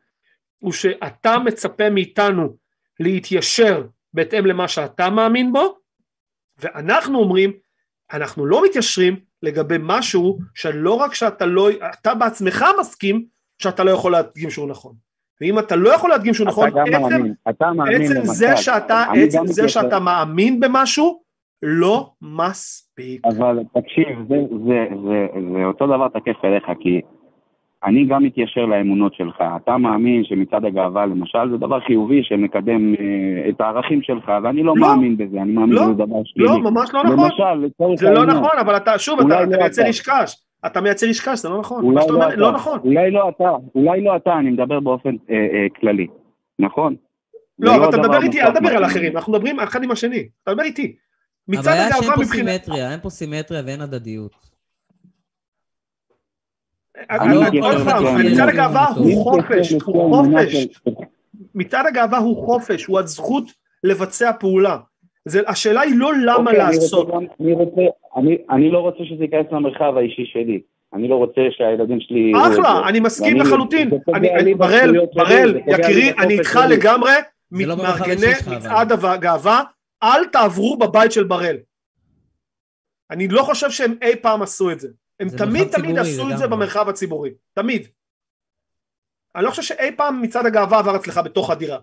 הוא 0.60 0.72
שאתה 0.72 1.40
מצפה 1.40 1.90
מאיתנו 1.90 2.56
להתיישר 3.00 3.84
בהתאם 4.14 4.46
למה 4.46 4.68
שאתה 4.68 5.10
מאמין 5.10 5.54
בו, 5.54 5.78
ואנחנו 6.58 7.20
אומרים, 7.20 7.54
אנחנו 8.14 8.46
לא 8.46 8.66
מתיישרים 8.66 9.20
לגבי 9.44 9.78
משהו 9.80 10.40
שלא 10.56 10.94
רק 10.94 11.14
שאתה 11.14 11.46
לא, 11.46 11.70
אתה 11.94 12.16
בעצמך 12.16 12.66
מסכים 12.80 13.26
שאתה 13.62 13.84
לא 13.84 13.92
יכול 13.92 14.12
להדגים 14.12 14.50
שהוא 14.50 14.68
נכון. 14.68 14.94
ואם 15.42 15.60
אתה 15.60 15.76
לא 15.76 15.90
יכול 15.90 16.10
להדגים 16.10 16.34
שהוא 16.34 16.48
נכון, 16.48 16.70
גם 16.70 16.86
עצם, 16.88 17.02
מאמין, 17.02 17.34
אתה 17.50 17.72
מאמין 17.72 18.02
עצם 18.02 18.14
למצב. 18.14 18.32
זה 18.34 18.58
שאתה, 18.58 19.06
עצם 19.16 19.48
זה. 19.48 19.70
שאתה 19.70 20.00
מאמין 20.00 20.60
במשהו, 20.60 21.24
לא 21.64 22.12
מס 22.22 22.84
מספיק. 23.00 23.26
אבל 23.26 23.60
תקשיב, 23.74 24.08
זה, 24.30 24.36
זה, 24.66 24.86
זה, 25.04 25.28
זה 25.54 25.66
אותו 25.66 25.88
דבר 25.88 26.08
תקף 26.08 26.46
אליך, 26.46 26.64
כי 26.80 27.02
אני 27.86 28.06
גם 28.06 28.24
מתיישר 28.24 28.66
לאמונות 28.66 29.14
שלך. 29.16 29.44
אתה 29.64 29.78
מאמין 29.78 30.24
שמצעד 30.24 30.66
הגאווה, 30.66 31.06
למשל, 31.06 31.50
זה 31.52 31.58
דבר 31.58 31.80
חיובי 31.80 32.24
שמקדם 32.24 32.96
אה, 32.96 33.50
את 33.50 33.62
הערכים 33.62 34.02
שלך, 34.02 34.32
ואני 34.44 34.64
לא, 34.64 34.74
לא. 34.78 34.88
מאמין 34.88 35.18
בזה, 35.18 35.42
אני 35.42 35.52
מאמין 35.52 35.76
לא. 35.76 35.84
שזה 35.84 35.94
דבר 35.94 36.22
שלילי. 36.24 36.50
לא, 36.50 36.60
ממש 36.60 36.90
לא 36.94 37.04
נכון. 37.04 37.20
למשל, 37.20 37.66
לצורך 37.66 38.00
זה 38.00 38.10
לא 38.10 38.20
העניין, 38.20 38.38
נכון, 38.38 38.60
אבל 38.60 38.78
אתה, 38.78 39.00
שוב, 39.00 39.20
אתה, 39.20 39.28
לא 39.28 39.44
אתה 39.44 39.58
מייצר 39.58 39.82
אתה. 39.82 39.88
אישקש. 39.88 40.36
אתה 40.66 40.82
מייצר 40.82 41.08
אישקש, 41.08 41.40
זה 41.40 41.50
לא 41.50 41.60
נכון. 41.60 41.84
אולי 41.84 42.06
לא 42.08 42.14
אומר, 42.14 42.28
אתה, 42.28 42.36
לא 42.36 42.52
נכון. 42.52 42.80
אולי 42.84 43.12
לא 43.12 43.30
אתה, 43.30 43.50
אולי 43.76 44.04
לא 44.04 44.16
אתה, 44.16 44.34
אני 44.34 44.50
מדבר 44.50 44.80
באופן 44.80 45.16
אה, 45.30 45.36
אה, 45.36 45.68
כללי, 45.80 46.08
נכון? 46.60 46.96
זה 47.58 47.66
לא, 47.66 47.76
אבל 47.76 47.90
אתה 47.90 47.98
דבר 47.98 48.04
מדבר 48.04 48.24
איתי, 48.24 48.42
אל 48.42 48.52
תדבר 48.52 48.70
על 48.70 48.86
אחרים, 48.86 49.18
אנחנו 49.18 49.34
מדברים 49.34 49.60
אחד 49.60 49.84
עם 49.84 49.92
השני. 49.92 50.28
אתה 50.44 50.52
מדבר 50.52 50.64
איתי. 50.64 50.96
מצד 51.48 51.72
הבעיה 51.72 51.90
שאין 51.90 51.94
הגאווה 51.98 52.16
פה 52.16 52.22
מבחינת... 52.22 52.64
סימטריה, 52.64 52.92
אין 52.92 53.00
פה 53.00 53.10
סימטריה 53.10 53.62
ואין 53.66 53.82
הדדיות. 53.82 54.53
לאמונה. 57.12 57.50
מצד 58.24 58.48
הגאווה 58.48 58.88
הוא 58.96 59.24
חופש, 59.24 59.72
הוא 59.86 60.16
חופש. 60.16 60.68
מצד 61.56 61.84
הגאווה 61.88 62.18
הוא 62.18 62.46
חופש, 62.46 62.86
הוא 62.86 63.00
הזכות 63.00 63.44
לבצע 63.84 64.32
פעולה. 64.40 64.78
זה, 65.26 65.42
השאלה 65.48 65.82
היא 65.82 65.94
לא 65.98 66.12
למה 66.26 66.36
אוקיי, 66.36 66.62
אני 66.62 66.76
רוצה 66.76 66.82
לעשות. 66.82 67.10
אני 67.40 67.54
רוצה, 67.54 67.82
אני- 68.18 68.38
אני 68.50 68.72
לא 68.72 68.80
רוצה 68.80 68.98
שזה 69.06 69.24
ייכנס 69.24 69.46
למרחב 69.52 69.98
האישי 69.98 70.26
שלי. 70.34 70.62
אני 70.94 71.08
לא 71.08 71.16
רוצה 71.16 71.42
שהילדים 71.52 72.00
שלי... 72.00 72.32
אחלה, 72.36 72.54
זה. 72.56 72.88
אני 72.90 73.00
מסכים 73.00 73.38
לחלוטין. 73.38 73.90
אני- 74.14 74.54
בראל, 74.54 74.92
בראל, 75.14 75.58
יקירי, 75.68 76.12
אני 76.20 76.34
איתך. 76.34 76.60
לגמרי, 76.70 77.12
לא 77.52 77.78
מארגני. 77.78 78.32
מצעד 78.58 78.92
הגאווה, 78.92 79.62
אל 80.04 80.26
תעברו 80.26 80.78
בבית 80.78 81.12
של 81.12 81.24
בראל. 81.24 81.58
אני 83.12 83.28
לא 83.28 83.42
חושב 83.44 83.70
שהם 83.72 83.96
אי 84.02 84.16
פעם 84.16 84.42
עשו 84.42 84.72
את 84.72 84.80
זה. 84.80 84.88
הם 85.20 85.30
תמיד 85.38 85.68
תמיד 85.68 85.98
עשו 85.98 86.32
את 86.32 86.38
זה. 86.38 86.48
במרחב 86.48 86.90
הציבורי. 86.90 87.32
תמיד. 87.54 87.88
אני 89.36 89.44
לא 89.44 89.50
חושב 89.50 89.62
שאי 89.62 89.92
פעם 89.98 90.22
מצעד 90.22 90.46
הגאווה 90.46 90.80
עבר 90.80 90.96
אצלך 90.96 91.18
בתוך 91.26 91.50
הדירה. 91.50 91.80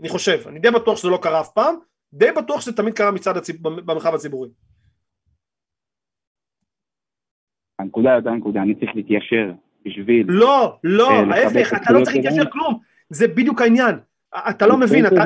אני 0.00 0.08
חושב. 0.08 0.48
אני 0.48 0.58
די 0.58 0.70
בטוח 0.70 0.98
שזה 0.98 1.08
לא 1.08 1.18
קרה 1.22 1.40
אף 1.40 1.48
פעם, 1.48 1.74
די 2.12 2.32
בטוח 2.36 2.60
שזה 2.60 2.76
תמיד 2.76 2.94
קרה 2.94 3.10
מצד 3.10 3.36
הציב... 3.36 3.56
במרחב 3.62 4.14
הציבורי. 4.14 4.48
הנקודה 7.78 8.10
היא 8.10 8.18
אותה 8.18 8.30
נקודה, 8.30 8.62
אני 8.62 8.74
צריך 8.74 8.90
להתיישר 8.94 9.52
בשביל... 9.86 10.26
לא, 10.28 10.78
לא, 10.84 11.10
אה, 11.10 11.36
ההפך, 11.36 11.72
את 11.72 11.82
אתה 11.82 11.92
לא 11.92 12.04
צריך 12.04 12.16
להתיישר? 12.16 12.50
כלום. 12.50 12.78
זה 13.10 13.28
בדיוק 13.28 13.60
העניין. 13.60 13.94
אתה 14.50 14.66
לא 14.66 14.76
מבין, 14.76 15.06
אתה, 15.06 15.24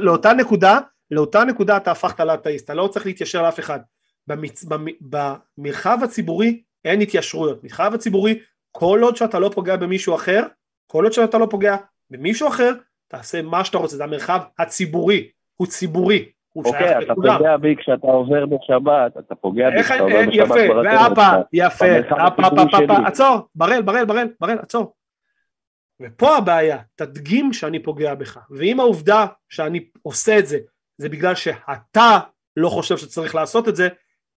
לאותה 0.00 0.32
נקודה, 0.32 0.78
לאותה 1.10 1.44
נקודה 1.44 1.76
אתה 1.76 1.90
הפכת 1.90 2.20
לאתאיסט, 2.20 2.64
אתה 2.64 2.74
לא 2.74 2.88
צריך 2.88 3.06
להתיישר 3.06 3.42
לאף 3.42 3.58
אחד. 3.58 3.80
במצ... 4.26 4.64
במרחב 5.00 5.98
הציבורי 6.04 6.62
אין 6.84 7.00
התיישרויות. 7.00 7.62
במרחב 7.62 7.94
הציבורי, 7.94 8.38
כל 8.70 9.00
עוד 9.02 9.16
שאתה 9.16 9.38
לא 9.38 9.50
פוגע 9.54 9.76
במישהו 9.76 10.14
אחר, 10.14 10.42
כל 10.86 11.04
עוד 11.04 11.12
שאתה 11.12 11.38
לא 11.38 11.46
פוגע 11.50 11.76
במישהו 12.10 12.48
אחר, 12.48 12.72
תעשה 13.08 13.42
מה 13.42 13.64
שאתה 13.64 13.78
רוצה, 13.78 13.96
זה 13.96 14.04
המרחב 14.04 14.40
הציבורי, 14.58 15.30
הוא 15.54 15.66
ציבורי, 15.66 16.28
הוא 16.52 16.64
שייך 16.64 16.74
אוקיי, 16.76 16.98
אתה 16.98 17.12
לכולם. 17.12 17.38
פוגע 17.38 17.56
בי 17.56 17.76
כשאתה 17.76 18.06
עובר 18.06 18.46
בשבת, 18.46 19.16
אתה 19.18 19.34
פוגע 19.34 19.70
בי 19.70 19.82
כשאתה 19.82 20.02
עובר 20.02 20.26
בשבת 20.28 20.32
יפה. 20.32 20.54
והפה, 20.84 21.22
יפה, 21.52 21.86
הפה, 22.10 22.46
הפה, 22.46 22.76
שלי. 22.76 22.94
עצור, 23.06 23.38
בראל, 23.54 23.82
בראל, 23.82 24.04
בראל, 24.04 24.28
בראל, 24.40 24.58
עצור. 24.58 24.94
ופה 26.00 26.36
הבעיה, 26.36 26.78
תדגים 26.94 27.52
שאני 27.52 27.82
פוגע 27.82 28.14
בך, 28.14 28.38
ואם 28.50 28.80
העובדה 28.80 29.26
שאני 29.48 29.84
עושה 30.02 30.38
את 30.38 30.46
זה, 30.46 30.58
זה 30.98 31.08
בגלל 31.08 31.34
שאתה 31.34 32.18
לא 32.56 32.68
חושב 32.68 32.96
שצריך 32.96 33.34
לעשות 33.34 33.68
את 33.68 33.76
זה, 33.76 33.88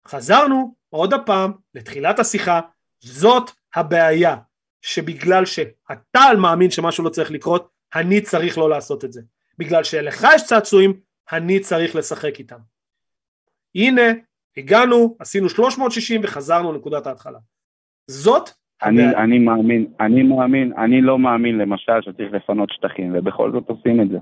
חזרנו 0.08 0.76
עוד 0.96 1.14
הפעם 1.14 1.52
לתחילת 1.76 2.20
השיחה, 2.20 2.60
זאת 3.00 3.52
הבעיה, 3.76 4.36
שבגלל 4.82 5.46
שאתה 5.46 6.20
מאמין 6.38 6.72
שמשהו 6.72 7.04
לא 7.04 7.10
צריך 7.10 7.32
לקרות, 7.32 7.70
אני 7.96 8.22
צריך 8.22 8.58
לא 8.58 8.70
לעשות 8.70 9.06
את 9.06 9.14
זה. 9.14 9.22
בגלל 9.58 9.84
שלך 9.84 10.28
יש 10.36 10.44
צעצועים, 10.44 10.94
אני 11.32 11.60
צריך 11.60 11.96
לשחק 11.96 12.40
איתם. 12.40 12.58
הנה, 13.76 14.02
הגענו, 14.58 15.16
עשינו 15.20 15.50
360 15.50 16.22
וחזרנו 16.24 16.74
לנקודת 16.74 17.08
ההתחלה. 17.08 17.40
זאת 18.08 18.50
אני, 18.84 19.04
הבעיה. 19.04 19.24
אני 19.24 19.40
מאמין, 19.40 19.86
אני 20.00 20.24
מאמין, 20.24 20.74
אני 20.78 21.02
לא 21.02 21.20
מאמין 21.20 21.58
למשל 21.58 22.02
שצריך 22.02 22.34
לפנות 22.34 22.70
שטחים, 22.70 23.16
ובכל 23.16 23.52
זאת 23.52 23.64
עושים 23.68 24.02
את 24.02 24.10
זה. 24.10 24.18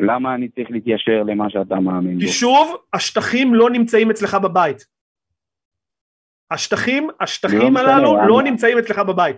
למה 0.00 0.34
אני 0.34 0.48
צריך 0.48 0.70
להתיישר 0.70 1.22
למה 1.22 1.50
שאתה 1.50 1.74
מאמין 1.74 2.14
בו? 2.14 2.20
כי 2.20 2.28
שוב, 2.28 2.76
השטחים 2.92 3.54
לא 3.54 3.70
נמצאים 3.70 4.10
אצלך 4.10 4.34
בבית. 4.34 4.99
השטחים, 6.50 7.08
השטחים 7.20 7.74
לא 7.74 7.80
הללו? 7.80 8.26
לא 8.26 8.42
נמצאים 8.42 8.78
אצלך 8.78 8.98
בבית. 8.98 9.36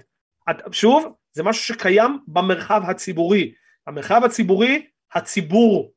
שוב, 0.72 1.12
זה 1.32 1.43
משהו 1.43 1.74
שקיים 1.74 2.18
במרחב 2.28 2.82
הציבורי. 2.86 3.52
המרחב 3.86 4.20
הציבורי, 4.24 4.86
הציבור. 5.14 5.93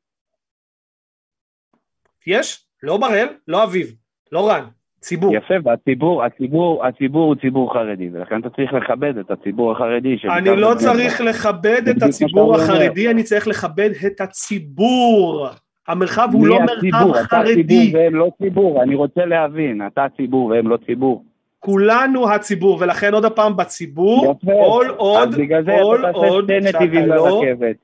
יש? 2.26 2.66
לא 2.82 2.96
בראל, 2.96 3.28
לא 3.48 3.64
אביב, 3.64 3.94
לא 4.32 4.50
רן, 4.50 4.64
ציבור. 5.00 5.34
יפה, 5.36 5.54
והציבור, 5.64 6.24
הציבור, 6.24 6.86
הציבור 6.86 7.26
הוא 7.26 7.36
ציבור 7.40 7.72
חרדי, 7.72 8.08
ולכן 8.12 8.40
אתה 8.40 8.50
צריך 8.50 8.72
לכבד 8.72 9.18
את 9.18 9.30
הציבור 9.30 9.72
החרדי. 9.72 10.16
אני 10.38 10.56
לא 10.56 10.74
צריך. 10.78 11.20
לכבד 11.20 11.82
את 11.88 12.02
הציבור. 12.02 12.56
החרדי, 12.56 13.10
אני 13.10 13.22
צריך 13.22 13.48
לכבד 13.48 13.90
את 14.06 14.20
הציבור. 14.20 15.48
המרחב 15.88 16.28
הוא 16.32 16.46
לא 16.46 16.58
הציבור? 16.62 17.00
מרחב 17.00 17.26
אתה 17.26 17.36
חרדי. 17.36 17.64
ציבור 17.64 18.00
והם 18.00 18.14
לא 18.14 18.30
ציבור, 18.42 18.82
אני 18.82 18.94
רוצה 18.94 19.26
להבין, 19.26 19.86
אתה 19.86 20.06
ציבור 20.16 20.46
והם 20.46 20.68
לא 20.68 20.78
ציבור. 20.86 21.24
כולנו 21.60 22.30
הציבור, 22.30 22.78
ולכן 22.80 23.14
עוד 23.14 23.24
הפעם 23.24 23.56
בציבור, 23.56 24.34
יפה. 24.42 24.52
כל 24.52 24.86
עוד, 24.96 25.28
אז 25.28 25.34
בגלל 25.34 25.64
זה 25.64 25.72
כל 25.82 26.00
אתה 26.00 26.12
תעשה 26.12 26.26
עוד 26.26 26.44
שתי 26.44 26.60
נתיבים 26.60 27.06
לא, 27.06 27.16
לרכבת. 27.16 27.76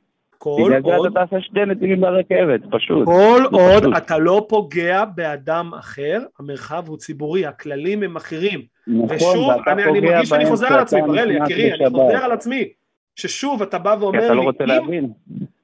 בגלל 0.46 0.82
זה 0.82 1.08
אתה 1.08 1.26
תעשה 1.26 1.40
שתי 1.40 1.60
נתיבים 1.66 2.00
לרכבת, 2.00 2.60
פשוט. 2.70 3.04
כל 3.06 3.42
עוד 3.50 3.82
פשוט. 3.82 3.96
אתה 3.96 4.18
לא 4.18 4.46
פוגע 4.48 5.04
באדם 5.04 5.70
אחר, 5.78 6.18
המרחב 6.40 6.88
הוא 6.88 6.96
ציבורי, 6.96 7.46
הכללים 7.46 8.02
הם 8.02 8.16
אחרים. 8.16 8.60
נכון, 8.86 9.16
ושוב, 9.16 9.50
אני, 9.66 9.84
אני 9.84 10.00
מרגיש 10.00 10.28
שאני 10.28 10.46
חוזר 10.46 10.66
על 10.66 10.78
עצמי, 10.78 11.00
כשאתה 11.00 11.12
בראל, 11.12 11.32
נכנס 11.32 11.50
יקירי, 11.50 11.72
אני. 11.74 11.90
חוזר 11.90 12.24
על 12.24 12.32
עצמי. 12.32 12.68
ששוב, 13.16 13.62
אתה 13.62 13.78
בא 13.78 13.96
כי 13.96 14.02
ואומר 14.02 14.26
אתה 14.26 14.34
לא 14.34 14.40
לי, 14.40 14.46
רוצה 14.46 14.64
אם. 14.92 15.06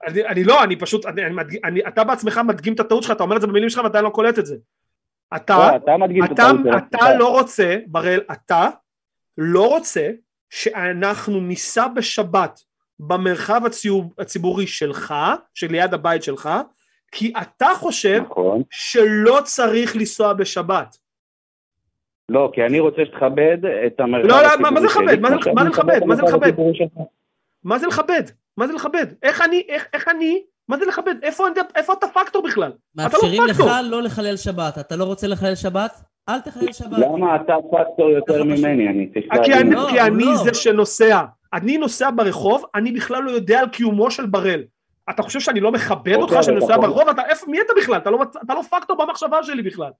אני, 0.06 0.26
אני 0.26 0.44
לא, 0.44 0.64
אני 0.64 0.76
פשוט, 0.76 1.06
אני, 1.06 1.26
אני, 1.26 1.58
אני, 1.64 1.80
אתה 1.88 2.04
בעצמך 2.04 2.40
מדגים 2.44 2.74
את 2.74 2.80
הטעות 2.80 3.02
שלך, 3.02 3.12
אתה 3.12 3.22
אומר 3.22 3.36
את 3.36 3.40
זה 3.40 3.46
במילים 3.46 3.70
שלך 3.70 3.84
ואתה 3.84 4.00
לא 4.00 4.10
קולט 4.10 4.38
את 4.38 4.46
זה. 4.46 4.56
אתה, 5.36 5.70
לא, 5.72 5.76
אתה 5.76 6.32
אתה, 6.32 6.50
אתה 6.78 6.96
עצמך. 6.96 7.08
לא 7.18 7.38
רוצה, 7.38 7.76
בראל, 7.86 8.20
אתה 8.32 8.68
לא 9.38 9.68
רוצה 9.68 10.10
שאנחנו 10.50 11.40
ניסע 11.40 11.88
בשבת 11.88 12.60
במרחב 13.00 13.60
הציבורי 14.18 14.66
שלך, 14.66 15.14
שליד 15.54 15.94
הבית 15.94 16.22
שלך, 16.22 16.50
כי 17.12 17.32
אתה 17.42 17.68
חושב 17.76 18.20
נכון. 18.30 18.62
שלא 18.70 19.38
צריך 19.44 19.96
לנסוע 19.96 20.32
בשבת. 20.32 20.96
לא, 22.28 22.50
כי 22.54 22.62
אני 22.62 22.80
רוצה 22.80 23.02
שתכבד 23.04 23.58
את 23.86 24.00
המרחב 24.00 24.28
לא, 24.28 24.42
לא, 24.42 24.46
הציבורי 24.46 24.88
שלי, 24.90 25.04
לכבד? 25.04 25.20
מה 25.20 25.30
זה- 25.30 25.36
שאני 25.44 25.54
מה 25.54 25.64
זה 25.64 25.70
לכבד? 25.70 26.04
מה 26.04 26.16
זה 26.16 26.22
לכבד? 26.22 26.52
מה 27.64 27.78
זה 27.78 27.86
לכבד? 27.86 28.22
מה 28.58 28.66
זה 28.66 28.72
לכבד? 28.72 29.06
איך 29.22 29.40
אני, 29.40 29.62
איך, 29.68 29.86
איך 29.92 30.08
אני, 30.08 30.42
מה 30.68 30.76
זה 30.78 30.86
לכבד? 30.86 31.14
איפה, 31.22 31.46
אני- 31.46 31.54
איפה 31.76 31.92
אתה 31.92 32.06
פקטור 32.08 32.42
בכלל? 32.42 32.72
מאפשרים 32.94 33.42
לא 33.42 33.48
לך 33.48 33.56
פקטור. 33.56 33.80
לא 33.82 34.02
לחלל 34.02 34.36
שבת. 34.36 34.78
אתה 34.78 34.96
לא 34.96 35.04
רוצה 35.04 35.26
לחלל 35.26 35.54
שבת? 35.54 36.00
אל 36.28 36.40
תחלל 36.40 36.72
שבת. 36.72 36.98
למה 36.98 37.36
אתה 37.36 37.52
פקטור 37.72 38.10
יותר. 38.10 38.44
ממני? 38.44 38.88
אני 38.88 39.10
צריך. 39.12 39.26
אני, 39.32 39.70
לא, 39.74 39.86
כי 39.90 40.00
אני 40.00 40.24
לא. 40.24 40.36
זה 40.36 40.54
שנוסע. 40.54 41.24
אני 41.54 41.78
נוסע 41.78 42.10
ברחוב, 42.16 42.64
אני 42.74 42.92
בכלל 42.92 43.22
לא 43.22 43.30
יודע 43.30 43.60
על 43.60 43.68
קיומו 43.68 44.10
של 44.10 44.26
בראל. 44.26 44.64
אתה 45.10 45.22
חושב 45.22 45.40
שאני 45.40 45.60
לא 45.60 45.72
מכבד 45.72 46.14
אותך 46.14 46.22
אוקיי, 46.32 46.42
שאני 46.42 46.56
אבל 46.56 46.60
נוסע 46.62 46.74
אתה- 46.74 46.82
ברחוב? 46.82 47.08
אתה, 47.08 47.22
איפה, 47.28 47.46
מי 47.50 47.60
אתה 47.60 47.72
בכלל? 47.76 47.96
אתה 47.96 48.10
לא, 48.10 48.18
אתה 48.44 48.54
לא 48.54 48.62
פקטור 48.62 48.96
במחשבה 48.96 49.42
שלי 49.42 49.62
בכלל. 49.62 49.90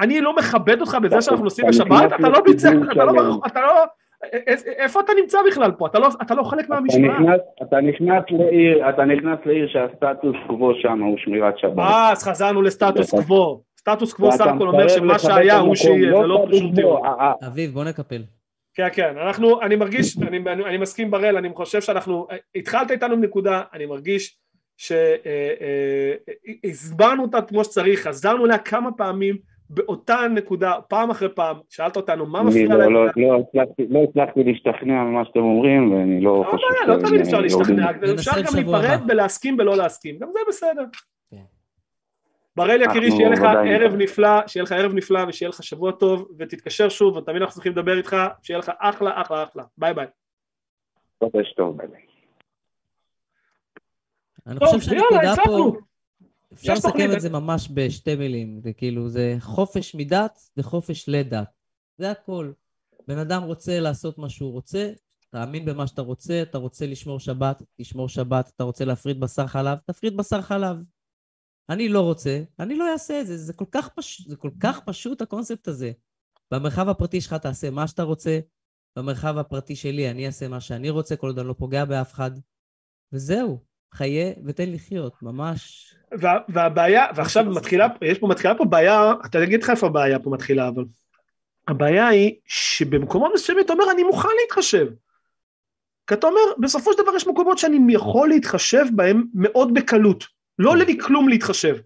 אני 0.00 0.20
לא 0.20 0.36
מכבד 0.36 0.80
אותך 0.80 0.94
בזה 1.02 1.14
אתה- 1.14 1.22
שאנחנו 1.22 1.44
נוסעים 1.44 1.68
אתה 1.68 1.76
בשבת? 1.84 2.12
אתה 2.20 2.28
לא 2.28 2.40
ביצע, 2.40 2.70
לציבור 2.70 2.92
אתה 3.46 3.60
לא, 3.60 3.84
אתה 4.28 4.36
לא, 4.50 4.72
איפה 4.76 5.00
אתה 5.00 5.12
נמצא 5.20 5.38
בכלל 5.50 5.72
פה? 5.72 5.86
אתה 5.86 5.98
לא, 5.98 6.08
אתה 6.22 6.34
לא 6.34 6.42
חלק 6.42 6.64
אתה 6.64 6.74
מהמשוואה. 6.74 7.20
נכנס, 7.20 7.40
אתה 7.62 7.80
נכנס 7.80 8.24
לעיר, 8.30 8.88
אתה 8.90 9.04
נכנס 9.04 9.38
לעיר 9.46 9.68
שהסטטוס 9.68 10.36
קוו 10.46 10.74
שם 10.74 11.00
הוא 11.00 11.18
שמירת 11.18 11.58
שבת. 11.58 11.78
אה, 11.78 12.12
אז 12.12 12.22
חזרנו 12.22 12.62
לסטטוס 12.62 13.10
קוו. 13.10 13.62
סטטוס 13.78 14.12
קוו 14.12 14.32
סך 14.32 14.46
הכל 14.46 14.68
אומר 14.68 14.88
שמה 14.88 15.18
שהיה 15.18 15.58
הוא 15.58 15.74
שיהיה, 15.74 16.20
זה 16.20 16.26
לא 16.26 16.46
שום 16.52 16.66
קוו, 16.66 16.74
טיעון. 16.74 17.06
אה, 17.06 17.10
אה, 17.20 17.32
אביב, 17.46 17.70
בוא 17.70 17.84
נקפל. 17.84 18.22
כן, 18.74 18.88
כן, 18.92 19.14
אנחנו, 19.18 19.62
אני 19.62 19.76
מרגיש, 19.76 20.18
אני, 20.22 20.38
אני, 20.46 20.64
אני 20.64 20.78
מסכים 20.78 21.10
בראל, 21.10 21.36
אני 21.36 21.48
חושב 21.54 21.80
שאנחנו, 21.80 22.26
התחלת 22.54 22.90
איתנו 22.90 23.16
בנקודה, 23.16 23.62
אני 23.72 23.86
מרגיש 23.86 24.38
שהסברנו 26.64 27.22
אותה 27.22 27.42
כמו 27.42 27.64
שצריך, 27.64 28.06
חזרנו 28.06 28.46
אליה 28.46 28.58
כמה 28.58 28.92
פעמים, 28.92 29.36
באותה 29.74 30.16
נקודה, 30.34 30.72
פעם 30.88 31.10
אחרי 31.10 31.28
פעם, 31.34 31.56
שאלת 31.70 31.96
אותנו 31.96 32.26
מה 32.26 32.42
מפריע 32.42 32.68
לא- 32.68 32.78
להם, 32.78 32.92
לא- 32.92 33.06
לא 33.16 33.38
הצלחתי- 33.38 33.86
לא 33.90 33.98
הצלחתי 34.10 34.44
להשתכנע 34.44 35.02
ממה 35.04 35.24
שאתם 35.24 35.40
אומרים, 35.40 35.92
ואני 35.92 36.20
לא 36.20 36.38
לא 36.38 36.50
חושב 36.50 36.66
בעיה, 36.86 36.96
לא 36.98 37.08
תמיד 37.08 37.20
אפשר 37.20 37.40
להשתכנע. 37.40 37.90
אפשר 38.14 38.30
גם 38.40 38.54
להיפרד. 38.54 39.00
בלהסכים 39.06 39.56
ולא 39.58 39.76
להסכים, 39.76 40.18
גם 40.18 40.28
זה 40.32 40.38
בסדר. 40.48 40.84
בראל 42.56 42.82
יקירי, 42.82 43.10
שיהיה 43.10 43.28
לך 43.30 43.40
ערב 43.42 43.94
נפלא, 43.94 44.46
שיהיה 44.46 44.64
לך 44.64 44.72
ערב 44.72 44.94
נפלא 44.94 45.20
ושיהיה 45.28 45.48
לך 45.48 45.62
שבוע 45.62 45.92
טוב, 45.92 46.28
ותתקשר 46.38 46.88
שוב, 46.88 47.16
ותמיד 47.16 47.42
אנחנו 47.42 47.54
צריכים 47.54 47.72
לדבר 47.72 47.96
איתך, 47.98 48.16
שיהיה 48.42 48.58
לך 48.58 48.72
אחלה, 48.78 49.20
אחלה, 49.22 49.42
אחלה. 49.42 49.62
ביי 49.78 49.94
ביי. 49.94 50.06
חודש 51.18 51.52
טוב, 51.56 51.76
ביי 51.76 51.86
ביי. 51.88 52.00
אני 54.46 54.58
חושב 54.66 54.80
שהנקודה 54.80 55.34
פה, 55.44 55.72
אפשר 56.54 56.72
לסכם 56.72 57.12
את 57.16 57.20
זה 57.20 57.30
ממש 57.30 57.68
בשתי 57.74 58.14
מילים, 58.14 58.60
זה 58.60 58.72
כאילו, 58.72 59.08
זה 59.08 59.36
חופש 59.40 59.94
מדת 59.94 60.50
וחופש 60.56 61.08
לדת. 61.08 61.48
זה 61.98 62.10
הכל. 62.10 62.52
בן 63.08 63.18
אדם 63.18 63.42
רוצה 63.42 63.80
לעשות 63.80 64.18
מה 64.18 64.28
שהוא 64.28 64.52
רוצה, 64.52 64.92
תאמין 65.30 65.64
במה 65.64 65.86
שאתה 65.86 66.02
רוצה, 66.02 66.42
אתה 66.42 66.58
רוצה 66.58 66.86
לשמור 66.86 67.20
שבת, 67.20 67.62
תשמור 67.76 68.08
שבת, 68.08 68.52
אתה 68.56 68.64
רוצה 68.64 68.84
להפריד 68.84 69.20
בשר 69.20 69.46
חלב, 69.46 69.78
תפריד 69.86 70.16
בשר 70.16 70.42
חלב. 70.42 70.76
אני 71.68 71.88
לא 71.88 72.00
רוצה, 72.00 72.42
אני 72.58 72.76
לא 72.76 72.92
אעשה 72.92 73.20
את 73.20 73.26
זה, 73.26 73.36
זה 73.36 73.52
כל 73.52 73.64
כך, 73.70 73.88
פש... 73.88 74.28
זה 74.28 74.36
כל 74.36 74.50
כך 74.60 74.80
פשוט 74.80 75.22
הקונספט 75.22 75.68
הזה. 75.68 75.92
במרחב 76.50 76.88
הפרטי 76.88 77.20
שלך 77.20 77.34
תעשה 77.34 77.70
מה 77.70 77.88
שאתה 77.88 78.02
רוצה, 78.02 78.40
במרחב 78.96 79.38
הפרטי 79.38 79.76
שלי 79.76 80.10
אני 80.10 80.26
אעשה 80.26 80.48
מה 80.48 80.60
שאני 80.60 80.90
רוצה, 80.90 81.16
כל 81.16 81.26
עוד 81.26 81.38
אני 81.38 81.48
לא 81.48 81.54
פוגע 81.58 81.84
באף 81.84 82.12
אחד, 82.12 82.30
וזהו, 83.12 83.64
חיה 83.94 84.32
ותן 84.44 84.72
לחיות, 84.72 85.22
ממש. 85.22 85.94
וה, 86.18 86.38
והבעיה, 86.48 87.06
ועכשיו 87.14 87.44
מתחילה, 87.44 87.86
יש 88.02 88.18
פה, 88.18 88.26
מתחילה 88.26 88.54
פה 88.54 88.64
בעיה, 88.64 89.12
אתה 89.26 89.40
תגיד 89.44 89.62
לך 89.62 89.70
איפה 89.70 89.86
הבעיה 89.86 90.18
פה 90.18 90.30
מתחילה, 90.30 90.68
אבל 90.68 90.84
הבעיה 91.68 92.08
היא 92.08 92.34
שבמקומות 92.46 93.32
מסוימים 93.34 93.64
אתה 93.64 93.72
אומר, 93.72 93.90
אני 93.90 94.02
מוכן 94.02 94.28
להתחשב. 94.40 94.86
כי 96.06 96.14
אתה 96.14 96.26
אומר, 96.26 96.40
בסופו 96.58 96.92
של 96.92 97.02
דבר 97.02 97.16
יש 97.16 97.26
מקומות 97.26 97.58
שאני 97.58 97.94
יכול 97.94 98.28
להתחשב 98.28 98.84
בהם 98.92 99.24
מאוד 99.34 99.74
בקלות. 99.74 100.24
לא 100.58 100.70
עולה 100.70 100.84
לי 100.84 100.98
כלום 100.98 101.28
להתחשב. 101.28 101.76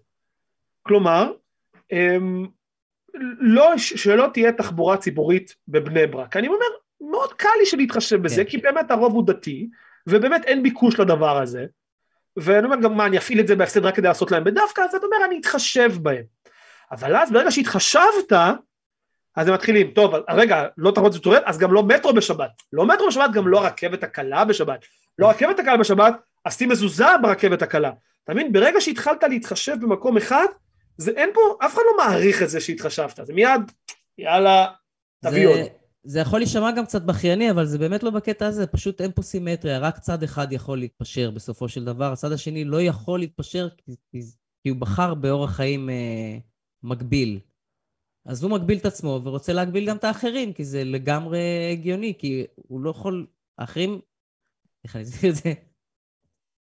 כלומר, 0.83 1.31
אמ, 1.91 2.47
לא, 3.39 3.77
שלא 3.77 4.27
תהיה 4.33 4.51
תחבורה 4.51 4.97
ציבורית 4.97 5.55
בבני 5.67 6.07
ברק. 6.07 6.37
אני 6.37 6.47
אומר, 6.47 6.65
מאוד 7.01 7.33
קל 7.33 7.49
לי 7.59 7.65
שלהתחשב 7.65 8.21
בזה, 8.21 8.43
כן. 8.43 8.49
כי 8.49 8.57
באמת 8.57 8.91
הרוב 8.91 9.13
הוא 9.13 9.25
דתי, 9.27 9.69
ובאמת 10.07 10.45
אין 10.45 10.63
ביקוש 10.63 10.99
לדבר 10.99 11.41
הזה. 11.41 11.65
ואני 12.37 12.65
אומר 12.65 12.77
גם 12.81 12.97
מה, 12.97 13.05
אני 13.05 13.17
אפעיל 13.17 13.39
את 13.39 13.47
זה 13.47 13.55
בהפסד 13.55 13.85
רק 13.85 13.95
כדי 13.95 14.07
לעשות 14.07 14.31
להם 14.31 14.43
בדווקא, 14.43 14.81
אז 14.81 14.95
אתה 14.95 15.05
אומר, 15.05 15.17
אני 15.25 15.39
אתחשב 15.39 15.91
בהם. 16.01 16.23
אבל 16.91 17.15
אז 17.15 17.31
ברגע 17.31 17.51
שהתחשבת, 17.51 18.33
אז 19.35 19.47
הם 19.47 19.53
מתחילים, 19.53 19.91
טוב, 19.91 20.13
רגע, 20.29 20.65
לא 20.77 20.91
תחבורה 20.91 21.11
ציבורית, 21.11 21.43
אז 21.45 21.57
גם 21.57 21.73
לא 21.73 21.83
מטרו 21.83 22.13
בשבת. 22.13 22.51
לא 22.73 22.85
מטרו 22.85 23.07
בשבת, 23.07 23.31
גם 23.33 23.47
לא 23.47 23.65
רכבת 23.65 24.03
הקלה 24.03 24.45
בשבת. 24.45 24.85
לא 25.19 25.29
רכבת 25.29 25.59
הקלה 25.59 25.77
בשבת, 25.77 26.13
אז 26.45 26.57
תהי 26.57 26.67
מזוזה 26.67 27.05
ברכבת 27.21 27.61
הקלה. 27.61 27.91
אתה 28.23 28.33
מבין? 28.33 28.51
ברגע 28.51 28.81
שהתחלת 28.81 29.23
להתחשב 29.23 29.75
במקום 29.81 30.17
אחד, 30.17 30.45
זה 30.97 31.11
אין 31.11 31.29
פה, 31.33 31.65
אף 31.65 31.73
אחד 31.73 31.81
לא 31.85 31.97
מעריך 31.97 32.43
את 32.43 32.49
זה 32.49 32.61
שהתחשבת, 32.61 33.19
זה 33.23 33.33
מיד, 33.33 33.71
יאללה, 34.17 34.67
תביא 35.23 35.47
עוד. 35.47 35.59
זה 36.09 36.19
יכול 36.19 36.39
להישמע 36.39 36.71
גם 36.71 36.85
קצת 36.85 37.01
בכייני, 37.01 37.51
אבל 37.51 37.65
זה 37.65 37.77
באמת 37.77 38.03
לא 38.03 38.09
בקטע 38.09 38.47
הזה, 38.47 38.67
פשוט 38.67 39.01
אין 39.01 39.11
פה 39.11 39.21
סימטריה, 39.21 39.79
רק 39.79 39.99
צד 39.99 40.23
אחד 40.23 40.51
יכול 40.51 40.79
להתפשר 40.79 41.31
בסופו 41.31 41.69
של 41.69 41.85
דבר, 41.85 42.11
הצד 42.11 42.31
השני 42.31 42.63
לא 42.65 42.81
יכול 42.81 43.19
להתפשר 43.19 43.69
כי, 43.77 44.21
כי 44.63 44.69
הוא 44.69 44.77
בחר 44.77 45.13
באורח 45.13 45.51
חיים 45.51 45.89
אה, 45.89 46.37
מגביל. 46.83 47.39
אז 48.25 48.43
הוא 48.43 48.51
מגביל 48.51 48.77
את 48.77 48.85
עצמו 48.85 49.21
ורוצה 49.23 49.53
להגביל 49.53 49.87
גם 49.87 49.97
את 49.97 50.03
האחרים, 50.03 50.53
כי 50.53 50.65
זה 50.65 50.83
לגמרי 50.83 51.69
הגיוני, 51.71 52.13
כי 52.17 52.45
הוא 52.55 52.81
לא 52.81 52.89
יכול... 52.89 53.27
האחרים... 53.57 54.01
איך 54.83 54.95
אני 54.95 55.03
אסביר 55.03 55.31
את 55.31 55.35
זה? 55.35 55.53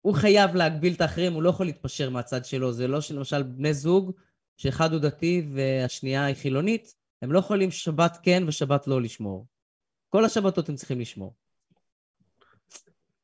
הוא 0.01 0.15
חייב 0.15 0.55
להגביל 0.55 0.93
את 0.93 1.01
האחרים, 1.01 1.33
הוא 1.33 1.43
לא 1.43 1.49
יכול 1.49 1.65
להתפשר 1.65 2.09
מהצד 2.09 2.45
שלו. 2.45 2.73
זה 2.73 2.87
לא 2.87 3.01
שלמשל 3.01 3.43
בני 3.43 3.73
זוג, 3.73 4.11
שאחד 4.57 4.93
הוא 4.93 5.01
דתי 5.01 5.47
והשנייה 5.53 6.25
היא 6.25 6.35
חילונית, 6.35 7.00
הם 7.21 7.31
לא 7.31 7.39
יכולים 7.39 7.71
שבת 7.71 8.17
כן 8.23 8.43
ושבת 8.47 8.87
לא 8.87 9.01
לשמור. 9.01 9.45
כל 10.09 10.25
השבתות 10.25 10.69
הם 10.69 10.75
צריכים 10.75 10.99
לשמור. 10.99 11.33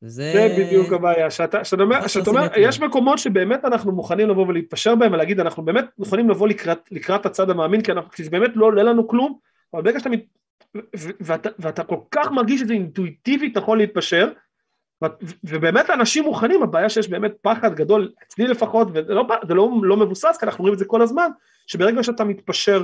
זה... 0.02 0.32
זה 0.34 0.56
בדיוק 0.60 0.94
הבעיה, 0.94 1.32
שאתה, 1.32 1.64
שאתה 1.64 1.84
אומר, 1.84 2.08
שאתה 2.08 2.30
אומר 2.30 2.48
יש 2.58 2.80
מקומות 2.80 3.20
שבאמת 3.20 3.66
אנחנו 3.66 3.92
מוכנים 3.92 4.30
לבוא 4.30 4.48
ולהתפשר 4.48 4.96
בהם 4.96 5.14
ולהגיד 5.14 5.40
אנחנו 5.40 5.66
באמת 5.66 5.86
מוכנים 5.98 6.30
לבוא 6.30 6.48
לקראת, 6.48 6.92
לקראת 6.92 7.26
הצד 7.26 7.50
המאמין 7.50 7.82
כי, 7.82 7.92
אנחנו, 7.92 8.12
כי 8.12 8.24
זה 8.24 8.30
באמת 8.30 8.52
לא 8.56 8.66
עולה 8.66 8.84
לנו 8.84 9.08
כלום, 9.08 9.40
אבל 9.74 9.82
ברגע 9.82 10.00
שאתה, 10.00 10.10
מת, 10.10 10.24
ואתה, 11.22 11.50
ואתה 11.60 11.84
כל 11.84 12.00
כך 12.12 12.32
מרגיש 12.32 12.62
שזה 12.62 12.74
אינטואיטיבית 12.74 13.58
יכול 13.58 13.78
להתפשר, 13.78 14.32
ובאמת 15.44 15.90
אנשים 15.90 16.24
מוכנים, 16.24 16.64
הבעיה 16.64 16.90
שיש 16.90 17.10
באמת 17.10 17.32
פחד 17.42 17.76
גדול, 17.76 18.12
אצלי 18.24 18.48
לפחות, 18.48 18.88
וזה 18.94 19.14
לא, 19.14 19.28
לא, 19.50 19.70
לא 19.84 19.98
מבוסס, 19.98 20.38
כי 20.40 20.46
אנחנו 20.46 20.62
רואים 20.62 20.74
את 20.74 20.80
זה 20.80 20.86
כל 20.86 21.02
הזמן, 21.02 21.30
שברגע 21.68 22.04
שאתה 22.04 22.24
מתפשר 22.24 22.84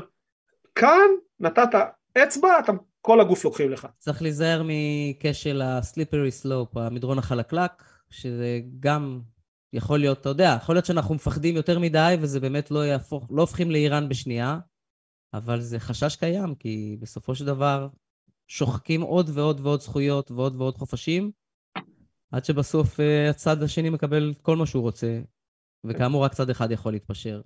כאן, 0.75 1.07
נתת 1.39 1.69
אצבע, 2.17 2.59
אתה, 2.59 2.71
כל 3.01 3.21
הגוף 3.21 3.45
לוקחים 3.45 3.71
לך. 3.71 3.87
צריך 3.97 4.21
להיזהר 4.21 4.61
מכשל 4.65 5.61
ה-slippery 5.61 6.45
slope, 6.45 6.79
המדרון 6.79 7.19
החלקלק, 7.19 7.83
שזה 8.09 8.59
גם 8.79 9.21
יכול 9.73 9.99
להיות, 9.99 10.21
אתה 10.21 10.29
יודע, 10.29 10.57
יכול 10.61 10.75
להיות 10.75 10.85
שאנחנו 10.85 11.15
מפחדים 11.15 11.55
יותר 11.55 11.79
מדי, 11.79 12.15
וזה 12.21 12.39
באמת 12.39 12.71
לא 12.71 12.85
יהפוך, 12.85 13.27
לא 13.31 13.41
הופכים 13.41 13.71
לאיראן 13.71 14.09
בשנייה, 14.09 14.59
אבל 15.33 15.61
זה 15.61 15.79
חשש 15.79 16.15
קיים, 16.15 16.55
כי 16.55 16.97
בסופו 16.99 17.35
של 17.35 17.45
דבר 17.45 17.87
שוחקים 18.47 19.01
עוד 19.01 19.29
ועוד 19.33 19.59
ועוד 19.59 19.81
זכויות 19.81 20.31
ועוד 20.31 20.55
ועוד 20.55 20.77
חופשים, 20.77 21.31
עד 22.31 22.45
שבסוף 22.45 22.99
uh, 22.99 23.03
הצד 23.29 23.63
השני 23.63 23.89
מקבל 23.89 24.33
כל 24.41 24.55
מה 24.55 24.65
שהוא 24.65 24.81
רוצה, 24.81 25.21
וכאמור 25.83 26.23
רק 26.23 26.33
צד 26.33 26.49
אחד 26.49 26.71
יכול 26.71 26.91
להתפשר. 26.91 27.41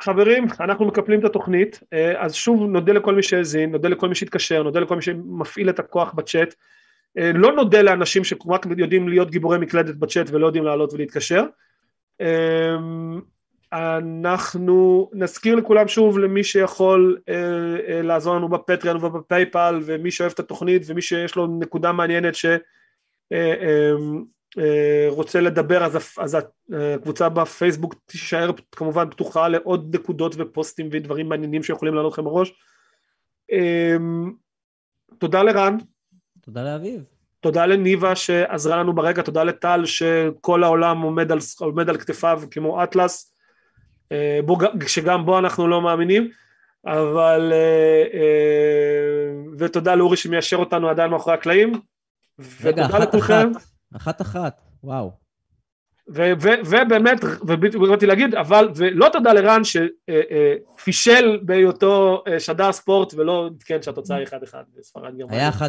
חברים, 0.00 0.46
אנחנו 0.60 0.84
מקפלים 0.84 1.20
את 1.20 1.24
התוכנית, 1.24 1.80
אה, 1.92 2.24
אז 2.24 2.34
שוב 2.34 2.62
נודה 2.62 2.92
לכל 2.92 3.14
מי 3.14 3.22
שהאזין, 3.22 3.72
נודה 3.72 3.88
לכל 3.88 4.08
מי 4.08 4.14
שהתקשר, 4.14 4.62
נודה 4.62 4.80
לכל 4.80 4.96
מי 4.96 5.02
שמפעיל 5.02 5.70
את 5.70 5.78
הכוח 5.78 6.12
בצ'אט, 6.12 6.54
אה, 7.18 7.30
לא 7.34 7.52
נודה 7.52 7.82
לאנשים 7.82 8.24
שרק 8.24 8.66
יודעים 8.78 9.08
להיות 9.08 9.30
גיבורי 9.30 9.58
מקלדת 9.58 9.94
בצ'אט 9.94 10.30
ולא 10.30 10.46
יודעים 10.46 10.64
לעלות 10.64 10.92
ולהתקשר. 10.92 11.44
אנחנו 13.72 15.10
נזכיר 15.12 15.54
לכולם 15.54 15.88
שוב 15.88 16.18
למי 16.18 16.44
שיכול 16.44 17.18
לעזור 18.02 18.36
לנו 18.36 18.48
בפטריאן 18.48 18.96
ובפייפל 18.96 19.80
ומי 19.84 20.10
שאוהב 20.10 20.32
את 20.32 20.40
התוכנית 20.40 20.82
ומי 20.86 21.02
שיש 21.02 21.36
לו 21.36 21.46
נקודה 21.46 21.92
מעניינת 21.92 22.34
ש... 22.34 22.46
אה, 23.32 23.92
רוצה 25.08 25.40
לדבר 25.40 25.84
אז, 25.84 25.98
אז 26.18 26.36
הקבוצה 26.94 27.28
בפייסבוק 27.28 27.94
תישאר 28.06 28.50
כמובן 28.72 29.10
פתוחה 29.10 29.48
לעוד 29.48 29.96
נקודות 29.96 30.34
ופוסטים 30.38 30.88
ודברים 30.92 31.28
מעניינים 31.28 31.62
שיכולים 31.62 31.94
לעלות 31.94 32.12
לכם 32.12 32.24
בראש. 32.24 32.52
אה, 33.52 33.96
תודה 35.18 35.42
לרן. 35.42 35.76
תודה 36.40 36.62
לאביב. 36.64 37.04
תודה 37.40 37.66
לניבה 37.66 38.16
שעזרה 38.16 38.76
לנו 38.76 38.94
ברגע, 38.94 39.22
תודה 39.22 39.44
לטל 39.44 39.82
שכל 39.84 40.64
העולם 40.64 41.00
עומד 41.00 41.32
על, 41.32 41.38
עומד 41.58 41.88
על 41.88 41.98
כתפיו 41.98 42.42
כמו 42.50 42.82
אטלס, 42.82 43.34
אה, 44.12 44.40
בו, 44.44 44.58
שגם 44.86 45.26
בו 45.26 45.38
אנחנו 45.38 45.68
לא 45.68 45.82
מאמינים, 45.82 46.30
אבל 46.86 47.52
ותודה 49.58 49.94
לאורי 49.94 50.16
שמיישר 50.16 50.56
אותנו 50.56 50.88
עדיין 50.88 51.10
מאחורי 51.10 51.34
הקלעים. 51.34 51.72
רגע, 52.64 52.86
אחת 52.86 53.14
אחת. 53.96 54.20
אחת 54.20 54.20
אחת, 54.20 54.60
וואו. 54.84 55.28
ובאמת, 56.08 57.18
ובדיוק 57.46 57.88
באתי 57.88 58.06
להגיד, 58.06 58.34
אבל, 58.34 58.68
ולא 58.76 59.08
תודה 59.12 59.32
לרן 59.32 59.62
שפישל 59.64 61.40
בהיותו 61.42 62.24
אה, 62.28 62.40
שדר 62.40 62.72
ספורט 62.72 63.14
ולא 63.14 63.46
עדכן 63.46 63.82
שהתוצאה 63.82 64.16
היא 64.16 64.26
1-1 64.26 64.30
בספרד 64.78 65.18
גרמניה. 65.18 65.38
היה 65.38 65.50
1-0 65.50 65.62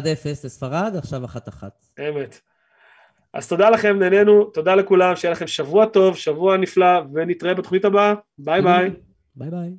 לספרד, 0.44 0.92
עכשיו 0.96 1.24
1-1. 1.24 1.28
אמת. 2.00 2.40
אז 3.34 3.48
תודה 3.48 3.70
לכם, 3.70 3.98
נהנינו, 3.98 4.44
תודה 4.44 4.74
לכולם, 4.74 5.16
שיהיה 5.16 5.32
לכם 5.32 5.46
שבוע 5.46 5.86
טוב, 5.86 6.16
שבוע 6.16 6.56
נפלא, 6.56 7.00
ונתראה 7.14 7.54
בתוכנית 7.54 7.84
הבאה, 7.84 8.14
ביי 8.38 8.62
ביי. 8.62 8.90
ביי 9.36 9.50
ביי. 9.50 9.70